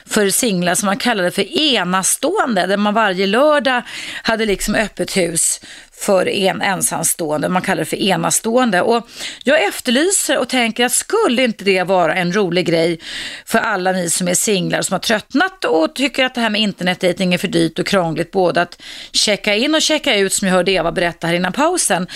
för 0.06 0.30
singlar 0.30 0.74
som 0.74 0.86
man 0.86 0.96
kallade 0.96 1.30
för 1.30 1.58
enastående, 1.58 2.66
där 2.66 2.76
man 2.76 2.94
varje 2.94 3.26
lördag 3.26 3.82
hade 4.22 4.46
liksom 4.46 4.74
öppet 4.74 5.16
hus 5.16 5.60
för 6.00 6.28
en 6.28 6.62
ensamstående, 6.62 7.48
man 7.48 7.62
kallar 7.62 7.80
det 7.80 7.84
för 7.84 7.96
enastående. 7.96 8.82
Och 8.82 9.08
jag 9.44 9.64
efterlyser 9.64 10.38
och 10.38 10.48
tänker 10.48 10.86
att 10.86 10.92
skulle 10.92 11.44
inte 11.44 11.64
det 11.64 11.82
vara 11.82 12.14
en 12.14 12.32
rolig 12.32 12.66
grej 12.66 13.00
för 13.44 13.58
alla 13.58 13.92
ni 13.92 14.10
som 14.10 14.28
är 14.28 14.34
singlar 14.34 14.82
som 14.82 14.94
har 14.94 15.00
tröttnat 15.00 15.64
och 15.64 15.94
tycker 15.94 16.24
att 16.24 16.34
det 16.34 16.40
här 16.40 16.50
med 16.50 16.60
internetdating 16.60 17.34
är 17.34 17.38
för 17.38 17.48
dyrt 17.48 17.78
och 17.78 17.86
krångligt 17.86 18.30
både 18.30 18.62
att 18.62 18.82
checka 19.12 19.54
in 19.54 19.74
och 19.74 19.82
checka 19.82 20.16
ut 20.16 20.32
som 20.32 20.48
jag 20.48 20.54
hörde 20.54 20.72
Eva 20.72 20.92
berätta 20.92 21.26
här 21.26 21.34
innan 21.34 21.52
pausen. 21.52 22.06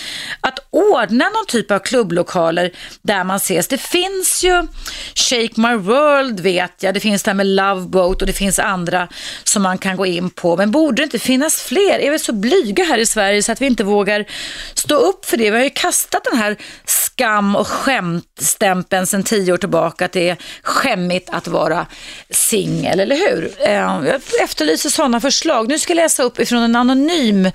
Att 0.41 0.59
ordna 0.69 1.25
någon 1.25 1.45
typ 1.47 1.71
av 1.71 1.79
klubblokaler 1.79 2.71
där 3.01 3.23
man 3.23 3.37
ses. 3.37 3.67
Det 3.67 3.77
finns 3.77 4.43
ju 4.43 4.67
Shake 5.15 5.61
My 5.61 5.75
World 5.75 6.39
vet 6.39 6.83
jag, 6.83 6.93
det 6.93 6.99
finns 6.99 7.23
det 7.23 7.29
här 7.29 7.35
med 7.35 7.47
Love 7.47 7.81
Boat 7.81 8.21
och 8.21 8.27
det 8.27 8.33
finns 8.33 8.59
andra 8.59 9.07
som 9.43 9.63
man 9.63 9.77
kan 9.77 9.97
gå 9.97 10.05
in 10.05 10.29
på. 10.29 10.57
Men 10.57 10.71
borde 10.71 11.01
det 11.01 11.03
inte 11.03 11.19
finnas 11.19 11.61
fler? 11.61 11.99
Är 11.99 12.11
vi 12.11 12.19
så 12.19 12.33
blyga 12.33 12.83
här 12.83 12.97
i 12.97 13.05
Sverige 13.05 13.43
så 13.43 13.51
att 13.51 13.61
vi 13.61 13.74
inte 13.75 13.83
vågar 13.83 14.25
stå 14.73 14.95
upp 14.95 15.25
för 15.25 15.37
det? 15.37 15.51
Vi 15.51 15.57
har 15.57 15.63
ju 15.63 15.69
kastat 15.69 16.23
den 16.23 16.39
här 16.39 16.57
skam 16.85 17.55
och 17.55 17.67
skämtstämpeln 17.67 19.07
sedan 19.07 19.23
tio 19.23 19.53
år 19.53 19.57
tillbaka 19.57 20.05
att 20.05 20.11
det 20.11 20.29
är 20.29 20.37
skämmigt 20.61 21.29
att 21.31 21.47
vara 21.47 21.85
singel, 22.29 22.99
eller 22.99 23.15
hur? 23.15 23.51
Eh, 23.59 23.71
jag 23.71 24.21
efterlyser 24.43 24.89
sådana 24.89 25.21
förslag. 25.21 25.67
Nu 25.67 25.79
ska 25.79 25.91
jag 25.91 25.95
läsa 25.95 26.23
upp 26.23 26.39
ifrån 26.39 26.63
en 26.63 26.75
anonym 26.75 27.51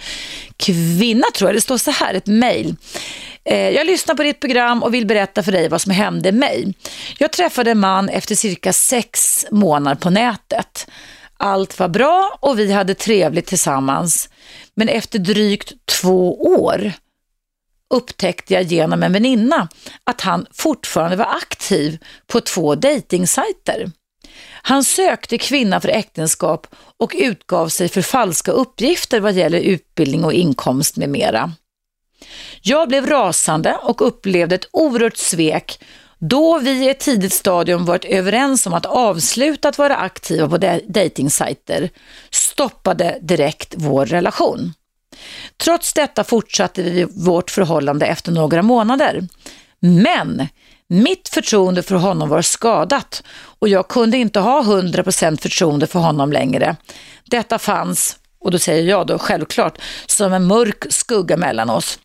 kvinna 0.57 1.27
tror 1.35 1.49
jag. 1.49 1.57
Det 1.57 1.61
står 1.61 1.79
så 1.79 1.91
här, 1.91 2.15
ett 2.15 2.27
mejl. 2.27 2.77
Eh, 3.45 3.71
jag 3.71 3.87
lyssnar 3.87 4.15
på 4.15 4.23
ditt 4.23 4.41
program 4.41 4.83
och 4.83 4.95
vill 4.95 5.07
berätta 5.07 5.43
för 5.43 5.53
dig 5.53 5.69
vad 5.69 5.81
som 5.81 5.93
hände 5.93 6.33
mig. 6.33 6.75
Jag 7.19 7.33
träffade 7.33 7.71
en 7.71 7.79
man 7.79 8.09
efter 8.09 8.35
cirka 8.35 8.73
sex 8.73 9.47
månader 9.51 9.97
på 9.97 10.11
nätet. 10.11 10.87
Allt 11.43 11.79
var 11.79 11.89
bra 11.89 12.39
och 12.41 12.59
vi 12.59 12.73
hade 12.73 12.95
trevligt 12.95 13.47
tillsammans. 13.47 14.29
Men 14.75 14.89
efter 14.89 15.19
drygt 15.19 15.73
två 15.87 16.43
år 16.43 16.93
upptäckte 17.95 18.55
jag 18.55 18.63
genom 18.63 19.03
en 19.03 19.13
väninna 19.13 19.69
att 20.05 20.21
han 20.21 20.47
fortfarande 20.53 21.17
var 21.17 21.37
aktiv 21.43 21.99
på 22.27 22.41
två 22.41 22.75
dejtingsajter. 22.75 23.91
Han 24.63 24.85
sökte 24.85 25.39
kvinna 25.39 25.81
för 25.81 25.89
äktenskap 25.89 26.67
och 26.97 27.13
utgav 27.19 27.69
sig 27.69 27.89
för 27.89 28.03
falska 28.03 28.53
uppgifter 28.53 29.21
vad 29.21 29.33
gäller 29.33 29.61
utbildning 29.61 30.25
och 30.25 30.33
inkomst 30.33 30.97
med 30.97 31.09
mera. 31.09 31.53
Jag 32.63 32.89
blev 32.89 33.07
rasande 33.07 33.77
och 33.83 34.07
upplevde 34.07 34.55
ett 34.55 34.69
oerhört 34.73 35.17
svek 35.17 35.81
då 36.21 36.59
vi 36.59 36.71
i 36.71 36.89
ett 36.89 37.01
tidigt 37.01 37.33
stadium 37.33 37.85
varit 37.85 38.05
överens 38.05 38.67
om 38.67 38.75
att 38.75 38.87
avsluta 38.87 39.69
att 39.69 39.79
vara 39.79 39.97
aktiva 39.97 40.49
på 40.49 40.57
dejtingsajter 40.87 41.91
stoppade 42.31 43.19
direkt 43.23 43.75
vår 43.77 44.07
relation. 44.07 44.73
Trots 45.57 45.93
detta 45.93 46.25
fortsatte 46.25 46.83
vi 46.83 47.05
vårt 47.05 47.51
förhållande 47.51 48.07
efter 48.07 48.33
några 48.33 48.63
månader. 48.63 49.29
Men 49.81 50.49
mitt 50.89 51.29
förtroende 51.29 51.83
för 51.83 51.95
honom 51.95 52.29
var 52.29 52.43
skadat 52.43 53.23
och 53.59 53.69
jag 53.69 53.89
kunde 53.89 54.17
inte 54.17 54.41
ha 54.41 54.63
100% 54.63 55.41
förtroende 55.41 55.87
för 55.87 55.99
honom 55.99 56.33
längre. 56.33 56.77
Detta 57.25 57.59
fanns, 57.59 58.17
och 58.41 58.51
då 58.51 58.59
säger 58.59 58.91
jag 58.91 59.07
då 59.07 59.19
självklart, 59.19 59.79
som 60.07 60.33
en 60.33 60.47
mörk 60.47 60.87
skugga 60.91 61.37
mellan 61.37 61.71
oss. 61.71 61.99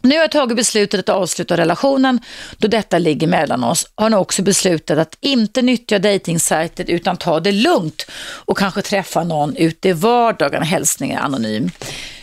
Nu 0.00 0.14
har 0.14 0.22
jag 0.22 0.30
tagit 0.30 0.56
beslutet 0.56 1.00
att 1.00 1.16
avsluta 1.16 1.56
relationen 1.56 2.20
då 2.58 2.68
detta 2.68 2.98
ligger 2.98 3.26
mellan 3.26 3.64
oss. 3.64 3.86
Har 3.94 4.10
nu 4.10 4.16
också 4.16 4.42
beslutat 4.42 4.98
att 4.98 5.16
inte 5.20 5.62
nyttja 5.62 5.98
dejtingsajter 5.98 6.90
utan 6.90 7.16
ta 7.16 7.40
det 7.40 7.52
lugnt 7.52 8.06
och 8.20 8.58
kanske 8.58 8.82
träffa 8.82 9.24
någon 9.24 9.56
ute 9.56 9.88
i 9.88 9.92
vardagen. 9.92 10.62
Hälsningar 10.62 11.20
anonym. 11.22 11.70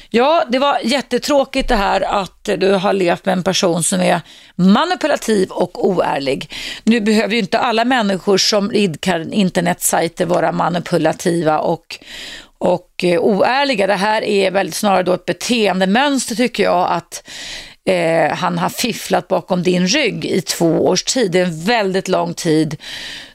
Ja, 0.09 0.43
det 0.49 0.59
var 0.59 0.80
jättetråkigt 0.84 1.69
det 1.69 1.76
här 1.76 2.01
att 2.01 2.49
du 2.57 2.71
har 2.71 2.93
levt 2.93 3.26
med 3.26 3.34
en 3.34 3.43
person 3.43 3.84
som 3.84 4.01
är 4.01 4.21
manipulativ 4.55 5.49
och 5.49 5.88
oärlig. 5.89 6.53
Nu 6.84 7.01
behöver 7.01 7.34
ju 7.34 7.39
inte 7.39 7.59
alla 7.59 7.86
människor 7.86 8.38
som 8.38 8.71
idkar 8.71 9.34
internetsajter 9.34 10.26
vara 10.26 10.51
manipulativa 10.51 11.59
och, 11.59 11.99
och 12.57 13.03
eh, 13.03 13.19
oärliga. 13.19 13.87
Det 13.87 13.93
här 13.93 14.21
är 14.21 14.51
väl 14.51 14.73
snarare 14.73 15.03
då 15.03 15.13
ett 15.13 15.25
beteendemönster 15.25 16.35
tycker 16.35 16.63
jag 16.63 16.91
att 16.91 17.29
eh, 17.86 18.36
han 18.36 18.57
har 18.57 18.69
fifflat 18.69 19.27
bakom 19.27 19.63
din 19.63 19.88
rygg 19.88 20.25
i 20.25 20.41
två 20.41 20.88
års 20.88 21.03
tid. 21.03 21.31
Det 21.31 21.39
är 21.39 21.45
en 21.45 21.63
väldigt 21.63 22.07
lång 22.07 22.33
tid. 22.33 22.81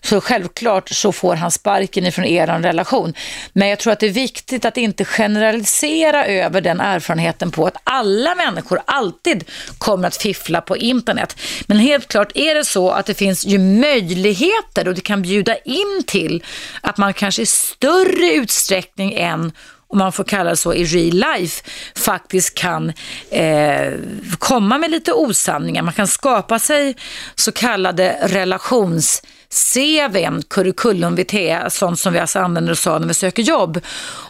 Så 0.03 0.21
självklart 0.21 0.89
så 0.89 1.13
får 1.13 1.35
han 1.35 1.51
sparken 1.51 2.07
ifrån 2.07 2.25
er 2.25 2.47
relation. 2.47 3.15
Men 3.53 3.69
jag 3.69 3.79
tror 3.79 3.93
att 3.93 4.01
det 4.01 4.07
är 4.07 4.11
viktigt 4.11 4.65
att 4.65 4.77
inte 4.77 5.05
generalisera 5.05 6.27
över 6.27 6.61
den 6.61 6.81
erfarenheten 6.81 7.51
på 7.51 7.67
att 7.67 7.77
alla 7.85 8.35
människor 8.35 8.81
alltid 8.85 9.45
kommer 9.79 10.09
att 10.09 10.17
fiffla 10.17 10.61
på 10.61 10.77
internet. 10.77 11.37
Men 11.67 11.79
helt 11.79 12.09
klart 12.09 12.33
är 12.35 12.55
det 12.55 12.65
så 12.65 12.91
att 12.91 13.07
det 13.07 13.15
finns 13.15 13.47
ju 13.47 13.59
möjligheter 13.59 14.89
och 14.89 14.95
det 14.95 15.01
kan 15.01 15.23
bjuda 15.23 15.57
in 15.57 16.03
till 16.07 16.45
att 16.81 16.99
man 16.99 17.15
kanske 17.15 17.43
i 17.43 17.47
större 17.47 18.33
utsträckning 18.33 19.13
än 19.13 19.53
om 19.91 19.99
man 19.99 20.13
får 20.13 20.25
kalla 20.25 20.51
det 20.51 20.57
så, 20.57 20.75
i 20.75 20.85
real 20.85 21.39
life 21.39 21.65
faktiskt 21.97 22.55
kan 22.55 22.93
eh, 23.31 23.93
komma 24.39 24.79
med 24.79 24.91
lite 24.91 25.13
osanningar. 25.13 25.83
Man 25.83 25.95
kan 25.95 26.07
skapa 26.07 26.59
sig 26.59 26.97
så 27.35 27.53
kallade 27.53 28.17
relations 28.23 29.23
CVn, 29.51 30.43
curriculum 30.49 31.15
vitae, 31.15 31.71
sånt 31.71 31.99
som 31.99 32.13
vi 32.13 32.19
alltså 32.19 32.39
använder 32.39 32.73
oss 32.73 32.87
av 32.87 33.01
när 33.01 33.09
vi 33.09 33.15
söker 33.15 33.43
jobb. 33.43 33.81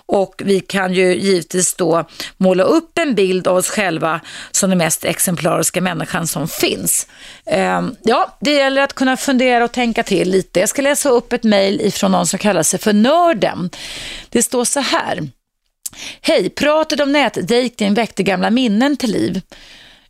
Och 0.07 0.43
vi 0.45 0.61
kan 0.61 0.95
ju 0.95 1.15
givetvis 1.15 1.75
då 1.75 2.05
måla 2.37 2.63
upp 2.63 2.99
en 2.99 3.15
bild 3.15 3.49
av 3.49 3.57
oss 3.57 3.69
själva 3.69 4.21
som 4.51 4.71
den 4.71 4.79
mest 4.79 5.05
exemplariska 5.05 5.81
människan 5.81 6.27
som 6.27 6.49
finns. 6.49 7.07
Ehm, 7.47 7.97
ja, 8.03 8.37
det 8.41 8.53
gäller 8.53 8.83
att 8.83 8.93
kunna 8.93 9.17
fundera 9.17 9.65
och 9.65 9.73
tänka 9.73 10.03
till 10.03 10.31
lite. 10.31 10.61
Jag 10.61 10.69
ska 10.69 10.83
läsa 10.83 11.09
upp 11.09 11.33
ett 11.33 11.45
mejl 11.45 11.81
ifrån 11.81 12.13
någon 12.13 12.27
som 12.27 12.39
kallar 12.39 12.63
sig 12.63 12.81
för 12.81 12.93
Nörden. 12.93 13.71
Det 14.29 14.43
står 14.43 14.65
så 14.65 14.81
här. 14.81 15.29
Hej, 16.21 16.51
pratet 16.51 17.01
om 17.01 17.13
nätdejting 17.13 17.95
väckte 17.95 18.23
gamla 18.23 18.51
minnen 18.51 18.97
till 18.97 19.11
liv. 19.11 19.41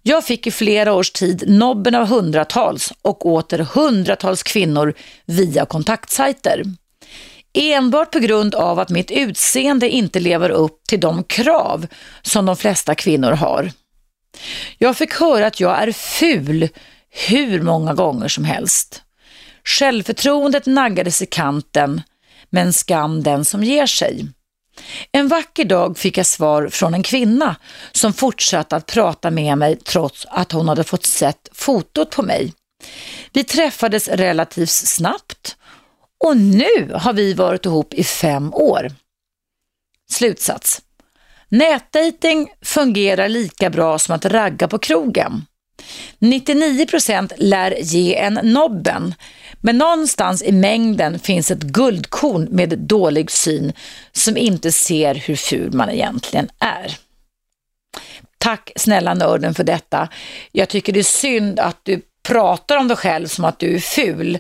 Jag 0.03 0.25
fick 0.25 0.47
i 0.47 0.51
flera 0.51 0.93
års 0.93 1.11
tid 1.11 1.45
nobben 1.47 1.95
av 1.95 2.07
hundratals 2.07 2.93
och 3.03 3.27
åter 3.27 3.59
hundratals 3.59 4.43
kvinnor 4.43 4.95
via 5.27 5.67
kontaktsajter. 5.67 6.65
Enbart 7.53 8.13
på 8.13 8.19
grund 8.19 8.55
av 8.55 8.79
att 8.79 8.91
mitt 8.91 9.11
utseende 9.11 9.89
inte 9.89 10.21
lever 10.21 10.51
upp 10.51 10.85
till 10.89 11.01
de 11.01 11.25
krav 11.25 11.87
som 12.23 12.47
de 12.47 12.57
flesta 12.57 12.95
kvinnor 12.95 13.33
har. 13.33 13.73
Jag 14.79 14.97
fick 14.97 15.13
höra 15.13 15.47
att 15.47 15.61
jag 15.61 15.83
är 15.83 15.93
ful 15.93 16.69
hur 17.29 17.63
många 17.63 17.95
gånger 17.95 18.29
som 18.29 18.45
helst. 18.45 19.03
Självförtroendet 19.65 20.67
naggades 20.67 21.23
i 21.23 21.27
kanten, 21.27 22.03
men 22.51 22.73
skam 22.73 23.23
den 23.23 23.45
som 23.45 23.65
ger 23.65 23.87
sig. 23.87 24.27
En 25.13 25.29
vacker 25.29 25.65
dag 25.65 25.99
fick 25.99 26.19
jag 26.19 26.27
svar 26.27 26.69
från 26.69 26.95
en 26.95 27.03
kvinna 27.03 27.57
som 27.93 28.13
fortsatte 28.13 28.77
att 28.77 28.87
prata 28.87 29.31
med 29.31 29.59
mig 29.59 29.77
trots 29.77 30.27
att 30.31 30.53
hon 30.53 30.69
hade 30.69 30.85
fått 30.85 31.07
sett 31.07 31.49
fotot 31.53 32.11
på 32.11 32.23
mig. 32.23 32.55
Vi 33.33 33.45
träffades 33.45 34.09
relativt 34.09 34.71
snabbt 34.71 35.57
och 36.25 36.37
nu 36.37 36.93
har 36.95 37.13
vi 37.13 37.35
varit 37.35 37.67
ihop 37.67 37.95
i 37.95 38.05
fem 38.05 38.55
år. 38.55 38.93
Slutsats. 40.11 40.83
Nätdating 41.49 42.49
fungerar 42.63 43.29
lika 43.29 43.71
bra 43.71 43.99
som 43.99 44.15
att 44.15 44.25
ragga 44.25 44.69
på 44.69 44.79
krogen. 44.79 45.47
99% 46.19 47.33
lär 47.37 47.75
ge 47.81 48.17
en 48.17 48.35
nobben, 48.43 49.15
men 49.61 49.79
någonstans 49.79 50.43
i 50.43 50.53
mängden 50.53 51.19
finns 51.19 51.51
ett 51.51 51.63
guldkorn 51.63 52.49
med 52.51 52.79
dålig 52.79 53.31
syn 53.31 53.73
som 54.13 54.37
inte 54.37 54.73
ser 54.73 55.15
hur 55.15 55.37
ful 55.37 55.73
man 55.73 55.91
egentligen 55.91 56.49
är. 56.59 56.97
Tack 58.39 58.73
snälla 58.77 59.15
nörden 59.15 59.55
för 59.55 59.65
detta. 59.65 60.09
Jag 60.53 60.69
tycker 60.69 60.93
det 60.93 60.99
är 60.99 61.05
synd 61.05 61.61
att 61.61 61.81
du 61.83 62.03
pratar 62.31 62.77
om 62.77 62.89
dig 62.89 62.97
själv 62.97 63.27
som 63.27 63.45
att 63.45 63.59
du 63.59 63.75
är 63.75 63.79
ful. 63.79 64.39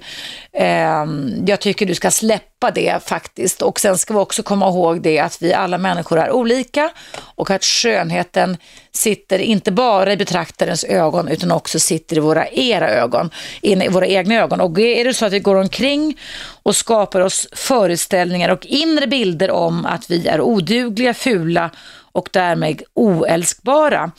Ehm, 0.53 1.45
jag 1.47 1.61
tycker 1.61 1.87
du 1.87 1.95
ska 1.95 2.11
släppa 2.11 2.71
det 2.71 3.09
faktiskt. 3.09 3.63
Och 3.63 3.81
sen 3.81 3.99
ska 3.99 4.15
vi 4.15 4.21
också 4.21 4.43
komma 4.43 4.69
ihåg 4.69 5.03
det 5.03 5.19
att 5.19 5.43
vi 5.43 5.55
alla 5.55 5.79
människor 5.79 6.19
är 6.19 6.31
olika 6.31 6.91
och 7.35 7.51
att 7.51 7.65
skönheten 7.65 8.57
sitter 8.93 9.39
inte 9.39 9.73
bara 9.73 10.13
i 10.13 10.17
betraktarens 10.17 10.85
ögon 10.85 11.29
utan 11.29 11.51
också 11.53 11.79
sitter 11.79 12.17
i 12.17 12.21
våra 12.21 12.49
era 12.49 12.89
ögon, 12.91 13.31
i 13.63 13.89
våra 13.89 14.07
egna 14.07 14.35
ögon. 14.35 14.61
Och 14.61 14.79
är 14.79 15.05
det 15.05 15.15
så 15.15 15.27
att 15.27 15.33
vi 15.33 15.41
går 15.41 15.57
omkring 15.57 16.19
och 16.63 16.77
skapar 16.77 17.21
oss 17.21 17.49
föreställningar 17.53 18.49
och 18.49 18.67
inre 18.67 19.07
bilder 19.07 19.51
om 19.51 19.87
att 19.87 20.11
vi 20.11 20.29
är 20.29 20.41
odugliga, 20.41 21.15
fula 21.15 21.71
och 22.13 22.29
därmed 22.33 22.83
oälskbara 22.95 24.11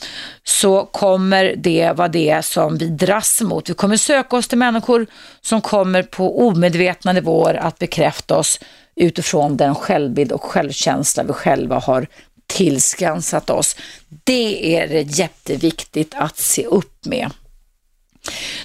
så 0.62 0.86
kommer 0.86 1.56
det 1.58 1.92
vara 1.96 2.08
det 2.08 2.46
som 2.46 2.78
vi 2.78 2.88
dras 2.88 3.42
mot. 3.42 3.70
Vi 3.70 3.74
kommer 3.74 3.98
söka 3.98 4.36
oss 4.36 4.48
till 4.48 4.58
människor 4.58 5.08
som 5.42 5.62
kommer 5.62 6.04
på 6.04 6.48
omedvetna 6.48 7.14
nivåer 7.14 7.54
att 7.54 7.80
bekräfta 7.80 8.38
oss 8.38 8.60
utifrån 8.96 9.58
den 9.58 9.76
självbild 9.76 10.32
och 10.32 10.44
självkänsla 10.44 11.24
vi 11.24 11.34
själva 11.34 11.80
har 11.80 12.08
tillskansat 12.48 13.50
oss. 13.50 13.76
Det 14.24 14.76
är 14.76 14.88
det 14.88 15.02
jätteviktigt 15.02 16.14
att 16.16 16.38
se 16.38 16.66
upp 16.66 17.06
med. 17.06 17.32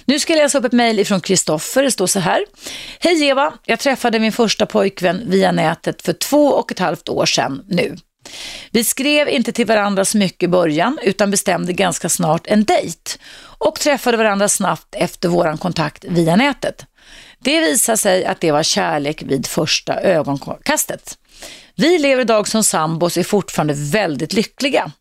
Nu 0.05 0.19
ska 0.19 0.33
jag 0.33 0.43
läsa 0.43 0.57
upp 0.57 0.65
ett 0.65 0.71
mejl 0.71 0.99
ifrån 0.99 1.21
Kristoffer. 1.21 1.83
Det 1.83 1.91
står 1.91 2.07
så 2.07 2.19
här. 2.19 2.45
Hej 2.99 3.23
Eva, 3.23 3.53
jag 3.65 3.79
träffade 3.79 4.19
min 4.19 4.31
första 4.31 4.65
pojkvän 4.65 5.23
via 5.25 5.51
nätet 5.51 6.01
för 6.01 6.13
två 6.13 6.47
och 6.47 6.71
ett 6.71 6.79
halvt 6.79 7.09
år 7.09 7.25
sedan 7.25 7.65
nu. 7.67 7.97
Vi 8.71 8.83
skrev 8.83 9.29
inte 9.29 9.51
till 9.51 9.65
varandra 9.65 10.05
så 10.05 10.17
mycket 10.17 10.43
i 10.43 10.47
början 10.47 10.99
utan 11.03 11.31
bestämde 11.31 11.73
ganska 11.73 12.09
snart 12.09 12.47
en 12.47 12.63
dejt 12.63 13.11
och 13.39 13.79
träffade 13.79 14.17
varandra 14.17 14.49
snabbt 14.49 14.95
efter 14.95 15.29
våran 15.29 15.57
kontakt 15.57 16.05
via 16.07 16.35
nätet. 16.35 16.85
Det 17.39 17.59
visade 17.59 17.97
sig 17.97 18.25
att 18.25 18.41
det 18.41 18.51
var 18.51 18.63
kärlek 18.63 19.21
vid 19.21 19.47
första 19.47 20.01
ögonkastet. 20.01 21.17
Vi 21.75 21.99
lever 21.99 22.21
idag 22.21 22.47
som 22.47 22.63
sambos 22.63 23.17
och 23.17 23.21
är 23.21 23.23
fortfarande 23.23 23.73
väldigt 23.73 24.33
lyckliga. 24.33 24.91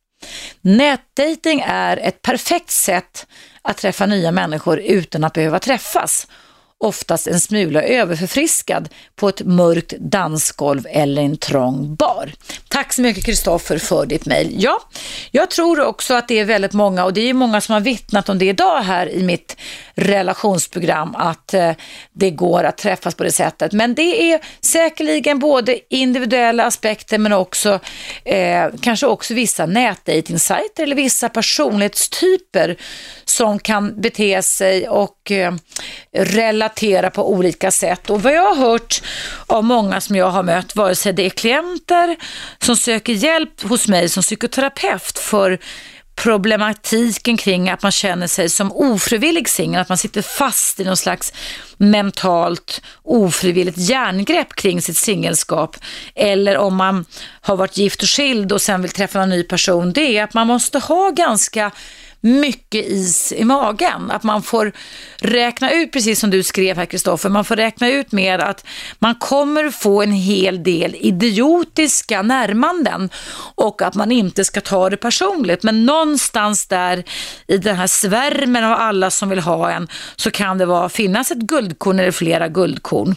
Nätdating 0.60 1.64
är 1.66 1.96
ett 1.96 2.22
perfekt 2.22 2.70
sätt 2.70 3.26
att 3.62 3.76
träffa 3.76 4.06
nya 4.06 4.30
människor 4.30 4.78
utan 4.78 5.24
att 5.24 5.32
behöva 5.32 5.58
träffas 5.58 6.26
oftast 6.78 7.26
en 7.26 7.40
smula 7.40 7.82
överförfriskad 7.82 8.88
på 9.16 9.28
ett 9.28 9.40
mörkt 9.40 9.92
dansgolv 9.98 10.86
eller 10.90 11.22
en 11.22 11.36
trång 11.36 11.94
bar. 11.94 12.32
Tack 12.68 12.92
så 12.92 13.00
mycket 13.00 13.24
Kristoffer 13.24 13.78
för 13.78 14.06
ditt 14.06 14.26
mejl. 14.26 14.54
Ja, 14.58 14.80
jag 15.30 15.50
tror 15.50 15.80
också 15.80 16.14
att 16.14 16.28
det 16.28 16.38
är 16.38 16.44
väldigt 16.44 16.72
många 16.72 17.04
och 17.04 17.12
det 17.12 17.20
är 17.20 17.34
många 17.34 17.60
som 17.60 17.72
har 17.72 17.80
vittnat 17.80 18.28
om 18.28 18.38
det 18.38 18.44
idag 18.44 18.82
här 18.82 19.08
i 19.08 19.22
mitt 19.22 19.56
relationsprogram 19.94 21.14
att 21.14 21.54
eh, 21.54 21.72
det 22.12 22.30
går 22.30 22.64
att 22.64 22.78
träffas 22.78 23.14
på 23.14 23.24
det 23.24 23.32
sättet. 23.32 23.72
Men 23.72 23.94
det 23.94 24.32
är 24.32 24.40
säkerligen 24.60 25.38
både 25.38 25.94
individuella 25.94 26.64
aspekter 26.64 27.18
men 27.18 27.32
också 27.32 27.80
eh, 28.24 28.66
kanske 28.80 29.06
också 29.06 29.34
vissa 29.34 29.66
nätdatingsajter 29.66 30.82
eller 30.82 30.96
vissa 30.96 31.28
personlighetstyper 31.28 32.76
som 33.24 33.58
kan 33.58 34.00
bete 34.00 34.42
sig 34.42 34.88
och 34.88 35.30
eh, 35.30 35.54
relatera 36.66 37.10
på 37.10 37.32
olika 37.32 37.70
sätt. 37.70 38.10
Och 38.10 38.22
vad 38.22 38.32
jag 38.32 38.54
har 38.54 38.70
hört 38.70 39.02
av 39.46 39.64
många 39.64 40.00
som 40.00 40.16
jag 40.16 40.30
har 40.30 40.42
mött, 40.42 40.76
vare 40.76 40.94
sig 40.94 41.12
det 41.12 41.26
är 41.26 41.30
klienter 41.30 42.16
som 42.58 42.76
söker 42.76 43.12
hjälp 43.12 43.62
hos 43.62 43.88
mig 43.88 44.08
som 44.08 44.22
psykoterapeut 44.22 45.18
för 45.18 45.58
problematiken 46.16 47.36
kring 47.36 47.70
att 47.70 47.82
man 47.82 47.92
känner 47.92 48.26
sig 48.26 48.48
som 48.48 48.72
ofrivillig 48.72 49.48
singel, 49.48 49.80
att 49.80 49.88
man 49.88 49.98
sitter 49.98 50.22
fast 50.22 50.80
i 50.80 50.84
någon 50.84 50.96
slags 50.96 51.32
mentalt 51.76 52.82
ofrivilligt 53.02 53.78
järngrepp 53.78 54.54
kring 54.54 54.82
sitt 54.82 54.96
singelskap. 54.96 55.76
Eller 56.14 56.56
om 56.56 56.76
man 56.76 57.04
har 57.42 57.56
varit 57.56 57.76
gift 57.76 58.02
och 58.02 58.08
skild 58.08 58.52
och 58.52 58.62
sen 58.62 58.82
vill 58.82 58.90
träffa 58.90 59.22
en 59.22 59.28
ny 59.28 59.42
person, 59.42 59.92
det 59.92 60.18
är 60.18 60.24
att 60.24 60.34
man 60.34 60.46
måste 60.46 60.78
ha 60.78 61.10
ganska 61.10 61.70
mycket 62.26 62.86
is 62.86 63.32
i 63.32 63.44
magen. 63.44 64.10
Att 64.10 64.22
man 64.22 64.42
får 64.42 64.72
räkna 65.18 65.72
ut, 65.72 65.92
precis 65.92 66.20
som 66.20 66.30
du 66.30 66.42
skrev 66.42 66.76
här 66.76 66.86
Kristoffer, 66.86 67.28
man 67.28 67.44
får 67.44 67.56
räkna 67.56 67.88
ut 67.88 68.12
med 68.12 68.40
att 68.40 68.66
man 68.98 69.14
kommer 69.14 69.70
få 69.70 70.02
en 70.02 70.12
hel 70.12 70.62
del 70.62 70.96
idiotiska 71.00 72.22
närmanden 72.22 73.10
och 73.54 73.82
att 73.82 73.94
man 73.94 74.12
inte 74.12 74.44
ska 74.44 74.60
ta 74.60 74.90
det 74.90 74.96
personligt. 74.96 75.62
Men 75.62 75.86
någonstans 75.86 76.66
där 76.66 77.04
i 77.46 77.58
den 77.58 77.76
här 77.76 77.86
svärmen 77.86 78.64
av 78.64 78.72
alla 78.72 79.10
som 79.10 79.28
vill 79.28 79.38
ha 79.38 79.70
en 79.70 79.88
så 80.16 80.30
kan 80.30 80.58
det 80.58 80.66
vara, 80.66 80.88
finnas 80.88 81.30
ett 81.30 81.38
guldkorn 81.38 82.00
eller 82.00 82.10
flera 82.10 82.48
guldkorn. 82.48 83.16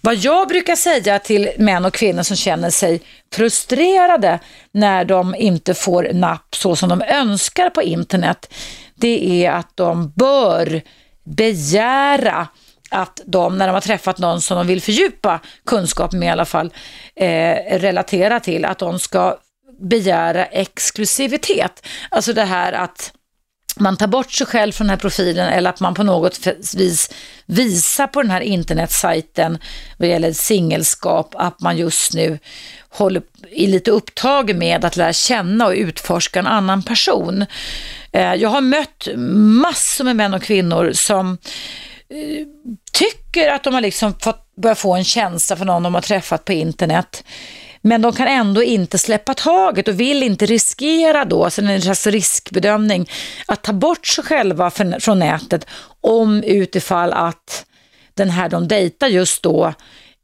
Vad 0.00 0.14
jag 0.14 0.48
brukar 0.48 0.76
säga 0.76 1.18
till 1.18 1.50
män 1.58 1.84
och 1.84 1.94
kvinnor 1.94 2.22
som 2.22 2.36
känner 2.36 2.70
sig 2.70 3.00
frustrerade 3.34 4.40
när 4.74 5.04
de 5.04 5.34
inte 5.34 5.74
får 5.74 6.10
napp 6.12 6.56
så 6.56 6.76
som 6.76 6.88
de 6.88 7.02
önskar 7.02 7.70
på 7.70 7.82
internet, 7.82 8.54
det 8.94 9.44
är 9.44 9.52
att 9.52 9.76
de 9.76 10.10
bör 10.10 10.82
begära 11.24 12.48
att 12.90 13.20
de, 13.26 13.58
när 13.58 13.66
de 13.66 13.72
har 13.72 13.80
träffat 13.80 14.18
någon 14.18 14.40
som 14.40 14.56
de 14.56 14.66
vill 14.66 14.82
fördjupa 14.82 15.40
kunskap 15.66 16.12
med 16.12 16.26
i 16.26 16.30
alla 16.30 16.44
fall, 16.44 16.72
eh, 17.16 17.78
relatera 17.78 18.40
till, 18.40 18.64
att 18.64 18.78
de 18.78 18.98
ska 18.98 19.36
begära 19.80 20.44
exklusivitet. 20.44 21.86
Alltså 22.10 22.32
det 22.32 22.44
här 22.44 22.72
att 22.72 23.12
man 23.76 23.96
tar 23.96 24.06
bort 24.06 24.32
sig 24.32 24.46
själv 24.46 24.72
från 24.72 24.86
den 24.86 24.90
här 24.90 25.00
profilen 25.00 25.48
eller 25.48 25.70
att 25.70 25.80
man 25.80 25.94
på 25.94 26.02
något 26.02 26.46
vis 26.74 27.10
visar 27.46 28.06
på 28.06 28.22
den 28.22 28.30
här 28.30 28.40
internetsajten 28.40 29.58
vad 29.98 30.08
gäller 30.08 30.32
singelskap 30.32 31.34
att 31.38 31.60
man 31.60 31.76
just 31.76 32.14
nu 32.14 32.38
håller, 32.88 33.22
är 33.50 33.66
lite 33.66 33.90
upptagen 33.90 34.58
med 34.58 34.84
att 34.84 34.96
lära 34.96 35.12
känna 35.12 35.66
och 35.66 35.72
utforska 35.72 36.38
en 36.38 36.46
annan 36.46 36.82
person. 36.82 37.46
Eh, 38.12 38.34
jag 38.34 38.48
har 38.48 38.60
mött 38.60 39.08
massor 39.62 40.04
med 40.04 40.16
män 40.16 40.34
och 40.34 40.42
kvinnor 40.42 40.92
som 40.92 41.38
eh, 42.08 42.46
tycker 42.92 43.50
att 43.50 43.64
de 43.64 43.74
har 43.74 43.80
liksom 43.80 44.14
fått 44.18 44.54
börjat 44.56 44.78
få 44.78 44.94
en 44.94 45.04
känsla 45.04 45.56
för 45.56 45.64
någon 45.64 45.82
de 45.82 45.94
har 45.94 46.02
träffat 46.02 46.44
på 46.44 46.52
internet 46.52 47.24
men 47.86 48.02
de 48.02 48.12
kan 48.12 48.28
ändå 48.28 48.62
inte 48.62 48.98
släppa 48.98 49.34
taget 49.34 49.88
och 49.88 50.00
vill 50.00 50.22
inte 50.22 50.46
riskera 50.46 51.24
då, 51.24 51.44
alltså 51.44 51.62
en 51.62 51.82
slags 51.82 52.06
riskbedömning, 52.06 53.10
att 53.46 53.62
ta 53.62 53.72
bort 53.72 54.06
sig 54.06 54.24
själva 54.24 54.70
från 55.00 55.18
nätet 55.18 55.66
om 56.00 56.42
utifall 56.42 57.12
att 57.12 57.66
den 58.14 58.30
här 58.30 58.48
de 58.48 58.68
dejtar 58.68 59.06
just 59.06 59.42
då 59.42 59.74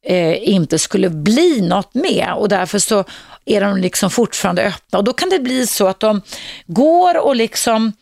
eh, 0.06 0.48
inte 0.48 0.78
skulle 0.78 1.11
bli 1.11 1.61
något 1.61 1.94
med. 1.94 2.34
Och 2.36 2.48
därför 2.48 2.78
så 2.78 3.04
är 3.44 3.61
de 3.61 3.76
liksom 3.76 4.11
fortfarande 4.11 4.62
öppna. 4.62 4.98
Och 4.98 5.04
då 5.04 5.12
kan 5.12 5.28
det 5.28 5.38
bli 5.38 5.66
så 5.66 5.86
att 5.86 6.00
de 6.00 6.22
går 6.66 7.18
och 7.18 7.36
liksom 7.36 7.92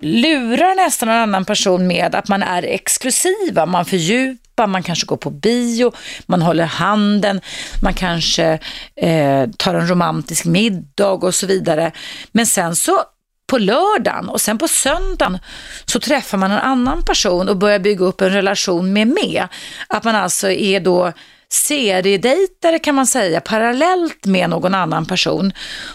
lurar 0.00 0.74
nästan 0.74 1.08
en 1.08 1.14
annan 1.14 1.44
person 1.44 1.86
med 1.86 2.14
att 2.14 2.28
man 2.28 2.42
är 2.42 2.62
exklusiva, 2.62 3.66
man 3.66 3.84
fördjupar, 3.84 4.49
man 4.66 4.82
kanske 4.82 5.06
går 5.06 5.16
på 5.16 5.30
bio, 5.30 5.92
man 6.26 6.42
håller 6.42 6.64
handen, 6.64 7.40
man 7.82 7.94
kanske 7.94 8.58
eh, 8.96 9.48
tar 9.56 9.74
en 9.74 9.88
romantisk 9.88 10.44
middag 10.44 11.10
och 11.10 11.34
så 11.34 11.46
vidare. 11.46 11.92
Men 12.32 12.46
sen 12.46 12.76
så 12.76 13.02
på 13.46 13.58
lördagen 13.58 14.28
och 14.28 14.40
sen 14.40 14.58
på 14.58 14.68
söndagen 14.68 15.38
så 15.84 16.00
träffar 16.00 16.38
man 16.38 16.52
en 16.52 16.58
annan 16.58 17.04
person 17.04 17.48
och 17.48 17.56
börjar 17.56 17.78
bygga 17.78 18.04
upp 18.04 18.20
en 18.20 18.30
relation 18.30 18.92
med 18.92 19.08
med. 19.08 19.48
Att 19.88 20.04
man 20.04 20.16
alltså 20.16 20.50
är 20.50 20.80
då 20.80 21.12
seriedejtare 21.52 22.78
kan 22.78 22.94
man 22.94 23.06
säga 23.06 23.40
parallellt 23.40 24.26
med 24.26 24.50
någon 24.50 24.74
annan 24.74 25.06
person. 25.06 25.52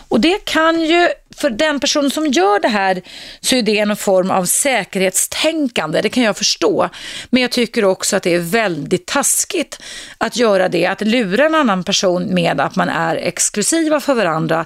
Och 0.09 0.19
det 0.19 0.45
kan 0.45 0.81
ju, 0.81 1.07
för 1.37 1.49
den 1.49 1.79
personen 1.79 2.11
som 2.11 2.27
gör 2.27 2.59
det 2.59 2.67
här 2.67 3.01
så 3.39 3.55
är 3.55 3.61
det 3.61 3.79
en 3.79 3.95
form 3.95 4.31
av 4.31 4.45
säkerhetstänkande, 4.45 6.01
det 6.01 6.09
kan 6.09 6.23
jag 6.23 6.37
förstå. 6.37 6.89
Men 7.29 7.41
jag 7.41 7.51
tycker 7.51 7.85
också 7.85 8.15
att 8.15 8.23
det 8.23 8.33
är 8.33 8.39
väldigt 8.39 9.05
taskigt 9.05 9.81
att 10.17 10.37
göra 10.37 10.69
det, 10.69 10.85
att 10.85 11.01
lura 11.01 11.45
en 11.45 11.55
annan 11.55 11.83
person 11.83 12.33
med 12.33 12.61
att 12.61 12.75
man 12.75 12.89
är 12.89 13.15
exklusiva 13.15 13.99
för 13.99 14.13
varandra 14.13 14.65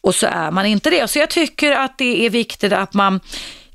och 0.00 0.14
så 0.14 0.26
är 0.26 0.50
man 0.50 0.66
inte 0.66 0.90
det. 0.90 1.08
Så 1.08 1.18
jag 1.18 1.30
tycker 1.30 1.72
att 1.72 1.98
det 1.98 2.26
är 2.26 2.30
viktigt 2.30 2.72
att 2.72 2.94
man 2.94 3.20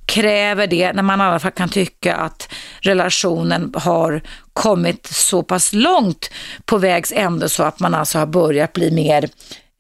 kräver 0.06 0.68
det 0.68 0.94
när 0.94 1.04
man 1.04 1.22
i 1.22 1.24
alla 1.24 1.40
fall 1.40 1.52
kan 1.52 1.70
tycka 1.70 2.16
att 2.16 2.50
relationen 2.82 3.74
har 3.76 4.22
kommit 4.54 5.08
så 5.08 5.44
pass 5.44 5.74
långt 5.74 6.32
på 6.66 6.78
vägs 6.78 7.12
ände 7.16 7.50
så 7.50 7.64
att 7.64 7.80
man 7.80 7.94
alltså 7.94 8.20
har 8.20 8.26
börjat 8.26 8.74
bli 8.74 8.92
mer 8.92 9.30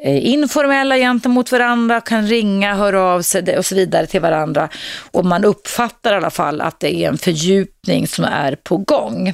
Eh, 0.03 0.25
informella 0.25 0.97
gentemot 0.97 1.51
varandra, 1.51 2.01
kan 2.01 2.27
ringa, 2.27 2.75
höra 2.75 3.01
av 3.01 3.21
sig 3.21 3.57
och 3.57 3.65
så 3.65 3.75
vidare 3.75 4.07
till 4.07 4.21
varandra. 4.21 4.69
Och 5.11 5.25
man 5.25 5.45
uppfattar 5.45 6.13
i 6.13 6.15
alla 6.15 6.29
fall 6.29 6.61
att 6.61 6.79
det 6.79 6.95
är 6.95 7.07
en 7.09 7.17
fördjupning 7.17 8.07
som 8.07 8.25
är 8.25 8.55
på 8.55 8.77
gång. 8.77 9.33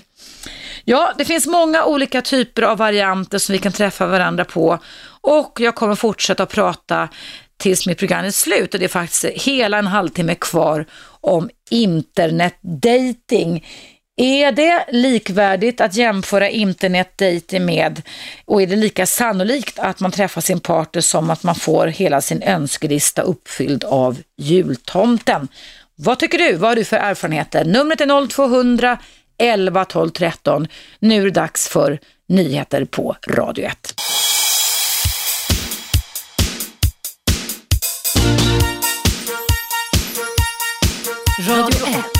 Ja, 0.85 1.13
det 1.17 1.25
finns 1.25 1.47
många 1.47 1.85
olika 1.85 2.21
typer 2.21 2.61
av 2.61 2.77
varianter 2.77 3.37
som 3.37 3.53
vi 3.53 3.59
kan 3.59 3.71
träffa 3.71 4.07
varandra 4.07 4.45
på 4.45 4.79
och 5.21 5.57
jag 5.59 5.75
kommer 5.75 5.95
fortsätta 5.95 6.43
att 6.43 6.49
prata 6.49 7.09
tills 7.57 7.87
mitt 7.87 7.99
program 7.99 8.25
är 8.25 8.31
slut 8.31 8.73
och 8.73 8.79
det 8.79 8.85
är 8.85 8.89
faktiskt 8.89 9.25
hela 9.25 9.77
en 9.77 9.87
halvtimme 9.87 10.35
kvar 10.35 10.85
om 11.21 11.49
internetdating. 11.69 13.65
Är 14.19 14.51
det 14.51 14.85
likvärdigt 14.91 15.81
att 15.81 15.95
jämföra 15.95 16.49
internetdejting 16.49 17.65
med 17.65 18.01
och 18.45 18.61
är 18.61 18.67
det 18.67 18.75
lika 18.75 19.05
sannolikt 19.05 19.79
att 19.79 19.99
man 19.99 20.11
träffar 20.11 20.41
sin 20.41 20.59
partner 20.59 21.01
som 21.01 21.29
att 21.29 21.43
man 21.43 21.55
får 21.55 21.87
hela 21.87 22.21
sin 22.21 22.43
önskelista 22.43 23.21
uppfylld 23.21 23.83
av 23.83 24.17
jultomten? 24.37 25.47
Vad 25.95 26.19
tycker 26.19 26.37
du? 26.37 26.55
Vad 26.55 26.69
har 26.69 26.75
du 26.75 26.85
för 26.85 26.97
erfarenheter? 26.97 27.65
Numret 27.65 28.01
är 28.01 28.27
0200 28.27 28.97
11 29.37 29.85
12 29.85 30.09
13. 30.09 30.67
Nu 30.99 31.21
är 31.21 31.25
det 31.25 31.31
dags 31.31 31.67
för 31.67 31.99
nyheter 32.27 32.85
på 32.85 33.15
Radio 33.27 33.65
1. 33.65 33.93
Radio 41.47 41.87
1. 41.87 42.16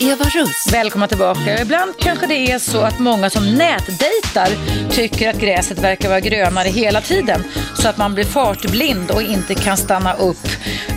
Eva 0.00 0.24
Russ. 0.24 0.72
Välkomna 0.72 1.08
tillbaka. 1.08 1.62
Ibland 1.62 1.94
kanske 1.98 2.26
det 2.26 2.52
är 2.52 2.58
så 2.58 2.80
att 2.80 2.98
många 2.98 3.30
som 3.30 3.54
nätdejtar 3.54 4.48
tycker 4.90 5.30
att 5.30 5.40
gräset 5.40 5.78
verkar 5.78 6.08
vara 6.08 6.20
grönare 6.20 6.68
hela 6.68 7.00
tiden. 7.00 7.44
Så 7.74 7.88
att 7.88 7.96
man 7.96 8.14
blir 8.14 8.24
fartblind 8.24 9.10
och 9.10 9.22
inte 9.22 9.54
kan 9.54 9.76
stanna 9.76 10.14
upp 10.14 10.46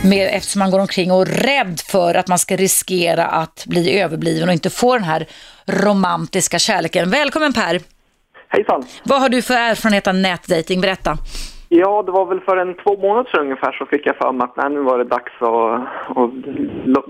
med, 0.04 0.30
eftersom 0.32 0.58
man 0.58 0.70
går 0.70 0.78
omkring 0.78 1.12
och 1.12 1.22
är 1.22 1.26
rädd 1.26 1.80
för 1.86 2.14
att 2.14 2.28
man 2.28 2.38
ska 2.38 2.56
riskera 2.56 3.26
att 3.26 3.64
bli 3.66 4.00
överbliven 4.00 4.48
och 4.48 4.52
inte 4.52 4.70
få 4.70 4.94
den 4.94 5.04
här 5.04 5.26
romantiska 5.66 6.58
kärleken. 6.58 7.10
Välkommen 7.10 7.52
Per. 7.52 7.80
Hejsan. 8.48 8.86
Vad 9.04 9.20
har 9.20 9.28
du 9.28 9.42
för 9.42 9.54
erfarenhet 9.54 10.06
av 10.06 10.14
nätdating? 10.14 10.80
Berätta. 10.80 11.18
Ja, 11.74 12.02
det 12.02 12.12
var 12.12 12.26
väl 12.26 12.40
för 12.40 12.56
en 12.56 12.74
två 12.74 12.96
månader 12.96 13.30
sedan 13.30 13.40
ungefär 13.40 13.72
så 13.72 13.86
fick 13.86 14.06
jag 14.06 14.16
för 14.16 14.32
mig 14.32 14.44
att 14.44 14.56
nej, 14.56 14.70
nu 14.70 14.80
var 14.80 14.98
det 14.98 15.04
dags 15.04 15.32
att, 15.40 15.80
att 16.16 17.06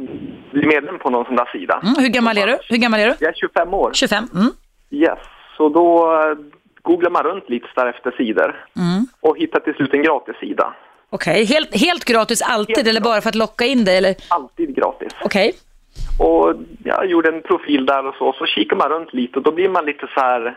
bli 0.53 0.67
medlem 0.67 0.99
på 0.99 1.11
någon 1.11 1.25
sån 1.25 1.37
där 1.37 1.49
sida. 1.53 1.81
Mm, 1.83 1.95
hur 1.99 2.09
gammal 2.09 2.39
är 2.39 2.47
du? 2.47 2.59
Hur 2.69 2.77
gammal 2.77 3.01
är 3.01 3.07
du? 3.07 3.15
Jag 3.21 3.29
är 3.29 3.35
25 3.35 3.75
år. 3.75 3.91
25? 3.95 4.25
Mm. 4.35 4.51
Yes, 4.91 5.19
så 5.57 5.69
då 5.69 6.13
eh, 6.15 6.37
googlar 6.83 7.11
man 7.11 7.23
runt 7.23 7.49
lite 7.49 7.67
där 7.75 7.87
efter 7.87 8.11
sidor 8.11 8.65
Mm. 8.77 9.07
och 9.21 9.39
hittar 9.39 9.61
till 9.61 9.75
slut 9.75 9.95
en 9.95 10.03
gratissida. 10.03 10.75
Okej, 11.11 11.45
helt, 11.45 11.81
helt 11.81 12.05
gratis 12.05 12.43
alltid 12.43 12.77
Helt 12.77 12.89
eller 12.89 13.01
bara 13.01 13.21
för 13.21 13.29
att 13.29 13.35
locka 13.35 13.65
in 13.65 13.85
dig? 13.85 13.97
Eller? 13.97 14.15
Alltid 14.29 14.77
gratis. 14.77 15.13
Okej. 15.25 15.53
Och 16.19 16.55
jag 16.85 17.07
gjorde 17.07 17.29
en 17.29 17.43
profil 17.43 17.87
där 17.87 18.07
och 18.07 18.15
så, 18.15 18.33
så 18.33 18.47
kikar 18.47 18.77
man 18.77 18.89
runt 18.89 19.13
lite 19.15 19.39
och 19.39 19.43
då 19.43 19.53
blir 19.53 19.69
man 19.69 19.85
lite 19.87 20.07
så 20.15 20.21
här... 20.21 20.57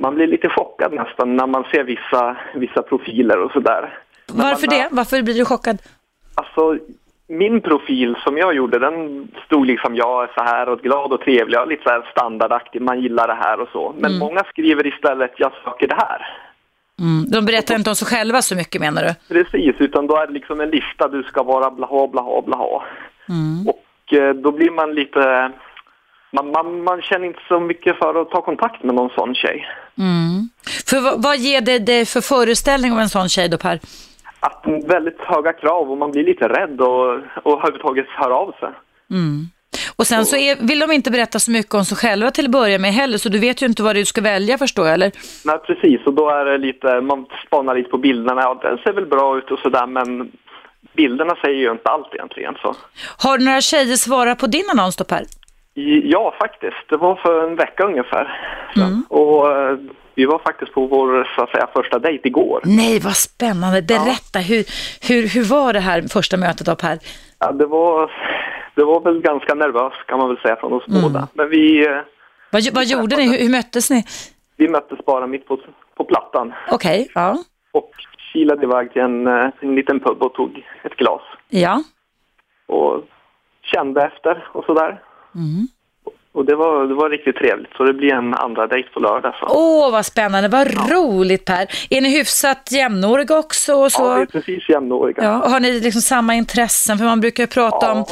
Man 0.00 0.14
blir 0.14 0.26
lite 0.26 0.48
chockad 0.48 0.92
nästan 0.92 1.36
när 1.36 1.46
man 1.46 1.64
ser 1.70 1.84
vissa, 1.84 2.36
vissa 2.54 2.82
profiler 2.82 3.38
och 3.38 3.52
sådär. 3.52 3.98
Varför 4.26 4.66
det? 4.66 4.88
Varför 4.90 5.22
blir 5.22 5.34
du 5.34 5.44
chockad? 5.44 5.78
Alltså, 6.34 6.78
min 7.26 7.60
profil 7.60 8.16
som 8.24 8.38
jag 8.38 8.54
gjorde, 8.54 8.78
den 8.78 9.28
stod 9.46 9.66
liksom 9.66 9.96
jag 9.96 10.22
är 10.22 10.30
så 10.34 10.44
här 10.44 10.68
och 10.68 10.80
glad 10.80 11.12
och 11.12 11.20
trevlig, 11.20 11.60
och 11.60 11.68
lite 11.68 11.82
så 11.82 11.90
här 11.90 12.10
standardaktig, 12.10 12.82
man 12.82 13.00
gillar 13.00 13.26
det 13.28 13.34
här 13.34 13.60
och 13.60 13.68
så. 13.72 13.94
Men 13.98 14.18
många 14.18 14.44
skriver 14.44 14.86
istället, 14.86 15.32
jag 15.36 15.52
söker 15.64 15.88
det 15.88 15.94
här. 15.94 16.26
Mm. 17.00 17.30
De 17.30 17.46
berättar 17.46 17.74
inte 17.74 17.90
om 17.90 17.96
sig 17.96 18.08
själva 18.08 18.42
så 18.42 18.56
mycket 18.56 18.80
menar 18.80 19.02
du? 19.02 19.34
Precis, 19.34 19.74
utan 19.78 20.06
då 20.06 20.16
är 20.16 20.26
det 20.26 20.32
liksom 20.32 20.60
en 20.60 20.70
lista, 20.70 21.08
du 21.08 21.22
ska 21.22 21.42
vara 21.42 21.70
blaha, 21.70 22.08
blaha, 22.08 22.42
blaha. 22.42 22.82
Och 23.66 24.12
eh, 24.12 24.34
då 24.34 24.52
blir 24.52 24.70
man 24.70 24.94
lite... 24.94 25.52
Man, 26.32 26.50
man, 26.50 26.82
man 26.82 27.02
känner 27.02 27.26
inte 27.26 27.40
så 27.48 27.60
mycket 27.60 27.98
för 27.98 28.22
att 28.22 28.30
ta 28.30 28.42
kontakt 28.42 28.82
med 28.82 28.94
någon 28.94 29.10
sån 29.10 29.34
tjej. 29.34 29.66
För 30.86 31.00
vad, 31.00 31.22
vad 31.22 31.36
ger 31.36 31.60
det 31.60 31.78
dig 31.78 32.06
för 32.06 32.20
föreställning 32.20 32.92
om 32.92 32.98
en 32.98 33.08
sån 33.08 33.28
tjej 33.28 33.48
då 33.48 33.58
Per? 33.58 33.80
Att 34.40 34.64
väldigt 34.84 35.20
höga 35.20 35.52
krav 35.52 35.90
och 35.90 35.98
man 35.98 36.10
blir 36.10 36.24
lite 36.24 36.48
rädd 36.48 36.80
och, 36.80 37.10
och 37.42 37.52
överhuvudtaget 37.52 38.06
hör 38.08 38.30
av 38.30 38.52
sig. 38.60 38.68
Och 39.96 40.06
sen 40.06 40.26
så 40.26 40.36
är, 40.36 40.56
vill 40.66 40.78
de 40.78 40.92
inte 40.92 41.10
berätta 41.10 41.38
så 41.38 41.50
mycket 41.50 41.74
om 41.74 41.84
sig 41.84 41.96
själva 41.96 42.30
till 42.30 42.44
att 42.44 42.50
börja 42.50 42.78
med 42.78 42.92
heller, 42.92 43.18
så 43.18 43.28
du 43.28 43.38
vet 43.38 43.62
ju 43.62 43.66
inte 43.66 43.82
vad 43.82 43.96
du 43.96 44.04
ska 44.04 44.20
välja 44.20 44.58
förstår 44.58 44.86
jag, 44.86 44.94
eller? 44.94 45.12
Nej, 45.44 45.58
precis. 45.58 46.06
Och 46.06 46.14
då 46.14 46.30
är 46.30 46.44
det 46.44 46.58
lite, 46.58 47.00
man 47.00 47.26
spanar 47.46 47.74
lite 47.74 47.90
på 47.90 47.98
bilderna. 47.98 48.40
Ja, 48.40 48.60
den 48.62 48.78
ser 48.78 48.92
väl 48.92 49.06
bra 49.06 49.38
ut 49.38 49.50
och 49.50 49.58
sådär, 49.58 49.86
men 49.86 50.32
bilderna 50.96 51.34
säger 51.44 51.58
ju 51.58 51.70
inte 51.70 51.88
allt 51.88 52.14
egentligen. 52.14 52.54
Så. 52.62 52.74
Har 53.18 53.38
du 53.38 53.44
några 53.44 53.60
tjejer 53.60 53.96
svarat 53.96 54.38
på 54.38 54.46
din 54.46 54.64
annons 54.70 54.96
då 54.96 55.04
Per? 55.04 55.24
Ja, 55.74 56.34
faktiskt. 56.40 56.88
Det 56.88 56.96
var 56.96 57.16
för 57.16 57.48
en 57.48 57.56
vecka 57.56 57.84
ungefär. 57.84 58.26
Så. 58.74 59.14
Och 59.16 59.52
eh, 59.56 59.78
vi 60.14 60.24
var 60.24 60.38
faktiskt 60.38 60.72
på 60.72 60.86
vår 60.86 61.28
så 61.36 61.42
att 61.42 61.50
säga, 61.50 61.68
första 61.74 61.98
dejt 61.98 62.28
igår. 62.28 62.60
Nej, 62.64 63.00
vad 63.00 63.16
spännande. 63.16 63.82
Berätta, 63.82 64.38
hur, 64.38 64.64
hur, 65.08 65.28
hur 65.34 65.44
var 65.44 65.72
det 65.72 65.80
här 65.80 66.02
första 66.02 66.36
mötet 66.36 66.66
då 66.66 66.76
Per? 66.76 66.98
Ja, 67.38 67.52
det, 67.52 67.66
var, 67.66 68.10
det 68.74 68.84
var 68.84 69.00
väl 69.00 69.20
ganska 69.20 69.54
nervöst 69.54 70.06
kan 70.06 70.18
man 70.18 70.28
väl 70.28 70.38
säga 70.38 70.56
från 70.56 70.72
oss 70.72 70.84
båda. 70.86 71.28
Men 71.34 71.50
vi, 71.50 71.86
eh, 71.86 71.92
Vad, 72.50 72.62
vad 72.74 72.84
gjorde 72.84 73.16
ni? 73.16 73.28
Hur, 73.28 73.38
hur 73.44 73.50
möttes 73.50 73.90
ni? 73.90 74.04
vi 74.56 74.68
möttes 74.68 74.98
bara 75.06 75.26
mitt 75.26 75.46
på, 75.46 75.58
på 75.96 76.04
plattan 76.04 76.52
Okej, 76.70 77.08
ja. 77.14 77.36
och 77.72 77.90
kilade 78.32 78.62
iväg 78.62 78.92
till 78.92 79.02
en, 79.02 79.26
eh, 79.26 79.50
en 79.60 79.74
liten 79.74 80.00
pub 80.00 80.22
och 80.22 80.34
tog 80.34 80.64
ett 80.84 80.96
glas. 80.96 81.22
Ja. 81.48 81.82
och 82.66 83.04
kände 83.62 84.02
efter 84.04 84.48
och 84.52 84.64
sådär. 84.64 85.02
Och 86.32 86.44
det 86.44 86.56
var, 86.56 86.86
det 86.86 86.94
var 86.94 87.10
riktigt 87.10 87.36
trevligt, 87.36 87.76
så 87.76 87.84
det 87.84 87.92
blir 87.92 88.12
en 88.12 88.34
andra 88.34 88.66
dejt 88.66 88.88
på 88.90 89.00
lördag. 89.00 89.34
Så. 89.40 89.46
Åh, 89.48 89.92
vad 89.92 90.06
spännande. 90.06 90.48
Vad 90.48 90.90
roligt 90.90 91.44
Per. 91.44 91.66
Är 91.90 92.00
ni 92.00 92.18
hyfsat 92.18 92.72
jämnåriga 92.72 93.38
också? 93.38 93.74
Och 93.74 93.92
så? 93.92 94.02
Ja, 94.02 94.14
vi 94.14 94.22
är 94.22 94.26
precis 94.26 94.68
jämnåriga. 94.68 95.24
Ja, 95.24 95.42
och 95.42 95.50
har 95.50 95.60
ni 95.60 95.80
liksom 95.80 96.02
samma 96.02 96.34
intressen? 96.34 96.98
För 96.98 97.04
man 97.04 97.20
brukar 97.20 97.42
ju 97.42 97.46
prata 97.46 97.92
om 97.92 98.04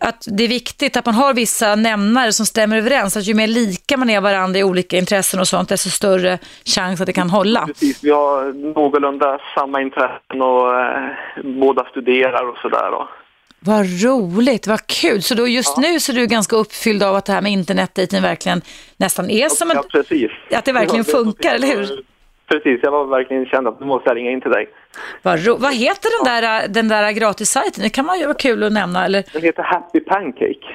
att 0.00 0.24
det 0.38 0.44
är 0.44 0.48
viktigt 0.48 0.96
att 0.96 1.06
man 1.06 1.14
har 1.14 1.34
vissa 1.34 1.74
nämnare 1.74 2.32
som 2.32 2.46
stämmer 2.46 2.76
överens. 2.76 3.16
Att 3.16 3.28
ju 3.28 3.34
mer 3.34 3.46
lika 3.46 3.96
man 3.96 4.10
är 4.10 4.20
varandra 4.20 4.60
i 4.60 4.64
olika 4.64 4.96
intressen 4.96 5.40
och 5.40 5.48
sånt, 5.48 5.68
desto 5.68 5.90
större 5.90 6.38
chans 6.64 7.00
att 7.00 7.06
det 7.06 7.12
kan 7.12 7.30
hålla. 7.30 7.66
Precis, 7.66 8.04
vi 8.04 8.10
har 8.10 8.52
någorlunda 8.74 9.38
samma 9.54 9.80
intressen 9.80 10.42
och 10.42 10.80
eh, 10.80 11.10
båda 11.44 11.84
studerar 11.84 12.48
och 12.48 12.56
sådär. 12.56 13.21
Vad 13.64 13.86
roligt, 14.04 14.66
vad 14.66 14.86
kul. 14.86 15.22
Så 15.22 15.34
då 15.34 15.48
just 15.48 15.76
nu 15.76 16.00
så 16.00 16.12
är 16.12 16.16
du 16.16 16.26
ganska 16.26 16.56
uppfylld 16.56 17.02
av 17.02 17.14
att 17.14 17.24
det 17.24 17.32
här 17.32 17.42
med 17.42 17.52
internetdejten 17.52 18.22
verkligen 18.22 18.62
nästan 18.96 19.30
är 19.30 19.48
som 19.48 19.70
en... 19.70 19.76
ja, 19.76 19.84
precis. 19.90 20.30
Att 20.50 20.64
det 20.64 20.72
verkligen 20.72 21.04
funkar, 21.04 21.54
eller 21.54 21.68
hur? 21.68 22.04
Precis, 22.48 22.80
jag 22.82 22.90
var 22.90 23.06
verkligen 23.06 23.46
känd 23.46 23.68
att 23.68 23.80
nu 23.80 23.86
måste 23.86 24.10
jag 24.10 24.16
ringa 24.16 24.30
in 24.30 24.40
till 24.40 24.50
dig. 24.50 24.68
Vad, 25.22 25.46
ro... 25.46 25.56
vad 25.56 25.74
heter 25.74 26.24
den 26.24 26.42
där, 26.42 26.68
den 26.68 26.88
där 26.88 27.12
gratissajten? 27.12 27.82
Det 27.82 27.88
kan 27.88 28.06
man 28.06 28.18
ju 28.18 28.24
vara 28.24 28.34
kul 28.34 28.62
att 28.62 28.72
nämna. 28.72 29.04
Eller? 29.04 29.24
Den 29.32 29.42
heter 29.42 29.62
Happy 29.62 30.00
Pancake. 30.00 30.66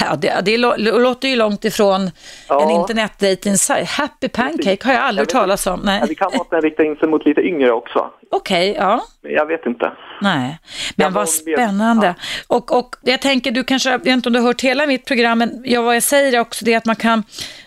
Ja, 0.00 0.16
det, 0.16 0.40
det 0.44 0.56
lå- 0.56 0.98
låter 0.98 1.28
ju 1.28 1.36
långt 1.36 1.64
ifrån 1.64 2.10
Ja. 2.48 2.62
en 2.62 2.70
internetdejtingsajt. 2.70 3.88
Happy 3.88 4.28
Pancake 4.28 4.78
har 4.84 4.92
jag 4.92 5.02
aldrig 5.02 5.22
hört 5.22 5.32
talas 5.32 5.66
om. 5.66 5.80
Ja, 5.84 5.92
det 5.92 6.06
Nej. 6.06 6.14
kan 6.14 6.30
vara 6.32 6.40
att 6.40 6.50
den 6.50 6.60
riktar 6.62 6.84
in 6.84 6.96
sig 6.96 7.08
mot 7.08 7.26
lite 7.26 7.40
yngre 7.40 7.72
också. 7.72 8.10
Okej, 8.30 8.74
ja. 8.78 9.04
Men 9.22 9.32
jag 9.32 9.46
vet 9.46 9.66
inte. 9.66 9.92
Nej, 10.20 10.58
men 10.96 11.04
Jag 11.04 11.10
vad 11.10 11.28
spännande. 11.28 12.14
Och, 12.46 12.78
och 12.78 12.96
jag 13.02 13.20
tänker, 13.20 13.50
du 13.50 13.64
kanske, 13.64 13.90
jag 13.90 13.98
vet 13.98 14.06
inte 14.06 14.28
om 14.28 14.32
du 14.32 14.38
har 14.40 14.46
hört 14.46 14.60
hela 14.60 14.86
mitt 14.86 15.04
program, 15.04 15.38
men 15.38 15.62
jag, 15.64 15.82
vad 15.82 15.96
jag 15.96 16.02
säger 16.02 16.32
är 16.32 16.40
också 16.40 16.64
det 16.64 16.74
att 16.74 16.84
man 16.84 16.96
kan, 16.96 17.22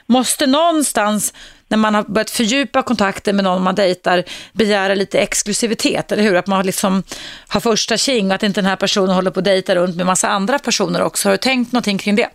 måste 0.06 0.48
någonstans 0.48 1.34
när 1.69 1.77
man 1.77 1.95
har 1.95 2.03
börjat 2.03 2.30
fördjupa 2.30 2.81
kontakten 2.81 3.35
med 3.35 3.45
någon 3.45 3.64
man 3.64 3.76
dejtar, 3.76 4.23
begära 4.53 4.94
lite 4.95 5.19
exklusivitet, 5.19 6.11
eller 6.11 6.23
hur? 6.23 6.35
Att 6.35 6.48
man 6.48 6.65
liksom 6.65 7.03
har 7.49 7.60
första 7.60 7.98
tjing 7.98 8.27
och 8.27 8.34
att 8.35 8.44
inte 8.44 8.61
den 8.61 8.69
här 8.69 8.76
personen 8.76 9.10
håller 9.15 9.31
på 9.31 9.39
att 9.39 9.45
dejta 9.45 9.76
runt 9.76 9.95
med 9.98 10.06
massa 10.06 10.27
andra 10.30 10.60
personer 10.60 11.03
också. 11.06 11.27
Har 11.30 11.34
du 11.34 11.38
tänkt 11.38 11.72
någonting 11.73 11.98
kring 11.98 12.15
det? 12.15 12.30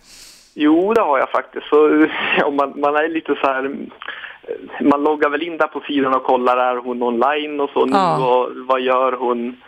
Jo, 0.55 0.93
det 0.93 1.01
har 1.01 1.19
jag 1.19 1.29
faktiskt. 1.29 1.67
Så, 1.67 2.07
ja, 2.39 2.49
man, 2.49 2.79
man 2.79 2.95
är 2.95 3.09
lite 3.09 3.35
så 3.41 3.47
här... 3.47 3.65
eh, 3.65 4.85
Man 4.85 5.03
loggar 5.03 5.29
väl 5.29 5.43
in 5.43 5.57
där 5.57 5.67
på 5.67 5.79
sidan 5.79 6.13
och 6.15 6.23
kollar, 6.23 6.57
är 6.57 6.75
hon 6.75 7.03
online 7.03 7.59
och 7.59 7.69
så 7.69 7.85
nu 7.85 7.91
Ja. 7.97 8.17
och 8.27 8.49
vad 8.55 8.81
gör 8.81 9.11
hon 9.11 9.61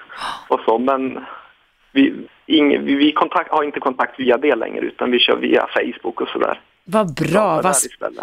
och 0.47 0.59
så. 0.65 0.77
Men 0.77 1.25
vi, 1.91 2.13
ing, 2.45 2.85
vi, 2.85 2.95
vi 2.95 3.11
kontakt, 3.11 3.51
har 3.51 3.63
inte 3.63 3.79
kontakt 3.79 4.19
via 4.19 4.37
det 4.37 4.55
längre 4.55 4.85
utan 4.85 5.11
vi 5.11 5.19
kör 5.19 5.35
via 5.37 5.67
Facebook 5.73 6.21
och 6.21 6.27
sådär. 6.29 6.59
Vad 6.87 7.13
bra, 7.13 7.29
Ja, 7.33 7.61
vad, 7.61 7.75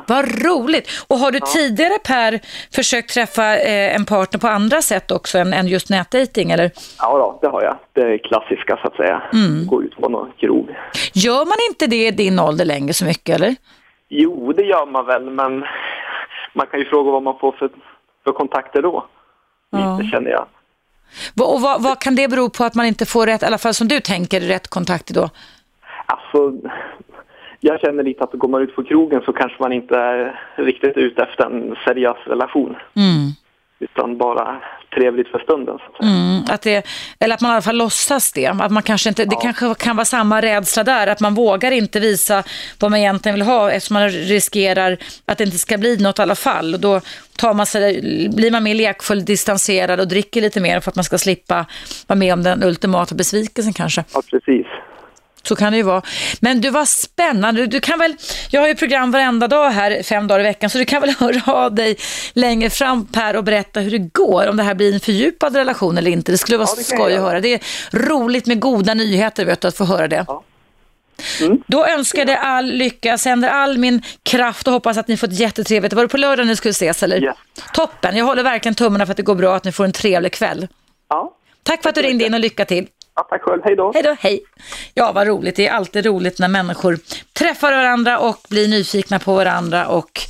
vad 0.07 0.45
roligt. 0.45 1.05
Och 1.09 1.19
har 1.19 1.31
du 1.31 1.41
tidigare 1.41 1.99
Per 1.99 2.41
försökt 2.75 3.15
träffa 3.15 3.57
eh, 3.57 3.95
en 3.97 4.05
partner 4.05 4.41
på 4.41 4.49
andra 4.49 4.83
sätt 4.83 5.11
också 5.11 5.39
än, 5.39 5.53
än 5.53 5.67
just 5.67 5.91
nätdating 5.91 6.51
eller? 6.51 6.71
Ja, 6.99 7.19
då, 7.19 7.39
det 7.43 7.49
har 7.49 7.63
jag. 7.63 7.77
Det 7.93 8.19
klassiska 8.19 8.79
så 8.83 8.89
att 8.89 8.97
säga. 8.97 9.23
Gå 9.67 9.83
ut 9.83 9.97
på 9.97 10.09
någon 10.09 10.33
krog. 10.41 10.69
Gör 11.13 11.45
man 11.45 11.57
inte 11.71 11.87
det 11.87 12.07
i 12.07 12.11
din 12.11 12.39
ålder 12.39 12.65
längre 12.65 12.93
så 12.93 13.05
mycket 13.05 13.37
eller? 13.37 13.57
Jo, 14.09 14.53
det 14.53 14.63
gör 14.63 14.87
man 14.87 15.07
väl, 15.07 15.31
men 15.31 15.65
man 16.55 16.67
kan 16.67 16.81
ju 16.81 16.87
fråga 16.87 17.11
vad 17.11 17.23
man 17.23 17.39
får 17.39 17.53
för, 17.53 17.71
för 18.25 18.33
kontakter 18.33 18.83
då. 18.83 19.07
Lite 19.73 20.11
känner 20.11 20.31
jag. 20.31 20.47
Och 21.41 21.61
vad, 21.61 21.83
vad 21.83 22.01
kan 22.01 22.15
det 22.15 22.29
bero 22.29 22.51
på 22.51 22.65
att 22.65 22.75
man 22.75 22.87
inte 22.87 23.07
får 23.07 23.27
rätt, 23.27 23.43
i 23.43 23.47
alla 23.47 23.59
fall 23.59 23.75
som 23.75 23.89
du 23.89 24.01
tänker, 24.01 24.41
rätt 24.41 24.69
kontakter 24.69 25.15
då? 25.15 25.31
Alltså, 26.07 26.53
jag 27.65 27.81
känner 27.81 28.03
lite 28.03 28.25
att 28.25 28.33
går 28.33 28.49
man 28.49 28.63
ut 28.63 28.77
på 28.77 28.85
krogen 28.85 29.23
så 29.25 29.33
kanske 29.33 29.63
man 29.63 29.73
inte 29.73 29.97
är 29.97 30.41
riktigt 30.57 30.97
ute 30.97 31.23
efter 31.23 31.45
en 31.45 31.77
seriös 31.85 32.17
relation. 32.27 32.77
Utan 33.79 34.19
bara 34.19 34.61
trevligt 34.95 35.29
för 35.29 35.39
stunden. 35.39 35.79
Så 35.79 35.93
att. 35.93 36.03
Mm, 36.03 36.45
att 36.49 36.63
det, 36.63 36.87
eller 37.19 37.35
att 37.35 37.41
man 37.41 37.51
i 37.51 37.53
alla 37.53 37.63
fall 37.63 37.77
låtsas 37.77 38.33
det. 38.33 38.47
Att 38.47 38.73
man 38.73 38.83
kanske 38.83 39.09
inte, 39.09 39.25
Det 39.25 39.37
kanske 39.37 39.75
kan 39.75 39.97
vara 39.97 40.05
samma 40.05 40.43
rädsla 40.43 40.85
där, 40.85 41.07
att 41.07 41.21
man 41.21 41.35
vågar 41.35 41.71
inte 41.71 42.01
visa 42.01 42.43
vad 42.81 42.91
man 42.91 43.01
egentligen 43.01 43.35
vill 43.35 43.47
ha 43.47 43.71
eftersom 43.71 43.95
man 43.95 44.09
riskerar 44.09 44.97
att 45.27 45.39
det 45.39 45.45
inte 45.45 45.59
ska 45.59 45.79
bli 45.79 45.97
något 45.97 46.19
i 46.19 46.23
alla 46.23 46.35
fall. 46.35 46.75
Och 46.75 46.81
då 46.81 47.01
tar 47.37 47.55
man 47.55 47.67
sig, 47.67 48.01
blir 48.37 48.51
man 48.51 48.63
mer 48.63 48.75
lekfull, 48.75 49.25
distanserad 49.25 50.01
och 50.01 50.09
dricker 50.09 50.41
lite 50.41 50.61
mer 50.61 50.81
för 50.81 50.91
att 50.91 50.97
man 50.97 51.05
ska 51.05 51.19
slippa 51.19 51.67
vara 52.07 52.19
med 52.19 52.33
om 52.33 52.43
den 52.43 52.65
ultimata 52.65 53.15
besvikelsen 53.15 53.73
kanske. 53.73 54.05
Ja, 54.15 54.23
precis. 54.31 54.67
Så 55.43 55.57
kan 55.57 55.73
det 55.73 55.77
ju 55.77 55.83
vara. 55.83 56.03
Men 56.41 56.61
du 56.61 56.71
var 56.71 56.85
spännande. 56.85 57.67
Du, 57.67 57.81
kan 57.81 57.99
väl, 57.99 58.17
jag 58.51 58.61
har 58.61 58.69
ju 58.69 58.75
program 58.75 59.11
varenda 59.11 59.49
dag 59.49 59.71
här, 59.71 60.03
fem 60.03 60.27
dagar 60.27 60.41
i 60.41 60.43
veckan, 60.43 60.71
så 60.71 60.79
du 60.79 60.85
kan 60.85 61.01
väl 61.01 61.11
höra 61.11 61.53
av 61.53 61.75
dig 61.75 61.97
längre 62.33 62.71
fram 62.71 63.07
Per 63.07 63.37
och 63.37 63.45
berätta 63.45 63.81
hur 63.81 63.91
det 63.91 63.99
går, 63.99 64.49
om 64.49 64.57
det 64.57 64.63
här 64.63 64.75
blir 64.75 64.95
en 64.95 65.01
fördjupad 65.01 65.57
relation 65.57 65.99
eller 65.99 66.11
inte. 66.11 66.33
Det 66.33 66.39
skulle 66.39 66.59
vara 66.59 66.69
Ja, 66.69 66.75
det 66.77 66.85
skoj 66.85 67.15
att 67.15 67.21
höra. 67.21 67.41
Det 67.41 67.55
är 67.55 67.61
roligt 67.93 68.47
med 68.47 68.61
goda 68.61 68.95
nyheter, 68.95 69.45
vet 69.45 69.61
du, 69.61 69.69
att 69.69 69.77
få 69.77 69.85
höra 69.85 70.09
det. 70.09 70.25
Ja. 70.29 70.43
Mm. 71.41 71.63
Då 71.67 71.87
önskar 71.87 72.19
jag 72.19 72.27
dig 72.27 72.37
all 72.37 72.67
lycka, 72.67 73.19
sänder 73.19 73.49
all 73.49 73.79
min 73.79 74.03
kraft 74.23 74.67
och 74.67 74.73
hoppas 74.73 74.97
att 74.97 75.09
ni 75.09 75.17
får 75.17 75.27
ett 75.27 75.39
jättetrevligt. 75.39 75.93
Var 75.93 76.03
det 76.03 76.09
på 76.09 76.17
lördag 76.17 76.47
ni 76.47 76.57
skulle 76.57 76.71
ses 76.71 77.03
eller? 77.03 77.23
Yes. 77.25 77.37
Toppen, 77.75 78.17
jag 78.17 78.25
håller 78.25 78.43
verkligen 78.43 78.75
tummarna 78.75 79.07
för 79.07 79.11
att 79.11 79.17
det 79.17 79.23
går 79.23 79.35
bra, 79.35 79.57
att 79.57 79.65
ni 79.65 79.73
får 79.73 79.85
en 79.85 79.93
trevlig 79.93 80.33
kväll. 80.33 80.69
Ja. 81.09 81.37
Tack 81.63 81.83
för 81.83 81.89
att 81.89 81.95
du 81.95 82.03
ringde 82.03 82.27
in 82.27 82.35
och 82.35 82.41
lycka 82.41 82.65
till 82.65 82.87
ja, 83.15 83.23
tack 83.23 83.43
själv. 83.43 83.63
Hej 83.65 83.77
då. 83.77 83.93
Hej 83.95 84.03
då, 84.03 84.17
hej. 84.21 84.41
Ja, 84.95 85.13
vad 85.13 85.27
roligt. 85.27 85.57
Det 85.57 85.67
är 85.67 85.73
alltid 85.73 86.07
roligt 86.07 86.39
när 86.39 86.49
människor 86.49 86.99
träffar 87.33 87.73
varandra 87.73 88.19
och 88.19 88.39
blir 88.49 88.69
nyfikna 88.69 89.19
på 89.19 89.35
varandra 89.35 89.87
och 89.87 90.21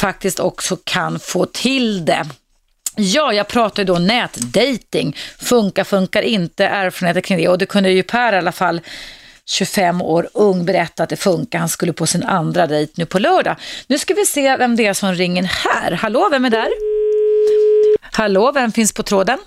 faktiskt 0.00 0.40
också 0.40 0.76
kan 0.84 1.18
få 1.18 1.46
till 1.46 2.04
det. 2.04 2.26
Ja, 2.96 3.32
jag 3.32 3.48
pratar 3.48 3.82
ju 3.82 3.86
då 3.86 3.98
nätdating. 3.98 5.16
Funkar, 5.38 5.84
funkar 5.84 6.22
inte, 6.22 6.66
erfarenheter 6.66 7.20
kring 7.20 7.38
det. 7.38 7.48
Och 7.48 7.58
det 7.58 7.66
kunde 7.66 7.90
ju 7.90 8.02
Per 8.02 8.32
i 8.32 8.36
alla 8.36 8.52
fall 8.52 8.80
25 9.48 10.02
år 10.02 10.28
ung 10.32 10.64
berätta 10.64 11.02
att 11.02 11.08
det 11.08 11.16
funkar. 11.16 11.58
Han 11.58 11.68
skulle 11.68 11.92
på 11.92 12.06
sin 12.06 12.22
andra 12.22 12.66
dejt 12.66 12.92
nu 12.96 13.06
på 13.06 13.18
lördag. 13.18 13.56
Nu 13.86 13.98
ska 13.98 14.14
vi 14.14 14.26
se 14.26 14.56
vem 14.56 14.76
det 14.76 14.86
är 14.86 14.94
som 14.94 15.14
ringer 15.14 15.42
här. 15.42 15.92
Hallå, 15.92 16.28
vem 16.30 16.44
är 16.44 16.50
där? 16.50 16.68
Hallå, 18.12 18.52
vem 18.52 18.72
finns 18.72 18.92
på 18.92 19.02
tråden? 19.02 19.38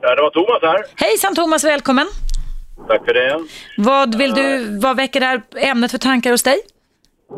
Ja, 0.00 0.14
det 0.14 0.22
var 0.22 0.30
Thomas 0.30 0.62
här. 0.62 1.06
Hejsan 1.06 1.34
Thomas, 1.34 1.64
välkommen. 1.64 2.06
Tack 2.88 3.04
för 3.04 3.14
det. 3.14 3.40
Vad 3.78 4.18
vill 4.18 4.32
du, 4.34 4.78
vad 4.82 4.96
väcker 4.96 5.20
det 5.20 5.26
här 5.26 5.42
ämnet 5.56 5.90
för 5.90 5.98
tankar 5.98 6.30
hos 6.30 6.42
dig? 6.42 6.58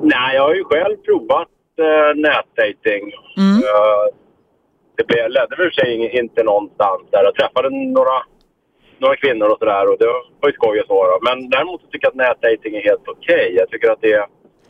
Nej, 0.02 0.36
jag 0.36 0.42
har 0.42 0.54
ju 0.54 0.64
själv 0.64 0.96
provat 0.96 1.48
uh, 1.80 2.20
nätdating. 2.26 3.02
Mm. 3.36 3.60
Det 4.96 5.06
blev, 5.06 5.30
ledde 5.30 5.56
för 5.56 5.70
sig 5.70 6.18
inte 6.18 6.42
någonstans 6.42 7.00
där. 7.10 7.24
Jag 7.24 7.34
träffade 7.34 7.68
några, 7.70 8.16
några 8.98 9.16
kvinnor 9.16 9.48
och 9.52 9.58
sådär 9.58 9.88
och 9.90 9.98
det 9.98 10.06
var 10.40 10.48
ju 10.48 10.52
skoj 10.52 10.80
och 10.80 10.86
så. 10.86 11.06
Då. 11.06 11.18
Men 11.22 11.50
däremot 11.50 11.80
tycker 11.90 12.06
jag 12.06 12.10
att 12.10 12.24
nätdating 12.26 12.76
är 12.76 12.82
helt 12.82 13.08
okej. 13.08 13.54
Jag 13.58 13.68
tycker 13.70 13.90
att 13.90 14.00
det 14.00 14.12
är, 14.12 14.26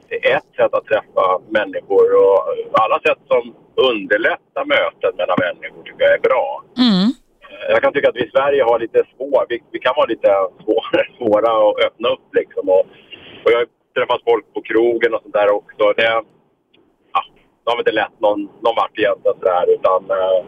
det 0.09 0.31
är 0.31 0.37
ett 0.37 0.51
sätt 0.57 0.75
att 0.75 0.85
träffa 0.85 1.25
människor 1.49 2.07
och 2.23 2.41
alla 2.83 2.99
sätt 3.07 3.21
som 3.29 3.55
underlättar 3.91 4.65
möten 4.65 5.12
mellan 5.17 5.37
människor 5.47 5.83
tycker 5.83 6.05
jag 6.05 6.15
är 6.15 6.25
bra. 6.31 6.65
Mm. 6.79 7.12
Jag 7.68 7.82
kan 7.82 7.93
tycka 7.93 8.09
att 8.09 8.16
vi 8.16 8.24
i 8.27 8.31
Sverige 8.31 8.62
har 8.62 8.78
lite 8.78 9.02
svårt, 9.16 9.47
vi, 9.48 9.62
vi 9.72 9.78
kan 9.78 9.94
vara 9.97 10.06
lite 10.06 10.28
svåra, 10.64 11.02
svåra 11.18 11.51
att 11.70 11.85
öppna 11.86 12.09
upp 12.09 12.28
liksom. 12.35 12.68
Och, 12.68 12.81
och 13.44 13.51
jag 13.52 13.59
har 13.59 13.66
träffat 13.97 14.20
folk 14.24 14.44
på 14.55 14.62
krogen 14.62 15.14
och 15.14 15.22
sånt 15.22 15.35
där 15.35 15.51
också. 15.55 15.93
Det, 15.97 16.02
ja, 17.12 17.20
det 17.64 17.70
har 17.70 17.78
inte 17.78 17.93
lett 17.93 18.20
någon, 18.20 18.40
någon 18.43 18.77
vart 18.77 18.98
egentligen 18.98 19.36
sådär 19.39 19.64
utan 19.74 20.01
eh, 20.18 20.44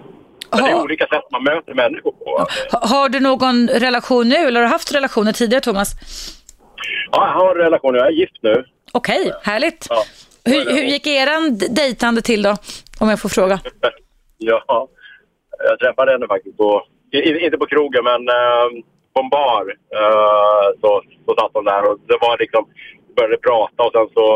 men 0.54 0.64
det 0.64 0.70
är 0.70 0.82
olika 0.82 1.06
sätt 1.06 1.24
man 1.32 1.44
möter 1.44 1.74
människor 1.74 2.12
på. 2.12 2.30
Ha- 2.72 2.86
Har 2.96 3.08
du 3.08 3.20
någon 3.20 3.68
relation 3.68 4.28
nu 4.28 4.34
eller 4.36 4.60
har 4.60 4.66
du 4.68 4.72
haft 4.72 4.94
relationer 4.94 5.32
tidigare 5.32 5.60
Thomas? 5.62 5.88
Ja, 7.12 7.26
jag 7.26 7.32
har 7.32 7.50
en 7.56 7.62
relation, 7.62 7.94
jag 7.94 8.06
är 8.06 8.10
gift 8.10 8.36
nu. 8.42 8.64
Okej, 8.92 9.32
härligt. 9.42 9.86
Ja. 9.90 10.02
Hur, 10.44 10.70
hur 10.74 10.82
gick 10.82 11.06
eran 11.06 11.58
dejtande 11.70 12.22
till 12.22 12.42
då? 12.42 12.56
Om 13.00 13.08
jag 13.08 13.20
får 13.20 13.28
fråga. 13.28 13.60
Ja, 14.44 14.88
jag 15.58 15.78
träffade 15.78 16.12
henne 16.12 16.26
faktiskt 16.26 16.56
på, 16.56 16.82
inte 17.12 17.58
på 17.58 17.66
krogen 17.66 18.04
men 18.04 18.28
eh, 18.28 18.66
på 19.14 19.20
en 19.22 19.28
bar. 19.28 19.64
Eh, 19.98 20.66
så, 20.80 20.90
så 21.26 21.30
satt 21.38 21.50
hon 21.54 21.64
där 21.64 21.82
och 21.88 21.98
det 22.10 22.18
var 22.20 22.38
liksom, 22.38 22.62
började 23.16 23.36
prata 23.36 23.82
och 23.82 23.92
sen 23.92 24.08
så, 24.14 24.26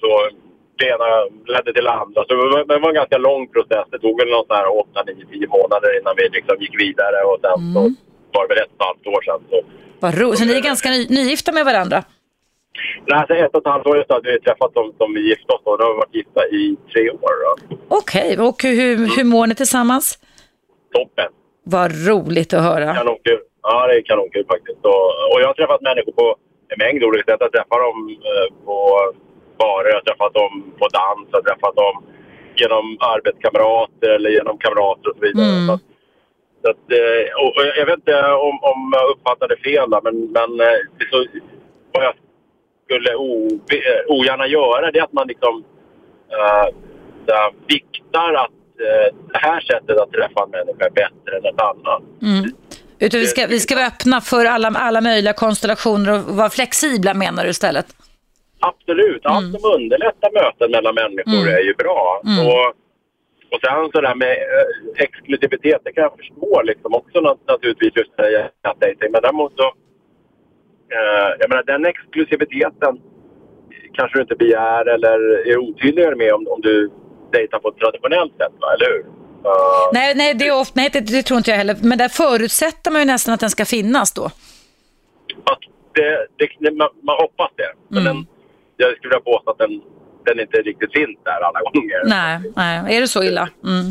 så 0.00 0.10
det 0.78 0.86
ena 0.94 1.08
ledde 1.54 1.72
till 1.72 1.84
det 1.84 1.96
andra. 2.02 2.20
Så 2.24 2.30
det 2.34 2.80
var, 2.80 2.88
en 2.88 3.00
ganska 3.02 3.18
lång 3.18 3.42
process. 3.54 3.86
Det 3.90 3.98
tog 3.98 4.14
väl 4.20 4.30
någon 4.30 4.46
sån 4.46 4.56
här 4.56 4.78
8, 4.78 5.02
9, 5.06 5.26
10 5.32 5.46
månader 5.56 5.90
innan 5.98 6.14
vi 6.16 6.24
liksom 6.28 6.56
gick 6.60 6.80
vidare 6.86 7.18
och 7.30 7.38
sen 7.44 7.58
så 7.74 7.80
var 8.34 8.42
det 8.42 8.54
väl 8.54 8.62
ett 8.64 8.72
och 8.74 8.80
ett 8.80 8.86
halvt 8.88 9.06
år 9.14 9.22
sedan. 9.26 9.40
Så, 9.50 9.58
Vad 10.00 10.18
roligt. 10.20 10.38
Så 10.38 10.44
ni 10.44 10.54
är 10.54 10.68
ganska 10.72 10.88
ny, 10.90 11.06
nygifta 11.08 11.52
med 11.52 11.64
varandra? 11.64 12.04
nej, 13.06 13.18
alltså 13.18 13.34
ett 13.34 13.54
och 13.56 13.60
ett 13.60 13.72
halvt 13.72 13.86
år 13.86 14.04
att 14.08 14.24
vi 14.24 14.40
träffats 14.40 14.74
som, 14.74 14.92
som 14.98 15.14
vi 15.14 15.20
gifte 15.28 15.52
oss 15.52 15.62
och 15.64 15.78
då 15.78 15.84
har 15.84 15.92
vi 15.92 15.96
varit 15.96 16.14
gifta 16.14 16.46
i 16.46 16.76
tre 16.92 17.10
år. 17.10 17.34
Okej, 17.88 18.38
och 18.38 18.62
hur, 18.62 19.16
hur 19.16 19.24
mår 19.24 19.46
ni 19.46 19.54
tillsammans? 19.54 20.18
Toppen! 20.94 21.30
Vad 21.64 21.90
roligt 22.08 22.52
att 22.54 22.62
höra. 22.62 22.94
Kanonkul. 22.94 23.40
Ja, 23.62 23.86
det 23.86 23.94
är 23.96 24.02
kanonkul 24.02 24.44
faktiskt. 24.54 24.84
Och, 24.84 25.06
och 25.32 25.38
jag 25.40 25.46
har 25.46 25.54
träffat 25.54 25.80
människor 25.80 26.12
på 26.12 26.36
en 26.68 26.78
mängd 26.78 27.04
olika 27.04 27.24
sätt. 27.32 27.40
Jag 27.40 27.46
har 27.46 27.50
träffat 27.58 27.80
dem 27.86 27.98
eh, 28.30 28.64
på 28.64 28.76
barer, 29.58 29.88
jag 29.88 29.94
har 29.94 30.06
träffat 30.10 30.34
dem 30.34 30.52
på 30.78 30.86
dans, 31.00 31.28
jag 31.30 31.38
har 31.38 31.42
träffat 31.42 31.76
dem 31.76 32.04
genom 32.56 32.96
arbetskamrater 33.00 34.08
eller 34.16 34.30
genom 34.30 34.58
kamrater 34.58 35.08
och 35.10 35.16
så 35.16 35.22
vidare. 35.26 35.46
Mm. 35.54 35.66
Så, 35.66 35.72
att- 35.74 35.88
så 36.64 36.70
att, 36.70 36.86
eh, 37.00 37.24
och, 37.42 37.50
och 37.56 37.62
jag 37.80 37.86
vet 37.86 37.94
inte 37.98 38.16
om, 38.48 38.56
om 38.72 38.80
jag 38.98 39.10
uppfattade 39.10 39.56
fel 39.56 39.90
där, 39.90 40.00
men, 40.06 40.16
men 40.36 40.50
eh, 40.68 40.80
så, 41.10 41.16
vad 41.92 42.04
jag 42.04 42.14
skulle 42.84 43.14
o, 43.14 43.48
ogärna 44.08 44.46
göra 44.46 44.90
det 44.90 44.98
är 44.98 45.02
att 45.02 45.12
man 45.12 45.28
liksom 45.28 45.64
här, 46.30 46.72
viktar 47.66 48.34
att 48.34 48.50
det 49.32 49.38
här 49.38 49.60
sättet 49.60 49.98
att 49.98 50.12
träffa 50.12 50.42
en 50.44 50.50
människa 50.50 50.84
är 50.86 50.90
bättre 50.90 51.36
än 51.38 51.44
ett 51.54 51.60
annat. 51.60 52.02
Mm. 52.22 52.44
Utan 52.98 53.20
vi, 53.20 53.26
ska, 53.26 53.46
vi 53.46 53.60
ska 53.60 53.74
vara 53.74 53.86
öppna 53.86 54.20
för 54.20 54.44
alla, 54.44 54.68
alla 54.68 55.00
möjliga 55.00 55.32
konstellationer 55.32 56.12
och 56.12 56.36
vara 56.36 56.50
flexibla 56.50 57.14
menar 57.14 57.44
du 57.44 57.50
istället? 57.50 57.86
Absolut. 58.60 59.26
Allt 59.26 59.60
som 59.60 59.70
underlättar 59.74 60.30
möten 60.42 60.70
mellan 60.70 60.94
människor 60.94 61.42
Mm. 61.48 61.54
är 61.54 61.60
ju 61.60 61.74
bra. 61.74 62.22
Mm. 62.26 62.46
Och, 62.46 62.66
och 63.52 63.60
sen 63.64 63.90
så 63.92 64.00
där 64.00 64.14
med 64.14 64.30
eh, 64.30 65.04
exklusivitet, 65.04 65.80
det 65.84 65.92
kan 65.92 66.02
jag 66.02 66.16
förstå 66.16 66.62
liksom 66.62 66.94
också 66.94 67.18
nat- 67.20 67.44
naturligtvis 67.48 67.92
just 67.96 68.16
det 68.16 68.50
nätdejting. 68.64 69.12
Men 69.12 69.22
däremot 69.22 69.52
så, 69.56 69.62
eh, 70.96 71.28
jag 71.40 71.48
menar 71.48 71.62
den 71.62 71.84
exklusiviteten 71.86 73.00
kanske 73.94 74.18
du 74.18 74.22
inte 74.22 74.34
begär 74.34 74.88
eller 74.94 75.48
är 75.50 75.58
otydligare 75.58 76.16
med 76.16 76.32
om, 76.34 76.46
om 76.48 76.60
du 76.60 76.90
dejtar 77.32 77.58
på 77.58 77.68
ett 77.68 77.76
traditionellt 77.76 78.32
sätt, 78.40 78.52
va? 78.60 78.68
eller 78.74 78.86
hur? 78.92 79.00
Eh, 79.44 79.90
Nej, 79.92 80.14
nej, 80.14 80.34
det, 80.34 80.46
är 80.48 80.60
ofta, 80.60 80.72
nej 80.76 80.90
det, 80.92 81.00
det 81.00 81.22
tror 81.22 81.38
inte 81.38 81.50
jag 81.50 81.58
heller. 81.58 81.76
Men 81.82 81.98
där 81.98 82.08
förutsätter 82.08 82.90
man 82.90 83.00
ju 83.00 83.04
nästan 83.06 83.34
att 83.34 83.40
den 83.40 83.50
ska 83.50 83.64
finnas 83.64 84.12
då. 84.12 84.30
det, 85.94 86.26
det, 86.38 86.48
det, 86.58 86.70
man, 86.76 86.88
man 87.02 87.16
hoppas 87.20 87.50
det. 87.56 87.72
Men 87.88 88.02
Mm. 88.02 88.16
den, 88.16 88.26
jag 88.76 88.96
skulle 88.96 89.10
vilja 89.14 89.20
påstå 89.32 89.50
att 89.50 89.58
den, 89.58 89.80
den 90.26 90.40
inte 90.40 90.56
riktigt 90.62 90.92
finns 90.92 91.18
där 91.24 91.40
alla 91.48 91.60
gånger. 91.60 92.00
Nej, 92.04 92.40
nej. 92.56 92.96
Är 92.96 93.00
det 93.00 93.08
så 93.08 93.22
illa? 93.22 93.48
Mm. 93.64 93.86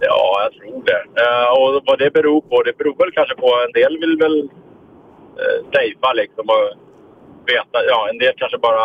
Ja, 0.00 0.42
jag 0.44 0.52
tror 0.52 0.82
det. 0.90 1.02
Eh, 1.22 1.48
och 1.58 1.82
vad 1.86 1.98
det 1.98 2.10
beror 2.10 2.40
på, 2.40 2.62
det 2.62 2.78
beror 2.78 2.96
väl 2.98 3.12
kanske 3.12 3.34
på, 3.36 3.48
en 3.66 3.72
del 3.82 3.98
vill 4.00 4.16
väl 4.24 4.36
uh, 4.42 5.58
safea 5.72 6.12
liksom 6.12 6.44
och 6.56 6.68
veta, 7.46 7.78
ja 7.88 8.08
en 8.10 8.18
del 8.18 8.34
kanske 8.36 8.58
bara 8.58 8.84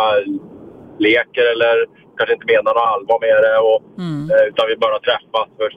leker 0.99 1.45
eller 1.53 1.75
kanske 2.17 2.33
inte 2.37 2.45
menar 2.53 2.71
något 2.73 2.89
allvar 2.93 3.17
med 3.25 3.37
det 3.45 3.57
och, 3.69 3.79
Mm. 4.03 4.21
eh, 4.33 4.43
utan 4.49 4.67
vill 4.69 4.79
bara 4.87 4.99
träffas 5.07 5.47
för 5.57 5.69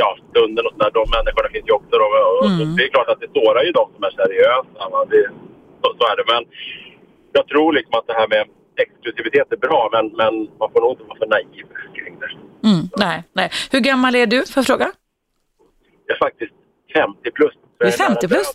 ja, 0.00 0.08
stunden 0.30 0.62
och 0.66 0.72
sådär. 0.74 0.90
De 0.98 1.04
människorna 1.16 1.48
finns 1.54 1.68
ju 1.70 1.74
också 1.80 1.94
då. 2.02 2.06
Och, 2.38 2.46
Mm. 2.46 2.60
och 2.60 2.66
det 2.76 2.82
är 2.86 2.90
klart 2.96 3.08
att 3.12 3.20
det 3.24 3.30
sårar 3.38 3.62
ju 3.68 3.72
de 3.80 3.84
som 3.94 4.02
är 4.08 4.12
seriösa. 4.20 4.82
Det, 5.12 5.24
så, 5.82 5.86
så 5.98 6.02
är 6.10 6.14
det. 6.18 6.24
Men 6.34 6.42
jag 7.36 7.44
tror 7.50 7.72
liksom 7.78 7.94
att 7.98 8.06
det 8.10 8.16
här 8.20 8.28
med 8.34 8.44
exklusivitet 8.84 9.52
är 9.52 9.56
bra 9.56 9.80
men, 9.94 10.04
men 10.20 10.32
man 10.60 10.68
får 10.72 10.80
nog 10.80 10.90
inte 10.92 11.04
vara 11.04 11.18
för 11.18 11.26
naiv 11.26 11.66
kring 11.96 12.14
det. 12.22 12.30
Mm. 12.68 12.82
Nej, 13.04 13.18
nej. 13.32 13.48
Hur 13.72 13.80
gammal 13.80 14.14
är 14.14 14.26
du, 14.26 14.46
för 14.54 14.62
fråga? 14.62 14.88
Jag 16.06 16.14
är 16.14 16.18
faktiskt 16.18 16.52
50 16.94 17.30
plus. 17.30 17.54
Du 17.78 17.86
är 17.86 17.90
50 17.90 18.28
plus? 18.28 18.48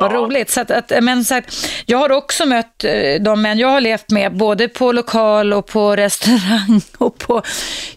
Vad 0.00 0.12
roligt. 0.12 0.50
Så 0.50 0.60
att, 0.60 0.70
att, 0.70 0.92
men 1.02 1.24
så 1.24 1.34
att, 1.34 1.66
jag 1.86 1.98
har 1.98 2.12
också 2.12 2.46
mött 2.46 2.84
eh, 2.84 3.22
de 3.22 3.42
män 3.42 3.58
jag 3.58 3.68
har 3.68 3.80
levt 3.80 4.10
med, 4.10 4.36
både 4.36 4.68
på 4.68 4.92
lokal 4.92 5.52
och 5.52 5.66
på 5.66 5.96
restaurang 5.96 6.80
och 6.98 7.18
på 7.18 7.42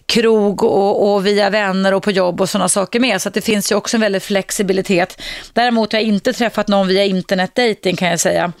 krog 0.06 0.62
och, 0.62 1.14
och 1.14 1.26
via 1.26 1.50
vänner 1.50 1.94
och 1.94 2.02
på 2.02 2.10
jobb 2.10 2.40
och 2.40 2.48
sådana 2.48 2.68
saker 2.68 3.00
med. 3.00 3.22
Så 3.22 3.30
det 3.30 3.40
finns 3.40 3.72
ju 3.72 3.76
också 3.76 3.96
en 3.96 4.00
väldig 4.00 4.22
flexibilitet. 4.22 5.22
Däremot 5.52 5.92
har 5.92 6.00
jag 6.00 6.08
inte 6.08 6.32
träffat 6.32 6.68
någon 6.68 6.88
via 6.88 7.04
internetdating 7.04 7.96
kan 7.96 8.08
jag 8.08 8.20
säga. 8.20 8.52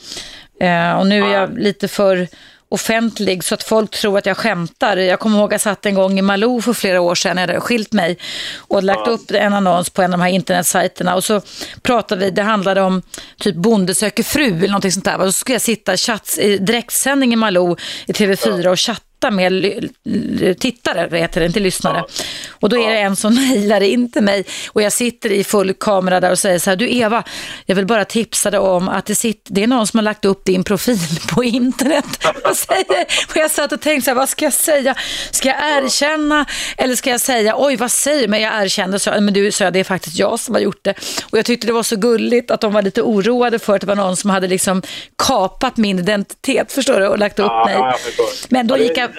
Eh, 0.60 0.92
och 0.92 1.06
nu 1.06 1.24
är 1.24 1.32
jag 1.32 1.58
lite 1.58 1.88
för 1.88 2.28
offentlig 2.74 3.44
så 3.44 3.54
att 3.54 3.62
folk 3.62 3.90
tror 3.90 4.18
att 4.18 4.26
jag 4.26 4.36
skämtar. 4.36 4.96
Jag 4.96 5.20
kommer 5.20 5.38
ihåg 5.38 5.46
att 5.46 5.52
jag 5.52 5.60
satt 5.60 5.86
en 5.86 5.94
gång 5.94 6.18
i 6.18 6.22
Malou 6.22 6.62
för 6.62 6.72
flera 6.72 7.00
år 7.00 7.14
sedan, 7.14 7.36
jag 7.36 7.46
hade 7.46 7.60
skilt 7.60 7.92
mig 7.92 8.18
och 8.56 8.82
lagt 8.82 9.08
upp 9.08 9.30
en 9.30 9.52
annons 9.52 9.90
på 9.90 10.02
en 10.02 10.12
av 10.12 10.18
de 10.18 10.24
här 10.24 10.30
internetsajterna 10.30 11.14
och 11.14 11.24
så 11.24 11.40
pratade 11.82 12.24
vi, 12.24 12.30
det 12.30 12.42
handlade 12.42 12.80
om 12.80 13.02
typ 13.38 13.56
Bonde 13.56 13.94
söker 13.94 14.22
fru 14.22 14.46
eller 14.46 14.68
någonting 14.68 14.92
sånt 14.92 15.04
där. 15.04 15.18
Och 15.18 15.26
så 15.26 15.32
skulle 15.32 15.54
jag 15.54 15.62
sitta 15.62 15.96
chats, 15.96 16.38
i 16.38 16.58
direktsändning 16.58 17.32
i 17.32 17.36
Malou 17.36 17.76
i 18.06 18.12
TV4 18.12 18.66
och 18.66 18.80
chatta 18.80 19.03
med 19.30 19.52
ly- 19.52 19.88
l- 20.06 20.54
tittare, 20.60 21.18
heter 21.18 21.40
det, 21.40 21.46
inte 21.46 21.60
lyssnare. 21.60 22.04
Och 22.50 22.68
då 22.68 22.76
är 22.82 22.90
det 22.90 22.98
en 22.98 23.16
som 23.16 23.34
mejlar 23.50 23.80
in 23.80 24.10
till 24.12 24.22
mig 24.22 24.44
och 24.68 24.82
jag 24.82 24.92
sitter 24.92 25.32
i 25.32 25.44
full 25.44 25.74
kamera 25.74 26.20
där 26.20 26.30
och 26.30 26.38
säger 26.38 26.58
så 26.58 26.70
här, 26.70 26.76
du 26.76 26.90
Eva, 26.96 27.22
jag 27.66 27.76
vill 27.76 27.86
bara 27.86 28.04
tipsa 28.04 28.50
dig 28.50 28.60
om 28.60 28.88
att 28.88 29.06
det, 29.06 29.14
sitter, 29.14 29.54
det 29.54 29.62
är 29.62 29.66
någon 29.66 29.86
som 29.86 29.98
har 29.98 30.04
lagt 30.04 30.24
upp 30.24 30.44
din 30.44 30.64
profil 30.64 30.98
på 31.34 31.44
internet. 31.44 32.04
Och, 32.50 32.56
säger, 32.56 33.06
och 33.30 33.36
jag 33.36 33.50
satt 33.50 33.72
och 33.72 33.80
tänkte 33.80 34.04
så 34.04 34.10
här, 34.10 34.16
vad 34.16 34.28
ska 34.28 34.44
jag 34.44 34.52
säga? 34.54 34.94
Ska 35.30 35.48
jag 35.48 35.84
erkänna 35.84 36.44
eller 36.76 36.94
ska 36.96 37.10
jag 37.10 37.20
säga, 37.20 37.54
oj 37.58 37.76
vad 37.76 37.90
säger? 37.90 38.28
Men 38.28 38.40
jag 38.40 38.62
erkände, 38.64 38.98
så, 38.98 39.10
men 39.10 39.34
du 39.34 39.52
sa 39.52 39.70
det 39.70 39.78
är 39.80 39.84
faktiskt 39.84 40.18
jag 40.18 40.40
som 40.40 40.54
har 40.54 40.62
gjort 40.62 40.84
det. 40.84 40.94
Och 41.30 41.38
jag 41.38 41.44
tyckte 41.44 41.66
det 41.66 41.72
var 41.72 41.82
så 41.82 41.96
gulligt 41.96 42.50
att 42.50 42.60
de 42.60 42.72
var 42.72 42.82
lite 42.82 43.02
oroade 43.02 43.58
för 43.58 43.74
att 43.74 43.80
det 43.80 43.86
var 43.86 43.94
någon 43.96 44.16
som 44.16 44.30
hade 44.30 44.46
liksom 44.48 44.82
kapat 45.18 45.76
min 45.76 45.98
identitet, 45.98 46.72
förstår 46.72 47.00
du, 47.00 47.06
och 47.08 47.18
lagt 47.18 47.38
upp 47.38 47.46
Ja, 47.46 47.64
mig. 47.64 47.74
ja, 47.74 47.96
jag. 48.18 48.26
Men 48.48 48.66
då 48.66 48.78
Ja, 48.78 48.82
gick 48.82 48.98
jag 48.98 49.10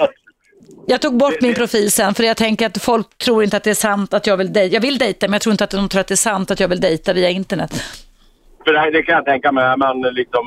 jag 0.87 1.01
tog 1.01 1.17
bort 1.17 1.41
min 1.41 1.55
profil 1.55 1.91
sen 1.91 2.13
för 2.13 2.23
jag 2.23 2.37
tänker 2.37 2.65
att 2.65 2.81
folk 2.81 3.17
tror 3.17 3.43
inte 3.43 3.57
att 3.57 3.63
det 3.63 3.69
är 3.69 3.75
sant 3.75 4.13
att 4.13 4.27
jag 4.27 4.37
vill 4.37 4.53
dejta. 4.53 4.73
Jag 4.73 4.81
vill 4.81 4.97
dejta 4.97 5.27
men 5.27 5.33
jag 5.33 5.41
tror 5.41 5.51
inte 5.51 5.63
att 5.63 5.69
de 5.69 5.89
tror 5.89 6.01
att 6.01 6.07
det 6.07 6.13
är 6.13 6.15
sant 6.15 6.51
att 6.51 6.59
jag 6.59 6.67
vill 6.67 6.81
dejta 6.81 7.13
via 7.13 7.29
internet. 7.29 7.83
För 8.65 8.73
det, 8.73 8.91
det 8.91 9.03
kan 9.03 9.15
jag 9.15 9.25
tänka 9.25 9.51
mig. 9.51 9.63
Är 9.63 9.77
man 9.77 10.01
liksom 10.01 10.45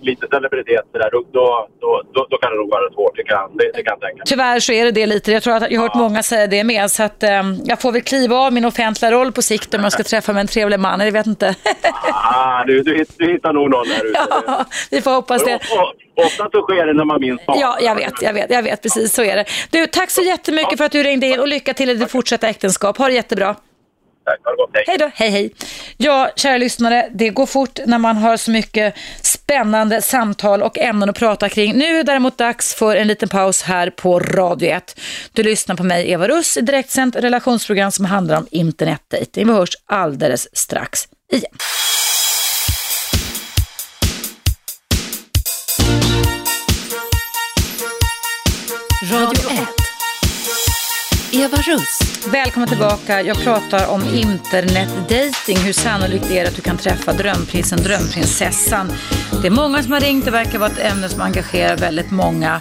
lite 0.00 0.26
celebritet 0.30 0.84
där, 0.92 1.10
då, 1.10 1.24
då, 1.32 1.68
då, 2.12 2.26
då 2.30 2.36
kan 2.38 2.50
det 2.50 2.56
nog 2.56 2.70
vara 2.70 2.92
svårt. 2.92 3.16
Det 3.16 3.22
kan, 3.22 3.56
det, 3.56 3.64
det 3.74 3.82
kan 3.82 3.92
jag 3.92 4.00
tänka 4.00 4.16
mig. 4.16 4.22
Tyvärr 4.26 4.60
så 4.60 4.72
är 4.72 4.84
det 4.84 4.90
det 4.90 5.06
lite. 5.06 5.32
Jag 5.32 5.42
tror 5.42 5.54
att 5.54 5.70
jag 5.70 5.80
har 5.80 5.88
hört 5.88 5.96
många 5.96 6.22
säga 6.22 6.46
det 6.46 6.64
med. 6.64 6.90
Så 6.90 7.02
att 7.02 7.22
eh, 7.22 7.42
jag 7.64 7.80
får 7.80 7.92
väl 7.92 8.02
kliva 8.02 8.36
av 8.36 8.52
min 8.52 8.64
offentliga 8.64 9.12
roll 9.12 9.32
på 9.32 9.42
sikt 9.42 9.74
om 9.74 9.82
jag 9.82 9.92
ska 9.92 10.02
träffa 10.02 10.32
med 10.32 10.40
en 10.40 10.46
trevlig 10.46 10.80
man. 10.80 11.00
Jag 11.00 11.12
vet 11.12 11.26
inte. 11.26 11.54
Ah, 12.12 12.64
du, 12.64 12.82
du, 12.82 13.04
du 13.18 13.32
hittar 13.32 13.52
nog 13.52 13.70
någon 13.70 13.88
där 13.88 14.04
ute. 14.04 14.18
ja, 14.46 14.64
vi 14.90 15.00
får 15.00 15.10
hoppas 15.10 15.44
det. 15.44 15.58
Ofta 16.14 16.48
så 16.52 16.62
sker 16.62 16.86
det 16.86 16.92
när 16.92 17.04
man 17.04 17.20
minst 17.20 17.48
anar. 17.48 17.60
Ja, 17.60 17.78
jag 17.80 17.94
vet, 17.94 18.22
jag 18.22 18.32
vet, 18.32 18.50
jag 18.50 18.62
vet 18.62 18.82
precis 18.82 19.14
så 19.14 19.22
är 19.22 19.36
det. 19.36 19.44
Du, 19.70 19.86
tack 19.86 20.10
så 20.10 20.22
jättemycket 20.22 20.78
för 20.78 20.84
att 20.84 20.92
du 20.92 21.02
ringde 21.02 21.26
in 21.26 21.40
och 21.40 21.48
lycka 21.48 21.74
till 21.74 21.90
i 21.90 21.94
ditt 21.94 22.10
fortsatta 22.10 22.48
äktenskap. 22.48 22.96
Ha 22.96 23.06
det 23.06 23.14
jättebra. 23.14 23.56
Tack, 24.28 24.40
ha 24.44 24.50
det 24.50 24.56
gott. 24.56 24.70
Hej. 24.72 24.84
Hej 24.86 24.98
då, 24.98 25.10
hej 25.14 25.30
hej. 25.30 25.50
Ja, 25.96 26.30
kära 26.36 26.58
lyssnare, 26.58 27.08
det 27.12 27.30
går 27.30 27.46
fort 27.46 27.78
när 27.86 27.98
man 27.98 28.16
har 28.16 28.36
så 28.36 28.50
mycket 28.50 28.94
spännande 29.22 30.02
samtal 30.02 30.62
och 30.62 30.78
ämnen 30.78 31.10
att 31.10 31.18
prata 31.18 31.48
kring. 31.48 31.78
Nu 31.78 31.84
är 31.84 31.94
det 31.96 32.02
däremot 32.02 32.38
dags 32.38 32.74
för 32.74 32.96
en 32.96 33.08
liten 33.08 33.28
paus 33.28 33.62
här 33.62 33.90
på 33.90 34.18
Radio 34.18 34.70
1. 34.70 35.00
Du 35.32 35.42
lyssnar 35.42 35.76
på 35.76 35.82
mig, 35.82 36.10
Eva 36.10 36.28
Russ, 36.28 36.56
i 36.56 36.60
direktsänt 36.60 37.16
relationsprogram 37.16 37.90
som 37.90 38.04
handlar 38.04 38.36
om 38.36 38.46
internetdejting. 38.50 39.46
Vi 39.46 39.52
hörs 39.52 39.76
alldeles 39.86 40.56
strax 40.56 41.08
igen. 41.32 41.52
Radio 49.12 49.50
1. 49.50 49.87
Eva 51.32 51.56
Russ. 51.56 51.98
Välkommen 52.26 52.68
tillbaka. 52.68 53.22
Jag 53.22 53.42
pratar 53.42 53.86
om 53.86 54.14
internetdating. 54.14 55.56
Hur 55.56 55.72
sannolikt 55.72 56.30
är 56.30 56.42
det 56.42 56.48
att 56.48 56.56
du 56.56 56.62
kan 56.62 56.76
träffa 56.76 57.12
drömprinsen, 57.12 57.82
drömprinsessan? 57.82 58.92
Det 59.42 59.46
är 59.46 59.50
många 59.50 59.82
som 59.82 59.92
har 59.92 60.00
ringt. 60.00 60.24
Det 60.24 60.30
verkar 60.30 60.58
vara 60.58 60.70
ett 60.70 60.78
ämne 60.78 61.08
som 61.08 61.20
engagerar 61.20 61.76
väldigt 61.76 62.10
många. 62.10 62.60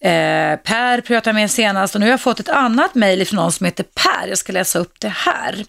Eh, 0.00 0.56
per 0.56 1.00
pratade 1.00 1.28
jag 1.28 1.34
med 1.34 1.50
senast 1.50 1.94
och 1.94 2.00
nu 2.00 2.06
har 2.06 2.10
jag 2.10 2.20
fått 2.20 2.40
ett 2.40 2.48
annat 2.48 2.94
mejl 2.94 3.26
från 3.26 3.36
någon 3.36 3.52
som 3.52 3.64
heter 3.64 3.84
Per. 3.84 4.28
Jag 4.28 4.38
ska 4.38 4.52
läsa 4.52 4.78
upp 4.78 5.00
det 5.00 5.12
här. 5.14 5.64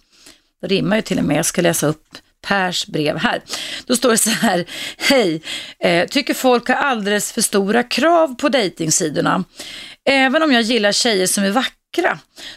Det 0.61 0.67
rimmar 0.67 0.95
ju 0.95 1.01
till 1.01 1.19
och 1.19 1.26
med. 1.26 1.38
Jag 1.38 1.45
ska 1.45 1.61
läsa 1.61 1.88
upp 1.88 2.03
Pers 2.47 2.88
brev 2.88 3.17
här. 3.17 3.41
Då 3.85 3.95
står 3.95 4.11
det 4.11 4.17
så 4.17 4.30
här, 4.30 4.65
hej, 4.97 5.41
eh, 5.80 6.07
tycker 6.07 6.34
folk 6.34 6.67
har 6.67 6.76
alldeles 6.76 7.31
för 7.31 7.41
stora 7.41 7.84
krav 7.84 8.35
på 8.35 8.49
dejtingsidorna. 8.49 9.43
Även 10.09 10.43
om 10.43 10.51
jag 10.51 10.61
gillar 10.61 10.91
tjejer 10.91 11.27
som 11.27 11.43
är 11.43 11.51
vackra 11.51 11.72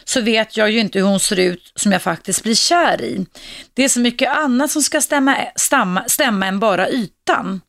så 0.03 0.21
vet 0.21 0.57
jag 0.57 0.71
ju 0.71 0.79
inte 0.79 0.99
hur 0.99 1.05
hon 1.05 1.19
ser 1.19 1.39
ut 1.39 1.71
som 1.75 1.91
jag 1.91 2.01
faktiskt 2.01 2.43
blir 2.43 2.55
kär 2.55 3.01
i. 3.01 3.25
Det 3.73 3.83
är 3.83 3.89
så 3.89 3.99
mycket 3.99 4.37
annat 4.37 4.71
som 4.71 4.81
ska 4.81 5.01
stämma, 5.01 5.37
stämma, 5.55 6.03
stämma 6.07 6.45
än 6.45 6.59
bara 6.59 6.89
ytan. 6.89 7.61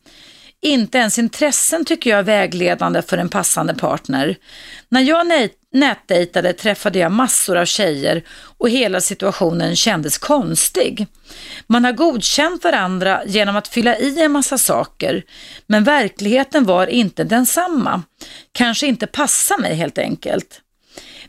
Inte 0.62 0.98
ens 0.98 1.18
intressen 1.18 1.84
tycker 1.84 2.10
jag 2.10 2.18
är 2.18 2.22
vägledande 2.22 3.02
för 3.02 3.18
en 3.18 3.28
passande 3.28 3.74
partner. 3.74 4.36
När 4.88 5.00
jag 5.00 5.26
nätdejtade 5.72 6.52
träffade 6.52 6.98
jag 6.98 7.12
massor 7.12 7.56
av 7.56 7.64
tjejer 7.64 8.22
och 8.58 8.70
hela 8.70 9.00
situationen 9.00 9.76
kändes 9.76 10.18
konstig. 10.18 11.06
Man 11.66 11.84
har 11.84 11.92
godkänt 11.92 12.64
varandra 12.64 13.22
genom 13.26 13.56
att 13.56 13.68
fylla 13.68 13.98
i 13.98 14.22
en 14.22 14.32
massa 14.32 14.58
saker, 14.58 15.22
men 15.66 15.84
verkligheten 15.84 16.64
var 16.64 16.86
inte 16.86 17.24
densamma. 17.24 18.02
Kanske 18.52 18.86
inte 18.86 19.06
passa 19.06 19.56
mig 19.56 19.74
helt 19.74 19.98
enkelt. 19.98 20.60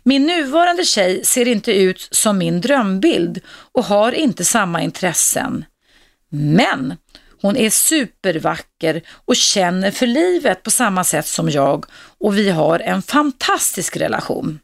Min 0.03 0.25
nuvarande 0.25 0.85
tjej 0.85 1.25
ser 1.25 1.47
inte 1.47 1.71
ut 1.71 2.07
som 2.11 2.37
min 2.37 2.61
drömbild 2.61 3.39
och 3.71 3.85
har 3.85 4.11
inte 4.11 4.45
samma 4.45 4.81
intressen. 4.81 5.65
Men 6.29 6.97
hon 7.41 7.57
är 7.57 7.69
supervacker 7.69 9.01
och 9.25 9.35
känner 9.35 9.91
för 9.91 10.07
livet 10.07 10.63
på 10.63 10.71
samma 10.71 11.03
sätt 11.03 11.27
som 11.27 11.49
jag 11.49 11.85
och 12.19 12.37
vi 12.37 12.49
har 12.49 12.79
en 12.79 13.01
fantastisk 13.01 13.97
relation. 13.97 14.59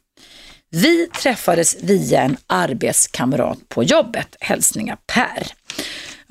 Vi 0.70 1.06
träffades 1.06 1.82
via 1.82 2.22
en 2.22 2.36
arbetskamrat 2.46 3.58
på 3.68 3.84
jobbet. 3.84 4.36
Hälsningar 4.40 4.98
Per. 5.06 5.46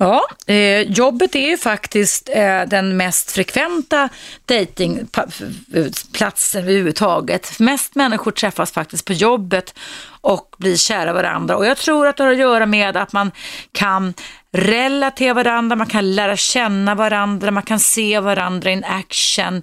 Ja, 0.00 0.22
eh, 0.46 0.80
jobbet 0.80 1.34
är 1.34 1.50
ju 1.50 1.56
faktiskt 1.56 2.28
eh, 2.32 2.62
den 2.62 2.96
mest 2.96 3.30
frekventa 3.30 4.08
dejtingplatsen 4.44 6.62
överhuvudtaget. 6.62 7.58
Mest 7.58 7.94
människor 7.94 8.30
träffas 8.30 8.72
faktiskt 8.72 9.04
på 9.04 9.12
jobbet 9.12 9.74
och 10.20 10.54
blir 10.58 10.76
kära 10.76 11.12
varandra. 11.12 11.56
Och 11.56 11.66
jag 11.66 11.76
tror 11.76 12.06
att 12.06 12.16
det 12.16 12.22
har 12.22 12.32
att 12.32 12.38
göra 12.38 12.66
med 12.66 12.96
att 12.96 13.12
man 13.12 13.30
kan 13.72 14.14
relatera 14.52 15.34
varandra, 15.34 15.76
man 15.76 15.86
kan 15.86 16.14
lära 16.14 16.36
känna 16.36 16.94
varandra, 16.94 17.50
man 17.50 17.62
kan 17.62 17.80
se 17.80 18.20
varandra 18.20 18.70
in 18.70 18.84
action. 18.84 19.62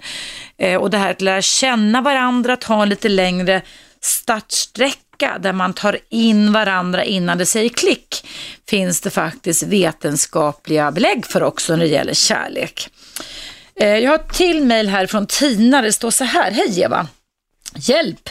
Eh, 0.57 0.81
och 0.81 0.89
det 0.89 0.97
här 0.97 1.11
att 1.11 1.21
lära 1.21 1.41
känna 1.41 2.01
varandra, 2.01 2.53
att 2.53 2.63
ha 2.63 2.83
en 2.83 2.89
lite 2.89 3.09
längre 3.09 3.61
startsträcka 4.01 5.04
där 5.19 5.53
man 5.53 5.73
tar 5.73 5.97
in 6.09 6.51
varandra 6.53 7.03
innan 7.03 7.37
det 7.37 7.45
säger 7.45 7.69
klick 7.69 8.27
finns 8.69 9.01
det 9.01 9.09
faktiskt 9.09 9.63
vetenskapliga 9.63 10.91
belägg 10.91 11.25
för 11.25 11.43
också 11.43 11.75
när 11.75 11.85
det 11.85 11.91
gäller 11.91 12.13
kärlek. 12.13 12.89
Eh, 13.75 13.97
jag 13.97 14.11
har 14.11 14.15
ett 14.15 14.33
till 14.33 14.63
mejl 14.63 14.87
här 14.87 15.05
från 15.05 15.27
Tina. 15.27 15.81
Det 15.81 15.93
står 15.93 16.11
så 16.11 16.23
här. 16.23 16.51
Hej 16.51 16.81
Eva. 16.81 17.07
Hjälp! 17.75 18.29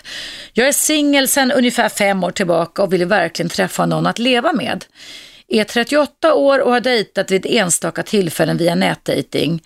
Jag 0.52 0.68
är 0.68 0.72
singel 0.72 1.28
sedan 1.28 1.52
ungefär 1.52 1.88
fem 1.88 2.24
år 2.24 2.30
tillbaka 2.30 2.82
och 2.82 2.92
vill 2.92 3.04
verkligen 3.04 3.48
träffa 3.48 3.86
någon 3.86 4.06
att 4.06 4.18
leva 4.18 4.52
med. 4.52 4.84
Är 5.48 5.64
38 5.64 6.34
år 6.34 6.58
och 6.58 6.72
har 6.72 6.80
dejtat 6.80 7.30
vid 7.30 7.46
enstaka 7.46 8.02
tillfällen 8.02 8.56
via 8.56 8.74
nätdejting. 8.74 9.62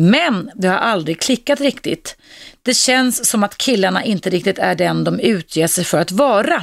Men 0.00 0.50
det 0.54 0.68
har 0.68 0.76
aldrig 0.76 1.20
klickat 1.20 1.60
riktigt. 1.60 2.16
Det 2.62 2.74
känns 2.74 3.26
som 3.26 3.44
att 3.44 3.58
killarna 3.58 4.04
inte 4.04 4.30
riktigt 4.30 4.58
är 4.58 4.74
den 4.74 5.04
de 5.04 5.20
utger 5.20 5.66
sig 5.66 5.84
för 5.84 5.98
att 5.98 6.12
vara. 6.12 6.62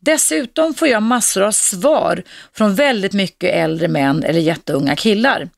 Dessutom 0.00 0.74
får 0.74 0.88
jag 0.88 1.02
massor 1.02 1.42
av 1.42 1.52
svar 1.52 2.22
från 2.54 2.74
väldigt 2.74 3.12
mycket 3.12 3.54
äldre 3.54 3.88
män 3.88 4.24
eller 4.24 4.40
jätteunga 4.40 4.96
killar. 4.96 5.48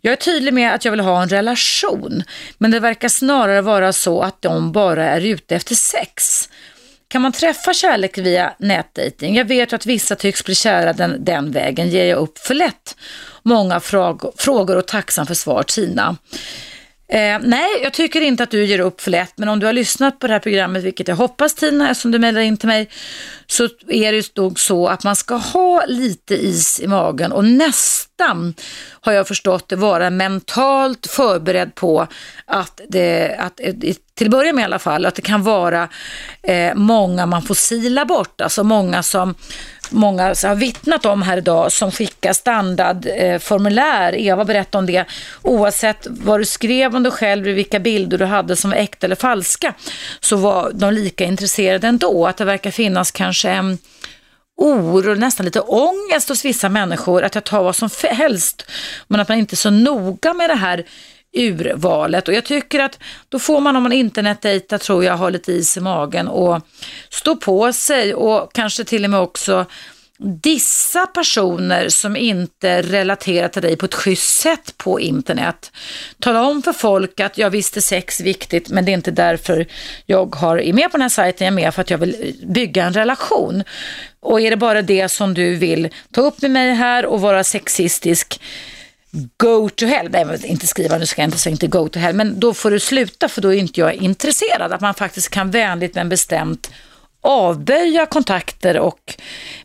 Jag 0.00 0.12
är 0.12 0.16
tydlig 0.16 0.54
med 0.54 0.74
att 0.74 0.84
jag 0.84 0.92
vill 0.92 1.00
ha 1.00 1.22
en 1.22 1.28
relation, 1.28 2.22
men 2.58 2.70
det 2.70 2.80
verkar 2.80 3.08
snarare 3.08 3.60
vara 3.60 3.92
så 3.92 4.22
att 4.22 4.42
de 4.42 4.72
bara 4.72 5.04
är 5.04 5.20
ute 5.20 5.56
efter 5.56 5.74
sex. 5.74 6.48
Kan 7.10 7.22
man 7.22 7.32
träffa 7.32 7.74
kärlek 7.74 8.18
via 8.18 8.52
nätdating? 8.58 9.36
Jag 9.36 9.44
vet 9.44 9.72
att 9.72 9.86
vissa 9.86 10.16
tycks 10.16 10.44
bli 10.44 10.54
kära 10.54 10.92
den, 10.92 11.24
den 11.24 11.50
vägen. 11.52 11.88
Ger 11.88 12.04
jag 12.04 12.18
upp 12.18 12.38
för 12.38 12.54
lätt? 12.54 12.96
Många 13.42 13.80
frågor 14.38 14.76
och 14.76 14.86
tacksam 14.86 15.26
för 15.26 15.34
svar, 15.34 15.62
Tina. 15.62 16.16
Eh, 17.12 17.38
nej, 17.42 17.68
jag 17.82 17.92
tycker 17.92 18.20
inte 18.20 18.42
att 18.42 18.50
du 18.50 18.64
ger 18.64 18.78
upp 18.78 19.00
för 19.00 19.10
lätt, 19.10 19.32
men 19.36 19.48
om 19.48 19.60
du 19.60 19.66
har 19.66 19.72
lyssnat 19.72 20.18
på 20.18 20.26
det 20.26 20.32
här 20.32 20.40
programmet, 20.40 20.84
vilket 20.84 21.08
jag 21.08 21.16
hoppas 21.16 21.54
Tina, 21.54 21.90
eftersom 21.90 22.10
du 22.10 22.18
mejlar 22.18 22.40
in 22.40 22.56
till 22.56 22.68
mig, 22.68 22.88
så 23.46 23.68
är 23.88 24.12
det 24.12 24.36
nog 24.36 24.60
så 24.60 24.86
att 24.86 25.04
man 25.04 25.16
ska 25.16 25.34
ha 25.34 25.84
lite 25.86 26.34
is 26.34 26.80
i 26.80 26.86
magen 26.86 27.32
och 27.32 27.44
nästan, 27.44 28.54
har 29.00 29.12
jag 29.12 29.28
förstått 29.28 29.68
det, 29.68 29.76
vara 29.76 30.10
mentalt 30.10 31.06
förberedd 31.06 31.74
på 31.74 32.06
att 32.44 32.80
det, 32.88 33.36
att, 33.38 33.60
eh, 33.60 33.74
till 34.14 34.26
att 34.26 34.30
börja 34.30 34.52
med 34.52 34.62
i 34.62 34.64
alla 34.64 34.78
fall, 34.78 35.06
att 35.06 35.14
det 35.14 35.22
kan 35.22 35.42
vara 35.42 35.88
eh, 36.42 36.74
många 36.74 37.26
man 37.26 37.42
får 37.42 37.54
sila 37.54 38.04
bort, 38.04 38.40
alltså 38.40 38.64
många 38.64 39.02
som 39.02 39.34
många 39.90 40.22
har 40.22 40.54
vittnat 40.54 41.06
om 41.06 41.22
här 41.22 41.36
idag 41.36 41.72
som 41.72 41.90
skickar 41.90 42.32
standardformulär. 42.32 44.12
Eh, 44.12 44.26
Eva 44.26 44.44
berättade 44.44 44.78
om 44.78 44.86
det. 44.86 45.04
Oavsett 45.42 46.06
vad 46.10 46.40
du 46.40 46.44
skrev 46.44 46.96
om 46.96 47.02
dig 47.02 47.12
själv, 47.12 47.44
vilka 47.44 47.78
bilder 47.78 48.18
du 48.18 48.24
hade 48.24 48.56
som 48.56 48.70
var 48.70 48.76
äkta 48.76 49.06
eller 49.06 49.16
falska, 49.16 49.74
så 50.20 50.36
var 50.36 50.70
de 50.74 50.94
lika 50.94 51.24
intresserade 51.24 51.86
ändå. 51.86 52.26
Att 52.26 52.36
det 52.36 52.44
verkar 52.44 52.70
finnas 52.70 53.10
kanske 53.10 53.50
en 53.50 53.78
oro, 54.56 55.14
nästan 55.14 55.46
lite 55.46 55.60
ångest 55.60 56.28
hos 56.28 56.44
vissa 56.44 56.68
människor 56.68 57.22
att 57.22 57.34
jag 57.34 57.44
tar 57.44 57.62
vad 57.62 57.76
som 57.76 57.88
helst, 58.02 58.70
men 59.08 59.20
att 59.20 59.28
man 59.28 59.38
inte 59.38 59.54
är 59.54 59.56
så 59.56 59.70
noga 59.70 60.34
med 60.34 60.50
det 60.50 60.54
här 60.54 60.84
urvalet. 61.32 62.28
Och 62.28 62.34
jag 62.34 62.44
tycker 62.44 62.80
att 62.80 62.98
då 63.28 63.38
får 63.38 63.60
man 63.60 63.76
om 63.76 63.82
man 63.82 63.92
internetdejtar 63.92 64.78
tror 64.78 65.04
jag 65.04 65.16
ha 65.16 65.28
lite 65.28 65.52
is 65.52 65.76
i 65.76 65.80
magen 65.80 66.28
och 66.28 66.60
stå 67.10 67.36
på 67.36 67.72
sig 67.72 68.14
och 68.14 68.52
kanske 68.52 68.84
till 68.84 69.04
och 69.04 69.10
med 69.10 69.20
också 69.20 69.66
dissa 70.22 71.06
personer 71.06 71.88
som 71.88 72.16
inte 72.16 72.82
relaterar 72.82 73.48
till 73.48 73.62
dig 73.62 73.76
på 73.76 73.86
ett 73.86 73.94
schysst 73.94 74.40
sätt 74.40 74.74
på 74.76 75.00
internet. 75.00 75.72
Tala 76.18 76.42
om 76.42 76.62
för 76.62 76.72
folk 76.72 77.20
att 77.20 77.38
jag 77.38 77.50
visste 77.50 77.82
sex 77.82 78.20
viktigt 78.20 78.70
men 78.70 78.84
det 78.84 78.90
är 78.90 78.94
inte 78.94 79.10
därför 79.10 79.66
jag 80.06 80.34
har, 80.34 80.58
är 80.60 80.72
med 80.72 80.90
på 80.90 80.96
den 80.96 81.02
här 81.02 81.08
sajten, 81.08 81.44
jag 81.44 81.52
är 81.52 81.64
med 81.64 81.74
för 81.74 81.82
att 81.82 81.90
jag 81.90 81.98
vill 81.98 82.34
bygga 82.46 82.84
en 82.84 82.92
relation. 82.92 83.64
Och 84.20 84.40
är 84.40 84.50
det 84.50 84.56
bara 84.56 84.82
det 84.82 85.08
som 85.08 85.34
du 85.34 85.54
vill 85.54 85.88
ta 86.10 86.20
upp 86.20 86.42
med 86.42 86.50
mig 86.50 86.74
här 86.74 87.06
och 87.06 87.20
vara 87.20 87.44
sexistisk 87.44 88.40
go 89.36 89.68
to 89.68 89.86
hell, 89.86 90.08
nej 90.10 90.40
inte 90.44 90.66
skriva, 90.66 90.98
nu 90.98 91.06
ska 91.06 91.22
jag 91.22 91.26
inte 91.26 91.38
säga 91.38 91.50
inte 91.50 91.66
go 91.66 91.88
to 91.88 91.98
hell, 91.98 92.14
men 92.14 92.40
då 92.40 92.54
får 92.54 92.70
du 92.70 92.80
sluta 92.80 93.28
för 93.28 93.42
då 93.42 93.54
är 93.54 93.58
inte 93.58 93.80
jag 93.80 93.94
intresserad. 93.94 94.72
Att 94.72 94.80
man 94.80 94.94
faktiskt 94.94 95.28
kan 95.28 95.50
vänligt 95.50 95.94
men 95.94 96.08
bestämt 96.08 96.70
avböja 97.20 98.06
kontakter 98.06 98.78
och 98.78 99.14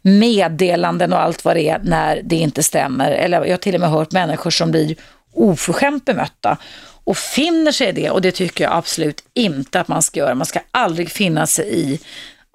meddelanden 0.01 1.13
och 1.13 1.21
allt 1.21 1.45
vad 1.45 1.55
det 1.55 1.69
är 1.69 1.79
när 1.83 2.21
det 2.23 2.35
inte 2.35 2.63
stämmer. 2.63 3.11
Eller 3.11 3.45
jag 3.45 3.53
har 3.53 3.57
till 3.57 3.75
och 3.75 3.81
med 3.81 3.89
hört 3.89 4.11
människor 4.11 4.49
som 4.49 4.71
blir 4.71 4.95
oförskämt 5.33 6.05
bemötta 6.05 6.57
och 7.03 7.17
finner 7.17 7.71
sig 7.71 7.87
i 7.87 7.91
det 7.91 8.09
och 8.09 8.21
det 8.21 8.31
tycker 8.31 8.63
jag 8.63 8.73
absolut 8.73 9.23
inte 9.33 9.79
att 9.79 9.87
man 9.87 10.01
ska 10.01 10.19
göra. 10.19 10.35
Man 10.35 10.45
ska 10.45 10.59
aldrig 10.71 11.11
finna 11.11 11.47
sig 11.47 11.79
i 11.79 11.99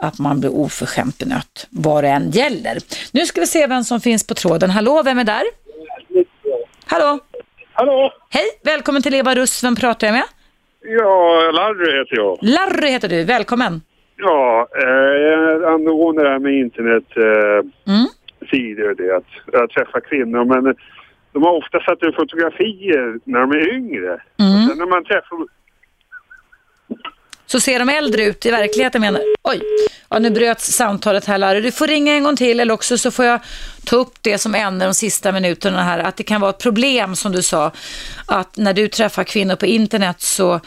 att 0.02 0.18
man 0.18 0.40
blir 0.40 0.50
oförskämt 0.50 1.18
bemött, 1.18 1.66
vad 1.70 2.04
det 2.04 2.08
än 2.08 2.30
gäller. 2.30 2.78
Nu 3.10 3.26
ska 3.26 3.40
vi 3.40 3.46
se 3.46 3.66
vem 3.66 3.84
som 3.84 4.00
finns 4.00 4.26
på 4.26 4.34
tråden. 4.34 4.70
Hallå, 4.70 5.02
vem 5.02 5.18
är 5.18 5.24
där? 5.24 5.42
Hallå? 6.90 7.18
Hallå? 7.72 8.12
Hej, 8.30 8.44
välkommen 8.64 9.02
till 9.02 9.14
Eva 9.14 9.34
Russ. 9.34 9.64
Vem 9.64 9.76
pratar 9.76 10.06
jag 10.06 10.14
med? 10.14 10.24
Ja, 10.98 11.50
Larry 11.54 11.98
heter 11.98 12.16
jag. 12.16 12.38
Larry 12.42 12.88
heter 12.90 13.08
du, 13.08 13.24
välkommen. 13.24 13.80
Ja, 14.16 14.68
eh, 14.82 15.68
angående 15.72 16.22
det 16.22 16.28
här 16.30 16.38
med 16.38 16.52
internetsidor 16.54 17.58
eh, 17.58 17.94
Mm. 17.94 18.06
sidor 18.50 18.94
det 18.94 19.16
att 19.16 19.30
jag 19.52 19.70
träffar 19.70 20.00
kvinnor 20.00 20.44
men 20.44 20.74
de 21.32 21.42
har 21.42 21.56
ofta 21.56 21.80
satt 21.80 22.02
upp 22.02 22.14
fotografier 22.14 23.18
när 23.24 23.40
de 23.40 23.50
är 23.52 23.74
yngre. 23.74 24.08
Mm. 24.40 24.52
Och 24.54 24.68
sen 24.68 24.78
när 24.78 24.86
man 24.86 25.04
träffar... 25.04 25.38
Så 27.52 27.60
ser 27.60 27.78
de 27.78 27.88
äldre 27.88 28.24
ut 28.24 28.46
i 28.46 28.50
verkligheten 28.50 29.00
menar 29.00 29.22
Oj, 29.42 29.60
ja, 30.08 30.18
nu 30.18 30.30
bröts 30.30 30.72
samtalet 30.72 31.24
här 31.24 31.38
Larry. 31.38 31.60
Du 31.60 31.72
får 31.72 31.86
ringa 31.86 32.14
en 32.14 32.24
gång 32.24 32.36
till 32.36 32.60
eller 32.60 32.74
också 32.74 32.98
så 32.98 33.10
får 33.10 33.24
jag 33.24 33.40
ta 33.84 33.96
upp 33.96 34.14
det 34.20 34.38
som 34.38 34.54
ämne 34.54 34.84
de 34.84 34.94
sista 34.94 35.32
minuterna 35.32 35.84
här. 35.84 35.98
Att 35.98 36.16
det 36.16 36.22
kan 36.22 36.40
vara 36.40 36.50
ett 36.50 36.58
problem 36.58 37.16
som 37.16 37.32
du 37.32 37.42
sa. 37.42 37.72
Att 38.26 38.56
när 38.56 38.72
du 38.72 38.88
träffar 38.88 39.24
kvinnor 39.24 39.56
på 39.56 39.66
internet 39.66 40.20
så 40.20 40.60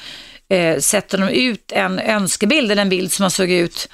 eh, 0.50 0.80
sätter 0.80 1.18
de 1.18 1.30
ut 1.30 1.72
en 1.72 2.00
önskebild 2.00 2.72
eller 2.72 2.82
en 2.82 2.90
bild 2.90 3.12
som 3.12 3.24
har 3.24 3.30
såg 3.30 3.52
ut 3.52 3.90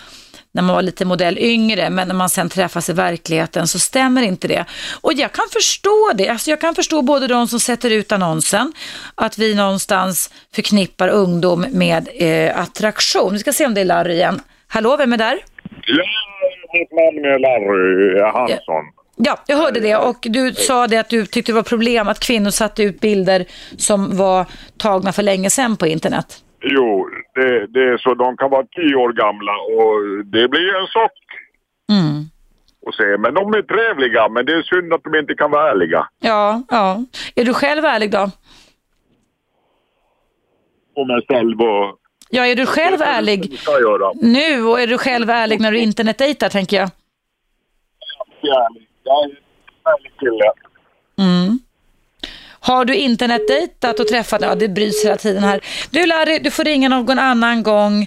när 0.52 0.62
man 0.62 0.76
var 0.76 0.82
lite 0.82 1.06
modell 1.06 1.38
yngre, 1.38 1.90
men 1.90 2.08
när 2.08 2.16
man 2.16 2.30
sen 2.30 2.50
träffas 2.50 2.90
i 2.90 2.94
verkligheten 2.94 3.68
så 3.68 3.80
stämmer 3.80 4.22
inte 4.22 4.48
det. 4.48 4.66
Och 5.02 5.14
jag 5.14 5.32
kan 5.32 5.46
förstå 5.54 6.12
det. 6.16 6.30
Alltså 6.30 6.50
jag 6.50 6.62
kan 6.62 6.76
förstå 6.76 7.02
både 7.02 7.28
de 7.28 7.48
som 7.48 7.60
sätter 7.60 7.90
ut 7.90 8.12
annonsen, 8.12 8.74
att 9.16 9.38
vi 9.38 9.56
någonstans 9.56 10.34
förknippar 10.56 11.08
ungdom 11.08 11.66
med 11.72 12.10
eh, 12.16 12.60
attraktion. 12.60 13.34
Vi 13.34 13.40
ska 13.40 13.54
se 13.54 13.66
om 13.66 13.74
det 13.74 13.82
är 13.82 13.86
Larry 13.86 14.14
igen. 14.14 14.42
Hallå, 14.68 14.98
vem 14.98 15.14
är 15.14 15.18
där? 15.18 15.40
Ja, 15.86 16.04
mitt 16.74 16.92
namn 16.92 17.26
är 17.26 17.40
Larry 17.40 18.22
Hansson. 18.22 18.86
Ja, 19.16 19.44
jag 19.48 19.58
hörde 19.58 19.80
det 19.80 19.96
och 19.96 20.18
du 20.22 20.54
sa 20.54 20.88
det 20.88 20.98
att 20.98 21.10
du 21.10 21.26
tyckte 21.26 21.52
det 21.52 21.56
var 21.56 21.64
problem 21.64 22.08
att 22.08 22.20
kvinnor 22.20 22.50
satte 22.50 22.84
ut 22.84 23.00
bilder 23.00 23.46
som 23.78 24.18
var 24.18 24.46
tagna 24.78 25.14
för 25.14 25.24
länge 25.24 25.50
sedan 25.50 25.78
på 25.78 25.88
internet. 25.88 26.44
Jo, 26.62 27.10
det, 27.36 27.68
det 27.68 27.80
är 27.84 27.98
så. 27.98 28.14
De 28.14 28.38
kan 28.38 28.50
vara 28.50 28.66
tio 28.72 28.96
år 28.96 29.14
gamla 29.14 29.52
och 29.52 30.26
det 30.26 30.48
blir 30.48 30.76
en 30.82 30.88
chock 30.88 31.12
Mm. 31.92 32.24
att 32.88 32.96
se. 32.96 33.18
Men 33.18 33.34
de 33.34 33.54
är 33.54 33.62
trevliga, 33.62 34.30
men 34.30 34.46
det 34.46 34.54
är 34.54 34.62
synd 34.62 34.94
att 34.94 35.04
de 35.04 35.16
inte 35.20 35.34
kan 35.36 35.52
vara 35.52 35.72
ärliga. 35.72 36.08
Ja, 36.20 36.64
ja. 36.70 37.04
Är 37.36 37.46
du 37.46 37.54
själv 37.54 37.86
ärlig 37.86 38.12
då? 38.12 38.32
Och 40.96 41.08
mig 41.08 41.26
själv 41.28 41.62
och... 41.62 42.00
Ja, 42.30 42.46
är 42.46 42.56
du 42.56 42.66
själv 42.66 43.02
ärlig 43.02 43.60
jag 43.66 44.16
nu 44.22 44.64
och 44.64 44.82
är 44.82 44.88
du 44.88 44.98
själv 44.98 45.30
ärlig 45.30 45.62
när 45.62 45.72
du 45.72 45.80
internetdejtar 45.80 46.50
tänker 46.50 46.78
jag? 46.78 46.90
Ärlig. 48.42 48.88
Jag 49.04 49.24
är 49.24 49.26
en 49.26 49.36
ärlig 49.86 50.12
kille. 50.20 50.52
Mm. 51.18 51.60
Har 52.70 52.86
du 52.86 52.96
internetdejtat 52.96 54.00
och 54.00 54.08
träffat, 54.08 54.42
ja 54.42 54.56
det 54.56 54.68
bryts 54.68 55.06
hela 55.06 55.18
tiden 55.18 55.44
här. 55.44 55.62
Du 55.90 56.06
Larry, 56.06 56.40
du 56.40 56.52
får 56.52 56.64
ringa 56.64 56.90
någon 56.90 57.20
annan 57.20 57.64
gång. 57.64 58.02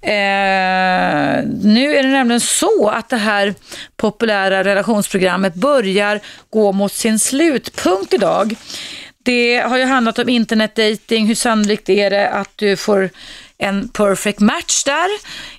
Eh, 0.00 1.44
nu 1.62 1.96
är 1.96 2.02
det 2.02 2.08
nämligen 2.08 2.40
så 2.40 2.88
att 2.88 3.08
det 3.08 3.16
här 3.16 3.54
populära 3.96 4.64
relationsprogrammet 4.64 5.54
börjar 5.54 6.20
gå 6.50 6.72
mot 6.72 6.92
sin 6.92 7.18
slutpunkt 7.18 8.14
idag. 8.14 8.54
Det 9.22 9.58
har 9.58 9.78
ju 9.78 9.84
handlat 9.84 10.18
om 10.18 10.28
internetdating, 10.28 11.26
hur 11.26 11.34
sannolikt 11.34 11.88
är 11.88 12.10
det 12.10 12.28
att 12.28 12.50
du 12.56 12.76
får 12.76 13.10
en 13.58 13.88
perfect 13.88 14.40
match 14.40 14.84
där? 14.84 15.08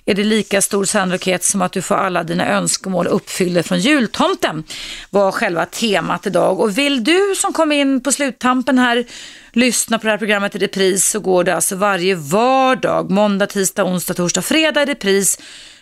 Är 0.04 0.14
det 0.14 0.24
lika 0.24 0.62
stor 0.62 0.84
sannolikhet 0.84 1.44
som 1.44 1.62
att 1.62 1.72
du 1.72 1.82
får 1.82 1.94
alla 1.94 2.24
dina 2.24 2.48
önskemål 2.48 3.06
uppfyllda 3.06 3.62
från 3.62 3.80
jultomten? 3.80 4.64
Var 5.10 5.32
själva 5.32 5.66
temat 5.66 6.26
idag. 6.26 6.60
Och 6.60 6.78
vill 6.78 7.04
du 7.04 7.34
som 7.36 7.52
kom 7.52 7.72
in 7.72 8.00
på 8.00 8.12
sluttampen 8.12 8.78
här 8.78 9.04
lyssna 9.52 9.98
på 9.98 10.04
det 10.04 10.10
här 10.10 10.18
programmet 10.18 10.54
i 10.54 10.58
repris 10.58 11.10
så 11.10 11.20
går 11.20 11.44
det 11.44 11.54
alltså 11.54 11.76
varje 11.76 12.14
vardag, 12.14 13.10
måndag, 13.10 13.46
tisdag, 13.46 13.84
onsdag, 13.84 14.14
torsdag, 14.14 14.42
fredag 14.42 14.82
i 14.82 14.86
repris 14.86 15.38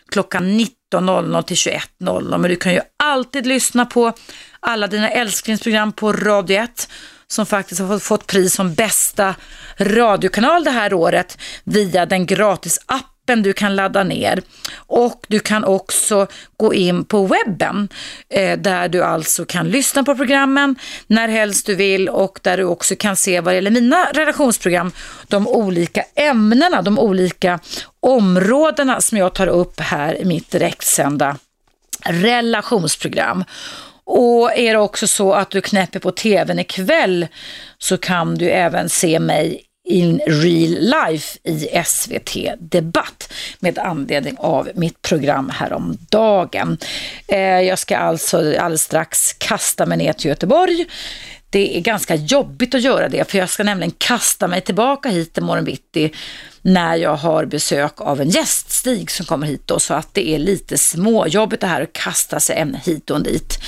klockan 0.08 0.60
19.00 0.60 1.42
till 1.42 1.56
21.00. 1.56 2.38
Men 2.38 2.50
du 2.50 2.56
kan 2.56 2.72
ju 2.72 2.80
alltid 2.96 3.46
lyssna 3.46 3.86
på 3.86 4.12
alla 4.60 4.86
dina 4.86 5.10
älsklingsprogram 5.10 5.92
på 5.92 6.12
Radio 6.12 6.56
1 6.56 6.88
som 7.34 7.46
faktiskt 7.46 7.80
har 7.80 7.98
fått- 7.98 8.26
pris 8.26 8.54
som 8.54 8.74
bästa 8.74 9.34
radiokanal 9.78 10.64
det 10.64 10.70
här 10.70 10.94
året 10.94 11.38
via 11.64 12.06
den 12.06 12.26
gratis 12.26 12.78
app 12.86 13.10
du 13.26 13.52
kan 13.52 13.76
ladda 13.76 14.04
ner. 14.04 14.42
Och 14.76 15.24
du 15.28 15.40
kan 15.40 15.64
också 15.64 16.26
gå 16.56 16.74
in 16.74 17.04
på 17.04 17.26
webben 17.26 17.88
eh, 18.28 18.58
där 18.58 18.88
du 18.88 19.02
alltså 19.04 19.44
kan 19.44 19.68
lyssna 19.68 20.04
på 20.04 20.16
programmen 20.16 20.76
när 21.06 21.28
helst 21.28 21.66
du 21.66 21.74
vill 21.74 22.08
och 22.08 22.38
där 22.42 22.56
du 22.56 22.64
också 22.64 22.96
kan 22.96 23.16
se 23.16 23.40
vad 23.40 23.54
gäller 23.54 23.70
mina 23.70 24.04
relationsprogram, 24.14 24.92
de 25.28 25.48
olika 25.48 26.04
ämnena, 26.14 26.82
de 26.82 26.98
olika 26.98 27.60
områdena 28.00 29.00
som 29.00 29.18
jag 29.18 29.34
tar 29.34 29.46
upp 29.46 29.80
här 29.80 30.14
i 30.20 30.24
mitt 30.24 30.50
direktsända 30.50 31.36
relationsprogram. 32.02 33.44
Och 34.06 34.56
är 34.56 34.72
det 34.72 34.78
också 34.78 35.06
så 35.06 35.32
att 35.32 35.50
du 35.50 35.60
knäpper 35.60 36.00
på 36.00 36.10
tvn 36.10 36.58
ikväll 36.58 37.26
så 37.78 37.96
kan 37.96 38.34
du 38.34 38.50
även 38.50 38.88
se 38.88 39.18
mig 39.18 39.64
in 39.88 40.20
real 40.26 40.78
life 40.80 41.38
i 41.44 41.68
SVT 41.84 42.36
Debatt 42.58 43.32
med 43.58 43.78
anledning 43.78 44.36
av 44.38 44.70
mitt 44.74 45.02
program 45.02 45.50
häromdagen. 45.50 46.78
Eh, 47.28 47.60
jag 47.60 47.78
ska 47.78 47.96
alltså 47.96 48.36
alldeles 48.36 48.82
strax 48.82 49.32
kasta 49.32 49.86
mig 49.86 49.98
ner 49.98 50.12
till 50.12 50.28
Göteborg. 50.28 50.86
Det 51.54 51.76
är 51.76 51.80
ganska 51.80 52.14
jobbigt 52.14 52.74
att 52.74 52.82
göra 52.82 53.08
det 53.08 53.30
för 53.30 53.38
jag 53.38 53.48
ska 53.48 53.64
nämligen 53.64 53.92
kasta 53.98 54.48
mig 54.48 54.60
tillbaka 54.60 55.08
hit 55.08 55.38
imorgon 55.38 55.64
bitti 55.64 56.12
när 56.62 56.96
jag 56.96 57.16
har 57.16 57.44
besök 57.44 58.00
av 58.00 58.20
en 58.20 58.28
gäst, 58.28 58.70
Stig, 58.70 59.10
som 59.10 59.26
kommer 59.26 59.46
hit 59.46 59.62
då, 59.66 59.78
så 59.78 59.94
att 59.94 60.14
det 60.14 60.28
är 60.28 60.38
lite 60.38 60.78
småjobbigt 60.78 61.60
det 61.60 61.66
här 61.66 61.82
att 61.82 61.92
kasta 61.92 62.40
sig 62.40 62.56
en 62.56 62.74
hit 62.74 63.10
och 63.10 63.16
en 63.16 63.22
dit. 63.22 63.58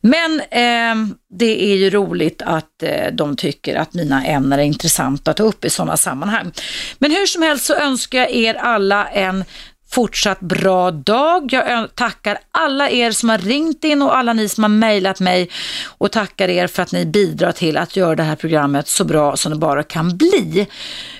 Men 0.00 0.40
eh, 0.40 1.14
det 1.38 1.72
är 1.72 1.76
ju 1.76 1.90
roligt 1.90 2.42
att 2.42 2.82
eh, 2.82 3.12
de 3.12 3.36
tycker 3.36 3.76
att 3.76 3.94
mina 3.94 4.26
ämnen 4.26 4.58
är 4.58 4.64
intressanta 4.64 5.30
att 5.30 5.36
ta 5.36 5.42
upp 5.42 5.64
i 5.64 5.70
sådana 5.70 5.96
sammanhang. 5.96 6.52
Men 6.98 7.10
hur 7.10 7.26
som 7.26 7.42
helst 7.42 7.64
så 7.64 7.74
önskar 7.74 8.18
jag 8.18 8.30
er 8.30 8.54
alla 8.54 9.08
en 9.08 9.44
fortsatt 9.92 10.40
bra 10.40 10.90
dag. 10.90 11.52
Jag 11.52 11.94
tackar 11.94 12.38
alla 12.50 12.90
er 12.90 13.10
som 13.10 13.28
har 13.28 13.38
ringt 13.38 13.84
in 13.84 14.02
och 14.02 14.16
alla 14.16 14.32
ni 14.32 14.48
som 14.48 14.64
har 14.64 14.68
mejlat 14.68 15.20
mig 15.20 15.50
och 15.98 16.12
tackar 16.12 16.48
er 16.48 16.66
för 16.66 16.82
att 16.82 16.92
ni 16.92 17.06
bidrar 17.06 17.52
till 17.52 17.76
att 17.76 17.96
göra 17.96 18.14
det 18.14 18.22
här 18.22 18.36
programmet 18.36 18.88
så 18.88 19.04
bra 19.04 19.36
som 19.36 19.52
det 19.52 19.58
bara 19.58 19.82
kan 19.82 20.16
bli. 20.16 20.66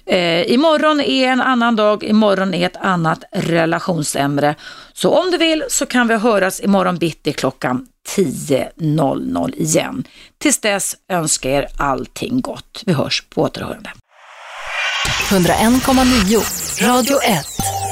Eh, 0.06 0.52
imorgon 0.52 1.00
är 1.00 1.28
en 1.28 1.40
annan 1.40 1.76
dag, 1.76 2.04
imorgon 2.04 2.54
är 2.54 2.66
ett 2.66 2.76
annat 2.76 3.24
relationsämne. 3.32 4.54
Så 4.92 5.10
om 5.10 5.30
du 5.30 5.38
vill 5.38 5.64
så 5.68 5.86
kan 5.86 6.08
vi 6.08 6.14
höras 6.14 6.60
imorgon 6.60 6.98
bitti 6.98 7.32
klockan 7.32 7.86
10.00 8.16 9.54
igen. 9.56 10.04
Tills 10.38 10.60
dess 10.60 10.96
önskar 11.08 11.50
jag 11.50 11.58
er 11.58 11.68
allting 11.78 12.40
gott. 12.40 12.82
Vi 12.86 12.92
hörs 12.92 13.22
på 13.30 13.42
återhörande. 13.42 13.90
101,9 15.30 16.86
Radio 16.88 17.16
1. 17.22 17.91